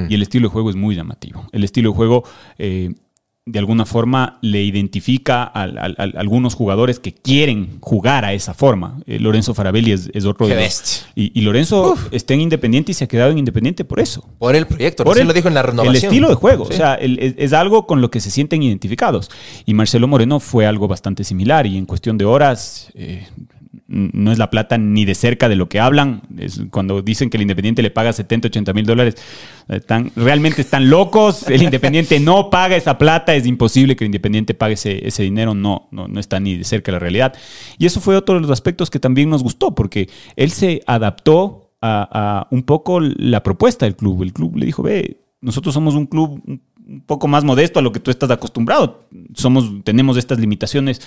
Y 0.10 0.14
el 0.14 0.22
estilo 0.22 0.48
de 0.48 0.52
juego 0.52 0.70
es 0.70 0.76
muy 0.76 0.96
llamativo. 0.96 1.48
El 1.52 1.64
estilo 1.64 1.90
de 1.90 1.96
juego, 1.96 2.24
eh, 2.60 2.94
de 3.44 3.58
alguna 3.58 3.86
forma, 3.88 4.38
le 4.44 4.62
identifica 4.62 5.42
a, 5.44 5.64
a- 5.64 5.66
a- 5.66 6.04
a 6.04 6.20
algunos 6.20 6.54
jugadores 6.54 7.00
que 7.00 7.12
quieren 7.12 7.80
jugar 7.82 8.24
a 8.24 8.34
esa 8.34 8.54
forma. 8.54 9.00
Eh, 9.08 9.18
Lorenzo 9.20 9.56
Farabelli 9.56 9.92
es, 9.94 10.12
es 10.14 10.26
otro 10.26 10.46
Qué 10.48 10.56
de 10.56 10.64
los-. 10.64 11.08
Y, 11.16 11.32
y 11.38 11.42
Lorenzo 11.42 11.96
está 12.12 12.36
en 12.36 12.42
Independiente 12.42 12.92
y 12.92 12.96
se 12.96 13.06
ha 13.06 13.08
quedado 13.08 13.32
en 13.32 13.40
Independiente 13.40 13.84
por 13.84 14.00
eso. 14.00 14.24
Por 14.38 14.56
el 14.56 14.68
proyecto. 14.68 15.04
Por 15.04 15.18
el- 15.18 15.26
lo 15.28 15.34
dijo 15.34 15.48
en 15.48 15.56
la 15.56 15.64
renovación. 15.64 15.96
El 15.96 16.04
estilo 16.04 16.30
de 16.30 16.36
juego. 16.36 16.66
Sí. 16.68 16.74
O 16.74 16.78
sea, 16.78 16.94
el- 16.94 17.18
es, 17.18 17.34
es 17.38 17.54
algo 17.54 17.88
con 17.88 18.00
lo 18.00 18.12
que 18.12 18.20
se 18.20 18.30
sienten 18.30 18.62
identificados. 18.62 19.32
Y 19.66 19.74
Marcelo 19.74 20.08
Moreno 20.08 20.40
fue 20.40 20.68
algo 20.68 20.88
bastante 20.88 21.24
similar. 21.24 21.66
Y 21.66 21.78
en 21.78 21.88
cuestión 21.88 22.20
de 22.20 22.26
horas, 22.26 22.90
eh, 22.94 23.28
no 23.92 24.32
es 24.32 24.38
la 24.38 24.50
plata 24.50 24.78
ni 24.78 25.04
de 25.04 25.16
cerca 25.16 25.50
de 25.50 25.58
lo 25.58 25.68
que 25.68 25.80
hablan. 25.80 26.22
Cuando 26.70 27.02
dicen 27.02 27.30
que 27.30 27.38
el 27.38 27.42
Independiente 27.42 27.82
le 27.82 27.92
paga 27.92 28.14
70, 28.14 28.48
80 28.48 28.74
mil 28.74 28.86
dólares, 28.86 29.16
están, 29.68 30.12
realmente 30.16 30.62
están 30.62 30.90
locos. 30.90 31.48
El 31.50 31.62
Independiente 31.62 32.20
no 32.22 32.50
paga 32.50 32.78
esa 32.78 32.98
plata. 32.98 33.36
Es 33.36 33.46
imposible 33.46 33.96
que 33.98 34.06
el 34.06 34.08
Independiente 34.08 34.54
pague 34.54 34.76
ese, 34.76 35.06
ese 35.06 35.24
dinero. 35.24 35.54
No, 35.54 35.90
no, 35.92 36.08
no 36.08 36.20
está 36.22 36.40
ni 36.40 36.58
de 36.58 36.64
cerca 36.64 36.92
de 36.92 36.94
la 36.94 37.00
realidad. 37.00 37.34
Y 37.78 37.86
eso 37.86 38.00
fue 38.00 38.16
otro 38.16 38.36
de 38.36 38.42
los 38.42 38.52
aspectos 38.52 38.90
que 38.90 39.00
también 39.00 39.30
nos 39.30 39.44
gustó, 39.44 39.76
porque 39.76 40.10
él 40.38 40.52
se 40.52 40.82
adaptó 40.88 41.74
a, 41.82 42.08
a 42.12 42.48
un 42.50 42.64
poco 42.64 43.02
la 43.02 43.44
propuesta 43.44 43.86
del 43.86 43.98
club. 43.98 44.24
El 44.24 44.32
club 44.32 44.56
le 44.56 44.66
dijo, 44.66 44.84
ve, 44.84 45.20
nosotros 45.42 45.74
somos 45.74 45.96
un 45.96 46.06
club 46.06 46.42
un 46.48 46.62
un 46.92 47.02
poco 47.02 47.28
más 47.28 47.44
modesto 47.44 47.80
a 47.80 47.82
lo 47.82 47.92
que 47.92 48.00
tú 48.00 48.12
estás 48.12 48.30
acostumbrado. 48.30 49.08
Somos, 49.34 49.72
tenemos 49.84 50.18
estas 50.18 50.40
limitaciones. 50.40 51.02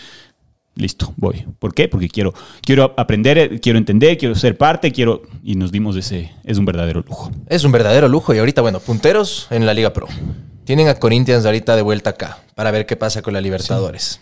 Listo, 0.77 1.13
voy. 1.17 1.47
¿Por 1.61 1.73
qué? 1.73 1.89
Porque 1.89 2.09
quiero, 2.09 2.35
quiero 2.63 2.95
aprender, 2.97 3.39
eh, 3.39 3.61
quiero 3.61 3.79
entender, 3.79 4.19
quiero 4.19 4.35
ser 4.35 4.59
parte, 4.59 4.91
quiero. 4.91 5.23
Y 5.43 5.55
nos 5.55 5.71
dimos 5.71 5.95
ese. 5.97 6.33
Es 6.45 6.59
un 6.59 6.65
verdadero 6.65 7.03
lujo. 7.07 7.31
Es 7.47 7.63
un 7.65 7.71
verdadero 7.73 8.09
lujo. 8.09 8.35
Y 8.35 8.39
ahorita, 8.39 8.61
bueno, 8.61 8.81
punteros 8.81 9.47
en 9.51 9.67
la 9.67 9.75
Liga 9.75 9.93
Pro. 9.93 10.09
Tienen 10.65 10.89
a 10.89 10.95
Corinthians 10.95 11.45
ahorita 11.47 11.77
de 11.77 11.83
vuelta 11.83 12.11
acá 12.11 12.39
para 12.55 12.71
ver 12.71 12.87
qué 12.87 12.97
pasa 12.97 13.23
con 13.23 13.35
la 13.35 13.41
Libertadores. 13.41 14.21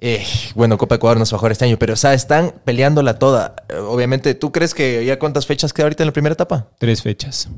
Eh, 0.00 0.24
bueno, 0.56 0.78
Copa 0.78 0.96
Ecuador 0.96 1.18
nos 1.18 1.30
bajó 1.30 1.46
este 1.46 1.64
año, 1.64 1.78
pero 1.78 1.92
o 1.92 1.96
sea, 1.96 2.12
están 2.12 2.54
peleándola 2.64 3.20
toda. 3.20 3.54
Eh, 3.68 3.76
Obviamente, 3.76 4.34
¿tú 4.34 4.50
crees 4.50 4.74
que 4.74 5.04
ya 5.04 5.18
cuántas 5.20 5.46
fechas 5.46 5.72
queda 5.72 5.84
ahorita 5.84 6.02
en 6.02 6.08
la 6.08 6.12
primera 6.12 6.32
etapa? 6.32 6.66
Tres 6.78 7.02
fechas. 7.02 7.48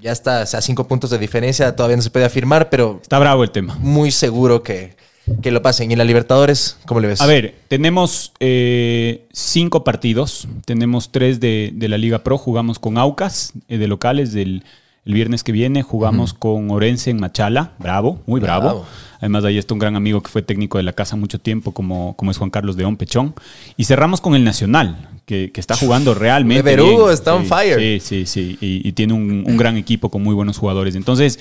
Ya 0.00 0.10
está, 0.10 0.42
o 0.42 0.46
sea, 0.46 0.60
cinco 0.60 0.88
puntos 0.88 1.10
de 1.10 1.18
diferencia, 1.18 1.76
todavía 1.76 1.96
no 1.96 2.02
se 2.02 2.10
puede 2.10 2.24
afirmar, 2.24 2.70
pero 2.70 2.98
Está 3.00 3.20
bravo 3.20 3.44
el 3.44 3.52
tema. 3.52 3.76
muy 3.78 4.10
seguro 4.10 4.64
que, 4.64 4.96
que 5.42 5.50
lo 5.50 5.62
pasen. 5.62 5.90
¿Y 5.90 5.94
en 5.94 5.98
la 5.98 6.04
Libertadores, 6.04 6.78
cómo 6.86 7.00
le 7.00 7.08
ves? 7.08 7.20
A 7.20 7.26
ver, 7.26 7.54
tenemos 7.68 8.32
eh, 8.40 9.26
cinco 9.32 9.84
partidos. 9.84 10.48
Tenemos 10.64 11.12
tres 11.12 11.40
de, 11.40 11.70
de 11.74 11.88
la 11.88 11.98
Liga 11.98 12.20
Pro. 12.24 12.38
Jugamos 12.38 12.78
con 12.78 12.98
Aucas 12.98 13.52
eh, 13.68 13.78
de 13.78 13.88
locales 13.88 14.32
del 14.32 14.64
el 15.04 15.14
viernes 15.14 15.42
que 15.42 15.50
viene. 15.52 15.82
Jugamos 15.82 16.32
con 16.32 16.70
Orense 16.70 17.10
en 17.10 17.20
Machala. 17.20 17.72
Bravo, 17.78 18.20
muy 18.26 18.40
bravo. 18.40 18.62
Bravo. 18.62 18.86
Además, 19.18 19.44
ahí 19.44 19.58
está 19.58 19.74
un 19.74 19.80
gran 19.80 19.96
amigo 19.96 20.22
que 20.22 20.28
fue 20.28 20.42
técnico 20.42 20.78
de 20.78 20.84
la 20.84 20.92
casa 20.92 21.16
mucho 21.16 21.38
tiempo, 21.38 21.72
como, 21.72 22.16
como 22.16 22.30
es 22.30 22.38
Juan 22.38 22.50
Carlos 22.50 22.76
León 22.76 22.96
Pechón. 22.96 23.34
Y 23.76 23.84
cerramos 23.84 24.20
con 24.20 24.34
el 24.34 24.44
Nacional, 24.44 25.08
que, 25.26 25.50
que 25.52 25.60
está 25.60 25.76
jugando 25.76 26.14
realmente. 26.14 26.76
Bien. 26.76 26.96
está 27.12 27.34
on 27.34 27.42
Sí, 27.42 27.48
fire. 27.48 27.78
Sí, 27.78 28.00
sí, 28.00 28.26
sí. 28.26 28.58
Y, 28.60 28.88
y 28.88 28.92
tiene 28.92 29.12
un, 29.12 29.44
un 29.46 29.56
gran 29.56 29.76
equipo 29.76 30.08
con 30.08 30.22
muy 30.22 30.34
buenos 30.34 30.58
jugadores. 30.58 30.94
Entonces. 30.94 31.38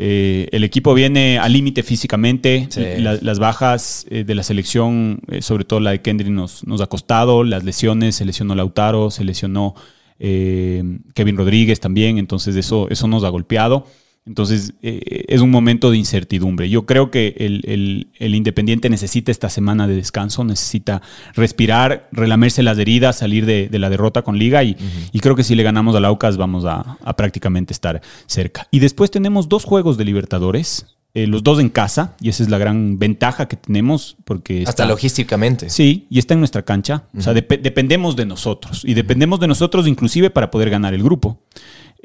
Eh, 0.00 0.48
el 0.52 0.62
equipo 0.62 0.94
viene 0.94 1.38
al 1.38 1.52
límite 1.52 1.82
físicamente. 1.82 2.68
Sí. 2.70 2.80
La- 2.98 3.18
las 3.20 3.38
bajas 3.40 4.06
eh, 4.10 4.22
de 4.24 4.34
la 4.36 4.42
selección, 4.44 5.20
eh, 5.28 5.42
sobre 5.42 5.64
todo 5.64 5.80
la 5.80 5.90
de 5.90 6.00
Kendry, 6.00 6.30
nos, 6.30 6.64
nos 6.66 6.80
ha 6.80 6.86
costado. 6.86 7.42
Las 7.44 7.64
lesiones, 7.64 8.14
se 8.16 8.24
lesionó 8.24 8.54
Lautaro, 8.54 9.10
se 9.10 9.24
lesionó 9.24 9.74
eh, 10.20 10.82
Kevin 11.14 11.36
Rodríguez 11.36 11.80
también. 11.80 12.18
Entonces, 12.18 12.54
eso, 12.56 12.88
eso 12.90 13.08
nos 13.08 13.24
ha 13.24 13.28
golpeado. 13.28 13.86
Entonces, 14.28 14.74
eh, 14.82 15.24
es 15.28 15.40
un 15.40 15.50
momento 15.50 15.90
de 15.90 15.96
incertidumbre. 15.96 16.68
Yo 16.68 16.84
creo 16.86 17.10
que 17.10 17.34
el, 17.38 17.62
el- 17.64 18.08
el 18.18 18.34
Independiente 18.34 18.90
necesita 18.90 19.32
esta 19.32 19.48
semana 19.48 19.88
de 19.88 19.96
descanso, 19.96 20.44
necesita 20.44 21.00
respirar, 21.34 22.08
relamerse 22.12 22.62
las 22.62 22.78
heridas, 22.78 23.16
salir 23.18 23.46
de, 23.46 23.68
de 23.68 23.78
la 23.78 23.88
derrota 23.90 24.22
con 24.22 24.38
Liga 24.38 24.62
y, 24.64 24.76
y 25.12 25.20
creo 25.20 25.34
que 25.34 25.44
si 25.44 25.54
le 25.54 25.62
ganamos 25.62 25.96
al 25.96 26.04
Aucas 26.04 26.36
vamos 26.36 26.64
a, 26.66 26.98
a 27.02 27.16
prácticamente 27.16 27.72
estar 27.72 28.02
cerca. 28.26 28.68
Y 28.70 28.80
después 28.80 29.10
tenemos 29.10 29.48
dos 29.48 29.64
juegos 29.64 29.96
de 29.96 30.04
Libertadores, 30.04 30.86
eh, 31.14 31.26
los 31.26 31.42
dos 31.42 31.58
en 31.58 31.70
casa, 31.70 32.14
y 32.20 32.28
esa 32.28 32.42
es 32.42 32.50
la 32.50 32.58
gran 32.58 32.98
ventaja 32.98 33.48
que 33.48 33.56
tenemos 33.56 34.16
porque... 34.26 34.58
Hasta 34.60 34.70
está- 34.70 34.86
logísticamente. 34.86 35.70
Sí, 35.70 36.06
y 36.10 36.18
está 36.18 36.34
en 36.34 36.40
nuestra 36.40 36.62
cancha. 36.66 37.04
O 37.16 37.22
sea, 37.22 37.32
dep- 37.32 37.62
dependemos 37.62 38.14
de 38.14 38.26
nosotros. 38.26 38.84
Y 38.84 38.92
dependemos 38.92 39.40
de 39.40 39.46
nosotros 39.48 39.88
inclusive 39.88 40.28
para 40.28 40.50
poder 40.50 40.68
ganar 40.68 40.92
el 40.92 41.02
grupo. 41.02 41.40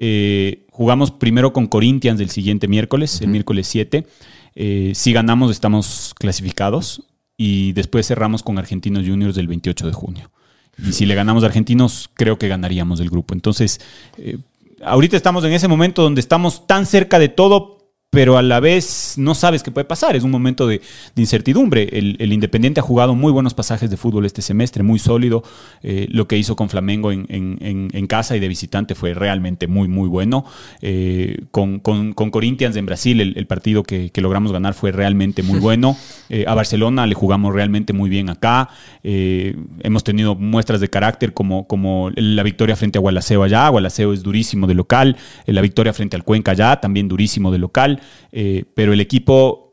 Eh, 0.05 0.65
jugamos 0.69 1.11
primero 1.11 1.53
con 1.53 1.67
Corinthians 1.67 2.19
el 2.19 2.29
siguiente 2.29 2.67
miércoles, 2.67 3.21
el 3.21 3.29
miércoles 3.29 3.67
7. 3.67 4.05
Eh, 4.53 4.91
si 4.93 5.13
ganamos 5.13 5.49
estamos 5.49 6.13
clasificados. 6.19 7.03
Y 7.37 7.71
después 7.71 8.05
cerramos 8.05 8.43
con 8.43 8.59
Argentinos 8.59 9.07
Juniors 9.07 9.35
del 9.35 9.47
28 9.47 9.87
de 9.87 9.93
junio. 9.93 10.31
Y 10.77 10.91
si 10.91 11.05
le 11.05 11.15
ganamos 11.15 11.43
a 11.43 11.47
Argentinos, 11.47 12.09
creo 12.13 12.37
que 12.37 12.47
ganaríamos 12.47 12.99
el 12.99 13.09
grupo. 13.09 13.33
Entonces, 13.33 13.79
eh, 14.17 14.37
ahorita 14.83 15.15
estamos 15.15 15.43
en 15.45 15.53
ese 15.53 15.67
momento 15.69 16.03
donde 16.03 16.19
estamos 16.19 16.67
tan 16.67 16.85
cerca 16.85 17.17
de 17.17 17.29
todo, 17.29 17.72
pero 18.13 18.37
a 18.37 18.43
la 18.43 18.59
vez 18.59 19.15
no 19.17 19.33
sabes 19.33 19.63
qué 19.63 19.71
puede 19.71 19.85
pasar. 19.85 20.15
Es 20.15 20.21
un 20.23 20.29
momento 20.29 20.67
de, 20.67 20.81
de 21.15 21.21
incertidumbre. 21.21 21.89
El, 21.91 22.15
el 22.19 22.31
Independiente 22.31 22.79
ha 22.79 22.83
jugado 22.83 23.15
muy 23.15 23.31
buenos 23.31 23.55
pasajes 23.55 23.89
de 23.89 23.97
fútbol 23.97 24.27
este 24.27 24.43
semestre, 24.43 24.83
muy 24.83 24.99
sólido. 24.99 25.43
Eh, 25.81 26.05
lo 26.11 26.27
que 26.27 26.37
hizo 26.37 26.55
con 26.55 26.69
Flamengo 26.69 27.11
en, 27.11 27.25
en- 27.29 27.57
en- 27.59 27.89
en 27.91 28.05
casa 28.07 28.37
y 28.37 28.39
de 28.39 28.47
visitante 28.47 28.93
fue 28.93 29.15
realmente 29.15 29.65
muy, 29.65 29.87
muy 29.87 30.07
bueno. 30.07 30.45
Eh, 30.83 31.39
con, 31.49 31.79
con- 31.79 32.13
con 32.13 32.29
Corinthians 32.29 32.75
en 32.75 32.85
Brasil, 32.85 33.19
el, 33.19 33.33
el 33.35 33.47
partido 33.47 33.81
que, 33.81 34.11
que 34.11 34.21
logramos 34.21 34.51
ganar 34.51 34.75
fue 34.75 34.91
realmente 34.91 35.41
muy 35.41 35.59
bueno. 35.67 35.97
Eh, 36.29 36.45
a 36.47 36.53
Barcelona 36.53 37.07
le 37.07 37.15
jugamos 37.15 37.51
realmente 37.51 37.93
muy 37.93 38.11
bien 38.11 38.29
acá. 38.29 38.69
Hemos 39.03 40.03
tenido 40.03 40.35
muestras 40.35 40.79
de 40.79 40.89
carácter 40.89 41.33
como, 41.33 41.67
como 41.67 42.11
la 42.15 42.43
victoria 42.43 42.75
frente 42.75 42.99
a 42.99 43.01
Gualaceo 43.01 43.41
allá. 43.43 43.67
Gualaceo 43.69 44.13
es 44.13 44.21
durísimo 44.21 44.67
de 44.67 44.75
local. 44.75 45.17
La 45.47 45.61
victoria 45.61 45.93
frente 45.93 46.15
al 46.15 46.23
Cuenca 46.23 46.51
allá, 46.51 46.79
también 46.79 47.07
durísimo 47.07 47.51
de 47.51 47.57
local. 47.57 48.01
Eh, 48.31 48.65
pero 48.75 48.93
el 48.93 48.99
equipo 48.99 49.63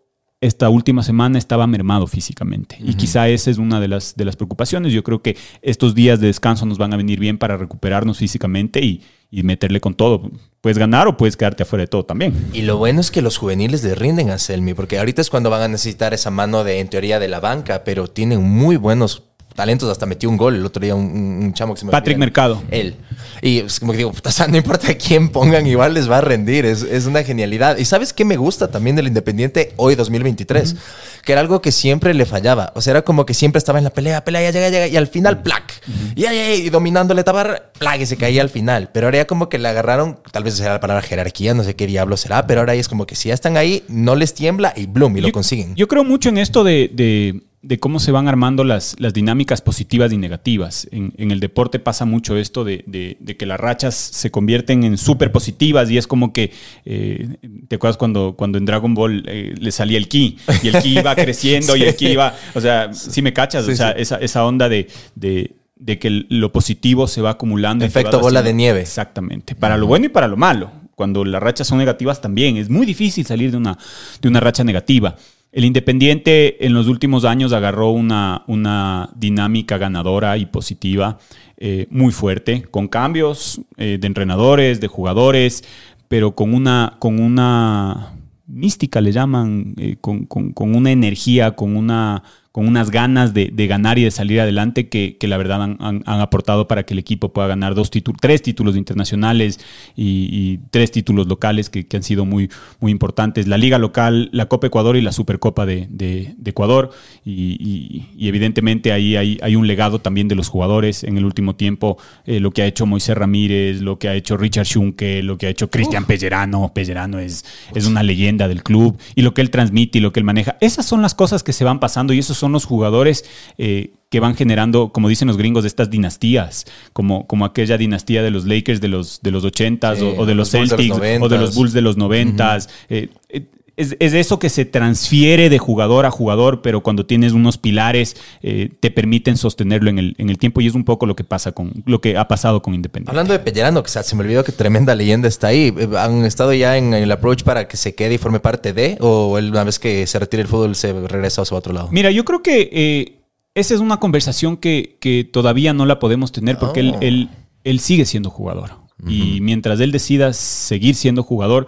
esta 0.41 0.71
última 0.71 1.03
semana 1.03 1.39
estaba 1.39 1.67
mermado 1.67 2.07
físicamente. 2.07 2.79
Y 2.81 2.95
quizá 2.95 3.29
esa 3.29 3.51
es 3.51 3.59
una 3.59 3.79
de 3.79 3.89
las, 3.89 4.17
de 4.17 4.25
las 4.25 4.37
preocupaciones. 4.37 4.93
Yo 4.93 5.05
creo 5.05 5.21
que 5.21 5.37
estos 5.61 5.95
días 5.95 6.19
de 6.19 6.29
descanso 6.29 6.65
nos 6.65 6.79
van 6.79 6.95
a 6.95 6.97
venir 6.97 7.21
bien 7.21 7.37
para 7.37 7.59
recuperarnos 7.59 8.19
físicamente 8.19 8.81
y, 8.83 9.03
y 9.31 9.43
meterle 9.43 9.81
con 9.81 9.95
todo. 9.95 10.31
Puedes 10.63 10.79
ganar 10.79 11.09
o 11.09 11.17
puedes 11.17 11.37
quedarte 11.37 11.63
afuera 11.63 11.83
de 11.83 11.89
todo 11.89 12.05
también. 12.05 12.35
Y 12.55 12.63
lo 12.63 12.79
bueno 12.79 13.01
es 13.01 13.11
que 13.11 13.21
los 13.21 13.37
juveniles 13.37 13.85
le 13.85 13.95
rinden 13.95 14.31
a 14.31 14.39
Selmi, 14.39 14.73
porque 14.73 14.99
ahorita 14.99 15.21
es 15.21 15.29
cuando 15.29 15.51
van 15.51 15.63
a 15.63 15.69
necesitar 15.69 16.15
esa 16.15 16.31
mano 16.31 16.65
de, 16.65 16.81
en 16.81 16.89
teoría, 16.89 17.19
de 17.19 17.29
la 17.29 17.41
banca, 17.41 17.85
pero 17.85 18.09
tienen 18.09 18.43
muy 18.43 18.77
buenos 18.77 19.30
talentos. 19.55 19.91
Hasta 19.91 20.07
metió 20.07 20.29
un 20.29 20.37
gol 20.37 20.55
el 20.57 20.65
otro 20.65 20.81
día 20.83 20.95
un, 20.95 21.53
chamo 21.55 21.75
que 21.75 21.81
se 21.81 21.87
me 21.87 21.93
Patrick. 21.93 22.19
Mercado. 22.19 22.63
Él. 22.71 22.97
Y 23.43 23.59
es 23.59 23.81
como 23.81 23.93
que 23.93 23.99
digo, 23.99 24.13
puta, 24.13 24.29
o 24.31 24.33
sea, 24.33 24.47
no 24.49 24.57
importa 24.57 24.95
quién 24.95 25.29
pongan, 25.31 25.67
igual 25.67 25.95
les 25.95 26.11
va 26.11 26.19
a 26.19 26.21
rendir. 26.21 26.67
Es, 26.67 26.83
es 26.83 27.07
una 27.07 27.23
genialidad. 27.23 27.77
Y 27.79 27.85
¿sabes 27.85 28.13
qué 28.13 28.25
me 28.25 28.37
gusta 28.37 28.71
también 28.71 28.97
del 28.97 29.07
Independiente 29.07 29.73
hoy 29.77 29.95
2023? 29.95 30.77
Que 31.25 31.33
era 31.33 31.41
algo 31.41 31.61
que 31.61 31.73
siempre 31.73 32.15
le 32.15 32.27
fallaba. 32.27 32.73
O 32.75 32.81
sea, 32.81 32.93
era 32.93 33.03
como 33.03 33.27
que 33.27 33.35
siempre 33.35 33.59
estaba 33.59 33.79
en 33.79 33.85
la 33.85 33.91
pelea, 33.91 34.25
pelea, 34.25 34.43
ya 34.43 34.51
llega, 34.53 34.69
llega. 34.71 34.87
Y 34.89 34.97
al 34.97 35.07
final, 35.07 35.43
plac. 35.43 35.81
Y, 36.15 36.25
ay, 36.27 36.39
ay, 36.39 36.61
y 36.67 36.71
dominando 36.71 37.15
la 37.15 37.21
etapa, 37.23 37.63
plac, 37.79 38.01
y 38.01 38.07
se 38.07 38.17
caía 38.17 38.43
al 38.43 38.51
final. 38.51 38.91
Pero 38.93 39.07
ahora 39.07 39.19
ya 39.19 39.27
como 39.27 39.49
que 39.49 39.59
le 39.59 39.69
agarraron, 39.69 40.19
tal 40.33 40.45
vez 40.45 40.55
sea 40.55 40.73
la 40.73 40.81
palabra 40.81 41.03
jerarquía, 41.03 41.55
no 41.55 41.65
sé 41.65 41.77
qué 41.77 41.87
diablo 41.87 42.17
será, 42.17 42.47
pero 42.47 42.61
ahora 42.61 42.75
es 42.75 42.89
como 42.89 43.07
que 43.07 43.15
si 43.15 43.29
ya 43.29 43.35
están 43.35 43.57
ahí, 43.57 43.85
no 43.89 44.15
les 44.17 44.35
tiembla 44.35 44.73
y 44.77 44.87
bloom, 44.87 45.17
y 45.17 45.21
lo 45.21 45.33
consiguen. 45.33 45.75
Yo 45.77 45.89
creo 45.89 46.05
mucho 46.05 46.29
en 46.29 46.39
esto 46.39 46.65
de, 46.65 46.91
de- 46.93 47.43
de 47.63 47.79
cómo 47.79 48.01
se 48.01 48.11
van 48.11 48.27
armando 48.27 48.65
las, 48.65 48.97
las 48.99 49.13
dinámicas 49.13 49.61
positivas 49.61 50.11
y 50.13 50.17
negativas. 50.17 50.89
En, 50.93 51.13
en 51.19 51.31
el 51.31 51.41
deporte 51.41 51.79
pasa 51.79 52.07
mucho 52.07 52.37
esto 52.39 52.65
de, 52.65 52.85
de- 52.87 53.19
de 53.21 53.37
que 53.37 53.45
las 53.45 53.61
rachas 53.61 53.95
se 53.95 54.31
convierten 54.31 54.83
en 54.83 54.97
súper 54.97 55.31
positivas 55.31 55.91
y 55.91 55.99
es 55.99 56.07
como 56.07 56.33
que, 56.33 56.53
eh, 56.87 57.37
¿te 57.69 57.77
acuerdas 57.77 57.99
cuando, 57.99 58.35
cuando 58.37 58.57
en 58.57 58.65
Dragon 58.65 58.95
Ball 58.95 59.25
eh, 59.29 59.55
le 59.59 59.73
salía 59.73 59.99
el 59.99 60.09
ki? 60.09 60.39
Y 60.63 60.69
el 60.69 60.83
ki 60.83 60.99
iba 61.01 61.15
creciendo 61.17 61.77
y 61.77 61.83
el 61.83 61.95
ki 61.97 62.09
iba, 62.09 62.35
o 62.55 62.61
sea, 62.63 62.95
sí 62.95 63.21
me 63.21 63.35
cachas, 63.35 63.67
Sí, 63.67 63.73
o 63.73 63.77
sea, 63.77 63.91
esa, 63.93 64.17
esa 64.17 64.45
onda 64.47 64.69
de... 64.69 64.89
de 65.15 65.57
de 65.83 65.99
que 65.99 66.11
lo 66.29 66.53
positivo 66.53 67.09
se 67.09 67.23
va 67.23 67.31
acumulando. 67.31 67.87
Efecto 67.87 68.21
bola 68.21 68.43
de 68.43 68.53
nieve. 68.53 68.83
Exactamente. 68.83 69.55
Para 69.55 69.79
lo 69.79 69.87
bueno 69.87 70.05
y 70.05 70.09
para 70.11 70.29
lo 70.29 70.37
malo. 70.37 70.71
Cuando 70.95 71.25
las 71.25 71.43
rachas 71.43 71.69
son 71.69 71.79
negativas 71.79 72.21
también. 72.21 72.59
Es 72.59 72.69
muy 72.69 72.85
difícil 72.85 73.25
salir 73.25 73.51
de 73.51 73.57
una, 73.57 73.79
de 74.21 74.29
una 74.29 74.41
racha 74.41 74.63
negativa. 74.63 75.17
El 75.53 75.65
Independiente 75.65 76.65
en 76.65 76.75
los 76.75 76.87
últimos 76.87 77.25
años 77.25 77.53
agarró 77.53 77.91
una, 77.91 78.45
una 78.47 79.11
dinámica 79.17 79.79
ganadora 79.79 80.37
y 80.39 80.47
positiva 80.47 81.19
eh, 81.57 81.87
muy 81.91 82.13
fuerte, 82.13 82.63
con 82.71 82.87
cambios 82.87 83.61
eh, 83.77 83.99
de 84.01 84.07
entrenadores, 84.07 84.81
de 84.81 84.87
jugadores, 84.87 85.65
pero 86.07 86.37
con 86.37 86.55
una, 86.55 86.97
con 87.01 87.19
una 87.21 88.13
mística, 88.47 89.01
le 89.01 89.11
llaman, 89.13 89.75
eh, 89.77 89.97
con, 90.01 90.25
con- 90.27 90.53
con 90.53 90.75
una 90.77 90.93
energía, 90.93 91.53
con 91.57 91.77
una 91.77 92.23
con 92.53 92.67
unas 92.67 92.91
ganas 92.91 93.33
de, 93.33 93.51
de 93.53 93.67
ganar 93.69 93.99
y 93.99 94.03
de 94.05 94.11
salir 94.11 94.41
adelante 94.41 94.89
que, 94.89 95.17
que 95.19 95.29
la 95.29 95.37
verdad 95.37 95.63
han, 95.63 95.77
han- 95.79 96.03
han 96.05 96.21
aportado 96.21 96.67
para 96.67 96.83
que 96.85 96.95
el 96.95 96.99
equipo 96.99 97.33
pueda 97.33 97.47
ganar 97.47 97.77
dos 97.77 97.91
títulos, 97.91 98.19
tres 98.21 98.43
títulos 98.43 98.77
internacionales 98.77 99.61
y, 99.97 100.29
y 100.33 100.61
tres 100.73 100.91
títulos 100.91 101.29
locales 101.29 101.71
que, 101.71 101.87
que 101.87 101.97
han 101.97 102.03
sido 102.03 102.25
muy, 102.25 102.51
muy 102.81 102.91
importantes. 102.91 103.47
La 103.47 103.57
Liga 103.57 103.79
Local, 103.79 104.31
la 104.33 104.47
Copa 104.47 104.67
Ecuador 104.67 104.97
y 104.97 105.01
la 105.01 105.13
Supercopa 105.13 105.65
de, 105.65 105.87
de- 105.91 106.35
de 106.37 106.51
Ecuador. 106.51 106.91
Y, 107.25 107.57
y- 107.61 108.09
y 108.17 108.29
evidentemente 108.29 108.93
ahí 108.93 109.15
hay, 109.17 109.39
hay 109.43 109.55
un 109.55 109.67
legado 109.69 110.01
también 110.01 110.27
de 110.27 110.35
los 110.35 110.49
jugadores 110.49 111.05
en 111.05 111.17
el 111.19 111.25
último 111.25 111.55
tiempo, 111.55 111.99
eh, 112.27 112.41
lo 112.41 112.51
que 112.51 112.63
ha 112.63 112.67
hecho 112.67 112.85
Moisés 112.85 113.17
Ramírez, 113.17 113.81
lo 113.81 113.99
que 114.01 114.09
ha 114.09 114.15
hecho 114.17 114.37
Richard 114.37 114.67
Schunke, 114.67 115.23
lo 115.23 115.39
que 115.39 115.47
ha 115.47 115.51
hecho 115.51 115.71
Cristian 115.71 116.05
Pellerano. 116.05 116.73
Pellerano 116.75 117.21
es, 117.21 117.45
es 117.75 117.87
una 117.87 118.03
leyenda 118.03 118.49
del 118.49 118.63
club 118.65 118.99
y 119.15 119.23
lo 119.23 119.35
que 119.35 119.41
él 119.41 119.51
transmite 119.51 119.99
y 119.99 120.01
lo 120.01 120.13
que 120.13 120.19
él 120.21 120.25
maneja. 120.25 120.57
Esas 120.61 120.85
son 120.87 121.01
las 121.01 121.15
cosas 121.15 121.45
que 121.45 121.53
se 121.53 121.63
van 121.65 121.79
pasando 121.79 122.13
y 122.13 122.19
esos 122.19 122.40
son 122.41 122.53
los 122.53 122.65
jugadores 122.65 123.25
eh, 123.59 123.93
que 124.09 124.19
van 124.19 124.35
generando, 124.35 124.91
como 124.93 125.09
dicen 125.09 125.29
los 125.29 125.37
gringos, 125.37 125.65
estas 125.65 125.89
dinastías, 125.89 126.67
como, 126.93 127.27
como 127.29 127.45
aquella 127.45 127.79
dinastía 127.79 128.23
de 128.23 128.33
los 128.33 128.45
Lakers 128.45 128.81
de 128.81 128.89
los, 128.89 129.21
de 129.23 129.31
los 129.31 129.45
80s 129.45 129.97
Sí, 129.97 130.03
o, 130.03 130.21
o 130.21 130.27
de 130.27 130.35
los 130.35 130.53
los 130.53 130.53
Bulls 130.53 130.71
de 130.71 130.75
los 130.75 130.99
Celtics 130.99 131.23
o 131.23 131.29
de 131.29 131.39
los 131.39 131.53
90s. 131.53 131.55
Bulls 131.55 131.73
de 131.73 131.81
los 131.81 131.99
90s. 131.99 132.69
Eh, 132.89 133.09
eh, 133.29 133.47
es, 133.81 133.97
es 133.99 134.13
eso 134.13 134.39
que 134.39 134.49
se 134.51 134.65
transfiere 134.65 135.49
de 135.49 135.59
jugador 135.59 136.07
a 136.07 136.11
jugador, 136.11 136.63
pero 136.63 136.83
cuando 136.83 137.07
tienes 137.07 137.33
unos 137.33 137.59
pilares 137.59 138.17
eh, 138.43 138.71
te 138.81 138.91
permiten 138.91 139.37
sostenerlo 139.37 139.91
en 139.91 139.99
el, 139.99 140.15
en 140.19 140.31
el 140.31 140.39
tiempo 140.39 140.61
y 140.61 140.67
es 140.67 140.75
un 140.75 140.85
poco 140.85 141.07
lo 141.07 141.17
que 141.17 141.25
pasa 141.25 141.53
con 141.53 141.83
lo 141.87 142.01
que 142.01 142.17
ha 142.17 142.29
pasado 142.29 142.63
con 142.63 142.75
Independiente. 142.75 143.11
Hablando 143.11 143.33
de 143.33 143.39
Pellerano, 143.39 143.83
que 143.83 143.89
se 143.89 144.03
se 144.03 144.17
me 144.17 144.23
olvidó 144.23 144.45
que 144.45 144.53
tremenda 144.53 144.95
leyenda 144.95 145.29
está 145.29 145.49
ahí. 145.49 145.75
Eh, 145.77 145.89
¿Han 145.99 146.25
estado 146.25 146.53
ya 146.53 146.77
en 146.77 146.95
el 146.95 147.11
approach 147.11 147.43
para 147.43 147.67
que 147.69 147.77
se 147.77 147.95
quede 147.95 148.15
y 148.15 148.19
forme 148.19 148.41
parte 148.41 148.73
de? 148.73 148.97
¿O 149.01 149.39
él, 149.39 149.51
una 149.51 149.65
vez 149.65 149.79
que 149.79 150.07
se 150.07 150.19
retire 150.19 150.43
el 150.43 150.49
fútbol 150.49 150.75
se 150.75 150.93
regresa 150.93 151.43
a 151.43 151.45
su 151.45 151.55
otro 151.55 151.73
lado? 151.73 151.89
Mira, 151.91 152.11
yo 152.11 152.25
creo 152.25 152.43
que 152.43 152.69
eh, 152.73 153.23
esa 153.55 153.75
es 153.75 153.81
una 153.81 153.99
conversación 153.99 154.57
que, 154.57 154.97
que 155.01 155.25
todavía 155.25 155.73
no 155.73 155.87
la 155.87 155.99
podemos 155.99 156.33
tener 156.33 156.59
porque 156.59 156.81
él, 156.81 156.93
Oh. 156.95 156.99
él, 157.01 157.29
él 157.65 157.81
sigue 157.81 158.05
siendo 158.05 158.31
jugador. 158.31 158.79
Y 159.09 159.41
mientras 159.41 159.81
él 159.81 159.93
decida 159.93 160.35
seguir 160.35 160.95
siendo 160.95 161.23
jugador 161.23 161.67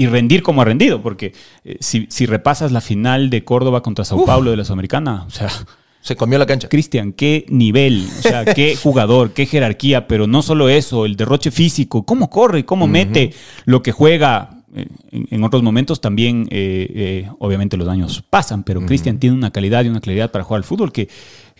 y 0.00 0.06
rendir 0.06 0.42
como 0.42 0.62
ha 0.62 0.64
rendido, 0.64 1.02
porque 1.02 1.34
eh, 1.62 1.76
si, 1.80 2.06
si 2.08 2.24
repasas 2.24 2.72
la 2.72 2.80
final 2.80 3.28
de 3.28 3.44
Córdoba 3.44 3.82
contra 3.82 4.02
Sao 4.06 4.24
Paulo 4.24 4.50
de 4.50 4.56
la 4.56 4.64
Sudamericana, 4.64 5.24
o 5.26 5.30
sea, 5.30 5.50
Se 6.00 6.16
comió 6.16 6.38
la 6.38 6.46
cancha. 6.46 6.70
Cristian, 6.70 7.12
qué 7.12 7.44
nivel, 7.50 8.08
o 8.18 8.22
sea, 8.22 8.44
qué 8.54 8.76
jugador, 8.76 9.32
qué 9.34 9.44
jerarquía, 9.44 10.06
pero 10.08 10.26
no 10.26 10.40
solo 10.40 10.70
eso, 10.70 11.04
el 11.04 11.16
derroche 11.16 11.50
físico, 11.50 12.04
cómo 12.04 12.30
corre, 12.30 12.64
cómo 12.64 12.86
mete, 12.86 13.34
lo 13.66 13.82
que 13.82 13.92
juega. 13.92 14.62
eh, 14.74 14.86
En, 15.10 15.44
otros 15.44 15.62
momentos 15.62 16.00
también, 16.00 16.48
eh, 16.50 16.86
eh, 16.94 17.30
obviamente 17.38 17.76
los 17.76 17.86
años 17.88 18.24
pasan, 18.30 18.62
pero 18.62 18.80
Cristian 18.86 19.18
tiene 19.18 19.36
una 19.36 19.50
calidad 19.50 19.84
y 19.84 19.88
una 19.88 20.00
claridad 20.00 20.30
para 20.30 20.44
jugar 20.44 20.60
al 20.60 20.64
fútbol 20.64 20.92
que, 20.92 21.08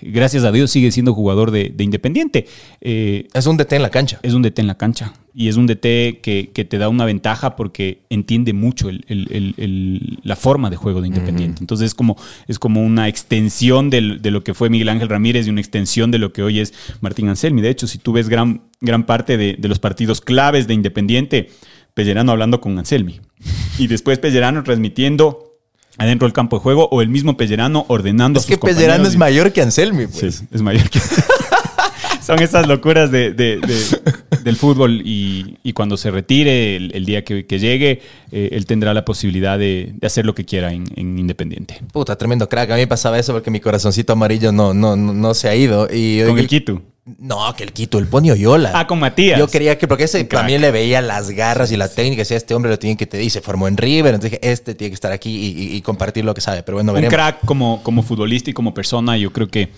gracias 0.03 0.45
a 0.45 0.53
Dios, 0.53 0.71
sigue 0.71 0.91
siendo 0.93 1.15
jugador 1.15 1.51
de, 1.51 1.73
de 1.75 1.85
Independiente. 1.85 2.47
Eh, 2.81 3.29
Es 3.35 3.47
un 3.47 3.57
DT 3.57 3.73
en 3.77 3.83
la 3.83 3.91
cancha. 3.91 4.19
es 4.23 4.35
un 4.35 4.43
DT 4.43 4.59
en 4.61 4.67
la 4.67 4.77
cancha 4.77 5.13
y 5.35 5.49
es 5.49 5.57
un 5.57 5.67
DT 5.67 6.21
que, 6.23 6.51
que 6.53 6.65
te 6.65 6.79
da 6.79 6.89
una 6.89 7.05
ventaja 7.05 7.55
porque 7.57 8.01
entiende 8.11 8.53
mucho 8.53 8.89
el- 8.89 9.05
el- 9.09 9.29
el- 9.31 9.55
el- 9.59 10.19
la 10.25 10.35
forma 10.37 10.71
de 10.71 10.77
juego 10.77 11.01
de 11.01 11.09
Independiente. 11.09 11.59
Entonces 11.63 11.87
es 11.87 11.95
como, 11.95 12.17
es 12.49 12.59
como 12.59 12.83
una 12.83 13.07
extensión 13.09 13.91
del- 13.91 14.21
de 14.23 14.31
lo 14.31 14.43
que 14.43 14.55
fue 14.55 14.71
Miguel 14.71 14.89
Ángel 14.89 15.09
Ramírez 15.09 15.47
y 15.47 15.51
una 15.51 15.61
extensión 15.61 16.11
de 16.11 16.19
lo 16.19 16.33
que 16.33 16.43
hoy 16.43 16.59
es 16.61 16.75
Martín 17.01 17.29
Anselmi. 17.29 17.63
De 17.63 17.71
hecho, 17.71 17.87
si 17.87 17.99
tú 17.99 18.13
ves 18.13 18.29
gran, 18.29 18.63
gran 18.81 19.05
parte 19.07 19.37
de, 19.37 19.57
de 19.59 19.69
los 19.69 19.79
partidos 19.79 20.21
claves 20.21 20.67
de 20.67 20.75
Independiente, 20.75 21.49
Pellerano 21.95 22.33
hablando 22.33 22.61
con 22.61 22.79
Anselmi 22.79 23.21
y 23.79 23.87
después 23.89 24.19
Pellerano 24.19 24.63
transmitiendo 24.63 25.50
adentro 25.99 26.27
del 26.27 26.33
campo 26.33 26.57
de 26.57 26.63
juego 26.63 26.89
o 26.91 27.03
el 27.03 27.09
mismo 27.09 27.37
Pellerano 27.37 27.85
ordenando 27.89 28.39
a 28.39 28.41
Es 28.41 28.47
sus 28.47 28.57
que 28.57 28.67
Pellerano 28.67 29.07
es 29.07 29.17
mayor 29.17 29.53
que 29.53 29.63
Anselmi, 29.63 30.05
Sí, 30.07 30.19
pues. 30.21 30.45
es 30.53 30.63
mayor 30.63 30.89
que. 30.91 30.99
Son 32.23 32.41
esas 32.41 32.67
locuras 32.69 33.11
de, 33.11 33.33
de- 33.33 33.59
de- 33.59 34.01
del 34.45 34.57
fútbol 34.57 35.03
y, 35.05 35.57
y 35.63 35.73
cuando 35.73 35.97
se 35.97 36.11
retire, 36.11 36.77
el, 36.77 36.93
el 36.95 37.05
día 37.05 37.25
que, 37.25 37.45
que 37.47 37.59
llegue, 37.59 38.01
eh, 38.31 38.51
él 38.53 38.67
tendrá 38.67 38.95
la 38.95 39.05
posibilidad 39.05 39.59
de, 39.59 39.95
hacer 40.03 40.25
lo 40.27 40.35
que 40.35 40.45
quiera 40.45 40.73
en, 40.73 40.85
en 40.97 41.19
Independiente. 41.19 41.81
Puta, 41.93 42.17
tremendo 42.17 42.49
crack. 42.49 42.71
A 42.71 42.75
mí 42.75 42.81
me 42.83 42.87
pasaba 42.87 43.19
eso 43.19 43.33
porque 43.33 43.51
mi 43.51 43.61
corazoncito 43.61 44.13
amarillo 44.13 44.53
no, 44.53 44.73
no, 44.73 44.97
no, 44.97 45.13
no 45.13 45.35
se 45.35 45.49
ha 45.49 45.55
ido. 45.57 45.89
Y 45.93 46.23
Con 46.25 46.39
el 46.39 46.47
Quito. 46.47 46.81
No, 47.19 47.55
que 47.57 47.65
el 47.65 47.73
Quito, 47.73 47.99
el 47.99 48.07
Pony 48.07 48.31
Oyola. 48.31 48.73
Ah, 48.75 48.87
con 48.87 48.99
Matías. 48.99 49.39
Yo 49.39 49.49
quería 49.49 49.77
que, 49.79 49.89
porque 49.89 50.05
ese 50.05 50.23
también 50.25 50.61
le 50.61 50.71
veía 50.71 51.01
las 51.03 51.31
garras 51.31 51.73
y 51.73 51.77
la 51.77 51.89
técnica. 51.89 52.21
Decía, 52.21 52.37
este 52.37 52.55
hombre 52.55 52.71
lo 52.71 52.79
tiene 52.79 52.97
que 52.97 53.07
te 53.07 53.19
dice, 53.19 53.41
formó 53.41 53.69
en 53.69 53.77
River. 53.77 54.15
Entonces 54.15 54.41
dije, 54.41 54.53
este 54.53 54.75
tiene 54.75 54.91
que 54.91 54.95
estar 54.95 55.13
aquí 55.13 55.31
y, 55.31 55.63
y- 55.63 55.77
y 55.77 55.81
compartir 55.83 56.25
lo 56.25 56.35
que 56.35 56.41
sabe. 56.41 56.63
Pero 56.63 56.77
bueno, 56.77 56.93
un 56.93 56.95
veremos. 56.97 57.13
crack 57.15 57.45
como, 57.45 57.83
como 57.83 58.03
futbolista 58.03 58.51
y 58.51 58.53
como 58.53 58.73
persona. 58.75 59.17
Yo 59.17 59.33
creo 59.33 59.49
que 59.49 59.71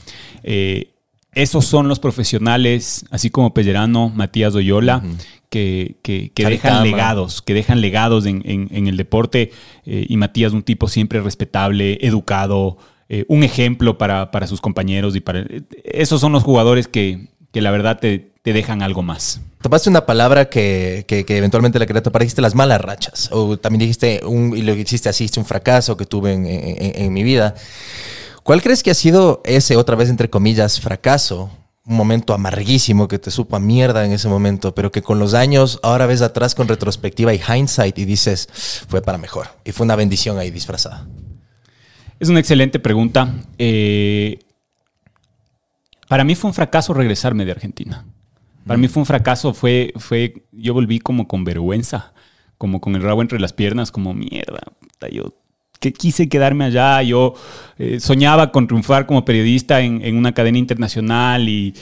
eh, 0.43 0.89
esos 1.35 1.65
son 1.65 1.89
los 1.89 1.99
profesionales, 1.99 3.05
así 3.11 3.31
como 3.31 3.55
Pellerano, 3.55 4.11
Matías 4.11 4.55
Oyola, 4.55 5.03
que, 5.49 5.97
que- 6.03 6.31
que 6.35 6.47
dejan 6.47 6.83
legados, 6.83 7.43
que 7.43 7.55
dejan 7.55 7.81
legados 7.81 8.27
en, 8.27 8.43
en- 8.45 8.69
en 8.73 8.87
el 8.87 8.97
deporte. 8.97 9.51
Eh, 9.87 10.07
y 10.09 10.17
Matías, 10.17 10.53
un 10.53 10.63
tipo 10.63 10.89
siempre 10.89 11.21
respetable, 11.21 11.99
educado, 12.03 12.79
eh, 13.15 13.27
un 13.29 13.43
ejemplo 13.45 13.99
para, 13.99 14.31
para 14.31 14.47
sus 14.47 14.61
compañeros. 14.63 15.15
y 15.15 15.21
para 15.21 15.41
eh, 15.41 15.63
Esos 15.85 16.21
son 16.23 16.33
los 16.33 16.43
jugadores 16.43 16.89
que, 16.89 17.29
que 17.53 17.61
la 17.61 17.71
verdad 17.71 17.99
te, 18.01 18.33
te 18.43 18.53
dejan 18.55 18.81
algo 18.83 19.03
más. 19.03 19.41
Topaste 19.61 19.91
una 19.91 20.07
palabra 20.07 20.49
que, 20.49 21.05
que- 21.07 21.25
eventualmente 21.37 21.79
la 21.79 21.85
quería 21.87 22.03
topar, 22.03 22.23
dijiste 22.23 22.41
las 22.41 22.55
malas 22.55 22.81
rachas. 22.81 23.29
O 23.31 23.59
también 23.59 23.81
dijiste, 23.81 24.23
un, 24.25 24.57
y 24.57 24.63
lo 24.63 24.75
hiciste 24.75 25.09
así, 25.11 25.31
un 25.37 25.45
fracaso 25.45 25.97
que 25.97 26.07
tuve 26.07 26.33
en, 26.33 26.47
en- 26.47 27.03
en 27.03 27.13
mi 27.13 27.23
vida. 27.23 27.55
¿Cuál 28.43 28.63
crees 28.63 28.83
que 28.83 28.91
ha 28.91 28.95
sido 28.95 29.43
ese, 29.45 29.77
otra 29.77 29.95
vez 29.95 30.09
entre 30.09 30.31
comillas, 30.31 30.81
fracaso? 30.81 31.51
Un 31.85 31.97
momento 31.97 32.33
amarguísimo 32.33 33.09
que 33.09 33.19
te 33.19 33.31
supo 33.31 33.57
a 33.57 33.61
mierda 33.61 34.05
en 34.07 34.13
ese 34.13 34.29
momento, 34.29 34.75
pero 34.75 34.91
que 34.91 35.03
con 35.03 35.19
los 35.19 35.35
años 35.35 35.81
ahora 35.83 36.07
ves 36.07 36.23
atrás 36.23 36.55
con 36.55 36.67
retrospectiva 36.69 37.35
y 37.35 37.41
hindsight 37.47 37.99
y 37.99 38.05
dices, 38.05 38.49
fue 38.89 39.03
para 39.03 39.19
mejor. 39.19 39.49
Y 39.65 39.73
fue 39.73 39.85
una 39.85 39.97
bendición 39.97 40.39
ahí 40.39 40.51
disfrazada. 40.51 41.07
Es 42.23 42.29
una 42.29 42.39
excelente 42.39 42.79
pregunta. 42.79 43.35
Eh, 43.59 44.39
para 46.07 46.23
mí 46.23 46.37
fue 46.37 46.51
un 46.51 46.55
fracaso 46.55 46.95
regresarme 46.95 47.45
de 47.45 47.51
Argentina. 47.51 48.05
Para 48.65 48.79
mí 48.79 48.87
fue 48.87 49.01
un 49.01 49.07
fracaso, 49.07 49.53
fue, 49.55 49.93
fue, 49.97 50.45
yo 50.53 50.73
volví 50.73 51.01
como 51.01 51.27
con 51.27 51.43
vergüenza, 51.43 52.13
como 52.59 52.81
con 52.81 52.95
el 52.95 53.03
rabo 53.03 53.23
entre 53.23 53.41
las 53.41 53.53
piernas, 53.53 53.91
como 53.91 54.15
mierda, 54.15 54.61
puta, 54.79 55.09
yo 55.09 55.35
que 55.81 55.93
quise 55.93 56.29
quedarme 56.29 56.67
allá, 56.67 57.03
yo 57.03 57.35
eh, 57.77 57.99
soñaba 57.99 58.53
con 58.53 58.69
triunfar 58.69 59.07
como 59.07 59.25
periodista 59.25 59.81
en, 59.81 60.17
una 60.17 60.33
cadena 60.33 60.59
internacional 60.59 61.49
y 61.49 61.75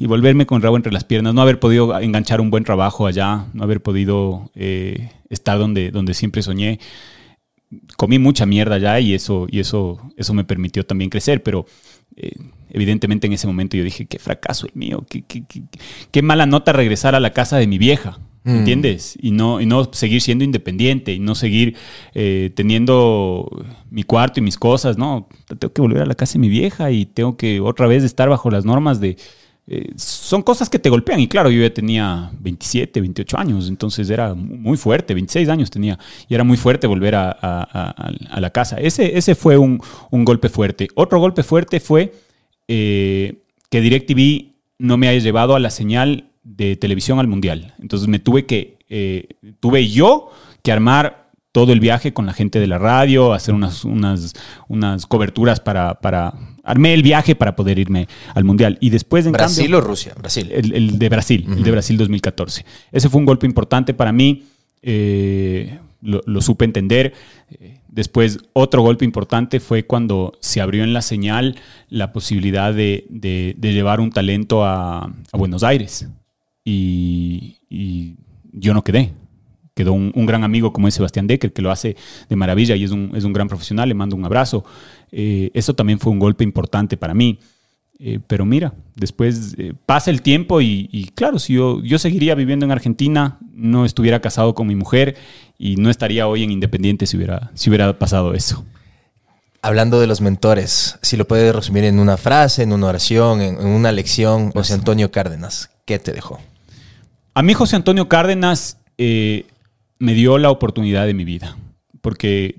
volverme 0.00 0.46
con 0.46 0.56
el 0.56 0.62
rabo 0.62 0.76
entre 0.76 0.90
las 0.90 1.04
piernas, 1.04 1.34
no 1.34 1.42
haber 1.42 1.60
podido 1.60 2.00
enganchar 2.00 2.40
un 2.40 2.48
buen 2.48 2.64
trabajo 2.64 3.06
allá, 3.06 3.44
no 3.52 3.62
haber 3.62 3.82
podido 3.82 4.50
eh, 4.54 5.10
estar 5.28 5.58
donde, 5.58 5.90
donde 5.90 6.14
siempre 6.14 6.40
soñé 6.40 6.80
comí 7.96 8.18
mucha 8.18 8.46
mierda 8.46 8.78
ya 8.78 9.00
y 9.00 9.14
eso, 9.14 9.46
y 9.50 9.60
eso, 9.60 9.98
eso 10.16 10.34
me 10.34 10.44
permitió 10.44 10.84
también 10.84 11.10
crecer, 11.10 11.42
pero 11.42 11.66
eh, 12.16 12.32
evidentemente 12.70 13.26
en 13.26 13.32
ese 13.32 13.46
momento 13.46 13.76
yo 13.76 13.84
dije, 13.84 14.06
qué 14.06 14.18
fracaso 14.18 14.66
el 14.66 14.72
mío, 14.74 15.04
qué, 15.08 15.22
qué- 15.22 15.44
qué- 15.46 15.62
qué 16.10 16.22
mala 16.22 16.46
nota 16.46 16.72
regresar 16.72 17.14
a 17.14 17.20
la 17.20 17.32
casa 17.32 17.56
de 17.58 17.66
mi 17.66 17.78
vieja, 17.78 18.18
Mm. 18.44 18.56
¿entiendes? 18.56 19.16
Y 19.22 19.30
no, 19.30 19.60
y 19.60 19.66
no 19.66 19.88
seguir 19.92 20.20
siendo 20.20 20.42
independiente 20.42 21.12
y 21.12 21.20
no 21.20 21.36
seguir 21.36 21.76
eh, 22.12 22.50
teniendo 22.56 23.48
mi 23.88 24.02
cuarto 24.02 24.40
y 24.40 24.42
mis 24.42 24.56
cosas, 24.58 24.98
no, 24.98 25.28
tengo 25.60 25.72
que 25.72 25.80
volver 25.80 26.02
a 26.02 26.06
la 26.06 26.16
casa 26.16 26.32
de 26.34 26.38
mi 26.40 26.48
vieja 26.48 26.90
y 26.90 27.06
tengo 27.06 27.36
que 27.36 27.60
otra 27.60 27.86
vez 27.86 28.02
estar 28.02 28.28
bajo 28.28 28.50
las 28.50 28.64
normas 28.64 28.98
de... 29.00 29.16
eh, 29.68 29.92
son 29.96 30.42
cosas 30.42 30.68
que 30.68 30.78
te 30.78 30.90
golpean 30.90 31.20
y 31.20 31.28
claro, 31.28 31.50
yo 31.50 31.62
ya 31.62 31.72
tenía 31.72 32.30
27, 32.40 33.00
28 33.00 33.38
años, 33.38 33.68
entonces 33.68 34.10
era 34.10 34.34
mu- 34.34 34.56
muy 34.56 34.76
fuerte, 34.76 35.14
26 35.14 35.48
años 35.48 35.70
tenía 35.70 35.98
y 36.28 36.34
era 36.34 36.42
muy 36.44 36.56
fuerte 36.56 36.86
volver 36.86 37.14
a, 37.14 38.04
la 38.36 38.50
casa. 38.50 38.76
Ese, 38.80 39.16
ese 39.16 39.34
fue 39.34 39.56
un, 39.58 39.80
un 40.10 40.24
golpe 40.24 40.48
fuerte. 40.48 40.88
Otro 40.94 41.20
golpe 41.20 41.42
fuerte 41.42 41.78
fue 41.80 42.12
eh, 42.68 43.38
que 43.70 43.80
DirecTV 43.80 44.52
no 44.78 44.96
me 44.96 45.08
haya 45.08 45.20
llevado 45.20 45.54
a 45.54 45.60
la 45.60 45.70
señal 45.70 46.30
de 46.42 46.76
televisión 46.76 47.20
al 47.20 47.28
mundial. 47.28 47.74
Entonces 47.80 48.08
me 48.08 48.18
tuve 48.18 48.46
que, 48.46 48.78
eh, 48.88 49.28
tuve 49.60 49.88
yo 49.88 50.30
que 50.62 50.72
armar 50.72 51.30
todo 51.52 51.72
el 51.72 51.80
viaje 51.80 52.12
con 52.12 52.26
la 52.26 52.32
gente 52.32 52.58
de 52.58 52.66
la 52.66 52.78
radio, 52.78 53.32
hacer 53.32 53.54
unas, 53.54 53.84
unas, 53.84 54.32
unas 54.68 55.06
coberturas 55.06 55.60
para... 55.60 56.00
Armé 56.64 56.94
el 56.94 57.02
viaje 57.02 57.34
para 57.34 57.56
poder 57.56 57.78
irme 57.78 58.06
al 58.34 58.44
mundial. 58.44 58.78
Y 58.80 58.90
después, 58.90 59.26
en 59.26 59.32
¿Brasil 59.32 59.64
cambio, 59.64 59.78
o 59.78 59.80
Rusia? 59.80 60.14
Brasil. 60.16 60.48
el, 60.52 60.72
el 60.74 60.98
de 60.98 61.08
Brasil, 61.08 61.44
el 61.56 61.62
de 61.62 61.70
Brasil 61.70 61.96
2014. 61.96 62.64
Ese 62.92 63.08
fue 63.08 63.18
un 63.20 63.24
golpe 63.26 63.46
importante 63.46 63.94
para 63.94 64.12
mí. 64.12 64.44
eh, 64.82 65.78
lo, 66.00 66.20
lo 66.26 66.40
supe 66.40 66.64
entender. 66.64 67.12
Después, 67.88 68.38
otro 68.54 68.82
golpe 68.82 69.04
importante 69.04 69.60
fue 69.60 69.84
cuando 69.86 70.32
se 70.40 70.60
abrió 70.60 70.82
en 70.82 70.92
la 70.92 71.00
señal 71.02 71.54
la 71.88 72.12
posibilidad 72.12 72.74
de, 72.74 73.06
de- 73.08 73.54
de 73.56 73.72
llevar 73.72 74.00
un 74.00 74.10
talento 74.10 74.64
a, 74.64 75.04
a 75.04 75.36
Buenos 75.38 75.62
Aires. 75.62 76.08
Y, 76.64 77.58
y 77.68 78.16
yo 78.52 78.74
no 78.74 78.82
quedé. 78.82 79.12
Quedó 79.74 79.92
un, 79.92 80.12
un 80.14 80.26
gran 80.26 80.44
amigo 80.44 80.72
como 80.72 80.88
es 80.88 80.94
Sebastián 80.94 81.26
Decker, 81.26 81.52
que 81.52 81.62
lo 81.62 81.70
hace 81.70 81.96
de 82.28 82.36
maravilla 82.36 82.76
y 82.76 82.84
es 82.84 82.90
un, 82.90 83.12
es 83.14 83.24
un 83.24 83.32
gran 83.32 83.48
profesional. 83.48 83.88
Le 83.88 83.94
mando 83.94 84.16
un 84.16 84.24
abrazo. 84.24 84.64
Eh, 85.10 85.50
eso 85.54 85.74
también 85.74 85.98
fue 85.98 86.12
un 86.12 86.18
golpe 86.18 86.44
importante 86.44 86.96
para 86.96 87.14
mí. 87.14 87.38
Eh, 88.04 88.18
pero 88.26 88.44
mira, 88.44 88.74
después 88.96 89.54
eh, 89.58 89.74
pasa 89.86 90.10
el 90.10 90.22
tiempo 90.22 90.60
y, 90.60 90.88
y 90.90 91.04
claro, 91.10 91.38
si 91.38 91.54
yo, 91.54 91.80
yo 91.82 91.98
seguiría 92.00 92.34
viviendo 92.34 92.66
en 92.66 92.72
Argentina, 92.72 93.38
no 93.52 93.84
estuviera 93.84 94.20
casado 94.20 94.54
con 94.54 94.66
mi 94.66 94.74
mujer 94.74 95.16
y 95.56 95.76
no 95.76 95.88
estaría 95.88 96.26
hoy 96.26 96.42
en 96.42 96.50
Independiente 96.50 97.06
si 97.06 97.16
hubiera, 97.16 97.52
si 97.54 97.70
hubiera 97.70 97.96
pasado 98.00 98.34
eso. 98.34 98.64
Hablando 99.60 100.00
de 100.00 100.08
los 100.08 100.20
mentores, 100.20 100.98
si 101.02 101.16
lo 101.16 101.28
puedes 101.28 101.54
resumir 101.54 101.84
en 101.84 102.00
una 102.00 102.16
frase, 102.16 102.64
en 102.64 102.72
una 102.72 102.88
oración, 102.88 103.40
en, 103.40 103.60
en 103.60 103.68
una 103.68 103.92
lección, 103.92 104.50
José 104.50 104.74
Antonio 104.74 105.12
Cárdenas, 105.12 105.70
¿qué 105.84 106.00
te 106.00 106.12
dejó? 106.12 106.40
A 107.34 107.42
mí 107.42 107.54
José 107.54 107.76
Antonio 107.76 108.08
Cárdenas 108.08 108.78
eh, 108.98 109.46
me 110.02 110.14
dio 110.14 110.36
la 110.38 110.50
oportunidad 110.50 111.06
de 111.06 111.14
mi 111.14 111.24
vida, 111.24 111.56
porque 112.00 112.56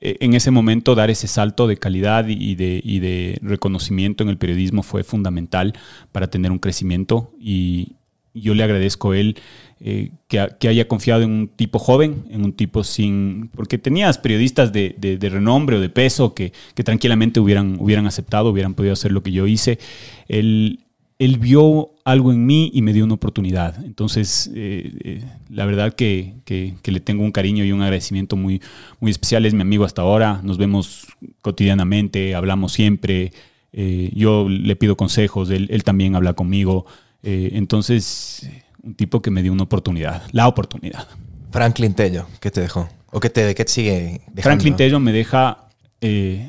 eh, 0.00 0.16
en 0.20 0.34
ese 0.34 0.52
momento 0.52 0.94
dar 0.94 1.10
ese 1.10 1.26
salto 1.26 1.66
de 1.66 1.76
calidad 1.76 2.28
y 2.28 2.54
de, 2.54 2.80
y 2.84 3.00
de 3.00 3.38
reconocimiento 3.42 4.22
en 4.22 4.28
el 4.30 4.38
periodismo 4.38 4.84
fue 4.84 5.02
fundamental 5.02 5.74
para 6.12 6.28
tener 6.28 6.52
un 6.52 6.60
crecimiento 6.60 7.32
y, 7.40 7.96
yo 8.36 8.52
le 8.54 8.64
agradezco 8.64 9.12
a 9.12 9.18
él 9.18 9.36
eh, 9.78 10.10
que, 10.26 10.48
que 10.58 10.66
haya 10.66 10.88
confiado 10.88 11.22
en 11.22 11.30
un 11.30 11.48
tipo 11.48 11.78
joven, 11.78 12.24
en 12.30 12.44
un 12.44 12.52
tipo 12.52 12.82
sin... 12.82 13.48
Porque 13.54 13.78
tenías 13.78 14.18
periodistas 14.18 14.72
de, 14.72 14.96
de- 14.98 15.18
de 15.18 15.28
renombre 15.28 15.76
o 15.76 15.80
de 15.80 15.88
peso 15.88 16.34
que, 16.34 16.52
que 16.74 16.82
tranquilamente 16.82 17.38
hubieran, 17.38 17.76
hubieran 17.78 18.08
aceptado, 18.08 18.50
hubieran 18.50 18.74
podido 18.74 18.92
hacer 18.92 19.12
lo 19.12 19.22
que 19.22 19.30
yo 19.30 19.46
hice. 19.46 19.78
Él, 20.26 20.80
él 21.18 21.38
vio 21.38 21.92
algo 22.04 22.32
en 22.32 22.44
mí 22.44 22.70
y 22.74 22.82
me 22.82 22.92
dio 22.92 23.04
una 23.04 23.14
oportunidad. 23.14 23.84
Entonces, 23.84 24.50
eh, 24.54 24.92
eh, 25.04 25.24
la 25.48 25.64
verdad 25.64 25.94
que, 25.94 26.34
que- 26.44 26.74
que 26.82 26.90
le 26.92 27.00
tengo 27.00 27.22
un 27.22 27.30
cariño 27.32 27.64
y 27.64 27.72
un 27.72 27.82
agradecimiento 27.82 28.36
muy, 28.36 28.60
muy 29.00 29.10
especial. 29.10 29.46
Es 29.46 29.54
mi 29.54 29.62
amigo 29.62 29.84
hasta 29.84 30.02
ahora. 30.02 30.40
Nos 30.42 30.58
vemos 30.58 31.06
cotidianamente, 31.40 32.34
hablamos 32.34 32.72
siempre. 32.72 33.32
Eh, 33.72 34.10
yo 34.14 34.48
le 34.48 34.76
pido 34.76 34.96
consejos, 34.96 35.50
él, 35.50 35.68
él 35.70 35.84
también 35.84 36.14
habla 36.16 36.32
conmigo. 36.34 36.84
Entonces, 37.26 38.46
un 38.82 38.94
tipo 38.94 39.22
que 39.22 39.30
me 39.30 39.42
dio 39.42 39.50
una 39.52 39.62
oportunidad, 39.62 40.24
la 40.32 40.46
oportunidad. 40.46 41.06
Franklin 41.50 41.94
Tello, 41.94 42.26
¿qué 42.40 42.50
te 42.50 42.60
dejó? 42.60 42.88
¿O 43.12 43.18
qué 43.20 43.30
te, 43.30 43.54
qué 43.54 43.64
te 43.64 43.70
sigue 43.72 43.92
dejando? 44.26 44.42
Franklin 44.42 44.76
Tello 44.76 45.00
me 45.00 45.12
deja 45.12 45.68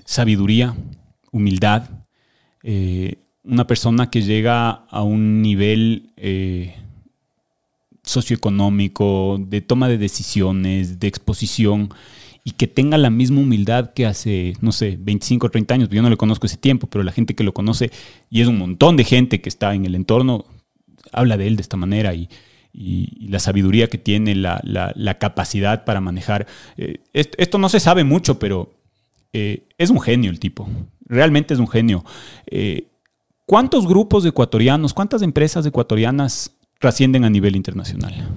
sabiduría, 0.06 0.76
humildad, 1.32 1.90
eh, 2.64 3.16
una 3.46 3.68
persona 3.68 4.10
que 4.10 4.22
llega 4.22 4.70
a 4.70 5.04
un 5.04 5.42
nivel 5.42 6.12
eh, 6.18 6.76
socioeconómico, 8.04 9.38
de 9.40 9.62
toma 9.62 9.88
de 9.88 9.98
decisiones, 9.98 11.00
de 11.00 11.08
exposición, 11.08 11.90
y 12.44 12.52
que 12.52 12.68
tenga 12.68 12.98
la 12.98 13.10
misma 13.10 13.42
humildad 13.42 13.94
que 13.94 14.06
hace, 14.06 14.54
no 14.62 14.72
sé, 14.72 14.98
25 15.00 15.48
o 15.48 15.50
30 15.50 15.74
años. 15.74 15.90
Yo 15.90 16.02
no 16.02 16.10
le 16.10 16.18
conozco 16.18 16.46
ese 16.46 16.58
tiempo, 16.58 16.88
pero 16.88 17.04
la 17.04 17.12
gente 17.12 17.34
que 17.36 17.44
lo 17.44 17.54
conoce, 17.54 17.92
y 18.30 18.42
es 18.42 18.48
un 18.48 18.58
montón 18.58 18.98
de 18.98 19.04
gente 19.04 19.42
que 19.42 19.50
está 19.50 19.74
en 19.74 19.86
el 19.86 19.96
entorno, 19.96 20.46
habla 21.12 21.38
de 21.38 21.48
él 21.48 21.56
de 21.56 21.62
esta 21.62 21.78
manera 21.78 22.14
y, 22.14 22.30
la 22.78 23.40
sabiduría 23.40 23.88
que 23.88 23.98
tiene, 23.98 24.36
la, 24.36 25.18
capacidad 25.20 25.86
para 25.86 26.02
manejar. 26.02 26.46
eh, 26.78 26.98
est- 27.14 27.34
esto, 27.38 27.58
no 27.58 27.70
se 27.70 27.80
sabe 27.80 28.04
mucho, 28.04 28.38
pero 28.38 28.74
eh, 29.32 29.64
es 29.78 29.90
un 29.90 30.02
genio 30.02 30.30
el 30.30 30.40
tipo. 30.40 30.68
Realmente 31.06 31.54
es 31.54 31.60
un 31.62 31.70
genio. 31.70 32.04
¿Cuántos 33.46 33.88
grupos 33.88 34.24
de 34.24 34.30
ecuatorianos, 34.30 34.94
cuántas 34.94 35.22
empresas 35.22 35.66
ecuatorianas 35.66 36.52
trascienden 36.80 37.26
a 37.26 37.30
nivel 37.30 37.56
internacional? 37.56 38.28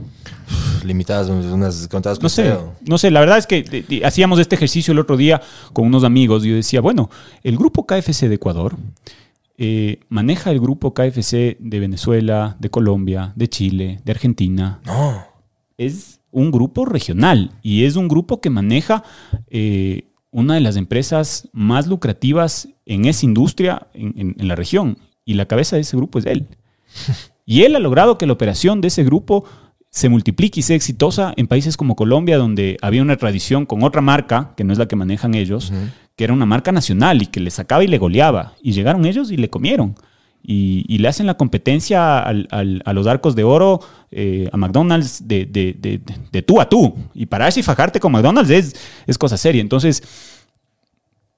Limitadas, 0.85 1.29
unas 1.29 1.89
contadas 1.89 2.23
No 2.23 2.29
sé, 2.29 2.55
no 2.87 2.99
sé, 2.99 3.11
la 3.11 3.21
verdad 3.21 3.39
es 3.39 3.47
que 3.47 4.03
hacíamos 4.05 4.39
este 4.39 4.55
ejercicio 4.55 4.93
el 4.93 4.99
otro 4.99 5.17
día 5.17 5.41
con 5.73 5.87
unos 5.87 6.05
amigos 6.05 6.45
y 6.45 6.51
yo 6.51 6.57
decía, 6.57 6.81
bueno, 6.81 7.11
el 7.43 7.57
grupo 7.57 7.87
KFC 7.87 8.29
de 8.29 8.35
Ecuador 8.35 8.77
eh, 9.57 10.01
maneja 10.09 10.51
el 10.51 10.61
grupo 10.61 10.95
KFC 10.95 11.57
de 11.59 11.81
Venezuela, 11.81 12.57
de 12.61 12.71
Colombia, 12.71 13.33
de 13.35 13.49
Chile, 13.49 14.01
de 14.05 14.13
Argentina. 14.13 14.81
No. 14.85 15.25
Es 15.79 16.21
un 16.31 16.51
grupo 16.51 16.85
regional 16.85 17.53
y 17.63 17.85
es 17.85 17.97
un 17.97 18.09
grupo 18.09 18.41
que 18.41 18.51
maneja 18.51 19.03
eh, 19.49 20.08
una 20.31 20.55
de 20.55 20.61
las 20.61 20.77
empresas 20.77 21.49
más 21.53 21.87
lucrativas 21.87 22.69
en 22.87 23.05
esa 23.07 23.25
industria 23.27 23.87
en, 23.95 24.15
en- 24.17 24.37
en 24.39 24.49
la 24.49 24.55
región 24.55 24.99
y 25.25 25.35
la 25.35 25.47
cabeza 25.47 25.77
de 25.77 25.83
ese 25.83 25.97
grupo 25.97 26.19
es 26.19 26.27
él. 26.27 26.47
Y 27.51 27.63
él 27.63 27.75
ha 27.77 27.79
logrado 27.79 28.19
que 28.19 28.27
la 28.27 28.35
operación 28.35 28.83
de 28.83 28.89
ese 28.89 29.05
grupo 29.05 29.45
se 29.91 30.11
multiplique 30.11 30.61
y 30.61 30.63
sea 30.63 30.77
exitosa 30.77 31.33
en 31.39 31.47
países 31.47 31.79
como 31.79 31.97
Colombia, 31.97 32.37
donde 32.37 32.77
había 32.83 33.01
una 33.01 33.17
tradición 33.17 33.65
con 33.65 33.83
otra 33.85 34.03
marca, 34.03 34.53
que 34.55 34.65
no 34.65 34.75
es 34.75 34.79
la 34.79 34.87
que 34.87 34.97
manejan 34.97 35.35
ellos, 35.35 35.73
que 36.15 36.25
era 36.25 36.35
una 36.35 36.45
marca 36.45 36.73
nacional 36.73 37.23
y 37.23 37.27
que 37.27 37.41
le 37.41 37.51
sacaba 37.51 37.83
y 37.83 37.87
le 37.87 37.97
goleaba. 37.97 38.53
Y 38.63 38.73
llegaron 38.73 39.07
ellos 39.07 39.31
y 39.31 39.39
le 39.39 39.49
comieron. 39.49 39.95
Y, 40.43 40.99
le 40.99 41.09
hacen 41.09 41.27
la 41.27 41.37
competencia 41.37 42.21
a 42.21 42.93
los 42.93 43.07
arcos 43.07 43.37
de 43.37 43.45
oro, 43.45 43.81
eh, 44.11 44.49
a 44.51 44.57
McDonald's, 44.57 45.27
de, 45.27 46.43
tú 46.47 46.61
a 46.61 46.69
tú. 46.69 46.97
Y 47.15 47.27
pararse 47.27 47.61
y 47.61 47.63
fajarte 47.63 48.01
con 48.01 48.13
McDonald's 48.13 48.75
es, 49.07 49.19
cosa 49.19 49.37
seria. 49.37 49.61
Entonces, 49.61 50.03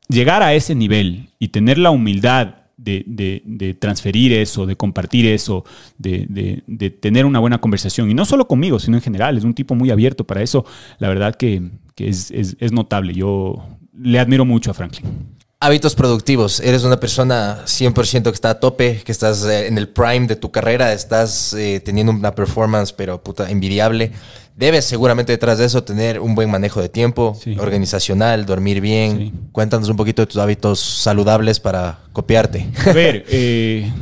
llegar 0.09 0.43
a 0.43 0.55
ese 0.55 0.75
nivel 0.75 1.31
y 1.39 1.49
tener 1.49 1.79
la 1.79 1.91
humildad 1.91 2.55
de, 2.77 3.77
transferir 3.81 4.33
eso, 4.33 4.65
de 4.65 4.77
compartir 4.77 5.27
eso, 5.27 5.65
de, 5.99 6.63
tener 7.01 7.27
una 7.27 7.41
buena 7.41 7.61
conversación, 7.61 8.11
y 8.11 8.15
no 8.15 8.25
solo 8.25 8.47
conmigo, 8.47 8.79
sino 8.79 8.97
en 8.97 9.03
general, 9.03 9.37
es 9.37 9.45
un 9.45 9.55
tipo 9.55 9.75
muy 9.75 9.91
abierto 9.91 10.25
para 10.25 10.43
eso, 10.43 10.65
la 10.99 11.09
verdad 11.09 11.35
que, 11.35 11.71
es 11.97 12.73
notable. 12.73 13.13
Yo 13.13 13.63
le 13.93 14.19
admiro 14.19 14.45
mucho 14.45 14.71
a 14.71 14.75
Franklin. 14.75 15.40
Hábitos 15.63 15.95
productivos. 15.95 16.61
Eres 16.61 16.85
una 16.85 16.99
persona 16.99 17.59
100% 17.67 18.23
que 18.23 18.31
está 18.31 18.49
a 18.51 18.61
tope, 18.61 19.03
que 19.05 19.13
estás 19.13 19.45
eh, 19.45 19.67
en 19.67 19.77
el 19.77 19.89
prime 19.91 20.27
de 20.27 20.37
tu 20.37 20.51
carrera, 20.51 20.95
estás 20.95 21.53
eh, 21.53 21.81
teniendo 21.85 22.13
una 22.13 22.35
performance, 22.35 22.95
pero 22.95 23.23
puta, 23.23 23.51
envidiable. 23.51 24.11
Debes 24.57 24.87
seguramente 24.87 25.33
detrás 25.33 25.59
de 25.59 25.67
eso 25.67 25.85
tener 25.85 26.19
un 26.19 26.35
buen 26.35 26.51
manejo 26.51 26.81
de 26.81 26.89
tiempo, 26.89 27.37
Sí. 27.39 27.57
organizacional, 27.59 28.47
dormir 28.47 28.81
bien. 28.81 29.19
Sí. 29.19 29.33
Cuéntanos 29.53 29.91
un 29.91 29.97
poquito 29.99 30.23
de 30.23 30.27
tus 30.27 30.39
hábitos 30.39 30.81
saludables 30.81 31.61
para 31.61 31.99
copiarte. 32.15 32.67
A 32.87 32.93
ver, 32.95 33.27
eh, 33.29 33.93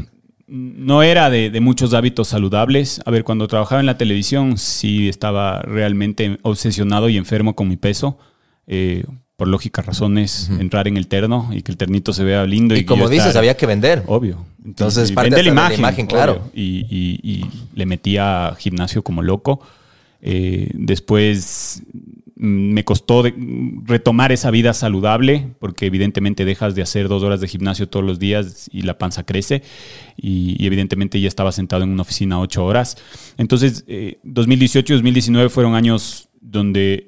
no 0.47 1.03
era 1.03 1.29
de, 1.29 1.51
de 1.51 1.61
muchos 1.61 1.93
hábitos 1.93 2.29
saludables. 2.29 3.01
A 3.05 3.11
ver, 3.11 3.25
cuando 3.25 3.49
trabajaba 3.49 3.81
en 3.81 3.87
la 3.87 3.99
televisión 3.99 4.59
sí 4.59 5.09
estaba 5.09 5.61
realmente 5.63 6.39
obsesionado 6.43 7.09
y 7.09 7.17
enfermo 7.17 7.57
con 7.57 7.67
mi 7.67 7.77
peso. 7.77 8.17
Eh, 8.69 9.05
por 9.39 9.47
lógicas 9.47 9.87
razones, 9.87 10.51
entrar 10.59 10.89
en 10.89 10.97
el 10.97 11.07
terno 11.07 11.49
y 11.53 11.63
que 11.63 11.71
el 11.71 11.79
ternito 11.79 12.13
se 12.13 12.25
vea 12.25 12.45
lindo. 12.45 12.75
Y 12.75 12.81
que 12.81 12.87
como 12.87 13.09
dices, 13.09 13.29
estar- 13.29 13.39
había 13.39 13.57
que 13.57 13.67
vender. 13.67 14.03
Obvio. 14.09 14.45
Entonces, 14.65 15.11
Y 15.11 15.15
parte 15.15 15.31
vende 15.31 15.49
hasta 15.49 15.53
de 15.63 15.69
la 15.71 15.79
imagen, 15.79 16.07
claro. 16.09 16.51
Y, 16.53 16.85
y- 16.91 17.21
y 17.23 17.45
le 17.77 17.87
metía 17.87 18.57
gimnasio 18.59 19.05
como 19.05 19.23
loco. 19.23 19.61
Eh, 20.21 20.71
después 20.75 21.85
mm, 22.35 22.73
me 22.73 22.85
costó 22.85 23.23
de- 23.23 23.33
retomar 23.85 24.33
esa 24.33 24.51
vida 24.51 24.75
saludable 24.75 25.47
porque 25.61 25.87
evidentemente 25.87 26.45
dejas 26.45 26.75
de 26.75 26.83
hacer 26.83 27.07
dos 27.07 27.23
horas 27.23 27.41
de 27.41 27.47
gimnasio 27.47 27.89
todos 27.89 28.05
los 28.05 28.19
días 28.19 28.69
y 28.73 28.83
la 28.83 28.99
panza 28.99 29.23
crece 29.25 29.63
y, 30.17 30.57
y 30.61 30.67
evidentemente 30.67 31.21
ya 31.21 31.29
estaba 31.29 31.53
sentado 31.53 31.85
en 31.85 31.91
una 31.91 32.03
oficina 32.03 32.41
ocho 32.41 32.65
horas. 32.65 32.97
Entonces, 33.37 33.85
eh, 33.87 34.19
2018 34.25 34.93
y 34.93 34.97
2019 34.97 35.49
fueron 35.49 35.77
años 35.77 36.29
donde 36.41 37.08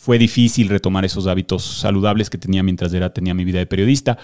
fue 0.00 0.16
difícil 0.16 0.68
retomar 0.68 1.04
esos 1.04 1.26
hábitos 1.26 1.64
saludables 1.64 2.30
que 2.30 2.38
tenía 2.38 2.62
mientras 2.62 2.94
era, 2.94 3.12
tenía 3.12 3.34
mi 3.34 3.44
vida 3.44 3.58
de 3.58 3.66
periodista, 3.66 4.16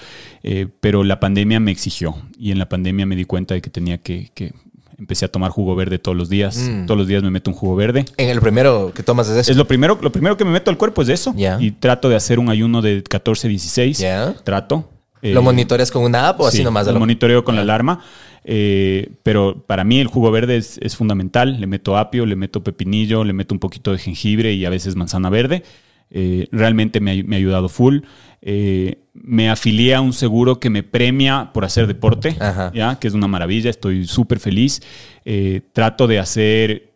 eh, 0.45 0.69
pero 0.81 1.03
la 1.03 1.19
pandemia 1.19 1.59
me 1.59 1.73
exigió 1.73 2.15
y 2.39 2.53
en 2.53 2.59
la 2.61 2.69
pandemia 2.69 3.05
me 3.07 3.17
di 3.17 3.25
cuenta 3.25 3.55
de 3.55 3.61
que 3.61 3.71
tenía 3.71 3.99
que, 3.99 4.31
que 4.35 4.53
empecé 4.97 5.25
a 5.25 5.29
tomar 5.29 5.51
jugo 5.51 5.75
verde 5.75 5.99
todos 5.99 6.17
los 6.17 6.29
días, 6.29 6.57
Mm. 6.57 6.87
todos 6.87 6.97
los 6.97 7.09
días 7.09 7.25
me 7.25 7.31
meto 7.31 7.51
un 7.51 7.57
jugo 7.57 7.75
verde. 7.75 8.05
En 8.17 8.29
el 8.29 8.41
primero 8.41 8.93
que 8.95 9.03
tomas 9.03 9.29
es 9.29 9.37
eso. 9.37 9.51
Es 9.51 9.57
lo 9.57 9.67
primero, 9.67 9.99
lo 10.01 10.13
primero 10.13 10.37
que 10.37 10.45
me 10.45 10.53
meto 10.53 10.71
al 10.71 10.79
cuerpo 10.79 11.03
es 11.03 11.09
eso 11.09 11.35
Ya. 11.37 11.59
y 11.61 11.73
trato 11.73 12.09
de 12.09 12.15
hacer 12.15 12.39
un 12.39 12.49
ayuno 12.51 12.81
de 12.81 13.03
14-16, 13.03 13.99
Ya. 13.99 14.33
trato. 14.45 14.89
¿Lo 15.23 15.41
Eh, 15.41 15.43
monitoreas 15.43 15.91
con 15.91 16.03
una 16.05 16.29
app 16.29 16.41
o 16.41 16.47
así 16.47 16.59
Sí, 16.59 16.65
nomás? 16.65 16.87
lo 16.87 16.93
lo- 16.93 17.01
monitoreo 17.01 17.45
con 17.45 17.57
la 17.57 17.63
alarma. 17.63 18.01
Eh, 18.45 19.11
pero 19.23 19.65
para 19.67 19.85
mí 19.85 19.99
el 20.01 20.07
jugo 20.07 20.31
verde 20.31 20.57
es, 20.57 20.79
es 20.83 20.97
fundamental. 20.97 21.61
Le 21.61 21.67
meto 21.67 21.97
apio, 21.97 22.27
le 22.27 22.37
meto 22.37 22.63
pepinillo, 22.63 23.25
le 23.25 23.33
meto 23.33 23.55
un 23.55 23.59
poquito 23.61 23.93
de 23.93 23.99
jengibre 23.99 24.53
y 24.53 24.65
a 24.65 24.71
veces 24.71 24.97
manzana 24.97 25.31
verde. 25.31 25.63
Eh, 26.11 26.47
realmente 26.53 27.01
me, 27.01 27.13
ha- 27.13 27.25
me 27.25 27.37
ha 27.37 27.39
ayudado 27.39 27.69
full. 27.69 28.01
Eh, 28.43 28.99
me 29.15 29.49
afilié 29.49 29.95
a 29.95 30.01
un 30.03 30.13
seguro 30.13 30.61
que 30.61 30.69
me 30.69 30.83
premia 30.83 31.51
por 31.55 31.65
hacer 31.65 31.87
deporte, 31.87 32.37
Ajá. 32.41 32.71
¿ya? 32.75 32.99
que 32.99 33.09
es 33.09 33.15
una 33.15 33.27
maravilla. 33.29 33.71
Estoy 33.71 34.07
súper 34.07 34.39
feliz. 34.39 34.83
Eh, 35.25 35.63
trato 35.73 36.07
de 36.07 36.19
hacer 36.19 36.91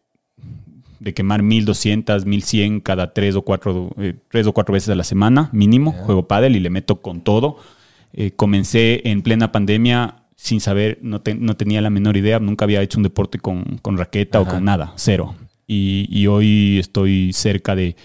de 1.01 1.15
quemar 1.15 1.43
1200, 1.43 2.27
1100 2.27 2.81
cada 2.81 3.15
tres 3.15 3.37
o 3.37 3.43
cuatro, 3.43 3.91
eh, 3.99 4.15
tres 4.31 4.47
o 4.49 4.53
cuatro 4.53 4.73
veces 4.73 4.89
a 4.91 4.95
la 4.97 5.05
semana, 5.05 5.49
mínimo. 5.53 5.93
Juego 5.93 6.27
pádel 6.27 6.57
y 6.57 6.61
le 6.61 6.71
meto 6.71 6.97
con 7.01 7.21
todo. 7.23 7.57
Eh, 8.13 8.33
comencé 8.33 9.09
en 9.09 9.23
plena 9.23 9.53
pandemia 9.53 10.17
sin 10.41 10.61
saber, 10.61 10.99
no, 11.03 11.21
te- 11.21 11.35
no 11.35 11.57
tenía 11.57 11.81
la 11.83 11.91
menor 11.91 12.17
idea, 12.17 12.39
nunca 12.39 12.65
había 12.65 12.81
hecho 12.81 12.99
un 12.99 13.03
deporte 13.03 13.39
con, 13.41 13.79
con 13.83 13.99
raqueta 13.99 14.39
Ajá. 14.39 14.49
o 14.49 14.55
con 14.55 14.65
nada, 14.65 14.93
cero. 14.95 15.35
Y, 15.67 16.07
y 16.11 16.29
hoy 16.29 16.79
estoy 16.79 17.33
cerca 17.33 17.75
de, 17.75 17.97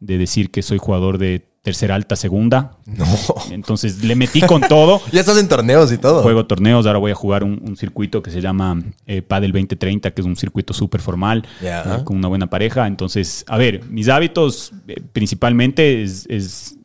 de 0.00 0.18
decir 0.18 0.50
que 0.50 0.62
soy 0.62 0.78
jugador 0.78 1.16
de 1.18 1.46
tercera 1.62 1.94
alta 1.94 2.16
segunda. 2.16 2.76
No. 2.86 3.04
Entonces 3.52 4.02
le 4.04 4.14
metí 4.16 4.40
con 4.40 4.60
todo. 4.62 5.00
Ya 5.12 5.20
estás 5.20 5.38
en 5.38 5.46
torneos 5.48 5.92
y 5.92 5.98
todo. 5.98 6.22
Juego 6.22 6.44
torneos, 6.46 6.86
ahora 6.86 6.98
voy 6.98 7.12
a 7.12 7.14
jugar 7.14 7.42
un, 7.44 7.60
un 7.64 7.76
circuito 7.76 8.20
que 8.22 8.30
se 8.32 8.40
llama 8.40 8.82
eh, 9.06 9.22
Padel 9.22 9.52
2030, 9.52 10.10
que 10.10 10.20
es 10.20 10.26
un 10.26 10.36
circuito 10.36 10.74
súper 10.74 11.00
formal, 11.00 11.44
eh, 11.62 11.82
con 12.04 12.16
una 12.16 12.28
buena 12.28 12.48
pareja. 12.48 12.86
Entonces, 12.88 13.44
a 13.48 13.56
ver, 13.58 13.84
mis 13.88 14.08
hábitos 14.08 14.72
eh, 14.88 15.00
principalmente 15.12 16.02
es, 16.02 16.26
es 16.28 16.78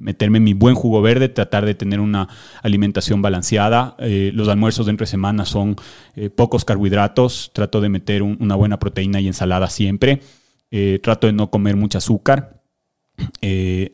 meterme 0.00 0.40
mi 0.40 0.54
buen 0.54 0.74
jugo 0.74 1.00
verde, 1.02 1.28
tratar 1.28 1.64
de 1.66 1.74
tener 1.74 2.00
una 2.00 2.28
alimentación 2.62 3.22
balanceada. 3.22 3.96
Eh, 3.98 4.30
los 4.34 4.48
almuerzos 4.48 4.86
de 4.86 4.90
entre 4.90 5.06
semana 5.06 5.44
son 5.44 5.76
eh, 6.16 6.30
pocos 6.30 6.64
carbohidratos, 6.64 7.50
trato 7.52 7.80
de 7.80 7.88
meter 7.88 8.22
un- 8.22 8.36
una 8.40 8.54
buena 8.54 8.78
proteína 8.78 9.20
y 9.20 9.26
ensalada 9.26 9.68
siempre. 9.70 10.20
Eh, 10.70 11.00
trato 11.02 11.26
de 11.26 11.32
no 11.32 11.50
comer 11.50 11.76
mucho 11.76 11.98
azúcar. 11.98 12.60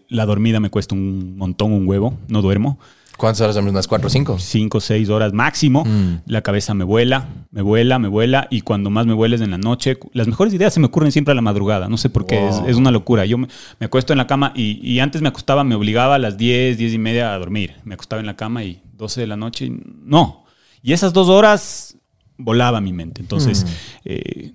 La 0.08 0.26
dormida 0.26 0.60
me 0.60 0.70
cuesta 0.70 0.94
un 0.94 1.36
montón, 1.36 1.72
un 1.72 1.86
huevo, 1.88 2.18
no 2.28 2.42
duermo. 2.42 2.78
¿Cuántas 3.16 3.40
horas 3.42 3.54
dormís? 3.54 3.70
¿Unas 3.72 3.86
cuatro 3.86 4.08
o 4.08 4.10
cinco? 4.10 4.38
cinco 4.38 4.80
seis 4.80 5.08
horas 5.08 5.32
máximo, 5.32 5.84
Mm. 5.84 6.22
la 6.26 6.42
cabeza 6.42 6.74
me 6.74 6.82
vuela, 6.84 7.28
me 7.52 7.62
vuela, 7.62 7.98
me 7.98 8.08
vuela, 8.08 8.48
y 8.50 8.62
cuando 8.62 8.90
más 8.90 9.06
me 9.06 9.12
vuela 9.14 9.36
es 9.36 9.40
en 9.40 9.50
la 9.52 9.58
noche. 9.58 9.98
Las 10.12 10.26
mejores 10.26 10.52
ideas 10.52 10.74
se 10.74 10.80
me 10.80 10.86
ocurren 10.86 11.12
siempre 11.12 11.32
a 11.32 11.34
la 11.34 11.40
madrugada, 11.42 11.88
no 11.88 11.96
sé 11.96 12.10
por 12.10 12.26
qué, 12.26 12.48
es, 12.48 12.56
Wow. 12.60 12.66
es 12.68 12.76
una 12.76 12.90
locura. 12.90 13.24
Yo 13.24 13.38
me, 13.38 13.46
me 13.78 13.86
acuesto 13.86 14.12
en 14.12 14.18
la 14.18 14.26
cama 14.26 14.52
y, 14.56 14.80
y 14.82 14.98
antes 14.98 15.22
me 15.22 15.28
acostaba, 15.28 15.62
me 15.64 15.74
obligaba 15.76 16.16
a 16.16 16.18
las 16.18 16.36
10, 16.36 16.76
10 16.76 16.92
y 16.92 16.98
media 16.98 17.32
a 17.32 17.38
dormir. 17.38 17.74
Me 17.84 17.94
acostaba 17.94 18.20
en 18.20 18.26
la 18.26 18.34
cama 18.36 18.64
y 18.64 18.80
12 18.96 19.20
de 19.20 19.26
la 19.28 19.36
noche, 19.36 19.66
y 19.66 19.80
no. 20.04 20.44
Y 20.82 20.92
esas 20.92 21.12
dos 21.12 21.28
horas 21.28 21.96
volaba 22.36 22.80
mi 22.80 22.92
mente. 22.92 23.20
Entonces, 23.20 23.64
eh, 24.04 24.52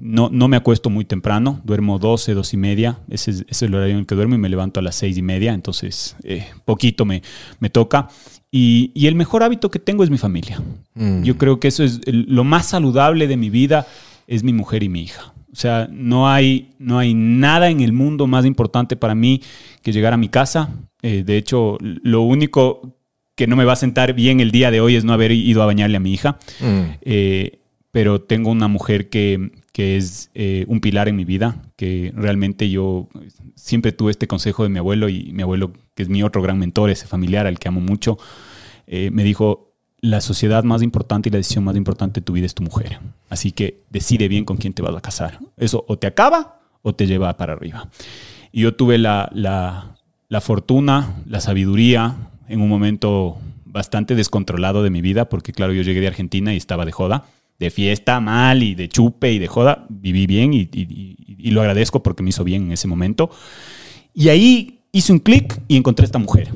no, 0.00 0.28
no 0.32 0.48
me 0.48 0.56
acuesto 0.56 0.90
muy 0.90 1.04
temprano, 1.04 1.60
duermo 1.64 1.98
12, 1.98 2.34
2 2.34 2.54
y 2.54 2.56
media, 2.56 2.98
ese 3.10 3.30
es, 3.30 3.36
ese 3.40 3.46
es 3.50 3.62
el 3.62 3.74
horario 3.74 3.94
en 3.94 4.00
el 4.00 4.06
que 4.06 4.14
duermo 4.14 4.34
y 4.34 4.38
me 4.38 4.48
levanto 4.48 4.80
a 4.80 4.82
las 4.82 4.94
6 4.96 5.16
y 5.18 5.22
media, 5.22 5.52
entonces 5.54 6.16
eh, 6.24 6.46
poquito 6.64 7.04
me, 7.04 7.22
me 7.60 7.70
toca. 7.70 8.08
Y, 8.50 8.92
y 8.94 9.06
el 9.08 9.14
mejor 9.14 9.42
hábito 9.42 9.70
que 9.70 9.78
tengo 9.78 10.02
es 10.04 10.10
mi 10.10 10.16
familia. 10.18 10.62
Mm. 10.94 11.22
Yo 11.22 11.36
creo 11.36 11.60
que 11.60 11.68
eso 11.68 11.84
es 11.84 12.00
el- 12.06 12.26
lo 12.28 12.44
más 12.44 12.66
saludable 12.66 13.26
de 13.26 13.36
mi 13.36 13.50
vida, 13.50 13.86
es 14.26 14.42
mi 14.42 14.52
mujer 14.52 14.82
y 14.82 14.88
mi 14.88 15.02
hija. 15.02 15.34
O 15.52 15.56
sea, 15.56 15.88
no 15.90 16.28
hay, 16.28 16.70
no 16.78 16.98
hay 16.98 17.14
nada 17.14 17.68
en 17.70 17.80
el 17.80 17.92
mundo 17.92 18.26
más 18.26 18.44
importante 18.46 18.96
para 18.96 19.14
mí 19.14 19.42
que 19.82 19.92
llegar 19.92 20.12
a 20.12 20.16
mi 20.16 20.28
casa. 20.28 20.70
Eh, 21.02 21.24
de 21.24 21.36
hecho, 21.36 21.76
lo 21.80 22.22
único 22.22 22.94
que 23.34 23.46
no 23.46 23.54
me 23.56 23.64
va 23.64 23.74
a 23.74 23.76
sentar 23.76 24.14
bien 24.14 24.40
el 24.40 24.50
día 24.50 24.70
de 24.70 24.80
hoy 24.80 24.96
es 24.96 25.04
no 25.04 25.12
haber 25.12 25.32
ido 25.32 25.62
a 25.62 25.66
bañarle 25.66 25.96
a 25.96 26.00
mi 26.00 26.12
hija. 26.12 26.38
Mm. 26.60 26.80
Eh, 27.02 27.58
pero 27.90 28.20
tengo 28.20 28.50
una 28.50 28.68
mujer 28.68 29.08
que, 29.08 29.50
que 29.78 29.96
es 29.96 30.32
eh, 30.34 30.64
un 30.66 30.80
pilar 30.80 31.06
en 31.06 31.14
mi 31.14 31.24
vida, 31.24 31.62
que 31.76 32.12
realmente 32.16 32.68
yo 32.68 33.08
siempre 33.54 33.92
tuve 33.92 34.10
este 34.10 34.26
consejo 34.26 34.64
de 34.64 34.68
mi 34.70 34.80
abuelo 34.80 35.08
y 35.08 35.30
mi 35.32 35.44
abuelo, 35.44 35.72
que 35.94 36.02
es 36.02 36.08
mi 36.08 36.24
otro 36.24 36.42
gran 36.42 36.58
mentor, 36.58 36.90
ese 36.90 37.06
familiar 37.06 37.46
al 37.46 37.60
que 37.60 37.68
amo 37.68 37.80
mucho, 37.80 38.18
eh, 38.88 39.12
me 39.12 39.22
dijo, 39.22 39.70
la 40.00 40.20
sociedad 40.20 40.64
más 40.64 40.82
importante 40.82 41.28
y 41.28 41.30
la 41.30 41.38
decisión 41.38 41.62
más 41.62 41.76
importante 41.76 42.18
de 42.18 42.24
tu 42.24 42.32
vida 42.32 42.44
es 42.44 42.56
tu 42.56 42.64
mujer. 42.64 42.98
Así 43.30 43.52
que 43.52 43.84
decide 43.88 44.26
bien 44.26 44.44
con 44.44 44.56
quién 44.56 44.72
te 44.72 44.82
vas 44.82 44.96
a 44.96 45.00
casar. 45.00 45.38
Eso 45.56 45.84
o 45.86 45.96
te 45.96 46.08
acaba 46.08 46.58
o 46.82 46.96
te 46.96 47.06
lleva 47.06 47.36
para 47.36 47.52
arriba. 47.52 47.88
Y 48.50 48.62
yo 48.62 48.74
tuve 48.74 48.98
la, 48.98 49.30
la, 49.32 49.94
la 50.28 50.40
fortuna, 50.40 51.22
la 51.24 51.38
sabiduría 51.38 52.16
en 52.48 52.62
un 52.62 52.68
momento 52.68 53.38
bastante 53.64 54.16
descontrolado 54.16 54.82
de 54.82 54.90
mi 54.90 55.02
vida, 55.02 55.28
porque 55.28 55.52
claro, 55.52 55.72
yo 55.72 55.82
llegué 55.82 56.00
de 56.00 56.08
Argentina 56.08 56.52
y 56.52 56.56
estaba 56.56 56.84
de 56.84 56.90
joda, 56.90 57.26
de 57.58 57.70
fiesta 57.70 58.20
mal 58.20 58.62
y 58.62 58.74
de 58.74 58.88
chupe 58.88 59.32
y 59.32 59.38
de 59.38 59.46
joda. 59.48 59.86
Viví 59.88 60.26
bien 60.26 60.54
y, 60.54 60.60
y- 60.60 60.68
y- 60.72 61.16
y 61.40 61.50
lo 61.50 61.60
agradezco 61.60 62.02
porque 62.02 62.22
me 62.22 62.30
hizo 62.30 62.44
bien 62.44 62.64
en 62.64 62.72
ese 62.72 62.88
momento. 62.88 63.30
Y 64.14 64.28
ahí 64.28 64.80
hice 64.92 65.12
un 65.12 65.18
clic 65.20 65.60
y 65.68 65.76
encontré 65.76 66.04
esta 66.04 66.18
mujer. 66.18 66.48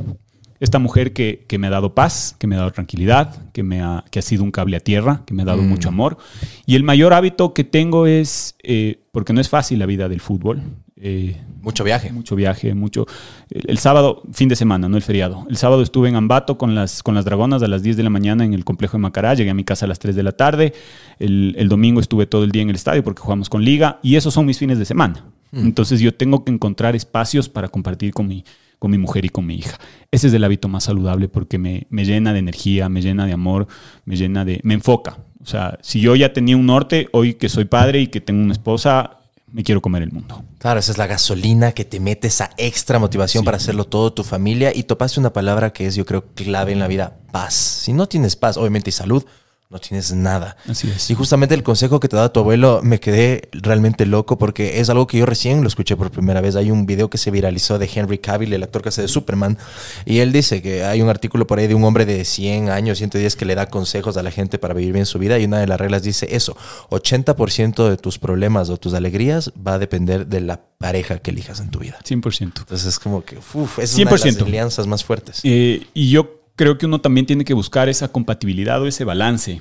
Esta 0.60 0.78
mujer 0.78 1.12
que, 1.12 1.44
que 1.48 1.58
me 1.58 1.66
ha 1.66 1.70
dado 1.70 1.92
paz, 1.94 2.36
que 2.38 2.46
me 2.46 2.54
ha 2.54 2.58
dado 2.58 2.70
tranquilidad, 2.70 3.50
que, 3.52 3.64
me 3.64 3.80
ha, 3.80 4.04
que 4.12 4.20
ha 4.20 4.22
sido 4.22 4.44
un 4.44 4.52
cable 4.52 4.76
a 4.76 4.80
tierra, 4.80 5.22
que 5.26 5.34
me 5.34 5.42
ha 5.42 5.44
dado 5.44 5.62
mucho 5.62 5.88
amor. 5.88 6.18
Y 6.66 6.76
el 6.76 6.84
mayor 6.84 7.12
hábito 7.14 7.52
que 7.52 7.64
tengo 7.64 8.06
es, 8.06 8.54
eh, 8.62 9.00
porque 9.10 9.32
no 9.32 9.40
es 9.40 9.48
fácil 9.48 9.80
la 9.80 9.86
vida 9.86 10.08
del 10.08 10.20
fútbol, 10.20 10.62
eh, 11.02 11.36
Mucho 11.60 11.84
viaje. 11.84 12.12
mucho 12.12 12.36
viaje, 12.36 12.74
mucho... 12.74 13.06
El, 13.50 13.62
el 13.68 13.78
sábado, 13.78 14.22
fin 14.32 14.48
de 14.48 14.56
semana, 14.56 14.88
no 14.88 14.96
el 14.96 15.02
feriado. 15.02 15.46
El 15.50 15.56
sábado 15.56 15.82
estuve 15.82 16.08
en 16.08 16.16
Ambato 16.16 16.56
con 16.56 16.74
las, 16.74 17.02
con 17.02 17.14
las 17.14 17.24
Dragonas 17.24 17.62
a 17.62 17.68
las 17.68 17.82
10 17.82 17.96
de 17.96 18.02
la 18.02 18.10
mañana 18.10 18.44
en 18.44 18.54
el 18.54 18.64
complejo 18.64 18.96
de 18.96 19.02
Macará. 19.02 19.34
Llegué 19.34 19.50
a 19.50 19.54
mi 19.54 19.64
casa 19.64 19.84
a 19.86 19.88
las 19.88 19.98
3 19.98 20.16
de 20.16 20.22
la 20.22 20.32
tarde. 20.32 20.72
El, 21.18 21.54
el 21.58 21.68
domingo 21.68 22.00
estuve 22.00 22.26
todo 22.26 22.44
el 22.44 22.50
día 22.52 22.62
en 22.62 22.70
el 22.70 22.76
estadio 22.76 23.04
porque 23.04 23.20
jugamos 23.20 23.48
con 23.48 23.64
liga. 23.64 23.98
Y 24.02 24.16
esos 24.16 24.32
son 24.32 24.46
mis 24.46 24.58
fines 24.58 24.78
de 24.78 24.84
semana. 24.84 25.24
Entonces 25.52 26.00
yo 26.00 26.14
tengo 26.14 26.44
que 26.44 26.50
encontrar 26.50 26.96
espacios 26.96 27.50
para 27.50 27.68
compartir 27.68 28.14
con 28.14 28.26
mi, 28.26 28.42
con 28.78 28.90
mi 28.90 28.96
mujer 28.96 29.26
y 29.26 29.28
con 29.28 29.44
mi 29.44 29.56
hija. 29.56 29.78
Ese 30.10 30.28
es 30.28 30.32
el 30.32 30.42
hábito 30.44 30.66
más 30.66 30.84
saludable 30.84 31.28
porque 31.28 31.58
me, 31.58 31.86
me 31.90 32.06
llena 32.06 32.32
de 32.32 32.38
energía, 32.38 32.88
me 32.88 33.02
llena 33.02 33.26
de 33.26 33.34
amor, 33.34 33.66
me 34.06 34.16
llena 34.16 34.46
de... 34.46 34.60
me 34.64 34.72
enfoca. 34.74 35.18
O 35.42 35.46
sea, 35.46 35.78
si 35.82 36.00
yo 36.00 36.16
ya 36.16 36.32
tenía 36.32 36.56
un 36.56 36.64
norte, 36.64 37.08
hoy 37.12 37.34
que 37.34 37.50
soy 37.50 37.66
padre 37.66 38.00
y 38.00 38.06
que 38.06 38.20
tengo 38.22 38.42
una 38.42 38.52
esposa, 38.52 39.18
me 39.52 39.62
quiero 39.62 39.82
comer 39.82 40.02
el 40.02 40.12
mundo. 40.12 40.42
Claro, 40.58 40.80
esa 40.80 40.92
es 40.92 40.98
la 40.98 41.06
gasolina 41.06 41.72
que 41.72 41.84
te 41.84 42.00
mete 42.00 42.28
esa 42.28 42.50
extra 42.56 42.98
motivación 42.98 43.42
Sí. 43.42 43.44
para 43.44 43.56
hacerlo 43.58 43.84
todo 43.84 44.12
tu 44.12 44.24
familia. 44.24 44.72
Y 44.74 44.84
topaste 44.84 45.20
una 45.20 45.32
palabra 45.32 45.72
que 45.72 45.86
es, 45.86 45.94
yo 45.94 46.04
creo, 46.06 46.26
clave 46.34 46.72
en 46.72 46.78
la 46.78 46.88
vida: 46.88 47.18
paz. 47.32 47.54
Si 47.54 47.92
no 47.92 48.08
tienes 48.08 48.36
paz, 48.36 48.56
obviamente, 48.56 48.90
y 48.90 48.92
salud, 48.92 49.24
no 49.72 49.78
tienes 49.78 50.12
nada. 50.12 50.56
Así 50.68 50.90
es. 50.94 51.10
Y 51.10 51.14
justamente 51.14 51.54
el 51.54 51.62
consejo 51.62 51.98
que 51.98 52.06
te 52.06 52.14
da 52.14 52.30
tu 52.30 52.40
abuelo 52.40 52.80
me 52.82 53.00
quedé 53.00 53.48
realmente 53.52 54.04
loco 54.04 54.36
porque 54.36 54.80
es 54.80 54.90
algo 54.90 55.06
que 55.06 55.16
yo 55.16 55.24
recién 55.24 55.62
lo 55.62 55.68
escuché 55.68 55.96
por 55.96 56.10
primera 56.10 56.42
vez. 56.42 56.56
Hay 56.56 56.70
un 56.70 56.84
video 56.84 57.08
que 57.08 57.16
se 57.16 57.30
viralizó 57.30 57.78
de 57.78 57.90
Henry 57.92 58.18
Cavill, 58.18 58.52
el 58.52 58.62
actor 58.62 58.82
que 58.82 58.90
hace 58.90 59.00
de 59.00 59.08
Superman, 59.08 59.56
y 60.04 60.18
él 60.18 60.30
dice 60.30 60.60
que 60.60 60.84
hay 60.84 61.00
un 61.00 61.08
artículo 61.08 61.46
por 61.46 61.58
ahí 61.58 61.68
de 61.68 61.74
un 61.74 61.84
hombre 61.84 62.04
de 62.04 62.26
100 62.26 62.68
años, 62.68 62.98
110 62.98 63.34
que 63.34 63.46
le 63.46 63.54
da 63.54 63.66
consejos 63.66 64.18
a 64.18 64.22
la 64.22 64.30
gente 64.30 64.58
para 64.58 64.74
vivir 64.74 64.92
bien 64.92 65.06
su 65.06 65.18
vida 65.18 65.38
y 65.38 65.46
una 65.46 65.58
de 65.58 65.66
las 65.66 65.80
reglas 65.80 66.02
dice 66.02 66.28
eso, 66.36 66.54
80% 66.90 67.88
de 67.88 67.96
tus 67.96 68.18
problemas 68.18 68.68
o 68.68 68.76
tus 68.76 68.92
alegrías 68.92 69.52
va 69.66 69.74
a 69.74 69.78
depender 69.78 70.26
de 70.26 70.42
la 70.42 70.60
pareja 70.76 71.18
que 71.20 71.30
elijas 71.30 71.60
en 71.60 71.70
tu 71.70 71.78
vida. 71.78 71.98
100%. 72.04 72.42
Entonces 72.42 72.84
es 72.84 72.98
como 72.98 73.24
que, 73.24 73.38
uff, 73.38 73.78
es 73.78 73.94
una 73.94 74.04
de 74.04 74.10
las 74.10 74.24
100%. 74.24 74.42
alianzas 74.42 74.86
más 74.86 75.02
fuertes. 75.02 75.40
Eh, 75.44 75.86
y 75.94 76.10
yo 76.10 76.41
creo 76.56 76.78
que 76.78 76.86
uno 76.86 77.00
también 77.00 77.26
tiene 77.26 77.44
que 77.44 77.54
buscar 77.54 77.88
esa 77.88 78.08
compatibilidad 78.08 78.80
o 78.82 78.86
ese 78.86 79.04
balance. 79.04 79.60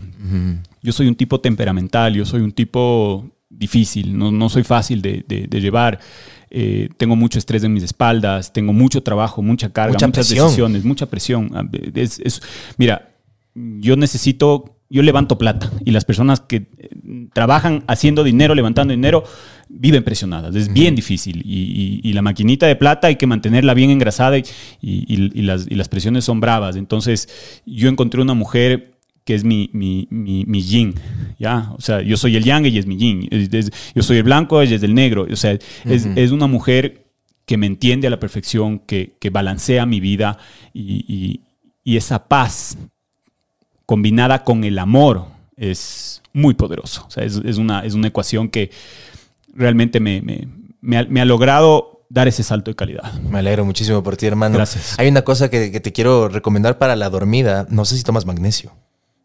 Yo 0.82 0.92
soy 0.92 1.08
un 1.08 1.16
tipo 1.16 1.40
temperamental, 1.40 2.14
yo 2.14 2.26
soy 2.26 2.42
un 2.42 2.52
tipo 2.52 3.30
difícil, 3.50 4.18
no, 4.18 4.32
no 4.32 4.50
soy 4.50 4.64
fácil 4.64 5.02
de, 5.02 5.24
de- 5.28 5.48
de 5.48 5.62
llevar. 5.62 6.00
Eh, 6.50 6.90
tengo 6.98 7.16
mucho 7.16 7.40
estrés 7.40 7.64
en 7.64 7.74
mis 7.74 7.84
espaldas, 7.84 8.52
tengo 8.52 8.74
mucho 8.74 9.02
trabajo, 9.04 9.42
mucha 9.42 9.72
carga, 9.72 9.94
Mucha 9.94 10.08
muchas 10.08 10.28
presión. 10.28 10.48
decisiones, 10.48 10.84
mucha 10.84 11.06
presión. 11.06 11.50
Ah, 11.54 11.64
Es- 11.96 12.20
es- 12.20 12.42
mira, 12.78 13.10
yo 13.56 13.96
necesito, 13.96 14.78
yo 14.92 15.02
levanto 15.04 15.38
plata 15.38 15.72
y 15.86 15.92
las 15.92 16.06
personas 16.06 16.42
que 16.42 16.56
eh, 16.78 16.90
trabajan 17.34 17.84
haciendo 17.88 18.24
dinero, 18.24 18.54
levantando 18.56 18.92
dinero, 18.92 19.24
viven 19.70 20.04
presionadas. 20.04 20.54
Es 20.56 20.72
bien 20.74 20.96
difícil 20.96 21.42
y, 21.46 22.00
y- 22.04 22.10
y 22.10 22.14
la 22.14 22.22
maquinita 22.22 22.68
de 22.68 22.76
plata 22.76 23.08
hay 23.08 23.16
que 23.16 23.26
mantenerla 23.26 23.74
bien 23.74 23.90
engrasada 23.90 24.38
y, 24.38 24.44
y- 24.82 25.32
y 25.34 25.42
las, 25.44 25.66
y 25.70 25.76
las 25.76 25.88
presiones 25.90 26.26
son 26.26 26.40
bravas. 26.42 26.76
Entonces 26.76 27.30
yo 27.66 27.90
encontré 27.90 28.22
una 28.22 28.34
mujer 28.34 28.98
que 29.24 29.36
es 29.36 29.44
mi, 29.44 29.70
mi, 29.72 30.08
mi, 30.10 30.46
mi 30.46 30.62
yin, 30.64 30.96
¿ya? 31.40 31.72
O 31.78 31.82
sea, 31.82 32.02
yo 32.02 32.18
soy 32.18 32.36
el 32.36 32.44
yang 32.44 32.66
y 32.66 32.70
ella 32.70 32.80
es 32.80 32.88
mi 32.88 32.98
yin. 32.98 33.28
Es- 33.32 33.54
es- 33.54 33.72
yo 33.96 34.04
soy 34.04 34.18
el 34.18 34.24
blanco, 34.24 34.62
ella 34.62 34.76
es 34.76 34.84
el 34.84 34.94
negro. 34.94 35.26
O 35.32 35.36
sea, 35.36 35.52
es, 35.86 36.06
es 36.18 36.32
una 36.32 36.48
mujer 36.48 37.06
que 37.46 37.56
me 37.56 37.66
entiende 37.68 38.08
a 38.08 38.10
la 38.10 38.20
perfección, 38.20 38.80
que, 38.80 39.16
que 39.20 39.30
balancea 39.30 39.86
mi 39.86 40.00
vida 40.00 40.38
y, 40.74 41.06
y- 41.08 41.42
y 41.84 41.98
esa 41.98 42.28
paz 42.28 42.78
combinada 43.92 44.46
con 44.46 44.64
el 44.64 44.80
amor 44.80 45.26
es 45.58 46.22
muy 46.32 46.54
poderoso. 46.54 47.04
O 47.08 47.12
sea, 47.12 47.26
es, 47.26 47.42
es 47.44 47.58
una, 47.58 47.82
es 47.82 47.94
una 47.94 48.08
ecuación 48.08 48.48
que 48.48 48.72
realmente 49.54 50.00
me, 50.00 50.22
me- 50.22 50.48
me 50.80 50.98
ha, 50.98 51.04
me 51.04 51.20
ha 51.20 51.26
logrado 51.26 52.06
dar 52.08 52.30
ese 52.30 52.42
salto 52.42 52.72
de 52.72 52.76
calidad. 52.76 53.12
Me 53.20 53.40
alegro 53.40 53.66
muchísimo 53.66 54.02
por 54.02 54.16
ti, 54.16 54.28
hermano. 54.28 54.56
Gracias. 54.56 54.96
Hay 54.98 55.10
una 55.10 55.24
cosa 55.24 55.50
que, 55.50 55.74
que 55.74 55.82
te 55.82 55.92
quiero 55.92 56.30
recomendar 56.30 56.78
para 56.78 56.96
la 56.96 57.10
dormida. 57.10 57.68
No 57.70 57.84
sé 57.84 57.98
si 57.98 58.04
tomas 58.04 58.26
magnesio. 58.26 58.72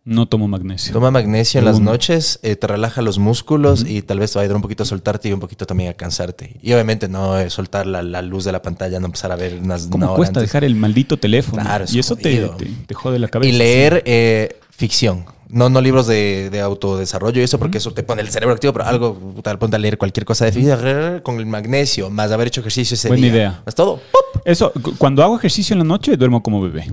No 0.07 0.27
tomo 0.27 0.47
magnesio. 0.47 0.93
Toma 0.93 1.11
magnesio 1.11 1.59
en 1.59 1.65
las 1.65 1.81
noches, 1.81 2.39
eh, 2.45 2.55
te 2.55 2.69
relaja 2.69 3.03
los 3.03 3.19
músculos 3.19 3.85
y 3.85 4.03
tal 4.03 4.21
vez 4.21 4.31
te 4.31 4.39
va 4.39 4.43
a 4.43 4.45
ayudar 4.45 4.55
un 4.55 4.63
poquito 4.63 4.85
a 4.85 4.87
soltarte 4.87 5.29
y 5.29 5.33
un 5.33 5.41
poquito 5.41 5.67
también 5.67 5.91
a 5.91 5.95
cansarte. 5.95 6.57
Y 6.63 6.73
obviamente 6.75 7.09
no 7.09 7.37
eh, 7.39 7.51
soltar 7.51 7.89
la, 7.89 8.05
la 8.05 8.23
luz 8.23 8.45
de 8.45 8.53
la 8.53 8.63
pantalla, 8.63 9.01
no 9.01 9.07
empezar 9.07 9.33
a 9.33 9.37
ver 9.37 9.59
unas 9.61 9.87
¿Cómo 9.89 9.97
una 10.05 10.07
hora 10.13 10.17
cuesta 10.17 10.39
antes. 10.39 10.43
dejar 10.45 10.63
el 10.63 10.77
maldito 10.77 11.17
teléfono? 11.17 11.61
Claro, 11.61 11.85
es 11.85 11.93
y 11.93 11.99
eso 11.99 12.15
te, 12.15 12.49
te- 12.51 12.67
te 12.87 12.95
jode 12.95 13.19
la 13.19 13.27
cabeza. 13.27 13.53
Y 13.53 13.59
leer 13.59 14.05
eh, 14.07 14.61
ficción. 14.71 15.25
No, 15.49 15.71
no 15.71 15.81
libros 15.81 16.07
de, 16.07 16.51
de 16.51 16.61
autodesarrollo 16.61 17.41
y 17.41 17.45
eso, 17.45 17.59
porque 17.59 17.79
eso 17.79 17.93
te 17.93 18.05
pone 18.05 18.23
el 18.23 18.29
cerebro 18.29 18.55
activo, 18.55 18.73
pero 18.73 18.85
algo, 18.85 19.15
puta, 19.15 19.57
ponte 19.59 19.75
a 19.75 19.79
leer 19.81 19.99
cualquier 19.99 20.25
cosa 20.25 20.45
de 20.45 20.53
ficción 20.53 21.21
con 21.25 21.39
el 21.39 21.47
magnesio, 21.47 22.11
más 22.11 22.31
haber 22.31 22.47
hecho 22.49 22.61
ejercicio 22.61 22.95
ese 22.95 23.09
Buena 23.09 23.23
día. 23.25 23.33
idea. 23.33 23.63
Es 23.67 23.75
todo. 23.75 24.01
¡Pop! 24.13 24.36
Eso, 24.47 24.73
cu- 24.73 24.95
cuando 24.97 25.23
hago 25.23 25.37
ejercicio 25.37 25.75
en 25.75 25.81
la 25.81 25.85
noche, 25.85 26.17
duermo 26.17 26.43
como 26.43 26.61
bebé. 26.63 26.87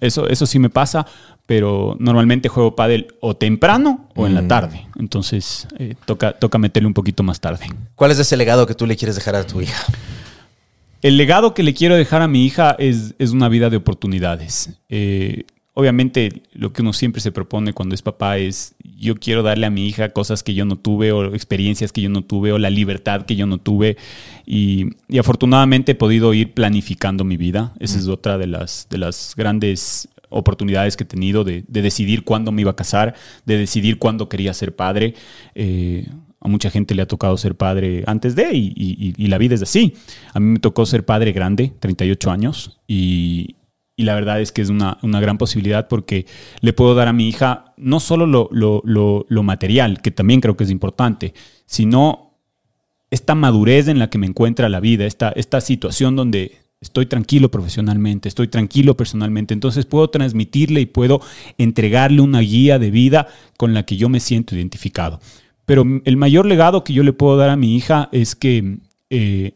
Eso, 0.00 0.28
eso 0.28 0.44
sí 0.46 0.58
me 0.58 0.68
pasa, 0.68 1.06
pero 1.46 1.96
normalmente 2.00 2.48
juego 2.48 2.74
pádel 2.76 3.14
o 3.20 3.34
temprano 3.36 4.08
o 4.16 4.26
en 4.26 4.34
la 4.34 4.46
tarde. 4.48 4.86
Entonces, 4.98 5.68
eh, 5.78 5.94
toca, 6.04 6.32
toca 6.32 6.58
meterle 6.58 6.86
un 6.88 6.94
poquito 6.94 7.22
más 7.22 7.40
tarde. 7.40 7.66
¿Cuál 7.94 8.10
es 8.10 8.18
ese 8.18 8.36
legado 8.36 8.66
que 8.66 8.74
tú 8.74 8.86
le 8.86 8.96
quieres 8.96 9.14
dejar 9.16 9.36
a 9.36 9.46
tu 9.46 9.60
hija? 9.60 9.80
El 11.02 11.16
legado 11.16 11.52
que 11.54 11.62
le 11.64 11.74
quiero 11.74 11.96
dejar 11.96 12.22
a 12.22 12.28
mi 12.28 12.44
hija 12.44 12.76
es, 12.78 13.14
es 13.18 13.30
una 13.30 13.48
vida 13.48 13.70
de 13.70 13.76
oportunidades. 13.76 14.70
Eh, 14.88 15.44
obviamente, 15.74 16.42
lo 16.52 16.72
que 16.72 16.82
uno 16.82 16.92
siempre 16.92 17.20
se 17.20 17.32
propone 17.32 17.72
cuando 17.72 17.94
es 17.94 18.02
papá 18.02 18.38
es, 18.38 18.74
yo 18.98 19.14
quiero 19.16 19.42
darle 19.42 19.66
a 19.66 19.70
mi 19.70 19.86
hija 19.86 20.10
cosas 20.10 20.42
que 20.42 20.54
yo 20.54 20.64
no 20.64 20.76
tuve 20.76 21.12
o 21.12 21.34
experiencias 21.34 21.92
que 21.92 22.00
yo 22.02 22.08
no 22.10 22.22
tuve 22.22 22.52
o 22.52 22.58
la 22.58 22.70
libertad 22.70 23.22
que 23.26 23.36
yo 23.36 23.46
no 23.46 23.58
tuve. 23.58 23.96
Y, 24.46 24.86
y 25.08 25.18
afortunadamente 25.18 25.92
he 25.92 25.94
podido 25.94 26.34
ir 26.34 26.52
planificando 26.52 27.24
mi 27.24 27.36
vida. 27.36 27.72
Esa 27.80 27.98
es 27.98 28.08
otra 28.08 28.38
de 28.38 28.46
las, 28.46 28.86
de 28.90 28.98
las 28.98 29.34
grandes 29.36 30.08
oportunidades 30.28 30.96
que 30.96 31.04
he 31.04 31.06
tenido 31.06 31.44
de, 31.44 31.64
de 31.68 31.82
decidir 31.82 32.24
cuándo 32.24 32.52
me 32.52 32.62
iba 32.62 32.70
a 32.70 32.76
casar, 32.76 33.14
de 33.44 33.58
decidir 33.58 33.98
cuándo 33.98 34.28
quería 34.28 34.54
ser 34.54 34.74
padre. 34.74 35.14
Eh, 35.54 36.06
a 36.40 36.48
mucha 36.48 36.70
gente 36.70 36.94
le 36.94 37.02
ha 37.02 37.06
tocado 37.06 37.36
ser 37.36 37.54
padre 37.54 38.02
antes 38.06 38.34
de 38.34 38.52
y, 38.52 38.72
y- 38.76 39.14
y 39.16 39.26
la 39.28 39.38
vida 39.38 39.54
es 39.54 39.62
así. 39.62 39.94
A 40.34 40.40
mí 40.40 40.46
me 40.54 40.58
tocó 40.58 40.84
ser 40.86 41.04
padre 41.04 41.32
grande, 41.32 41.72
38 41.78 42.30
años, 42.32 42.80
y, 42.88 43.54
y 43.96 44.04
la 44.04 44.14
verdad 44.14 44.40
es 44.40 44.52
que 44.52 44.62
es 44.62 44.68
una, 44.70 44.98
una 45.02 45.20
gran 45.20 45.38
posibilidad 45.38 45.88
porque 45.88 46.26
le 46.60 46.72
puedo 46.72 46.94
dar 46.94 47.08
a 47.08 47.12
mi 47.12 47.28
hija 47.28 47.74
no 47.76 48.00
solo 48.00 48.26
lo, 48.26 48.48
lo- 48.52 48.82
lo- 48.84 49.42
material, 49.42 50.00
que 50.00 50.10
también 50.10 50.40
creo 50.40 50.56
que 50.56 50.64
es 50.64 50.70
importante, 50.70 51.34
sino 51.66 52.38
esta 53.10 53.34
madurez 53.34 53.88
en 53.88 53.98
la 53.98 54.08
que 54.08 54.18
me 54.18 54.26
encuentra 54.26 54.68
la 54.68 54.80
vida, 54.80 55.04
esta, 55.04 55.30
esta 55.30 55.60
situación 55.60 56.16
donde 56.16 56.58
estoy 56.80 57.06
tranquilo 57.06 57.50
profesionalmente, 57.50 58.28
estoy 58.28 58.48
tranquilo 58.48 58.96
personalmente, 58.96 59.52
entonces 59.54 59.84
puedo 59.86 60.08
transmitirle 60.08 60.80
y 60.80 60.86
puedo 60.86 61.20
entregarle 61.58 62.22
una 62.22 62.40
guía 62.40 62.78
de 62.78 62.90
vida 62.90 63.28
con 63.58 63.74
la 63.74 63.84
que 63.84 63.96
yo 63.96 64.08
me 64.08 64.20
siento 64.20 64.54
identificado. 64.56 65.20
Pero 65.64 65.84
el 66.04 66.16
mayor 66.16 66.46
legado 66.46 66.82
que 66.82 66.92
yo 66.92 67.02
le 67.04 67.12
puedo 67.12 67.36
dar 67.36 67.50
a 67.50 67.56
mi 67.56 67.76
hija 67.76 68.08
es 68.10 68.34
que 68.34 68.78
eh, 69.10 69.52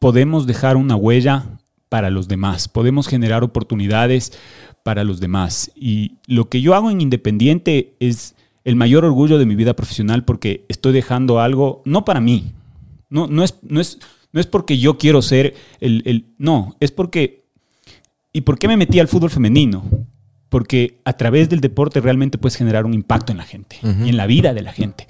podemos 0.00 0.46
dejar 0.46 0.76
una 0.76 0.96
huella 0.96 1.60
para 1.88 2.10
los 2.10 2.28
demás, 2.28 2.68
podemos 2.68 3.08
generar 3.08 3.42
oportunidades 3.44 4.32
para 4.84 5.04
los 5.04 5.20
demás. 5.20 5.70
Y 5.74 6.18
lo 6.26 6.48
que 6.48 6.60
yo 6.60 6.74
hago 6.74 6.90
en 6.90 7.00
Independiente 7.00 7.94
es 8.00 8.34
el 8.64 8.76
mayor 8.76 9.04
orgullo 9.04 9.38
de 9.38 9.46
mi 9.46 9.54
vida 9.54 9.74
profesional 9.74 10.24
porque 10.24 10.64
estoy 10.68 10.92
dejando 10.92 11.40
algo, 11.40 11.82
no 11.84 12.04
para 12.04 12.20
mí, 12.20 12.52
no, 13.10 13.26
no, 13.26 13.42
es, 13.42 13.56
no, 13.62 13.80
es, 13.80 13.98
no 14.32 14.40
es 14.40 14.46
porque 14.46 14.76
yo 14.78 14.98
quiero 14.98 15.22
ser 15.22 15.54
el, 15.80 16.02
el- 16.04 16.26
No, 16.38 16.76
es 16.80 16.90
porque... 16.92 17.44
¿Y 18.32 18.42
por 18.42 18.58
qué 18.58 18.68
me 18.68 18.76
metí 18.76 19.00
al 19.00 19.08
fútbol 19.08 19.30
femenino? 19.30 19.82
Porque 20.50 21.00
a 21.04 21.14
través 21.14 21.48
del 21.48 21.60
deporte 21.60 22.00
realmente 22.00 22.36
puedes 22.38 22.56
generar 22.56 22.84
un 22.84 22.92
impacto 22.94 23.32
en 23.32 23.38
la 23.38 23.44
gente 23.44 23.78
y 23.82 24.08
en 24.10 24.16
la 24.18 24.26
vida 24.26 24.52
de 24.54 24.62
la 24.62 24.72
gente. 24.72 25.06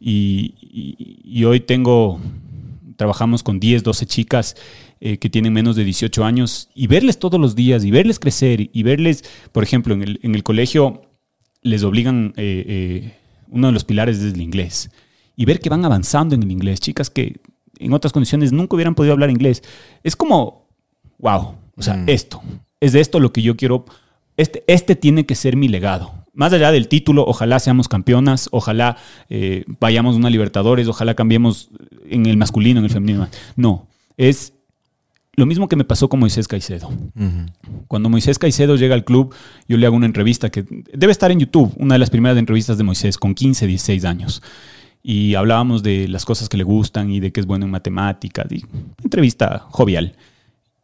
Y, 0.00 0.54
y- 0.60 1.20
y 1.24 1.44
hoy 1.44 1.60
tengo, 1.60 2.18
trabajamos 2.96 3.42
con 3.42 3.60
10, 3.60 3.82
12 3.84 4.06
chicas 4.06 4.56
eh, 5.04 5.18
que 5.18 5.28
tienen 5.28 5.52
menos 5.52 5.74
de 5.74 5.82
18 5.82 6.24
años 6.24 6.70
y 6.76 6.86
verles 6.86 7.18
todos 7.18 7.40
los 7.40 7.56
días 7.56 7.84
y 7.84 7.90
verles 7.90 8.20
crecer 8.20 8.70
y 8.72 8.82
verles, 8.84 9.24
por 9.50 9.64
ejemplo, 9.64 9.94
en 9.94 10.02
el, 10.02 10.20
en 10.22 10.36
el 10.36 10.44
colegio 10.44 11.02
les 11.60 11.82
obligan, 11.82 12.34
eh, 12.36 12.64
eh, 12.68 13.14
uno 13.48 13.66
de 13.66 13.72
los 13.72 13.82
pilares 13.82 14.18
es 14.18 14.34
el 14.34 14.40
inglés 14.40 14.92
y 15.34 15.44
ver 15.44 15.58
que 15.58 15.70
van 15.70 15.84
avanzando 15.84 16.36
en 16.36 16.44
el 16.44 16.52
inglés, 16.52 16.78
chicas 16.78 17.10
que 17.10 17.40
en 17.80 17.92
otras 17.92 18.12
condiciones 18.12 18.52
nunca 18.52 18.76
hubieran 18.76 18.94
podido 18.94 19.12
hablar 19.12 19.30
inglés. 19.30 19.64
Es 20.04 20.14
como, 20.14 20.68
wow, 21.18 21.56
o 21.76 21.82
sea, 21.82 22.04
esto, 22.06 22.40
es 22.78 22.92
de 22.92 23.00
esto 23.00 23.18
lo 23.18 23.32
que 23.32 23.42
yo 23.42 23.56
quiero, 23.56 23.86
este, 24.36 24.62
este 24.68 24.94
tiene 24.94 25.26
que 25.26 25.34
ser 25.34 25.56
mi 25.56 25.66
legado. 25.66 26.12
Más 26.32 26.52
allá 26.52 26.70
del 26.70 26.86
título, 26.86 27.24
ojalá 27.26 27.58
seamos 27.58 27.88
campeonas, 27.88 28.48
ojalá 28.52 28.98
eh, 29.28 29.64
vayamos 29.80 30.14
a 30.14 30.18
una 30.18 30.30
Libertadores, 30.30 30.86
ojalá 30.86 31.14
cambiemos 31.14 31.70
en 32.08 32.26
el 32.26 32.36
masculino, 32.36 32.78
en 32.78 32.84
el 32.84 32.90
femenino. 32.92 33.28
No, 33.56 33.88
es 34.16 34.51
lo 35.34 35.46
mismo 35.46 35.68
que 35.68 35.76
me 35.76 35.84
pasó 35.84 36.08
con 36.08 36.20
Moisés 36.20 36.46
Caicedo. 36.46 36.90
Cuando 37.88 38.10
Moisés 38.10 38.38
Caicedo 38.38 38.76
llega 38.76 38.94
al 38.94 39.04
club, 39.04 39.34
yo 39.66 39.76
le 39.76 39.86
hago 39.86 39.96
una 39.96 40.06
entrevista 40.06 40.50
que 40.50 40.64
debe 40.92 41.12
estar 41.12 41.30
en 41.30 41.40
YouTube, 41.40 41.72
una 41.78 41.94
de 41.94 41.98
las 41.98 42.10
primeras 42.10 42.36
entrevistas 42.36 42.76
de 42.76 42.84
Moisés 42.84 43.16
con 43.16 43.34
15, 43.34 43.66
16 43.66 44.04
años. 44.04 44.42
Y 45.02 45.34
hablábamos 45.34 45.82
de 45.82 46.06
las 46.06 46.24
cosas 46.24 46.48
que 46.48 46.58
le 46.58 46.64
gustan 46.64 47.10
y 47.10 47.18
de 47.18 47.32
que 47.32 47.40
es 47.40 47.46
bueno 47.46 47.64
en 47.64 47.70
matemáticas. 47.70 48.46
Y 48.52 48.64
entrevista 49.02 49.66
jovial. 49.70 50.16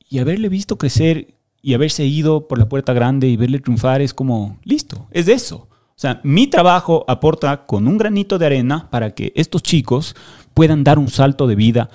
Y 0.08 0.18
haberle 0.18 0.48
visto 0.48 0.78
crecer 0.78 1.34
y 1.60 1.74
haberse 1.74 2.06
ido 2.06 2.48
por 2.48 2.58
la 2.58 2.68
puerta 2.68 2.94
grande 2.94 3.28
y 3.28 3.36
verle 3.36 3.60
triunfar 3.60 4.00
es 4.00 4.14
como, 4.14 4.58
listo, 4.64 5.08
es 5.10 5.28
eso. 5.28 5.68
O 5.98 6.00
sea, 6.00 6.20
mi 6.22 6.46
trabajo 6.46 7.04
aporta 7.08 7.66
con 7.66 7.86
un 7.86 7.98
granito 7.98 8.38
de 8.38 8.46
arena 8.46 8.88
para 8.88 9.10
que 9.10 9.32
estos 9.34 9.62
chicos 9.62 10.14
puedan 10.54 10.84
dar 10.84 10.98
un 10.98 11.08
salto 11.08 11.46
de 11.46 11.56
vida 11.56 11.90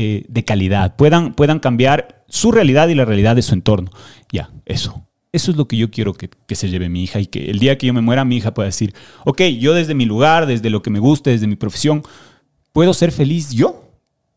eh, 0.00 0.24
de 0.28 0.44
calidad, 0.44 0.94
puedan, 0.94 1.34
puedan 1.34 1.58
cambiar 1.58 2.24
su 2.28 2.52
realidad 2.52 2.86
y 2.86 2.94
la 2.94 3.04
realidad 3.04 3.34
de 3.34 3.42
su 3.42 3.52
entorno. 3.52 3.90
Ya, 4.30 4.50
eso. 4.64 5.04
Eso 5.32 5.50
es 5.50 5.56
lo 5.56 5.66
que 5.66 5.76
yo 5.76 5.90
quiero 5.90 6.14
que, 6.14 6.30
que 6.46 6.54
se 6.54 6.68
lleve 6.68 6.88
mi 6.88 7.02
hija 7.02 7.18
y 7.18 7.26
que 7.26 7.50
el 7.50 7.58
día 7.58 7.76
que 7.76 7.88
yo 7.88 7.92
me 7.92 8.00
muera 8.00 8.24
mi 8.24 8.36
hija 8.36 8.54
pueda 8.54 8.66
decir, 8.66 8.94
ok, 9.24 9.42
yo 9.58 9.74
desde 9.74 9.96
mi 9.96 10.04
lugar, 10.04 10.46
desde 10.46 10.70
lo 10.70 10.82
que 10.82 10.90
me 10.90 11.00
guste, 11.00 11.30
desde 11.30 11.48
mi 11.48 11.56
profesión, 11.56 12.04
puedo 12.72 12.94
ser 12.94 13.10
feliz 13.10 13.50
yo, 13.50 13.87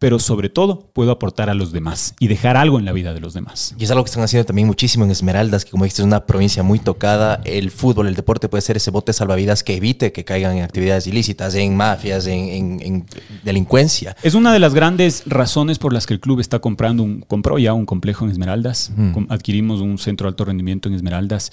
pero 0.01 0.17
sobre 0.17 0.49
todo 0.49 0.89
puedo 0.93 1.11
aportar 1.11 1.51
a 1.51 1.53
los 1.53 1.71
demás 1.71 2.15
y 2.19 2.27
dejar 2.27 2.57
algo 2.57 2.79
en 2.79 2.85
la 2.85 2.91
vida 2.91 3.13
de 3.13 3.19
los 3.19 3.35
demás. 3.35 3.75
Y 3.77 3.83
es 3.83 3.91
algo 3.91 4.03
que 4.03 4.09
están 4.09 4.23
haciendo 4.23 4.47
también 4.47 4.65
muchísimo 4.67 5.05
en 5.05 5.11
Esmeraldas, 5.11 5.63
que 5.63 5.69
como 5.69 5.83
dijiste 5.83 6.01
es 6.01 6.07
una 6.07 6.25
provincia 6.25 6.63
muy 6.63 6.79
tocada. 6.79 7.39
El 7.45 7.69
fútbol, 7.69 8.07
el 8.07 8.15
deporte 8.15 8.49
puede 8.49 8.63
ser 8.63 8.77
ese 8.77 8.89
bote 8.89 9.13
salvavidas 9.13 9.63
que 9.63 9.75
evite 9.75 10.11
que 10.11 10.25
caigan 10.25 10.57
en 10.57 10.63
actividades 10.63 11.05
ilícitas, 11.05 11.53
en 11.53 11.75
mafias, 11.77 12.25
en, 12.25 12.39
en- 12.49 12.79
en 12.81 13.05
delincuencia. 13.43 14.15
Es 14.23 14.33
una 14.33 14.51
de 14.51 14.59
las 14.59 14.73
grandes 14.73 15.21
razones 15.27 15.77
por 15.77 15.93
las 15.93 16.07
que 16.07 16.15
el 16.15 16.19
club 16.19 16.39
está 16.39 16.57
comprando 16.57 17.03
un, 17.03 17.21
compró 17.21 17.59
ya 17.59 17.73
un 17.73 17.85
complejo 17.85 18.25
en 18.25 18.31
Esmeraldas. 18.31 18.91
Com- 19.13 19.27
Adquirimos 19.29 19.81
un 19.81 19.99
centro 19.99 20.25
de 20.25 20.29
alto 20.29 20.45
rendimiento 20.45 20.89
en 20.89 20.95
Esmeraldas 20.95 21.51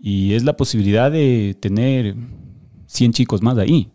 y 0.00 0.32
es 0.32 0.44
la 0.44 0.56
posibilidad 0.56 1.10
de 1.12 1.54
tener 1.60 2.14
100 2.86 3.12
chicos 3.12 3.42
más 3.42 3.58
ahí, 3.58 3.90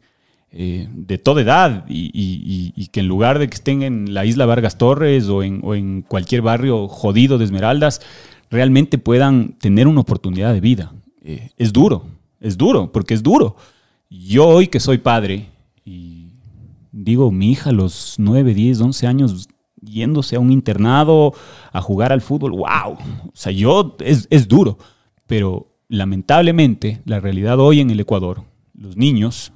eh, 0.57 0.88
de 0.90 1.18
toda 1.18 1.41
edad 1.41 1.84
y, 1.90 2.88
que 2.94 3.02
en 3.02 3.07
lugar 3.07 3.40
de 3.40 3.49
que 3.49 3.56
estén 3.56 3.84
en 3.84 4.14
la 4.14 4.23
isla 4.23 4.45
Vargas 4.45 4.77
Torres 4.77 5.27
o 5.27 5.44
en, 5.44 5.60
o 5.64 5.76
en 5.76 6.02
cualquier 6.02 6.41
barrio 6.41 6.88
jodido 6.88 7.38
de 7.38 7.44
Esmeraldas, 7.44 7.99
realmente 8.49 8.98
puedan 8.98 9.57
tener 9.60 9.86
una 9.86 9.99
oportunidad 9.99 10.53
de 10.53 10.61
vida. 10.61 10.94
Eh, 11.22 11.49
es 11.57 11.73
duro, 11.73 12.06
es 12.40 12.57
duro, 12.57 12.90
porque 12.94 13.14
es 13.14 13.22
duro. 13.22 13.57
Yo 14.10 14.48
hoy 14.48 14.68
que 14.68 14.80
soy 14.80 14.99
padre 14.99 15.48
y 15.84 16.27
digo, 16.90 17.34
mi 17.34 17.52
hija 17.52 17.72
a 17.72 17.73
los 17.73 18.15
9, 18.18 18.53
10, 18.53 18.80
11 18.80 19.07
años 19.07 19.49
yéndose 19.82 20.38
a 20.38 20.40
un 20.40 20.53
internado 20.53 21.34
a 21.73 21.82
jugar 21.82 22.14
al 22.14 22.22
fútbol, 22.22 22.52
wow. 22.52 22.94
O 22.94 23.32
sea, 23.34 23.52
yo 23.52 23.98
es, 23.99 24.26
es 24.30 24.48
duro, 24.48 24.77
pero 25.27 25.68
lamentablemente 25.90 27.02
la 27.03 27.19
realidad 27.19 27.60
hoy 27.60 27.82
en 27.82 27.90
el 27.90 27.99
Ecuador, 27.99 28.44
los 28.73 28.95
niños, 28.95 29.52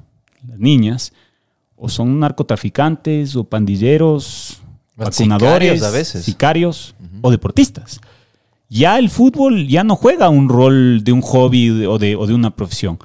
las 0.48 0.60
niñas, 0.60 1.14
o 1.76 1.90
son 1.90 2.20
narcotraficantes 2.20 3.36
o 3.36 3.44
pandilleros, 3.44 4.62
vacunadores, 4.96 5.74
Sicarios 5.74 5.84
a 5.84 5.92
veces. 5.92 6.26
sicarios 6.26 6.96
o 7.22 7.32
deportistas. 7.32 8.02
Ya 8.70 9.00
el 9.00 9.10
fútbol 9.10 9.68
ya 9.68 9.84
no 9.84 9.96
juega 9.96 10.30
un 10.30 10.48
rol 10.48 11.04
de 11.04 11.12
un 11.12 11.22
hobby 11.22 11.86
o 11.86 11.98
de, 11.98 12.16
o 12.16 12.28
de 12.28 12.34
una 12.34 12.56
profesión. 12.56 13.00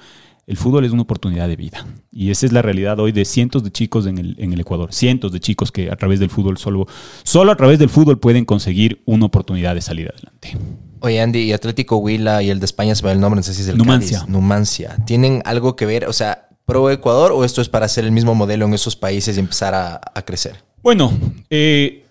El 0.47 0.59
fútbol 0.59 0.85
es 0.85 0.93
una 0.93 1.02
oportunidad 1.02 1.48
de 1.48 1.56
vida. 1.56 1.86
Y 2.12 2.31
esa 2.31 2.44
es 2.44 2.52
la 2.52 2.61
realidad 2.61 2.98
hoy 3.01 3.12
de 3.12 3.24
cientos 3.24 3.65
de 3.65 3.70
chicos 3.70 4.06
en 4.06 4.19
el, 4.19 4.36
en 4.39 4.52
el 4.52 4.61
Ecuador. 4.61 4.93
Cientos 4.93 5.32
de 5.32 5.40
chicos 5.40 5.73
que 5.73 5.90
a 5.90 5.97
través 5.97 6.20
del 6.20 6.28
fútbol, 6.28 6.59
solo, 6.59 6.86
solo 7.23 7.51
a 7.51 7.56
través 7.56 7.78
del 7.78 7.89
fútbol 7.89 8.19
pueden 8.19 8.44
conseguir 8.44 9.01
una 9.06 9.24
oportunidad 9.24 9.74
de 9.74 9.81
salir 9.81 10.11
adelante. 10.11 10.59
Oye, 11.01 11.20
Andy, 11.20 11.40
y 11.40 11.52
Atlético 11.52 11.97
Huila 11.97 12.43
y 12.43 12.51
el 12.51 12.61
de 12.61 12.66
España 12.66 12.94
se 12.94 13.02
me 13.02 13.09
va 13.09 13.12
el 13.12 13.20
nombre, 13.20 13.39
no 13.39 13.43
sé 13.43 13.55
si 13.55 13.62
es 13.62 13.69
el 13.69 13.78
Numancia. 13.78 14.19
Cádiz. 14.20 14.31
Numancia. 14.31 14.97
¿Tienen 15.06 15.40
algo 15.47 15.77
que 15.77 15.86
ver, 15.86 16.06
o 16.06 16.12
sea, 16.12 16.43
pro 16.66 16.90
Ecuador 16.90 17.32
o 17.32 17.44
esto 17.44 17.60
es 17.60 17.68
para 17.68 17.86
hacer 17.86 18.04
el 18.04 18.12
mismo 18.12 18.34
modelo 18.34 18.66
en 18.66 18.74
esos 18.74 18.96
países 18.96 19.36
y 19.36 19.40
empezar 19.40 19.74
a, 19.74 20.22
crecer? 20.24 20.56
Bueno, 20.82 21.12
eh, 21.50 22.04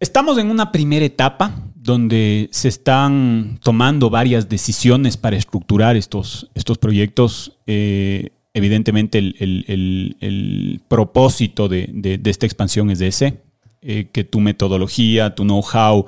estamos 0.00 0.38
en 0.38 0.50
una 0.50 0.72
primera 0.72 1.04
etapa 1.04 1.54
donde 1.74 2.48
se 2.52 2.68
están 2.68 3.58
tomando 3.62 4.10
varias 4.10 4.48
decisiones 4.48 5.16
para 5.16 5.36
estructurar 5.36 5.96
estos, 5.96 6.50
estos 6.54 6.78
proyectos. 6.78 7.56
Eh, 7.66 8.30
evidentemente 8.54 9.18
el, 9.18 10.80
propósito 10.88 11.68
de 11.68 12.20
esta 12.24 12.46
expansión 12.46 12.90
es 12.90 13.00
ese, 13.00 13.40
eh, 13.80 14.08
que 14.10 14.24
tu 14.24 14.40
metodología, 14.40 15.36
tu 15.36 15.44
know-how, 15.44 16.04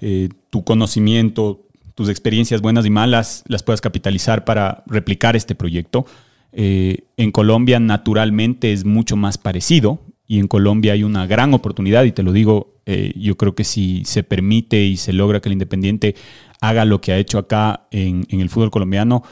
eh, 0.00 0.30
tu 0.48 0.64
conocimiento, 0.64 1.66
tus 1.94 2.08
experiencias 2.08 2.62
buenas 2.62 2.86
y 2.86 2.90
malas 2.90 3.44
las 3.46 3.62
puedas 3.62 3.82
capitalizar 3.82 4.46
para 4.46 4.82
replicar 4.86 5.36
este 5.36 5.54
proyecto. 5.54 6.06
Eh, 6.52 7.04
en 7.16 7.30
Colombia 7.30 7.78
naturalmente 7.80 8.72
es 8.72 8.84
mucho 8.84 9.16
más 9.16 9.38
parecido 9.38 10.00
y 10.26 10.38
en 10.38 10.48
Colombia 10.48 10.92
hay 10.92 11.02
una 11.02 11.26
gran 11.26 11.54
oportunidad 11.54 12.04
y 12.04 12.12
te 12.12 12.22
lo 12.22 12.32
digo, 12.32 12.74
eh, 12.86 13.12
yo 13.16 13.36
creo 13.36 13.54
que 13.54 13.64
si 13.64 14.04
se 14.04 14.22
permite 14.22 14.82
y 14.82 14.96
se 14.96 15.12
logra 15.12 15.40
que 15.40 15.48
el 15.48 15.54
Independiente 15.54 16.14
haga 16.60 16.84
lo 16.84 17.00
que 17.00 17.12
ha 17.12 17.18
hecho 17.18 17.38
acá 17.38 17.86
en, 17.90 18.26
el 18.28 18.48
fútbol 18.48 18.70
colombiano, 18.70 19.22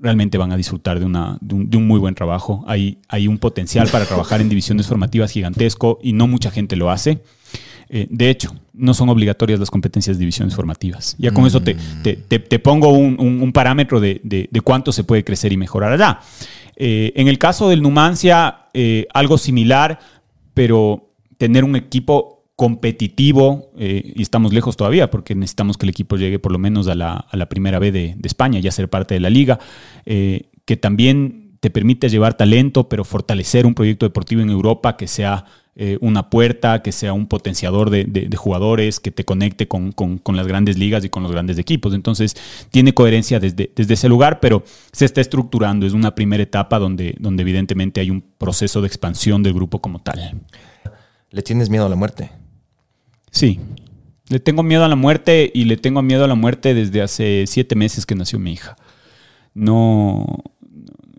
realmente 0.00 0.36
van 0.36 0.52
a 0.52 0.56
disfrutar 0.56 1.00
de, 1.00 1.06
un, 1.06 1.86
muy 1.86 1.98
buen 1.98 2.14
trabajo. 2.14 2.64
Hay, 2.66 2.98
hay 3.08 3.26
un 3.26 3.38
potencial 3.38 3.88
para 3.88 4.04
trabajar 4.04 4.40
en 4.40 4.48
divisiones 4.48 4.86
formativas 4.86 5.30
gigantesco 5.30 5.98
y 6.02 6.12
no 6.12 6.26
mucha 6.26 6.50
gente 6.50 6.76
lo 6.76 6.90
hace. 6.90 7.22
Eh, 7.88 8.06
de 8.10 8.28
hecho, 8.28 8.54
no 8.76 8.92
son 8.92 9.08
obligatorias 9.08 9.60
las 9.60 9.70
competencias 9.70 10.16
de 10.16 10.20
divisiones 10.20 10.54
formativas. 10.54 11.14
Ya 11.18 11.30
con 11.32 11.46
eso 11.46 11.60
te, 11.62 11.76
te- 12.02 12.16
te- 12.16 12.38
te 12.40 12.58
pongo 12.58 12.88
un, 12.88 13.16
un- 13.20 13.40
un 13.40 13.52
parámetro 13.52 14.00
de, 14.00 14.20
de- 14.24 14.48
de 14.50 14.60
cuánto 14.60 14.90
se 14.92 15.04
puede 15.04 15.22
crecer 15.24 15.52
y 15.52 15.56
mejorar 15.56 15.92
allá. 15.92 16.20
Eh, 16.76 17.12
en 17.14 17.28
el 17.28 17.38
caso 17.38 17.68
del 17.68 17.82
Numancia, 17.82 18.66
eh, 18.74 19.06
algo 19.14 19.38
similar, 19.38 20.00
pero 20.54 21.12
tener 21.38 21.62
un 21.64 21.76
equipo 21.76 22.44
competitivo, 22.56 23.70
eh, 23.78 24.12
y 24.16 24.22
estamos 24.22 24.52
lejos 24.52 24.76
todavía 24.76 25.10
porque 25.10 25.34
necesitamos 25.34 25.76
que 25.76 25.86
el 25.86 25.90
equipo 25.90 26.16
llegue 26.16 26.38
por 26.38 26.52
lo 26.52 26.58
menos 26.58 26.88
a 26.88 26.94
la, 26.94 27.12
a 27.30 27.36
la 27.36 27.48
primera 27.48 27.78
B 27.78 27.92
de, 27.92 28.14
de 28.16 28.26
España, 28.26 28.58
ya 28.60 28.70
ser 28.72 28.88
parte 28.90 29.14
de 29.14 29.20
la 29.20 29.30
liga, 29.30 29.58
que 30.04 30.76
también 30.80 31.43
te 31.64 31.70
permite 31.70 32.10
llevar 32.10 32.34
talento, 32.36 32.90
pero 32.90 33.04
fortalecer 33.04 33.64
un 33.64 33.72
proyecto 33.74 34.04
deportivo 34.04 34.42
en 34.42 34.50
Europa 34.50 34.98
que 34.98 35.06
sea 35.06 35.46
eh, 35.76 35.96
una 36.02 36.28
puerta, 36.28 36.82
que 36.82 36.92
sea 36.92 37.14
un 37.14 37.26
potenciador 37.26 37.88
de, 37.88 38.04
de- 38.04 38.28
de 38.28 38.36
jugadores, 38.36 39.00
que 39.00 39.10
te 39.10 39.24
conecte 39.24 39.66
con, 39.66 39.92
con- 39.92 40.18
con 40.18 40.36
las 40.36 40.46
grandes 40.46 40.76
ligas 40.76 41.06
y 41.06 41.08
con 41.08 41.22
los 41.22 41.32
grandes 41.32 41.56
equipos. 41.56 41.94
Entonces, 41.94 42.36
tiene 42.70 42.92
coherencia 42.92 43.40
desde, 43.40 43.70
desde 43.74 43.94
ese 43.94 44.10
lugar, 44.10 44.40
pero 44.40 44.62
se 44.92 45.06
está 45.06 45.22
estructurando. 45.22 45.86
Es 45.86 45.94
una 45.94 46.14
primera 46.14 46.42
etapa 46.42 46.78
donde, 46.78 47.14
donde 47.18 47.40
evidentemente 47.40 48.02
hay 48.02 48.10
un 48.10 48.20
proceso 48.36 48.82
de 48.82 48.88
expansión 48.88 49.42
del 49.42 49.54
grupo 49.54 49.80
como 49.80 50.00
tal. 50.00 50.42
¿Le 51.30 51.40
tienes 51.40 51.70
miedo 51.70 51.86
a 51.86 51.88
la 51.88 51.96
muerte? 51.96 52.30
Sí. 53.30 53.58
Le 54.28 54.40
tengo 54.40 54.62
miedo 54.62 54.84
a 54.84 54.88
la 54.88 54.96
muerte 54.96 55.50
y 55.54 55.64
le 55.64 55.78
tengo 55.78 56.02
miedo 56.02 56.24
a 56.24 56.28
la 56.28 56.34
muerte 56.34 56.74
desde 56.74 57.00
hace 57.00 57.46
siete 57.46 57.74
meses 57.74 58.04
que 58.04 58.14
nació 58.14 58.38
mi 58.38 58.52
hija. 58.52 58.76
No, 59.54 60.26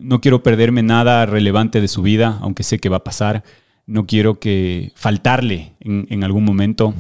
no 0.06 0.22
quiero 0.22 0.44
perderme 0.44 0.84
nada 0.84 1.26
relevante 1.26 1.82
de 1.82 1.88
su 1.88 2.02
vida, 2.02 2.38
aunque 2.42 2.64
sé 2.64 2.80
que 2.80 2.90
va 2.90 2.98
a 2.98 3.04
pasar. 3.04 3.44
No 3.88 4.06
quiero 4.06 4.40
que 4.40 4.92
faltarle 4.96 5.74
en, 5.80 6.24
algún 6.24 6.44
momento. 6.44 6.94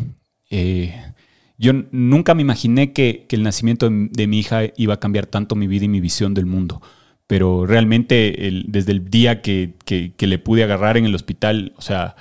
Eh, 0.49 0.93
yo 1.57 1.73
nunca 1.91 2.35
me 2.35 2.41
imaginé 2.41 2.93
que, 2.93 3.25
el 3.29 3.43
nacimiento 3.43 3.89
de, 3.89 4.27
mi 4.27 4.39
hija 4.39 4.61
iba 4.77 4.95
a 4.95 4.99
cambiar 4.99 5.25
tanto 5.25 5.55
mi 5.55 5.67
vida 5.67 5.85
y 5.85 5.89
mi 5.89 6.01
visión 6.01 6.33
del 6.33 6.45
mundo. 6.45 6.81
Pero 7.27 7.65
realmente 7.65 8.63
desde 8.67 8.91
el 8.91 9.09
día 9.09 9.41
que- 9.41 9.73
que 9.85 10.27
le 10.27 10.37
pude 10.37 10.63
agarrar 10.63 10.97
en 10.97 11.05
el 11.05 11.15
hospital, 11.15 11.73
o 11.77 11.81
sea, 11.81 12.15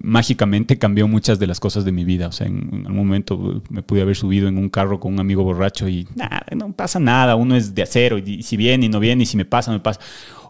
mágicamente 0.00 0.78
cambió 0.78 1.06
muchas 1.08 1.38
de 1.38 1.46
las 1.46 1.60
cosas 1.60 1.84
de 1.84 1.92
mi 1.92 2.04
vida. 2.04 2.28
O 2.28 2.32
sea, 2.32 2.46
en, 2.46 2.68
en 2.72 2.86
algún 2.86 3.06
momento 3.06 3.62
me 3.68 3.82
pude 3.82 4.02
haber 4.02 4.16
subido 4.16 4.48
en 4.48 4.56
un 4.58 4.68
carro 4.70 4.98
con 5.00 5.12
un 5.12 5.20
amigo 5.20 5.44
borracho 5.44 5.88
y 5.88 6.06
nada, 6.14 6.44
no 6.56 6.72
pasa 6.72 6.98
nada. 6.98 7.36
Uno 7.36 7.54
es 7.56 7.74
de 7.74 7.82
acero 7.82 8.18
y, 8.18 8.42
si 8.42 8.56
viene 8.56 8.86
y 8.86 8.88
no 8.88 9.00
viene 9.00 9.24
y 9.24 9.26
si 9.26 9.36
me 9.36 9.44
pasa, 9.44 9.70
me 9.72 9.80
pasa. 9.80 10.00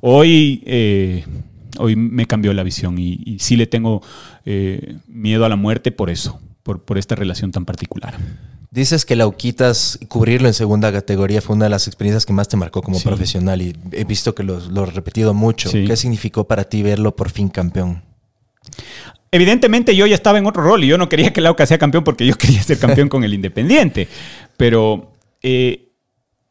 Hoy, 0.01 0.63
eh, 0.67 1.25
hoy 1.79 1.97
me 1.97 2.27
cambió 2.27 2.53
la 2.53 2.63
visión 2.63 2.99
y, 2.99 3.21
y 3.25 3.39
sí 3.41 3.57
le 3.57 3.67
tengo 3.67 4.03
eh, 4.45 4.97
miedo 5.09 5.45
a 5.45 5.49
la 5.49 5.57
muerte 5.57 5.91
por 5.93 6.11
eso, 6.11 6.41
por, 6.63 6.83
por 6.83 6.99
esta 6.99 7.15
relación 7.15 7.51
tan 7.51 7.65
particular. 7.65 8.17
Dices 8.71 9.05
que 9.05 9.15
Lauquitas, 9.17 9.99
cubrirlo 10.09 10.49
en 10.49 10.55
segunda 10.55 10.93
categoría 10.93 11.41
fue 11.41 11.55
una 11.57 11.67
de 11.67 11.71
las 11.71 11.87
experiencias 11.87 12.27
que 12.27 12.33
más 12.33 12.49
te 12.49 12.57
marcó 12.57 12.83
como 12.83 12.99
Sí. 12.99 13.05
profesional 13.07 13.63
y 13.63 13.77
he 13.93 14.05
visto 14.05 14.35
que 14.35 14.43
lo, 14.43 14.59
lo 14.69 14.83
has 14.85 14.95
repetido 14.95 15.33
mucho. 15.33 15.69
Sí. 15.71 15.85
¿Qué 15.87 15.97
significó 15.97 16.45
para 16.49 16.65
ti 16.65 16.83
verlo 16.83 17.15
por 17.15 17.31
fin 17.31 17.49
campeón? 17.49 18.03
Evidentemente 19.35 19.97
yo 19.97 20.07
ya 20.07 20.15
estaba 20.15 20.39
en 20.39 20.47
otro 20.47 20.63
rol 20.63 20.85
y 20.85 20.87
yo 20.87 20.97
no 20.97 21.09
quería 21.09 21.33
que 21.33 21.41
el 21.41 21.47
Aucas 21.47 21.69
sea 21.69 21.77
campeón 21.79 22.05
porque 22.05 22.25
yo 22.25 22.35
quería 22.39 22.63
ser 22.63 22.79
campeón 22.79 23.09
con 23.09 23.25
el 23.25 23.35
Independiente. 23.35 24.07
Pero 24.57 25.11
eh, 25.43 25.89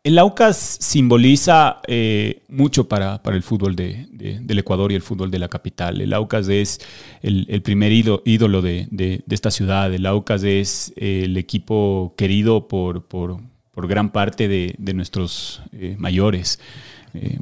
el 0.03 0.19
Aucas 0.19 0.57
simboliza 0.81 1.77
eh, 1.88 2.41
mucho 2.49 2.89
para, 2.89 3.23
para 3.23 3.38
el 3.38 3.43
fútbol 3.43 3.77
de- 3.77 4.07
de- 4.11 4.39
del 4.41 4.60
Ecuador 4.60 4.91
y 4.91 4.95
el 4.95 5.01
fútbol 5.01 5.31
de 5.31 5.39
la 5.39 5.47
capital. 5.47 6.01
El 6.01 6.11
Aucas 6.11 6.49
es 6.49 6.81
el, 7.22 7.45
el 7.47 7.61
primer 7.61 7.93
ído- 7.93 8.22
ídolo 8.26 8.61
de, 8.61 8.88
de- 8.91 9.23
esta 9.30 9.49
ciudad. 9.49 9.93
El 9.93 10.05
Aucas 10.05 10.43
es 10.43 10.91
eh, 10.97 11.22
el 11.23 11.38
equipo 11.38 12.14
querido 12.18 12.68
por, 12.68 13.05
por- 13.05 13.38
por 13.72 13.88
gran 13.88 14.11
parte 14.11 14.49
de, 14.49 14.76
nuestros 14.93 15.61
mayores. 15.97 16.60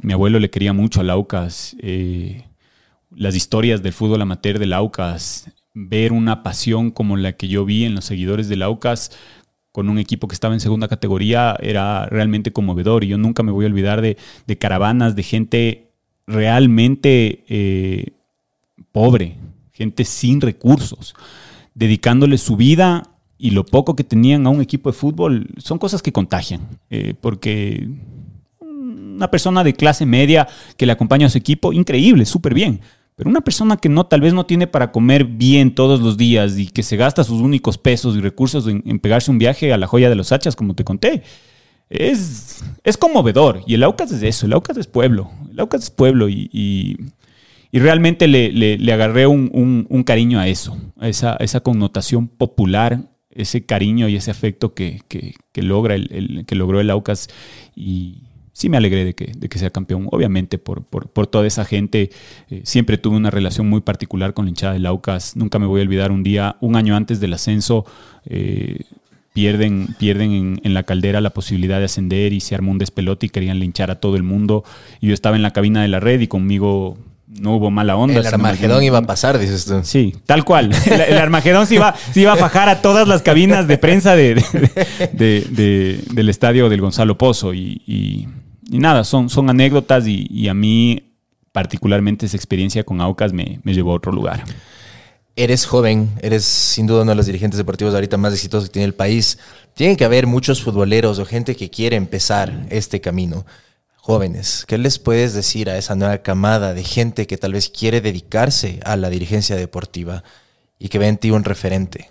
Mi 0.02 0.12
abuelo 0.12 0.38
le 0.38 0.50
quería 0.50 0.72
mucho 0.72 1.00
al 1.00 1.10
Aucas. 1.10 1.74
Las 3.16 3.36
historias 3.36 3.82
del 3.82 3.92
fútbol 3.92 4.22
amateur 4.22 4.58
del 4.58 4.72
Aucas, 4.72 5.50
ver 5.74 6.12
una 6.12 6.42
pasión 6.42 6.90
como 6.90 7.16
la 7.16 7.32
que 7.32 7.48
yo 7.48 7.64
vi 7.64 7.84
en 7.84 7.94
los 7.94 8.04
seguidores 8.04 8.48
del 8.48 8.62
Aucas 8.62 9.10
con 9.72 9.88
un 9.88 9.98
equipo 9.98 10.28
que 10.28 10.34
estaba 10.34 10.54
en 10.54 10.60
segunda 10.60 10.86
categoría 10.86 11.56
era 11.60 12.06
realmente 12.06 12.52
conmovedor 12.52 13.04
y 13.04 13.08
yo 13.08 13.18
nunca 13.18 13.42
me 13.42 13.52
voy 13.52 13.64
a 13.64 13.68
olvidar 13.68 14.02
de, 14.02 14.18
de 14.46 14.58
caravanas 14.58 15.16
de 15.16 15.22
gente 15.22 15.92
realmente 16.26 17.44
eh, 17.48 18.10
pobre, 18.92 19.38
gente 19.72 20.04
sin 20.04 20.40
recursos, 20.40 21.14
dedicándole 21.74 22.36
su 22.36 22.56
vida 22.56 23.02
y 23.38 23.50
lo 23.50 23.64
poco 23.64 23.96
que 23.96 24.04
tenían 24.04 24.46
a 24.46 24.50
un 24.50 24.60
equipo 24.60 24.90
de 24.90 24.96
fútbol 24.96 25.48
son 25.56 25.78
cosas 25.78 26.02
que 26.02 26.12
contagian, 26.12 26.60
eh, 26.90 27.14
porque 27.20 27.88
una 28.60 29.30
persona 29.30 29.64
de 29.64 29.74
clase 29.74 30.04
media 30.06 30.46
que 30.76 30.86
le 30.86 30.92
acompaña 30.92 31.26
a 31.26 31.30
su 31.30 31.38
equipo, 31.38 31.72
increíble, 31.72 32.24
súper 32.24 32.54
bien. 32.54 32.80
Pero 33.16 33.28
una 33.28 33.42
persona 33.42 33.76
que 33.76 33.88
no, 33.88 34.06
tal 34.06 34.20
vez 34.22 34.32
no 34.32 34.46
tiene 34.46 34.66
para 34.66 34.90
comer 34.90 35.24
bien 35.24 35.74
todos 35.74 36.00
los 36.00 36.16
días 36.16 36.58
y 36.58 36.66
que 36.66 36.82
se 36.82 36.96
gasta 36.96 37.24
sus 37.24 37.40
únicos 37.40 37.76
pesos 37.78 38.16
y 38.16 38.20
recursos 38.20 38.66
en, 38.66 38.82
pegarse 39.00 39.30
un 39.30 39.38
viaje 39.38 39.72
a 39.72 39.78
la 39.78 39.86
joya 39.86 40.08
de 40.08 40.14
los 40.14 40.32
hachas, 40.32 40.56
como 40.56 40.74
te 40.74 40.82
conté, 40.84 41.22
es, 41.90 42.64
es 42.84 42.96
conmovedor. 42.96 43.62
Y 43.66 43.74
el 43.74 43.82
Aucas 43.82 44.10
es 44.12 44.22
eso, 44.22 44.46
el 44.46 44.54
Aucas 44.54 44.76
es 44.78 44.86
pueblo. 44.86 45.30
El 45.50 45.60
Aucas 45.60 45.82
es 45.84 45.90
pueblo 45.90 46.28
y, 46.28 46.48
y- 46.52 46.96
realmente 47.78 48.28
le, 48.28 48.50
le- 48.50 48.78
le 48.78 48.92
agarré 48.92 49.26
un, 49.26 49.50
un- 49.52 49.86
cariño 50.04 50.38
a 50.40 50.48
eso, 50.48 50.76
a 50.98 51.08
esa, 51.08 51.36
esa 51.36 51.60
connotación 51.60 52.28
popular, 52.28 53.10
ese 53.30 53.64
cariño 53.66 54.08
y 54.08 54.16
ese 54.16 54.30
afecto 54.30 54.72
que, 54.74 55.00
que- 55.08 55.34
que 55.52 55.62
logra 55.62 55.94
el, 55.94 56.44
que 56.46 56.54
logró 56.54 56.80
el 56.80 56.88
Aucas. 56.90 57.28
Sí 58.62 58.68
me 58.70 58.76
alegré 58.78 59.04
de 59.04 59.14
que, 59.14 59.32
de 59.36 59.48
que 59.48 59.58
sea 59.58 59.70
campeón, 59.70 60.06
obviamente 60.10 60.56
por, 60.58 60.82
por- 60.82 61.08
por 61.08 61.26
toda 61.26 61.46
esa 61.46 61.64
gente. 61.64 62.10
Eh, 62.50 62.62
siempre 62.64 62.96
tuve 62.96 63.16
una 63.16 63.30
relación 63.30 63.68
muy 63.68 63.80
particular 63.80 64.32
con 64.34 64.46
la 64.46 64.50
hinchada 64.50 64.72
del 64.72 64.86
Aucas. 64.86 65.36
Nunca 65.36 65.58
me 65.58 65.66
voy 65.66 65.80
a 65.80 65.84
olvidar 65.84 66.10
un 66.12 66.22
día, 66.22 66.56
un 66.60 66.76
año 66.76 66.96
antes 66.96 67.20
del 67.20 67.34
ascenso. 67.34 67.84
eh, 68.26 68.80
pierden, 69.34 69.88
pierden 69.98 70.30
en, 70.32 70.60
en 70.62 70.74
la 70.74 70.82
caldera 70.82 71.22
la 71.22 71.30
posibilidad 71.30 71.78
de 71.78 71.86
ascender 71.86 72.34
y 72.34 72.40
se 72.40 72.54
armó 72.54 72.70
un 72.70 72.76
despelote 72.76 73.24
y 73.26 73.28
querían 73.30 73.58
linchar 73.60 73.90
a 73.90 73.94
todo 73.96 74.16
el 74.16 74.22
mundo. 74.22 74.62
Y 75.00 75.06
yo 75.08 75.14
estaba 75.14 75.36
en 75.36 75.42
la 75.42 75.52
cabina 75.52 75.80
de 75.80 75.88
la 75.88 76.00
red 76.00 76.20
y 76.20 76.26
conmigo 76.26 76.98
no 77.40 77.56
hubo 77.56 77.70
mala 77.70 77.96
onda. 77.96 78.20
El 78.20 78.26
Armagedón 78.26 78.82
iba 78.84 78.98
a 78.98 79.02
pasar, 79.06 79.38
dices 79.38 79.64
tú. 79.64 79.80
Sí, 79.84 80.14
tal 80.26 80.44
cual. 80.44 80.70
El, 80.84 81.00
el 81.00 81.16
Armagedón 81.16 81.66
se 81.66 81.76
iba, 81.76 81.94
se 82.12 82.20
iba 82.20 82.34
a 82.34 82.36
fajar 82.36 82.68
a 82.68 82.82
todas 82.82 83.08
las 83.08 83.22
cabinas 83.22 83.66
de 83.66 83.78
prensa 83.78 84.14
de, 84.14 84.34
de- 84.34 85.10
de- 85.14 85.46
de- 85.50 86.00
del 86.12 86.28
estadio 86.28 86.68
del 86.68 86.82
Gonzalo 86.82 87.16
Pozo. 87.16 87.54
Y, 87.54 87.80
y- 87.86 88.28
y 88.70 88.78
nada, 88.78 89.04
son, 89.04 89.28
son 89.28 89.50
anécdotas 89.50 90.06
y, 90.06 90.26
y 90.30 90.48
a 90.48 90.54
mí 90.54 91.12
particularmente 91.52 92.26
esa 92.26 92.36
experiencia 92.36 92.84
con 92.84 93.00
Aucas 93.00 93.32
me, 93.32 93.60
me 93.62 93.74
llevó 93.74 93.92
a 93.92 93.96
otro 93.96 94.12
lugar. 94.12 94.44
Eres 95.34 95.64
joven, 95.64 96.10
eres 96.20 96.44
sin 96.44 96.86
duda 96.86 97.02
uno 97.02 97.12
de 97.12 97.16
los 97.16 97.26
dirigentes 97.26 97.56
deportivos 97.56 97.94
ahorita 97.94 98.18
más 98.18 98.34
exitosos 98.34 98.68
que 98.68 98.74
tiene 98.74 98.86
el 98.86 98.94
país. 98.94 99.38
Tienen 99.74 99.96
que 99.96 100.04
haber 100.04 100.26
muchos 100.26 100.62
futboleros 100.62 101.18
o 101.18 101.24
gente 101.24 101.56
que 101.56 101.70
quiere 101.70 101.96
empezar 101.96 102.66
este 102.68 103.00
camino. 103.00 103.46
Jóvenes, 103.96 104.64
¿qué 104.66 104.76
les 104.78 104.98
puedes 104.98 105.32
decir 105.32 105.70
a 105.70 105.78
esa 105.78 105.94
nueva 105.94 106.18
camada 106.18 106.74
de 106.74 106.84
gente 106.84 107.26
que 107.26 107.38
tal 107.38 107.52
vez 107.52 107.70
quiere 107.70 108.00
dedicarse 108.00 108.80
a 108.84 108.96
la 108.96 109.08
dirigencia 109.08 109.56
deportiva 109.56 110.22
y 110.78 110.88
que 110.88 110.98
ve 110.98 111.06
en 111.06 111.16
ti 111.16 111.30
un 111.30 111.44
referente? 111.44 112.08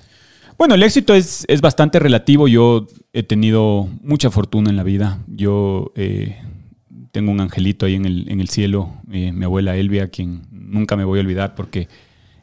Bueno, 0.61 0.75
el 0.75 0.83
éxito 0.83 1.15
es, 1.15 1.43
es 1.47 1.59
bastante 1.59 1.97
relativo. 1.97 2.47
Yo 2.47 2.85
he 3.13 3.23
tenido 3.23 3.89
mucha 4.03 4.29
fortuna 4.29 4.69
en 4.69 4.75
la 4.75 4.83
vida. 4.83 5.17
Yo 5.25 5.91
eh, 5.95 6.39
tengo 7.11 7.31
un 7.31 7.39
angelito 7.39 7.88
ahí 7.88 7.95
en 7.95 8.05
el, 8.05 8.29
en 8.29 8.39
el 8.39 8.47
cielo, 8.47 8.93
eh, 9.11 9.31
mi 9.31 9.45
abuela 9.45 9.75
Elvia, 9.75 10.09
quien 10.09 10.43
nunca 10.51 10.95
me 10.95 11.03
voy 11.03 11.17
a 11.17 11.23
olvidar 11.23 11.55
porque 11.55 11.88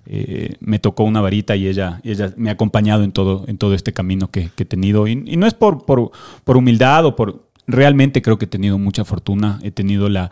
eh, 0.07 0.57
me 0.59 0.81
tocó 0.81 1.05
una 1.05 1.21
varita 1.21 1.55
y 1.55 1.69
ella, 1.69 2.01
ella 2.03 2.35
me 2.37 2.51
ha 2.51 2.55
acompañado 2.55 3.05
en 3.05 3.13
todo, 3.13 3.45
en 3.47 3.57
todo 3.57 3.73
este 3.73 3.93
camino 3.93 4.33
que, 4.33 4.51
que 4.57 4.65
he 4.65 4.67
tenido. 4.67 5.07
Y, 5.07 5.13
y 5.25 5.37
no 5.37 5.47
es 5.47 5.55
por, 5.55 5.87
por, 5.87 6.11
por 6.43 6.57
humildad 6.57 7.07
o 7.07 7.15
por... 7.15 7.48
Realmente 7.71 8.23
creo 8.23 8.39
que 8.39 8.47
he 8.47 8.49
tenido 8.49 8.79
mucha 8.79 9.05
fortuna, 9.05 9.59
he 9.63 9.71
tenido 9.71 10.09
la, 10.09 10.31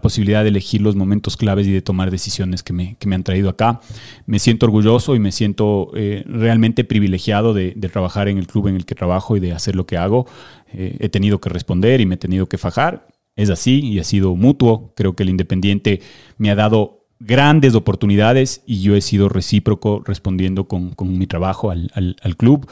posibilidad 0.00 0.42
de 0.42 0.48
elegir 0.48 0.80
los 0.80 0.96
momentos 0.96 1.36
claves 1.36 1.66
y 1.66 1.70
de 1.70 1.82
tomar 1.82 2.10
decisiones 2.10 2.62
que 2.62 2.72
me, 2.72 2.96
han 3.12 3.22
traído 3.24 3.50
acá. 3.50 3.80
Me 4.24 4.38
siento 4.38 4.64
orgulloso 4.64 5.14
y 5.14 5.18
me 5.18 5.30
siento 5.30 5.90
eh, 5.94 6.24
realmente 6.26 6.84
privilegiado 6.84 7.52
de, 7.52 7.72
trabajar 7.92 8.28
en 8.28 8.38
el 8.38 8.46
club 8.46 8.68
en 8.68 8.76
el 8.76 8.86
que 8.86 8.94
trabajo 8.94 9.36
y 9.36 9.40
de 9.40 9.52
hacer 9.52 9.76
lo 9.76 9.84
que 9.84 9.98
hago. 9.98 10.26
Eh, 10.72 10.96
he 11.00 11.10
tenido 11.10 11.42
que 11.42 11.50
responder 11.50 12.00
y 12.00 12.06
me 12.06 12.14
he 12.14 12.18
tenido 12.18 12.46
que 12.46 12.56
fajar. 12.56 13.06
Es 13.36 13.50
así 13.50 13.80
y 13.80 13.98
ha 13.98 14.04
sido 14.04 14.34
mutuo. 14.34 14.94
Creo 14.96 15.14
que 15.14 15.24
el 15.24 15.28
Independiente 15.28 16.00
me 16.38 16.50
ha 16.50 16.54
dado 16.54 17.04
grandes 17.20 17.74
oportunidades 17.74 18.62
y 18.64 18.80
yo 18.80 18.96
he 18.96 19.02
sido 19.02 19.28
recíproco 19.28 20.02
respondiendo 20.06 20.68
con, 20.68 20.94
mi 21.18 21.26
trabajo 21.26 21.70
al 21.70 22.36
club. 22.38 22.66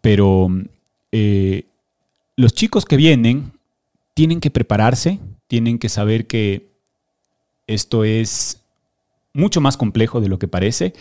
Pero 0.00 0.48
eh, 1.12 1.66
los 2.42 2.52
chicos 2.54 2.84
que 2.84 2.96
vienen 2.96 3.52
tienen 4.14 4.40
que 4.40 4.50
prepararse, 4.50 5.20
tienen 5.46 5.78
que 5.78 5.88
saber 5.88 6.26
que 6.26 6.68
esto 7.66 8.04
es 8.04 8.62
mucho 9.32 9.60
más 9.60 9.76
complejo 9.76 10.20
de 10.20 10.28
lo 10.28 10.38
que 10.38 10.48
parece. 10.48 10.92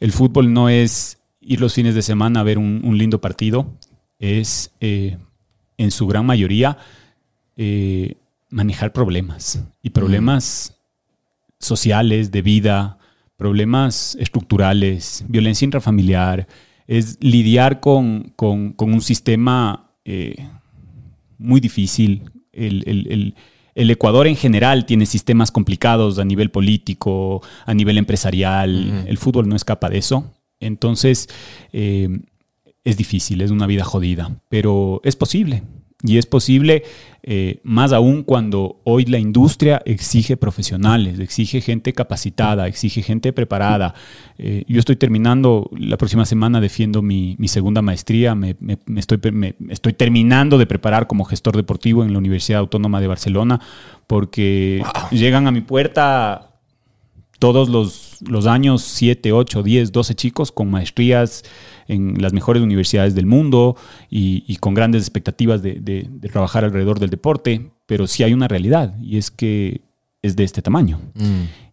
El 0.00 0.12
fútbol 0.12 0.52
no 0.52 0.68
es 0.68 1.18
ir 1.40 1.60
los 1.60 1.72
fines 1.74 1.94
de 1.94 2.02
semana 2.02 2.40
a 2.40 2.42
ver 2.42 2.58
un, 2.58 2.82
un 2.84 2.98
lindo 2.98 3.20
partido, 3.20 3.72
es 4.18 4.72
eh, 4.80 5.16
en 5.78 5.90
su 5.90 6.06
gran 6.06 6.26
mayoría 6.26 6.76
eh, 7.56 8.16
manejar 8.50 8.92
problemas 8.92 9.62
y 9.82 9.90
problemas 9.90 10.76
sociales, 11.58 12.30
de 12.30 12.42
vida, 12.42 12.98
problemas 13.36 14.16
estructurales, 14.20 15.24
violencia 15.28 15.64
intrafamiliar, 15.64 16.46
es 16.86 17.16
lidiar 17.20 17.80
con, 17.80 18.32
con- 18.36 18.72
con 18.72 18.92
un 18.92 19.00
sistema 19.00 19.90
eh, 20.04 20.48
muy 21.40 21.60
difícil, 21.60 22.30
el, 22.52 22.84
el- 22.86 23.06
el- 23.10 23.34
el 23.76 23.90
Ecuador 23.90 24.26
en 24.26 24.36
general 24.36 24.84
tiene 24.84 25.06
sistemas 25.06 25.50
complicados 25.52 26.18
a 26.18 26.24
nivel 26.24 26.50
político, 26.50 27.40
a 27.66 27.72
nivel 27.72 27.98
empresarial. 27.98 29.04
El 29.06 29.16
fútbol 29.16 29.48
no 29.48 29.56
escapa 29.56 29.88
de 29.88 29.98
eso. 29.98 30.32
Entonces, 30.58 31.28
eh, 31.72 32.08
es 32.84 32.96
difícil, 32.96 33.40
es 33.40 33.50
una 33.50 33.66
vida 33.66 33.84
jodida, 33.84 34.40
pero 34.48 35.00
es 35.04 35.16
posible. 35.16 35.62
Y 36.02 36.16
es 36.16 36.24
posible 36.24 36.82
eh, 37.22 37.60
más 37.62 37.92
aún 37.92 38.22
cuando 38.22 38.80
hoy 38.84 39.04
la 39.04 39.18
industria 39.18 39.82
exige 39.84 40.38
profesionales, 40.38 41.20
exige 41.20 41.60
gente 41.60 41.92
capacitada, 41.92 42.66
exige 42.66 43.02
gente 43.02 43.34
preparada. 43.34 43.94
Eh, 44.38 44.64
yo 44.66 44.78
estoy 44.78 44.96
terminando, 44.96 45.68
la 45.76 45.98
próxima 45.98 46.24
semana 46.24 46.58
defiendo 46.62 47.02
mi, 47.02 47.36
mi 47.38 47.48
segunda 47.48 47.82
maestría, 47.82 48.34
me, 48.34 48.56
me- 48.60 48.78
me 48.86 49.00
estoy, 49.00 49.18
me- 49.30 49.54
estoy 49.68 49.92
terminando 49.92 50.56
de 50.56 50.66
preparar 50.66 51.06
como 51.06 51.24
gestor 51.24 51.54
deportivo 51.54 52.02
en 52.02 52.12
la 52.12 52.18
Universidad 52.18 52.60
Autónoma 52.60 52.98
de 53.02 53.06
Barcelona, 53.06 53.60
porque 54.06 54.82
llegan 55.10 55.46
a 55.46 55.50
mi 55.50 55.60
puerta 55.60 56.49
todos 57.40 57.68
los, 57.68 58.18
los 58.28 58.46
años 58.46 58.82
7, 58.82 59.32
8, 59.32 59.62
10, 59.64 59.90
12 59.90 60.14
chicos 60.14 60.52
con 60.52 60.70
maestrías 60.70 61.42
en 61.88 62.22
las 62.22 62.32
mejores 62.32 62.62
universidades 62.62 63.16
del 63.16 63.26
mundo 63.26 63.76
y, 64.08 64.44
y 64.46 64.56
con 64.56 64.74
grandes 64.74 65.02
expectativas 65.02 65.60
de, 65.62 65.74
de- 65.80 66.06
de 66.08 66.28
trabajar 66.28 66.64
alrededor 66.64 67.00
del 67.00 67.10
deporte, 67.10 67.72
pero 67.86 68.06
sí 68.06 68.22
hay 68.22 68.32
una 68.32 68.46
realidad 68.46 68.94
y 69.02 69.16
es 69.16 69.32
que 69.32 69.80
es 70.22 70.36
de 70.36 70.44
este 70.44 70.62
tamaño. 70.62 71.00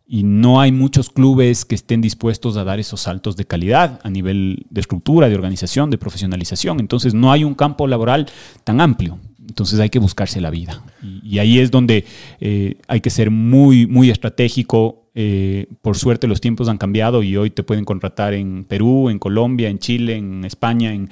Y 0.09 0.23
no 0.23 0.61
hay 0.61 0.71
muchos 0.71 1.09
clubes 1.09 1.65
que 1.65 1.75
estén 1.75 1.99
dispuestos 1.99 2.55
a 2.55 2.63
dar 2.63 2.79
esos 2.79 3.01
saltos 3.01 3.35
de 3.35 3.43
calidad 3.43 3.99
a 4.03 4.09
nivel 4.09 4.65
de 4.69 4.79
estructura, 4.79 5.27
de 5.27 5.35
organización, 5.35 5.89
de 5.89 5.97
profesionalización. 5.97 6.79
Entonces 6.79 7.13
no 7.13 7.29
hay 7.31 7.43
un 7.43 7.53
campo 7.55 7.87
laboral 7.87 8.25
tan 8.63 8.79
amplio. 8.79 9.19
Entonces 9.47 9.79
hay 9.79 9.89
que 9.89 9.99
buscarse 9.99 10.41
la 10.41 10.49
vida. 10.49 10.83
Y, 11.01 11.35
y 11.35 11.39
ahí 11.39 11.59
es 11.59 11.71
donde 11.71 12.05
eh, 12.39 12.75
hay 12.87 13.01
que 13.01 13.09
ser 13.09 13.31
muy, 13.31 13.87
muy 13.87 14.09
estratégico. 14.09 15.05
Eh, 15.15 15.65
por 15.81 15.97
suerte 15.97 16.27
los 16.27 16.41
tiempos 16.41 16.67
han 16.69 16.77
cambiado 16.77 17.23
y 17.23 17.35
hoy 17.37 17.49
te 17.49 17.63
pueden 17.63 17.85
contratar 17.85 18.33
en 18.33 18.65
Perú, 18.65 19.09
en 19.09 19.17
Colombia, 19.19 19.69
en 19.69 19.79
Chile, 19.79 20.15
en 20.17 20.45
España. 20.45 20.93
en- 20.93 21.09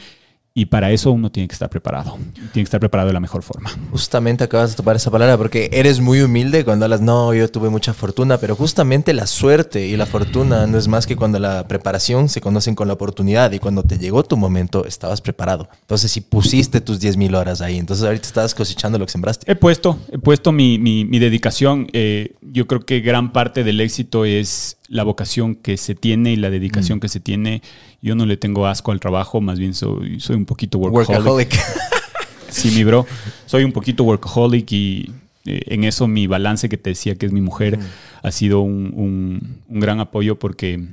y 0.57 0.67
para 0.67 0.89
eso 0.91 1.11
uno 1.11 1.29
tiene 1.29 1.49
que 1.49 1.53
estar 1.53 1.69
preparado. 1.69 2.17
Tiene 2.33 2.49
que 2.53 2.61
estar 2.61 2.79
preparado 2.79 3.07
de 3.07 3.13
la 3.13 3.19
mejor 3.19 3.43
forma. 3.43 3.69
Justamente 3.91 4.45
acabas 4.45 4.69
de 4.69 4.77
topar 4.77 4.95
esa 4.95 5.11
palabra 5.11 5.37
porque 5.37 5.69
eres 5.73 5.99
muy 5.99 6.21
humilde 6.21 6.63
cuando 6.63 6.85
hablas, 6.85 7.01
no, 7.01 7.33
yo 7.33 7.51
tuve 7.51 7.69
mucha 7.69 7.93
fortuna, 7.93 8.37
pero 8.37 8.55
justamente 8.55 9.13
la 9.13 9.27
suerte 9.27 9.85
y 9.85 9.97
la 9.97 10.05
fortuna 10.05 10.65
no 10.65 10.77
es 10.77 10.87
más 10.87 11.05
que 11.07 11.17
cuando 11.17 11.39
la 11.39 11.67
preparación 11.67 12.29
se 12.29 12.39
conocen 12.39 12.73
con 12.73 12.87
la 12.87 12.93
oportunidad 12.93 13.51
y 13.51 13.59
cuando 13.59 13.83
te 13.83 13.97
llegó 13.97 14.23
tu 14.23 14.37
momento 14.37 14.85
estabas 14.85 15.19
preparado. 15.19 15.67
Entonces, 15.81 16.09
si 16.09 16.21
pusiste 16.21 16.79
tus 16.79 17.01
10 17.01 17.17
mil 17.17 17.35
horas 17.35 17.59
ahí, 17.59 17.77
entonces 17.77 18.05
ahorita 18.05 18.25
estás 18.25 18.55
cosechando 18.55 18.97
lo 18.97 19.05
que 19.05 19.11
sembraste. 19.11 19.51
He 19.51 19.55
puesto, 19.57 19.99
he 20.09 20.19
puesto 20.19 20.53
mi, 20.53 20.79
mi- 20.79 21.03
mi 21.03 21.19
dedicación. 21.19 21.87
eh, 21.91 22.33
yo 22.41 22.65
creo 22.65 22.79
que 22.85 23.01
gran 23.01 23.33
parte 23.33 23.65
del 23.65 23.81
éxito 23.81 24.23
es 24.23 24.77
la 24.87 25.03
vocación 25.03 25.55
que 25.55 25.75
se 25.75 25.95
tiene 25.95 26.31
y 26.31 26.35
la 26.37 26.49
dedicación 26.49 26.99
que 27.01 27.09
se 27.09 27.19
tiene. 27.19 27.61
Yo 28.05 28.13
no 28.15 28.25
le 28.27 28.37
tengo 28.37 28.67
asco 28.67 28.91
al 28.91 28.99
trabajo, 28.99 29.41
más 29.41 29.57
bien 29.57 29.73
soy, 29.73 30.19
soy 30.19 30.35
un 30.35 30.45
poquito 30.45 30.77
workaholic. 30.77 31.09
Workaholic. 31.25 31.59
Sí, 32.49 32.69
mi 32.71 32.83
bro. 32.85 33.05
Soy 33.47 33.63
un 33.65 33.71
poquito 33.73 34.03
workaholic 34.05 34.71
y 34.71 35.11
eh, 35.45 35.61
en 35.65 35.83
eso 35.83 36.07
mi 36.07 36.25
balance 36.27 36.69
que 36.69 36.77
te 36.77 36.91
decía 36.91 37.15
que 37.15 37.25
es 37.25 37.31
mi 37.33 37.41
mujer 37.41 37.79
ha 38.23 38.31
sido 38.31 38.61
un, 38.61 38.91
un- 38.95 39.57
un 39.67 39.79
gran 39.81 39.99
apoyo 39.99 40.37
porque 40.39 40.87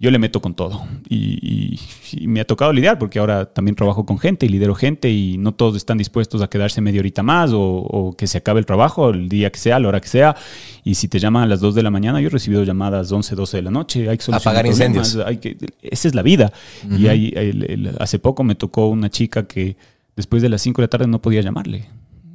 yo 0.00 0.12
le 0.12 0.18
meto 0.20 0.40
con 0.40 0.54
todo 0.54 0.86
y, 1.08 1.16
y- 1.42 1.80
y 2.12 2.28
me 2.28 2.40
ha 2.40 2.46
tocado 2.46 2.72
lidiar 2.72 2.98
porque 3.00 3.18
ahora 3.18 3.46
también 3.52 3.74
trabajo 3.74 4.06
con 4.06 4.18
gente 4.20 4.46
y 4.46 4.48
lidero 4.48 4.74
gente 4.76 5.10
y 5.10 5.36
no 5.38 5.52
todos 5.54 5.76
están 5.76 5.98
dispuestos 5.98 6.40
a 6.40 6.48
quedarse 6.48 6.80
media 6.80 7.00
horita 7.00 7.24
más 7.24 7.50
o, 7.52 7.60
o 7.60 8.16
que 8.16 8.28
se 8.28 8.38
acabe 8.38 8.60
el 8.60 8.66
trabajo 8.66 9.10
el 9.10 9.28
día 9.28 9.50
que 9.50 9.58
sea, 9.58 9.78
la 9.80 9.88
hora 9.88 10.00
que 10.00 10.06
sea. 10.08 10.36
Y 10.84 10.94
si 10.94 11.08
te 11.08 11.18
llaman 11.18 11.42
a 11.42 11.46
las 11.46 11.58
2 11.60 11.74
de 11.74 11.82
la 11.82 11.90
mañana, 11.90 12.20
yo 12.20 12.28
he 12.28 12.30
recibido 12.30 12.62
llamadas 12.62 13.10
11, 13.10 13.34
12 13.34 13.56
de 13.56 13.62
la 13.64 13.70
noche. 13.72 14.08
Hay 14.08 14.16
que 14.18 14.22
solucionar 14.24 14.40
Apagar 14.56 14.66
incendios. 14.66 15.16
hay 15.16 15.38
que, 15.38 15.56
esa 15.82 16.06
es 16.08 16.14
la 16.14 16.22
vida. 16.22 16.52
Y 16.96 17.08
hay, 17.08 17.32
el- 17.34 17.64
el- 17.68 17.96
hace 17.98 18.18
poco 18.20 18.44
me 18.44 18.54
tocó 18.54 18.86
una 18.88 19.10
chica 19.10 19.48
que 19.48 19.76
después 20.16 20.42
de 20.42 20.48
las 20.48 20.62
5 20.62 20.80
de 20.80 20.84
la 20.86 20.90
tarde 20.90 21.06
no 21.08 21.20
podía 21.20 21.40
llamarle. 21.42 21.86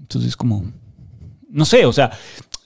Entonces 0.02 0.30
es 0.32 0.36
como, 0.38 0.66
no 1.50 1.64
sé, 1.66 1.86
o 1.86 1.94
sea, 1.94 2.12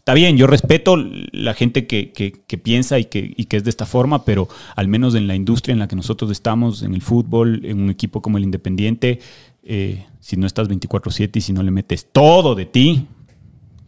está 0.07 0.13
bien, 0.13 0.37
yo 0.37 0.47
respeto 0.47 0.95
la 0.95 1.53
gente 1.53 1.85
que, 1.85 2.13
que- 2.13 2.31
que 2.31 2.57
piensa 2.57 2.97
y 2.97 3.03
que, 3.05 3.33
y 3.35 3.43
que 3.43 3.57
es 3.57 3.65
de 3.65 3.69
esta 3.69 3.85
forma, 3.85 4.23
pero 4.23 4.47
al 4.77 4.87
menos 4.87 5.15
en 5.15 5.27
la 5.27 5.35
industria 5.35 5.73
en 5.73 5.79
la 5.79 5.89
que 5.89 5.97
nosotros 5.97 6.31
estamos, 6.31 6.81
en 6.81 6.93
el 6.93 7.01
fútbol, 7.01 7.65
en 7.65 7.81
un 7.81 7.89
equipo 7.89 8.21
como 8.21 8.37
el 8.37 8.45
Independiente, 8.45 9.19
eh, 9.63 10.05
si 10.21 10.37
no 10.37 10.47
estás 10.47 10.69
24/7 10.69 11.35
y 11.39 11.41
si 11.41 11.51
no 11.51 11.61
le 11.61 11.71
metes 11.71 12.07
todo 12.09 12.55
de 12.55 12.65
ti, 12.65 13.07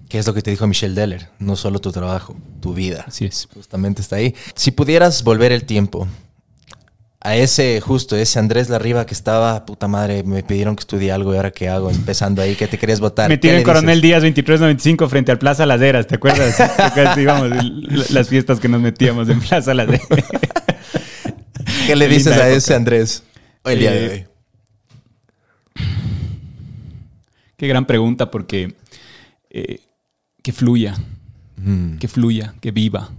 ¿Qué 0.09 0.17
es 0.17 0.25
lo 0.27 0.33
que 0.33 0.41
te 0.41 0.49
dijo 0.49 0.65
Michelle 0.67 0.95
Deller? 0.95 1.29
No 1.37 1.55
solo 1.55 1.77
tu 1.79 1.91
trabajo, 1.91 2.35
tu 2.61 2.73
vida. 2.73 3.05
así 3.07 3.25
es. 3.25 3.47
Justamente 3.53 4.01
está 4.01 4.15
ahí. 4.15 4.33
Si 4.55 4.71
pudieras 4.71 5.23
volver 5.23 5.51
el 5.51 5.65
tiempo 5.65 6.07
a 7.21 7.35
ese, 7.35 7.81
justo, 7.81 8.15
ese 8.15 8.39
Andrés 8.39 8.69
Larriba 8.69 9.05
que 9.05 9.13
estaba, 9.13 9.65
puta 9.65 9.87
madre, 9.89 10.23
me 10.23 10.41
pidieron 10.41 10.75
que 10.77 10.81
estudie 10.81 11.11
algo 11.11 11.33
y 11.33 11.37
ahora 11.37 11.51
qué 11.51 11.67
hago, 11.67 11.89
empezando 11.91 12.41
ahí, 12.41 12.55
que 12.55 12.67
te 12.67 12.77
querías 12.77 13.01
votar. 13.01 13.27
Me 13.29 13.35
¿Qué 13.35 13.41
tiré 13.41 13.53
le 13.55 13.59
en 13.59 13.65
Coronel? 13.65 13.99
Díaz 14.01 14.21
2395 14.21 15.09
frente 15.09 15.31
al 15.31 15.37
Plaza 15.39 15.65
Las 15.65 15.81
Heras, 15.81 16.07
¿te 16.07 16.15
acuerdas? 16.15 16.55
¿Te 16.77 16.81
acuerdas? 16.83 17.17
Íbamos, 17.17 17.49
las 18.11 18.29
fiestas 18.29 18.59
que 18.61 18.69
nos 18.69 18.79
metíamos 18.81 19.27
en 19.27 19.39
Plaza 19.41 19.73
Las 19.73 19.89
Heras. 19.89 20.07
¿Qué 21.87 21.95
le 21.95 22.07
Qué 22.07 22.13
dices 22.13 22.33
a 22.33 22.35
época. 22.37 22.49
ese 22.49 22.73
Andrés 22.75 23.23
hoy 23.63 23.73
el 23.73 23.79
día 23.79 23.91
de 23.91 24.05
Eh, 24.05 24.09
hoy? 24.11 24.25
Qué 27.57 27.67
gran 27.67 27.85
pregunta 27.85 28.31
porque 28.31 28.75
eh, 29.49 29.79
que 30.41 30.53
fluya, 30.53 30.95
Mm. 31.57 31.97
que 31.97 32.07
fluya, 32.07 32.53
que 32.61 32.71
viva, 32.71 33.09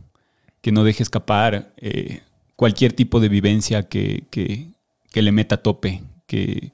que 0.63 0.73
no 0.73 0.83
deje 0.83 1.03
escapar 1.03 1.75
eh, 1.77 2.23
cualquier 2.61 2.93
tipo 2.93 3.21
de 3.21 3.31
vivencia 3.31 3.89
que, 3.89 4.25
que- 4.31 4.69
le 5.15 5.33
meta 5.33 5.57
tope, 5.63 6.03
que, 6.27 6.73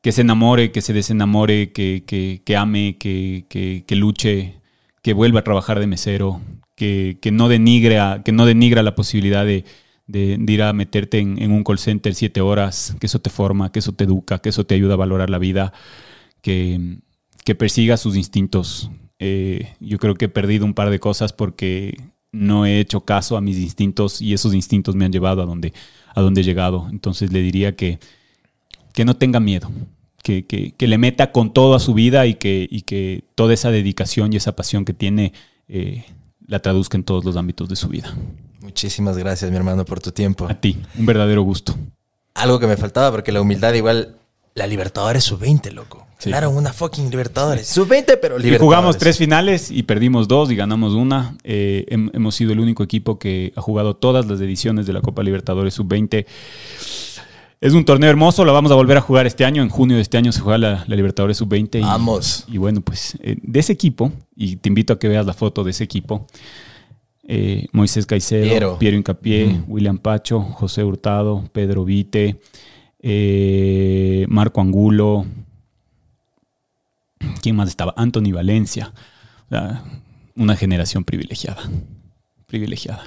que 0.00 0.12
se 0.12 0.20
enamore, 0.20 0.70
que 0.70 0.80
se 0.80 0.92
desenamore, 0.92 1.72
que, 1.72 2.44
ame, 2.56 2.96
que, 2.98 3.84
luche, 3.96 4.54
que 5.02 5.12
vuelva 5.14 5.40
a 5.40 5.42
trabajar 5.42 5.80
de 5.80 5.88
mesero, 5.88 6.40
que, 6.76 7.18
no, 7.32 7.48
denigre 7.48 7.98
a- 7.98 8.22
que 8.24 8.30
no 8.30 8.46
denigra 8.46 8.84
la 8.84 8.94
posibilidad 8.94 9.44
de, 9.44 9.64
de- 10.06 10.38
ir 10.46 10.62
a 10.62 10.72
meterte 10.72 11.18
en, 11.18 11.42
en 11.42 11.50
un 11.50 11.64
call 11.64 11.80
center 11.80 12.14
siete 12.14 12.40
horas, 12.40 12.94
que 13.00 13.06
eso 13.06 13.18
te 13.18 13.28
forma, 13.28 13.72
que 13.72 13.80
eso 13.80 13.90
te 13.90 14.04
educa, 14.04 14.38
que 14.38 14.50
eso 14.50 14.66
te 14.66 14.76
ayuda 14.76 14.94
a 14.94 14.98
valorar 15.04 15.30
la 15.30 15.38
vida, 15.38 15.72
que, 16.42 16.98
que 17.44 17.56
persiga 17.56 17.96
sus 17.96 18.16
instintos. 18.16 18.88
Eh, 19.18 19.74
yo 19.80 19.98
creo 19.98 20.14
que 20.14 20.26
he 20.26 20.28
perdido 20.28 20.64
un 20.64 20.74
par 20.74 20.90
de 20.90 21.00
cosas 21.00 21.32
porque 21.32 21.98
no 22.32 22.66
he 22.66 22.80
hecho 22.80 23.00
caso 23.02 23.36
a 23.36 23.40
mis 23.40 23.58
instintos 23.58 24.20
y 24.20 24.32
esos 24.34 24.54
instintos 24.54 24.94
me 24.94 25.04
han 25.04 25.12
llevado 25.12 25.42
a 25.42 25.46
donde, 25.46 25.72
a 26.14 26.20
donde 26.20 26.42
he 26.42 26.44
llegado. 26.44 26.86
Entonces 26.90 27.32
le 27.32 27.40
diría 27.40 27.74
que, 27.74 27.98
que 28.92 29.04
no 29.04 29.16
tenga 29.16 29.40
miedo, 29.40 29.70
que, 30.22 30.44
que- 30.46 30.72
que 30.72 30.86
le 30.88 30.98
meta 30.98 31.32
con 31.32 31.52
todo 31.52 31.74
a 31.74 31.80
su 31.80 31.94
vida 31.94 32.26
y 32.26 32.34
que, 32.34 32.66
y 32.70 32.82
que 32.82 33.24
toda 33.34 33.54
esa 33.54 33.70
dedicación 33.70 34.32
y 34.32 34.36
esa 34.36 34.54
pasión 34.56 34.84
que 34.84 34.92
tiene 34.92 35.32
eh, 35.68 36.04
la 36.46 36.60
traduzca 36.60 36.96
en 36.98 37.04
todos 37.04 37.24
los 37.24 37.36
ámbitos 37.36 37.68
de 37.68 37.76
su 37.76 37.88
vida. 37.88 38.14
Muchísimas 38.60 39.16
gracias, 39.16 39.50
mi 39.50 39.56
hermano, 39.56 39.84
por 39.84 40.00
tu 40.00 40.12
tiempo. 40.12 40.46
A 40.48 40.60
ti, 40.60 40.76
un 40.98 41.06
verdadero 41.06 41.42
gusto. 41.42 41.74
Algo 42.34 42.58
que 42.60 42.66
me 42.66 42.76
faltaba, 42.76 43.10
porque 43.10 43.32
la 43.32 43.40
humildad 43.40 43.72
igual, 43.74 44.17
la 44.58 44.66
Libertadores 44.66 45.24
sub-20, 45.24 45.72
loco. 45.72 46.06
Sí. 46.18 46.30
Ganaron 46.30 46.56
una 46.56 46.72
fucking 46.72 47.10
Libertadores. 47.10 47.68
Sub-20, 47.68 48.18
pero 48.20 48.38
Y 48.38 48.42
Libertadores. 48.42 48.58
jugamos 48.60 48.98
tres 48.98 49.16
finales 49.16 49.70
y 49.70 49.84
perdimos 49.84 50.26
dos 50.28 50.50
y 50.50 50.56
ganamos 50.56 50.94
una. 50.94 51.36
Eh, 51.44 51.86
hem- 51.90 52.10
hemos 52.12 52.34
sido 52.34 52.52
el 52.52 52.60
único 52.60 52.82
equipo 52.82 53.18
que 53.20 53.52
ha 53.56 53.60
jugado 53.62 53.94
todas 53.96 54.26
las 54.26 54.40
ediciones 54.40 54.86
de 54.86 54.92
la 54.92 55.00
Copa 55.00 55.22
Libertadores 55.22 55.74
Sub-20. 55.74 56.26
Es 57.60 57.72
un 57.72 57.84
torneo 57.84 58.08
hermoso, 58.08 58.44
lo 58.44 58.52
vamos 58.52 58.70
a 58.70 58.76
volver 58.76 58.96
a 58.96 59.00
jugar 59.00 59.26
este 59.26 59.44
año. 59.44 59.62
En 59.62 59.68
junio 59.68 59.96
de 59.96 60.02
este 60.02 60.16
año 60.16 60.30
se 60.32 60.40
juega 60.40 60.58
la, 60.58 60.84
la 60.86 60.96
Libertadores 60.96 61.36
Sub-20. 61.38 61.78
y- 61.78 61.82
Vamos. 61.82 62.44
Y, 62.48 62.58
bueno, 62.58 62.80
pues 62.80 63.16
eh, 63.22 63.36
de 63.42 63.60
ese 63.60 63.72
equipo, 63.72 64.12
y 64.36 64.56
te 64.56 64.68
invito 64.68 64.92
a 64.92 64.98
que 64.98 65.08
veas 65.08 65.26
la 65.26 65.34
foto 65.34 65.64
de 65.64 65.70
ese 65.70 65.84
equipo. 65.84 66.26
eh, 67.30 67.66
Moisés 67.72 68.06
Caicedo, 68.06 68.42
Piero. 68.44 68.78
Piero, 68.78 68.96
Incapié. 68.96 69.60
William 69.68 69.98
Pacho, 69.98 70.40
José 70.40 70.82
Hurtado, 70.82 71.44
Pedro 71.52 71.84
Vite, 71.84 72.40
eh, 73.00 74.26
Marco 74.28 74.60
Angulo, 74.60 75.26
¿Quién 77.40 77.56
más 77.56 77.68
estaba? 77.68 77.94
Anthony 77.96 78.32
Valencia. 78.32 78.92
Una 80.36 80.56
generación 80.56 81.04
privilegiada. 81.04 81.62
Privilegiada. 82.46 83.04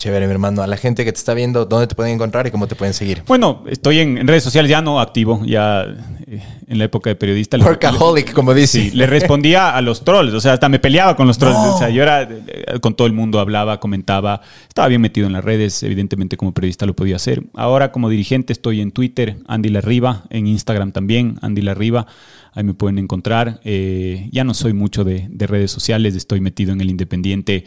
Chévere, 0.00 0.26
mi 0.28 0.32
hermano. 0.32 0.62
A 0.62 0.68
la 0.68 0.76
gente 0.76 1.04
que 1.04 1.10
te 1.12 1.18
está 1.18 1.34
viendo, 1.34 1.64
¿dónde 1.66 1.88
te 1.88 1.96
pueden 1.96 2.14
encontrar 2.14 2.46
y 2.46 2.52
cómo 2.52 2.68
te 2.68 2.76
pueden 2.76 2.94
seguir? 2.94 3.24
Bueno, 3.26 3.64
estoy 3.68 3.98
en, 3.98 4.28
redes 4.28 4.44
sociales 4.44 4.70
ya 4.70 4.80
no 4.80 5.00
activo, 5.00 5.42
ya 5.44 5.82
eh, 6.24 6.40
en 6.68 6.78
la 6.78 6.84
época 6.84 7.10
de 7.10 7.16
periodista. 7.16 7.56
le- 7.56 7.64
Workaholic, 7.64 8.32
como 8.32 8.54
dice. 8.54 8.80
Sí, 8.80 8.90
le 8.96 9.08
respondía 9.08 9.74
a 9.76 9.82
los 9.82 10.04
trolls, 10.04 10.32
o 10.34 10.40
sea, 10.40 10.52
hasta 10.52 10.68
me 10.68 10.78
peleaba 10.78 11.16
con 11.16 11.26
los 11.26 11.36
trolls. 11.36 11.56
No. 11.58 11.74
O 11.74 11.78
sea, 11.78 11.90
yo 11.90 12.04
era 12.04 12.22
eh, 12.22 12.78
con 12.80 12.94
todo 12.94 13.08
el 13.08 13.12
mundo, 13.12 13.40
hablaba, 13.40 13.80
comentaba, 13.80 14.40
estaba 14.68 14.86
bien 14.86 15.00
metido 15.00 15.26
en 15.26 15.32
las 15.32 15.44
redes, 15.44 15.82
evidentemente 15.82 16.36
como 16.36 16.54
periodista 16.54 16.86
lo 16.86 16.94
podía 16.94 17.16
hacer. 17.16 17.42
Ahora 17.54 17.90
como 17.90 18.08
dirigente 18.08 18.52
estoy 18.52 18.80
en 18.80 18.92
Twitter, 18.92 19.38
Andy 19.48 19.68
Larriba, 19.70 20.26
en 20.30 20.46
Instagram 20.46 20.92
también, 20.92 21.40
Andy 21.42 21.62
Larriba, 21.62 22.06
ahí 22.54 22.62
me 22.62 22.74
pueden 22.74 22.98
encontrar. 22.98 23.58
Eh, 23.64 24.28
ya 24.30 24.44
no 24.44 24.54
soy 24.54 24.74
mucho 24.74 25.02
de, 25.02 25.26
de 25.28 25.46
redes 25.48 25.72
sociales, 25.72 26.14
estoy 26.14 26.40
metido 26.40 26.72
en 26.72 26.80
el 26.82 26.88
Independiente. 26.88 27.64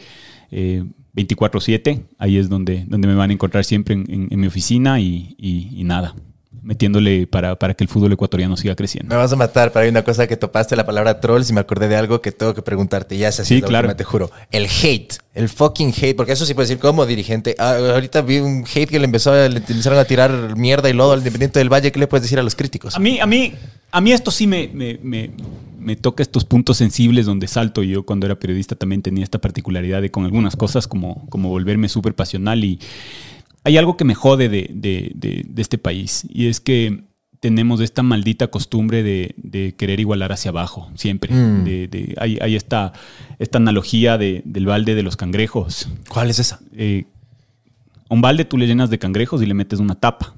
eh, 0.50 0.84
24/7, 1.14 2.02
ahí 2.18 2.38
es 2.38 2.48
donde, 2.48 2.84
donde 2.88 3.08
me 3.08 3.14
van 3.14 3.30
a 3.30 3.32
encontrar 3.32 3.64
siempre 3.64 3.94
en, 3.94 4.04
en- 4.08 4.28
en 4.30 4.40
mi 4.40 4.46
oficina 4.46 4.98
y, 5.00 5.34
y- 5.38 5.68
y 5.78 5.84
nada, 5.84 6.14
metiéndole 6.62 7.26
para, 7.26 7.56
para 7.58 7.74
que 7.74 7.82
el 7.84 7.88
fútbol 7.88 8.12
ecuatoriano 8.12 8.56
siga 8.56 8.74
creciendo. 8.76 9.08
Me 9.14 9.16
vas 9.20 9.32
a 9.32 9.36
matar, 9.36 9.72
pero 9.72 9.82
hay 9.84 9.88
una 9.90 10.04
cosa 10.04 10.26
que 10.26 10.36
topaste 10.36 10.76
la 10.76 10.86
palabra 10.86 11.18
trolls 11.20 11.50
y 11.50 11.52
me 11.52 11.60
acordé 11.60 11.88
de 11.88 11.96
algo 11.96 12.20
que 12.20 12.30
tengo 12.30 12.54
que 12.54 12.62
preguntarte. 12.62 13.16
Ya 13.18 13.28
es 13.28 13.40
así, 13.40 13.56
Sí, 13.56 13.60
la 13.60 13.66
claro. 13.66 13.88
última, 13.88 13.96
te 13.96 14.04
juro. 14.04 14.30
El 14.50 14.66
hate, 14.66 15.14
el 15.34 15.48
fucking 15.48 15.92
hate, 15.96 16.14
porque 16.16 16.32
eso 16.32 16.46
sí 16.46 16.54
puedes 16.54 16.68
decir 16.68 16.80
como 16.80 17.04
dirigente. 17.04 17.56
Ah, 17.58 17.76
ahorita 17.94 18.22
vi 18.22 18.38
un 18.38 18.64
hate 18.72 18.88
que 18.88 18.98
le 19.00 19.06
empezó 19.06 19.32
a, 19.32 19.48
le 19.48 19.58
empezaron 19.58 19.98
a 19.98 20.04
tirar 20.04 20.56
mierda 20.56 20.88
y 20.88 20.92
lodo 20.92 21.12
al 21.12 21.18
Independiente 21.18 21.58
del 21.58 21.68
Valle. 21.72 21.90
¿Qué 21.90 21.98
le 21.98 22.06
puedes 22.06 22.22
decir 22.22 22.38
a 22.38 22.42
los 22.44 22.54
críticos? 22.54 22.94
A 22.94 23.00
mí, 23.00 23.18
a 23.18 23.26
mí, 23.26 23.54
a 23.90 24.00
mí 24.00 24.12
esto 24.12 24.30
sí 24.30 24.46
me, 24.46 24.68
me, 24.72 24.98
me- 25.02 25.30
me 25.82 25.96
toca 25.96 26.22
estos 26.22 26.44
puntos 26.44 26.76
sensibles 26.78 27.26
donde 27.26 27.46
salto. 27.48 27.82
Yo 27.82 28.04
cuando 28.04 28.26
era 28.26 28.38
periodista 28.38 28.74
también 28.76 29.02
tenía 29.02 29.24
esta 29.24 29.40
particularidad 29.40 30.00
de 30.02 30.10
con 30.10 30.24
algunas 30.24 30.56
cosas 30.56 30.86
como, 30.88 31.26
como 31.28 31.48
volverme 31.48 31.88
súper 31.88 32.14
pasional 32.14 32.64
y 32.64 32.78
hay 33.64 33.76
algo 33.76 33.96
que 33.96 34.04
me 34.04 34.14
jode 34.14 34.48
de, 34.48 34.70
de- 34.72 35.12
de- 35.14 35.44
de 35.48 35.62
este 35.62 35.78
país 35.78 36.26
y 36.28 36.46
es 36.46 36.60
que 36.60 37.04
tenemos 37.40 37.80
esta 37.80 38.02
maldita 38.04 38.46
costumbre 38.48 39.02
de, 39.02 39.34
de 39.36 39.74
querer 39.76 39.98
igualar 39.98 40.30
hacia 40.32 40.50
abajo, 40.50 40.90
siempre. 40.94 41.34
Mm. 41.34 41.64
De- 41.64 41.88
de- 41.88 42.14
hay 42.18 42.38
hay 42.40 42.54
esta, 42.54 42.92
esta 43.40 43.58
analogía 43.58 44.16
de- 44.16 44.42
del 44.44 44.66
balde 44.66 44.94
de 44.94 45.02
los 45.02 45.16
cangrejos. 45.16 45.88
¿Cuál 46.08 46.30
es 46.30 46.38
esa? 46.38 46.60
Eh, 46.76 47.04
un 48.08 48.20
balde 48.20 48.44
tú 48.44 48.58
le 48.58 48.66
llenas 48.66 48.90
de 48.90 48.98
cangrejos 48.98 49.42
y 49.42 49.46
le 49.46 49.54
metes 49.54 49.80
una 49.80 49.94
tapa. 49.96 50.34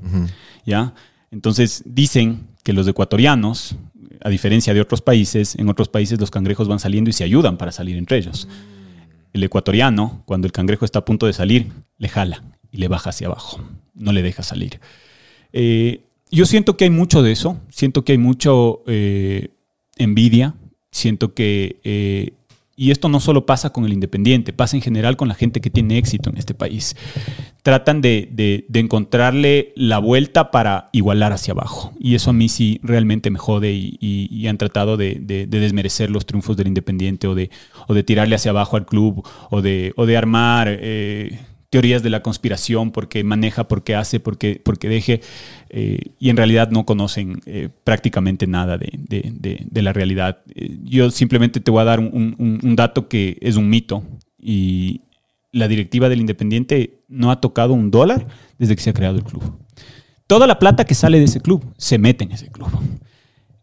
¿ya? 0.65 0.95
Entonces 1.31 1.83
dicen 1.85 2.47
que 2.63 2.73
los 2.73 2.87
ecuatorianos, 2.89 3.77
a 4.25 4.29
diferencia 4.31 4.75
de 4.75 4.81
otros 4.81 5.01
países, 5.01 5.55
en 5.57 5.69
otros 5.69 5.89
países 5.89 6.19
los 6.19 6.31
cangrejos 6.33 6.67
van 6.67 6.81
saliendo 6.81 7.11
y 7.11 7.13
se 7.13 7.23
ayudan 7.23 7.57
para 7.57 7.71
salir 7.71 7.97
entre 7.97 8.19
ellos. 8.19 8.49
El 9.33 9.45
ecuatoriano, 9.45 10.23
cuando 10.25 10.47
el 10.47 10.53
cangrejo 10.53 10.85
está 10.85 11.01
a 11.01 11.05
punto 11.05 11.27
de 11.27 11.33
salir, 11.33 11.71
le 11.99 12.09
jala 12.09 12.43
y 12.73 12.79
le 12.79 12.89
baja 12.89 13.11
hacia 13.11 13.29
abajo, 13.29 13.61
no 13.95 14.13
le 14.13 14.23
deja 14.23 14.43
salir. 14.43 14.81
Eh, 15.53 16.01
yo 16.31 16.47
siento 16.47 16.77
que 16.77 16.85
hay 16.85 16.91
mucho 16.91 17.23
de 17.23 17.31
eso, 17.31 17.61
siento 17.69 18.05
que 18.05 18.13
hay 18.13 18.19
mucho 18.19 18.83
eh, 18.87 19.51
envidia, 19.97 20.55
siento 20.91 21.35
que... 21.35 21.81
eh, 21.85 22.33
y 22.77 22.91
esto 22.91 23.09
no 23.09 23.21
solo 23.21 23.47
pasa 23.47 23.71
con 23.71 23.85
el 23.85 23.93
independiente, 23.93 24.53
pasa 24.53 24.77
en 24.77 24.83
general 24.83 25.17
con 25.17 25.29
la 25.29 25.35
gente 25.35 25.61
que 25.61 25.71
tiene 25.71 25.99
éxito 25.99 26.31
en 26.31 26.39
este 26.39 26.55
país. 26.55 26.97
Tratan 27.63 28.01
de, 28.01 28.29
de- 28.31 28.67
encontrarle 28.81 29.73
la 29.77 29.99
vuelta 29.99 30.51
para 30.51 30.91
igualar 30.93 31.33
hacia 31.33 31.53
abajo. 31.53 31.93
Y 31.99 32.15
eso 32.15 32.31
a 32.31 32.33
mí 32.35 32.49
sí 32.49 32.81
realmente 32.83 33.31
me 33.31 33.39
jode 33.39 33.73
y, 33.73 34.47
han 34.47 34.59
tratado 34.59 34.97
de 34.99 35.47
desmerecer 35.49 36.11
los 36.11 36.27
triunfos 36.27 36.57
del 36.57 36.67
independiente 36.67 37.27
o 37.27 37.35
de, 37.35 37.51
o 37.89 37.95
de 37.95 38.03
tirarle 38.03 38.35
hacia 38.35 38.51
abajo 38.51 38.77
al 38.77 38.85
club 38.85 39.27
o 39.51 39.63
de, 39.63 39.93
o 39.97 40.05
de 40.05 40.17
armar 40.17 40.69
eh, 40.69 41.39
teorías 41.75 42.05
de 42.05 42.11
la 42.11 42.23
conspiración 42.23 42.93
porque 42.93 43.25
maneja, 43.25 43.67
porque 43.67 43.97
hace, 43.97 44.21
porque, 44.21 44.61
porque 44.65 44.89
deje. 44.89 45.21
eh, 45.71 45.99
y 46.21 46.31
en 46.31 46.37
realidad 46.37 46.71
no 46.71 46.87
conocen 46.87 47.41
eh, 47.47 47.69
prácticamente 47.83 48.47
nada 48.47 48.79
de, 48.79 48.91
de- 48.97 49.33
de- 49.35 49.67
de 49.69 49.83
la 49.83 49.93
realidad. 49.93 50.39
Eh, 50.55 50.77
yo 50.85 51.11
simplemente 51.11 51.59
te 51.59 51.73
voy 51.73 51.81
a 51.81 51.85
dar 51.85 51.99
un, 51.99 52.37
un- 52.39 52.61
un 52.63 52.77
dato 52.77 53.09
que 53.09 53.39
es 53.41 53.57
un 53.57 53.69
mito 53.69 54.05
y 54.41 55.01
la 55.51 55.67
directiva 55.67 56.09
del 56.09 56.21
Independiente 56.21 57.01
no 57.09 57.33
ha 57.33 57.41
tocado 57.41 57.73
un 57.75 57.91
dólar 57.91 58.25
desde 58.57 58.77
que 58.77 58.83
se 58.83 58.91
ha 58.91 58.95
creado 58.95 59.17
el 59.17 59.25
club. 59.25 59.43
Toda 60.29 60.47
la 60.47 60.61
plata 60.61 60.85
que 60.85 60.95
sale 60.95 61.19
de 61.19 61.25
ese 61.25 61.41
club 61.41 61.75
se 61.77 61.99
mete 61.99 62.23
en 62.23 62.31
ese 62.31 62.53
club. 62.53 62.69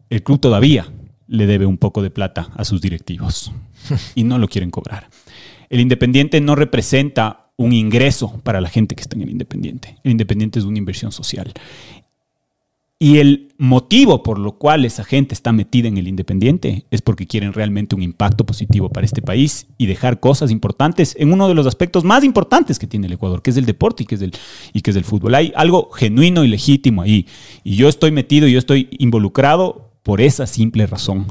El 0.10 0.22
club 0.22 0.42
todavía 0.42 0.92
le 1.28 1.46
debe 1.48 1.66
un 1.66 1.78
poco 1.78 2.02
de 2.04 2.10
plata 2.12 2.50
a 2.58 2.66
sus 2.66 2.82
directivos 2.82 3.54
y 4.16 4.26
no 4.26 4.38
lo 4.38 4.50
quieren 4.50 4.70
cobrar. 4.70 5.08
El 5.70 5.80
Independiente 5.80 6.42
no 6.42 6.56
representa 6.56 7.41
un 7.62 7.74
ingreso 7.74 8.40
para 8.44 8.62
la 8.62 8.70
gente 8.70 8.96
que 8.96 9.02
está 9.02 9.16
en 9.16 9.24
el 9.24 9.30
Independiente. 9.30 9.98
El 10.04 10.12
Independiente 10.12 10.60
es 10.60 10.66
una 10.66 10.78
inversión 10.78 11.12
social. 11.12 11.54
Y 13.02 13.18
el 13.18 13.48
motivo 13.58 14.22
por 14.22 14.38
lo 14.38 14.52
cual 14.52 14.86
esa 14.86 15.04
gente 15.04 15.34
está 15.34 15.52
metida 15.52 15.88
en 15.88 15.98
el 15.98 16.08
Independiente 16.08 16.86
es 16.92 17.02
porque 17.02 17.26
quieren 17.26 17.52
realmente 17.52 17.96
un 17.96 18.04
impacto 18.04 18.46
positivo 18.46 18.90
para 18.90 19.06
este 19.06 19.24
país 19.24 19.66
y 19.80 19.88
dejar 19.88 20.20
cosas 20.20 20.52
importantes 20.52 21.16
en 21.18 21.34
uno 21.34 21.48
de 21.48 21.56
los 21.56 21.66
aspectos 21.66 22.04
más 22.04 22.24
importantes 22.24 22.78
que 22.78 22.86
tiene 22.86 23.08
el 23.08 23.14
Ecuador, 23.14 23.42
que 23.42 23.50
es 23.50 23.58
el 23.58 23.66
deporte 23.66 24.04
y 24.04 24.06
que 24.06 24.14
es 24.14 24.22
el, 24.22 24.34
y 24.72 24.82
que 24.82 24.92
es 24.92 24.98
el 24.98 25.04
fútbol. 25.04 25.34
Hay 25.34 25.52
algo 25.56 25.90
genuino 25.90 26.44
y 26.44 26.48
legítimo 26.48 27.02
ahí. 27.02 27.26
Y 27.64 27.76
yo 27.76 27.90
estoy 27.90 28.12
metido, 28.12 28.48
yo 28.48 28.60
estoy 28.60 28.88
involucrado 29.00 29.90
por 30.04 30.22
esa 30.22 30.46
simple 30.46 30.86
razón. 30.86 31.26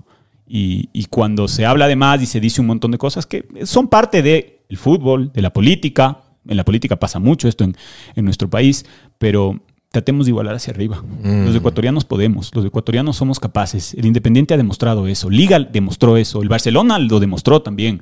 Y, 0.49 0.89
y 0.93 1.05
cuando 1.05 1.47
se 1.47 1.67
habla 1.67 1.87
de 1.87 1.95
más 1.95 2.21
y 2.21 2.27
se 2.27 2.41
dice 2.41 2.61
un 2.61 2.67
montón 2.67 2.91
de 2.91 2.99
cosas 2.99 3.27
que 3.27 3.47
son 3.63 3.87
parte 3.87 4.23
del 4.71 4.79
fútbol, 4.79 5.33
de 5.35 5.43
la 5.43 5.53
política, 5.53 6.23
en 6.49 6.57
la 6.57 6.65
política 6.65 6.97
pasa 6.97 7.19
mucho 7.19 7.49
esto 7.49 7.65
en, 7.65 7.77
en 8.15 8.25
nuestro 8.25 8.49
país, 8.49 8.87
pero 9.19 9.61
tratemos 9.91 10.27
de 10.27 10.31
igualar 10.31 10.55
hacia 10.55 10.73
arriba. 10.73 11.03
Los 11.23 11.55
ecuatorianos 11.55 12.05
podemos, 12.05 12.55
los 12.55 12.65
ecuatorianos 12.65 13.17
somos 13.17 13.41
capaces. 13.41 13.95
El 13.95 14.07
Independiente 14.07 14.55
ha 14.55 14.57
demostrado 14.57 15.07
eso, 15.09 15.29
Liga 15.29 15.59
demostró 15.59 16.17
eso, 16.17 16.43
el 16.43 16.49
Barcelona 16.49 16.99
lo 16.99 17.19
demostró 17.19 17.61
también. 17.61 18.01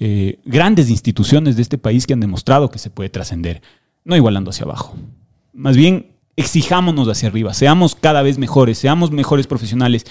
Eh, 0.00 0.40
grandes 0.46 0.88
instituciones 0.88 1.56
de 1.56 1.62
este 1.62 1.76
país 1.76 2.06
que 2.06 2.14
han 2.14 2.20
demostrado 2.20 2.70
que 2.70 2.78
se 2.78 2.90
puede 2.90 3.10
trascender, 3.10 3.60
no 4.04 4.16
igualando 4.16 4.50
hacia 4.50 4.64
abajo. 4.64 4.96
Más 5.52 5.76
bien, 5.76 6.12
exijámonos 6.36 7.06
hacia 7.08 7.28
arriba, 7.28 7.52
seamos 7.52 7.94
cada 7.94 8.22
vez 8.22 8.38
mejores, 8.38 8.78
seamos 8.78 9.10
mejores 9.10 9.46
profesionales. 9.46 10.06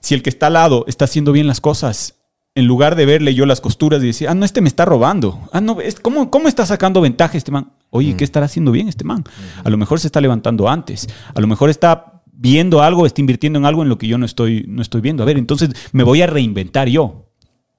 Si 0.00 0.14
el 0.14 0.22
que 0.22 0.30
está 0.30 0.46
al 0.46 0.52
lado 0.52 0.84
está 0.86 1.06
haciendo 1.06 1.32
bien 1.32 1.48
las 1.48 1.60
cosas, 1.60 2.17
en 2.58 2.66
lugar 2.66 2.96
de 2.96 3.06
verle 3.06 3.34
yo 3.34 3.46
las 3.46 3.60
costuras 3.60 4.02
y 4.02 4.06
decir, 4.06 4.28
ah, 4.28 4.34
no, 4.34 4.44
este 4.44 4.60
me 4.60 4.68
está 4.68 4.84
robando. 4.84 5.38
Ah, 5.52 5.60
no, 5.60 5.80
es- 5.80 6.00
¿cómo, 6.00 6.30
¿cómo 6.30 6.48
está 6.48 6.66
sacando 6.66 7.00
ventaja 7.00 7.36
este 7.38 7.52
man? 7.52 7.72
Oye, 7.90 8.16
¿qué 8.16 8.24
estará 8.24 8.46
haciendo 8.46 8.72
bien 8.72 8.88
este 8.88 9.04
man? 9.04 9.24
A 9.64 9.70
lo 9.70 9.76
mejor 9.76 10.00
se 10.00 10.08
está 10.08 10.20
levantando 10.20 10.68
antes. 10.68 11.08
A 11.34 11.40
lo 11.40 11.46
mejor 11.46 11.70
está 11.70 12.22
viendo 12.32 12.82
algo, 12.82 13.06
está 13.06 13.20
invirtiendo 13.20 13.58
en 13.58 13.64
algo 13.64 13.82
en 13.82 13.88
lo 13.88 13.96
que 13.98 14.06
yo 14.08 14.18
no 14.18 14.26
estoy, 14.26 14.64
no 14.68 14.82
estoy 14.82 15.00
viendo. 15.00 15.22
A 15.22 15.26
ver, 15.26 15.38
entonces 15.38 15.70
me 15.92 16.02
voy 16.02 16.20
a 16.22 16.26
reinventar 16.26 16.88
yo. 16.88 17.27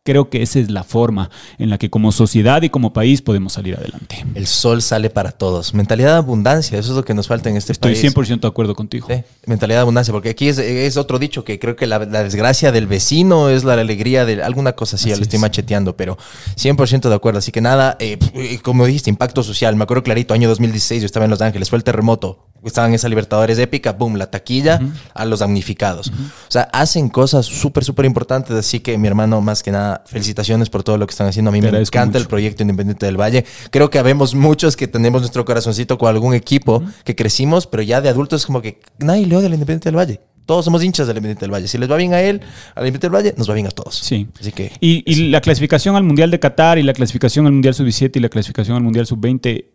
Creo 0.10 0.32
que 0.32 0.42
esa 0.42 0.58
es 0.58 0.72
la 0.72 0.84
forma 0.84 1.30
en 1.60 1.70
la 1.70 1.78
que 1.78 1.92
como 1.92 2.12
sociedad 2.12 2.64
y 2.64 2.72
como 2.72 2.94
país 2.94 3.22
podemos 3.22 3.54
salir 3.54 3.76
adelante. 3.76 4.26
El 4.34 4.48
sol 4.48 4.82
sale 4.82 5.12
para 5.12 5.32
todos. 5.32 5.76
Mentalidad 5.76 6.14
de 6.14 6.18
abundancia, 6.18 6.80
eso 6.80 6.90
es 6.90 6.96
lo 6.96 7.06
que 7.06 7.14
nos 7.14 7.28
falta 7.28 7.48
en 7.48 7.58
este 7.58 7.74
Estoy 7.74 7.94
país. 7.94 8.16
100% 8.16 8.40
de 8.40 8.48
acuerdo 8.48 8.74
contigo. 8.74 9.06
Sí, 9.08 9.22
mentalidad 9.46 9.78
de 9.78 9.82
abundancia, 9.82 10.12
porque 10.12 10.30
aquí 10.30 10.48
es, 10.48 10.58
es 10.58 10.98
otro 10.98 11.20
dicho 11.20 11.44
que 11.44 11.60
creo 11.60 11.76
que 11.76 11.86
la, 11.86 12.00
la 12.00 12.24
desgracia 12.24 12.72
del 12.72 12.88
vecino 12.88 13.50
es 13.50 13.64
la 13.64 13.74
alegría 13.74 14.26
de 14.26 14.42
alguna 14.42 14.74
cosa 14.74 14.96
así, 14.96 15.10
ya 15.10 15.14
Así 15.14 15.20
lo 15.22 15.24
estoy 15.26 15.38
es. 15.38 15.42
macheteando, 15.42 15.96
pero 15.96 16.18
100% 16.56 17.08
de 17.08 17.14
acuerdo. 17.14 17.38
Así 17.38 17.52
que 17.52 17.62
nada, 17.62 17.96
eh, 18.00 18.18
pf, 18.18 18.64
como 18.64 18.88
dijiste, 18.88 19.12
impacto 19.12 19.44
social. 19.44 19.76
Me 19.76 19.84
acuerdo 19.84 20.02
clarito, 20.02 20.34
año 20.34 20.50
2016, 20.50 21.04
yo 21.04 21.06
estaba 21.06 21.26
en 21.26 21.30
Los 21.30 21.42
Ángeles, 21.42 21.70
fue 21.70 21.78
el 21.78 21.84
terremoto. 21.84 22.48
Estaban 22.62 22.94
esa 22.94 23.08
Libertadores 23.08 23.58
épica, 23.58 23.94
boom, 23.94 24.18
la 24.18 24.30
taquilla 24.30 24.82
a 25.14 25.24
los 25.24 25.40
damnificados. 25.40 26.10
O 26.10 26.52
sea, 26.52 26.64
hacen 26.74 27.08
cosas 27.08 27.46
súper, 27.46 27.86
súper 27.86 28.04
importantes. 28.04 28.54
Así 28.54 28.82
que, 28.82 28.98
mi 28.98 29.08
hermano, 29.08 29.40
más 29.40 29.64
que 29.64 29.72
nada, 29.72 29.99
felicitaciones 30.06 30.70
por 30.70 30.84
todo 30.84 30.98
lo 30.98 31.06
que 31.08 31.12
están 31.12 31.28
haciendo. 31.28 31.50
A 31.50 31.52
mí 31.52 31.62
Te 31.62 31.72
me 31.72 31.80
encanta 31.80 32.18
el 32.18 32.28
proyecto 32.28 32.64
Independiente 32.64 33.06
del 33.06 33.20
Valle. 33.20 33.46
Creo 33.72 33.90
que 33.90 34.00
habemos 34.00 34.36
muchos 34.36 34.76
que 34.76 34.88
tenemos 34.88 35.22
nuestro 35.22 35.46
corazoncito 35.46 35.98
con 35.98 36.10
algún 36.10 36.34
equipo 36.34 36.84
que 37.04 37.16
crecimos, 37.16 37.68
pero 37.68 37.84
ya 37.84 38.02
de 38.02 38.10
adultos 38.10 38.42
es 38.42 38.46
como 38.46 38.62
que 38.62 38.80
nadie 39.00 39.26
le 39.26 39.36
odia 39.36 39.48
al 39.48 39.54
Independiente 39.54 39.90
del 39.90 39.98
Valle. 39.98 40.22
Todos 40.46 40.66
somos 40.66 40.84
hinchas 40.84 41.06
del 41.06 41.18
Independiente 41.18 41.42
del 41.46 41.52
Valle. 41.54 41.68
Si 41.68 41.78
les 41.78 41.90
va 41.92 41.96
bien 41.96 42.14
a 42.14 42.22
él, 42.22 42.42
al 42.76 42.88
Independiente 42.88 43.08
del 43.08 43.14
Valle, 43.16 43.34
nos 43.38 43.50
va 43.50 43.54
bien 43.54 43.68
a 43.68 43.72
todos. 43.72 43.96
Sí. 43.96 44.28
Así 44.40 44.52
que 44.52 44.72
Y, 44.80 45.04
y 45.06 45.30
la 45.30 45.42
clasificación 45.42 45.96
al 45.96 46.04
Mundial 46.04 46.32
de 46.32 46.40
Qatar 46.40 46.80
y 46.80 46.84
la 46.84 46.94
clasificación 46.94 47.46
al 47.46 47.52
Mundial 47.52 47.76
Sub-17 47.76 48.16
y 48.16 48.20
la 48.20 48.30
clasificación 48.30 48.76
al 48.76 48.82
Mundial 48.84 49.06
Sub-20 49.06 49.66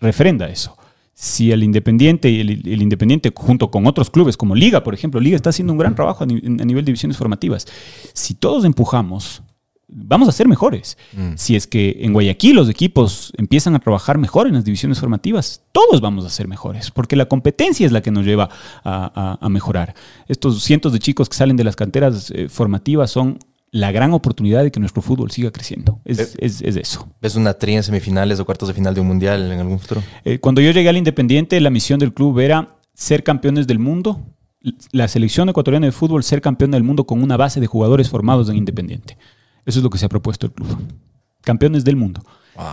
refrenda 0.00 0.48
eso. 0.48 0.76
Si 1.14 1.50
el 1.50 1.64
Independiente 1.64 2.30
y 2.30 2.40
el, 2.40 2.50
el 2.50 2.82
Independiente 2.82 3.32
junto 3.34 3.70
con 3.72 3.86
otros 3.88 4.08
clubes 4.10 4.36
como 4.36 4.54
Liga, 4.54 4.84
por 4.84 4.94
ejemplo, 4.94 5.18
Liga 5.20 5.34
está 5.36 5.50
haciendo 5.50 5.72
un 5.72 5.78
gran 5.78 5.94
trabajo 5.96 6.22
a, 6.22 6.26
ni- 6.26 6.36
a 6.38 6.64
nivel 6.64 6.84
de 6.84 6.90
divisiones 6.90 7.16
formativas. 7.16 7.66
Si 8.12 8.34
todos 8.34 8.64
empujamos, 8.64 9.42
vamos 9.88 10.28
a 10.28 10.32
ser 10.32 10.46
mejores. 10.48 10.96
Si 11.36 11.56
es 11.56 11.66
que 11.66 11.96
en 12.00 12.12
Guayaquil 12.12 12.54
los 12.56 12.68
equipos 12.68 13.32
empiezan 13.38 13.74
a 13.74 13.78
trabajar 13.78 14.18
mejor 14.18 14.46
en 14.46 14.54
las 14.54 14.64
divisiones 14.64 15.00
formativas, 15.00 15.62
todos 15.72 16.00
vamos 16.00 16.24
a 16.26 16.30
ser 16.30 16.46
mejores, 16.46 16.90
porque 16.90 17.16
la 17.16 17.26
competencia 17.26 17.86
es 17.86 17.92
la 17.92 18.02
que 18.02 18.10
nos 18.10 18.24
lleva 18.24 18.48
a, 18.84 19.10
a- 19.14 19.38
a 19.44 19.48
mejorar. 19.48 19.94
Estos 20.28 20.62
cientos 20.62 20.92
de 20.92 20.98
chicos 20.98 21.28
que 21.28 21.36
salen 21.36 21.56
de 21.56 21.64
las 21.64 21.74
canteras 21.76 22.30
eh, 22.34 22.48
formativas 22.48 23.10
son 23.10 23.38
la 23.70 23.92
gran 23.92 24.12
oportunidad 24.14 24.62
de 24.62 24.70
que 24.70 24.80
nuestro 24.80 25.02
fútbol 25.02 25.30
siga 25.30 25.50
creciendo. 25.50 26.00
Es, 26.04 26.18
Eh. 26.18 26.28
es- 26.38 26.62
es 26.62 26.76
eso. 26.76 27.08
¿Ves 27.20 27.34
una 27.36 27.54
tri 27.54 27.74
en 27.74 27.82
semifinales 27.82 28.40
o 28.40 28.44
cuartos 28.46 28.68
de 28.68 28.74
final 28.74 28.94
de 28.94 29.00
un 29.00 29.06
mundial 29.08 29.50
en 29.52 29.58
algún 29.60 29.78
futuro? 29.78 30.02
Eh, 30.24 30.38
cuando 30.38 30.60
yo 30.60 30.70
llegué 30.70 30.88
al 30.88 30.96
Independiente, 30.96 31.60
la 31.60 31.70
misión 31.70 31.98
del 31.98 32.12
club 32.14 32.38
era 32.40 32.76
ser 32.94 33.22
campeones 33.22 33.66
del 33.66 33.78
mundo, 33.78 34.20
la 34.92 35.06
selección 35.06 35.48
ecuatoriana 35.48 35.86
de 35.86 35.92
fútbol 35.92 36.24
ser 36.24 36.40
campeón 36.40 36.70
del 36.72 36.82
mundo 36.82 37.04
con 37.06 37.22
una 37.22 37.36
base 37.36 37.60
de 37.60 37.66
jugadores 37.66 38.08
formados 38.08 38.48
en 38.48 38.56
Independiente. 38.56 39.16
Eso 39.64 39.78
es 39.78 39.82
lo 39.82 39.90
que 39.90 39.98
se 39.98 40.06
ha 40.06 40.08
propuesto 40.08 40.46
el 40.46 40.52
club. 40.52 40.78
Campeones 41.42 41.84
del 41.84 41.96
mundo. 41.96 42.22
Wow. 42.56 42.66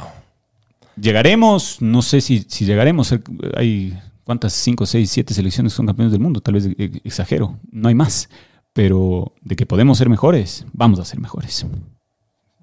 Llegaremos, 0.99 1.81
no 1.81 2.01
sé 2.01 2.21
si, 2.21 2.45
si 2.47 2.65
llegaremos, 2.65 3.11
eh, 3.11 3.21
hay 3.55 3.99
cuántas, 4.23 4.53
cinco, 4.53 4.85
seis, 4.85 5.11
siete 5.11 5.33
selecciones 5.33 5.73
son 5.73 5.85
campeones 5.85 6.11
del 6.11 6.21
mundo, 6.21 6.41
tal 6.41 6.55
vez 6.55 6.65
eh, 6.77 7.01
exagero, 7.03 7.59
no 7.71 7.89
hay 7.89 7.95
más, 7.95 8.29
pero 8.73 9.33
de 9.41 9.55
que 9.55 9.65
podemos 9.65 9.97
ser 9.97 10.09
mejores, 10.09 10.65
vamos 10.73 10.99
a 10.99 11.05
ser 11.05 11.19
mejores. 11.19 11.65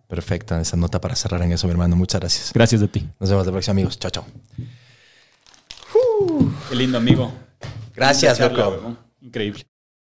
Perfecta 0.09 0.61
esa 0.61 0.77
nota 0.77 1.01
para 1.01 1.17
cerrar 1.17 1.41
en 1.43 1.53
eso, 1.53 1.67
mi 1.67 1.71
hermano. 1.71 1.97
Muchas 1.97 2.21
gracias. 2.21 2.53
Gracias 2.53 2.83
a 2.83 2.87
ti. 2.87 3.09
Nos 3.19 3.31
vemos 3.31 3.47
la 3.47 3.53
próxima, 3.53 3.73
amigos. 3.73 3.99
Chao, 3.99 4.11
chao. 4.11 4.27
Qué 6.69 6.77
lindo 6.77 6.99
amigo. 6.99 7.33
Gracias, 7.95 8.39
loco. 8.39 8.97
Increíble. 9.23 9.65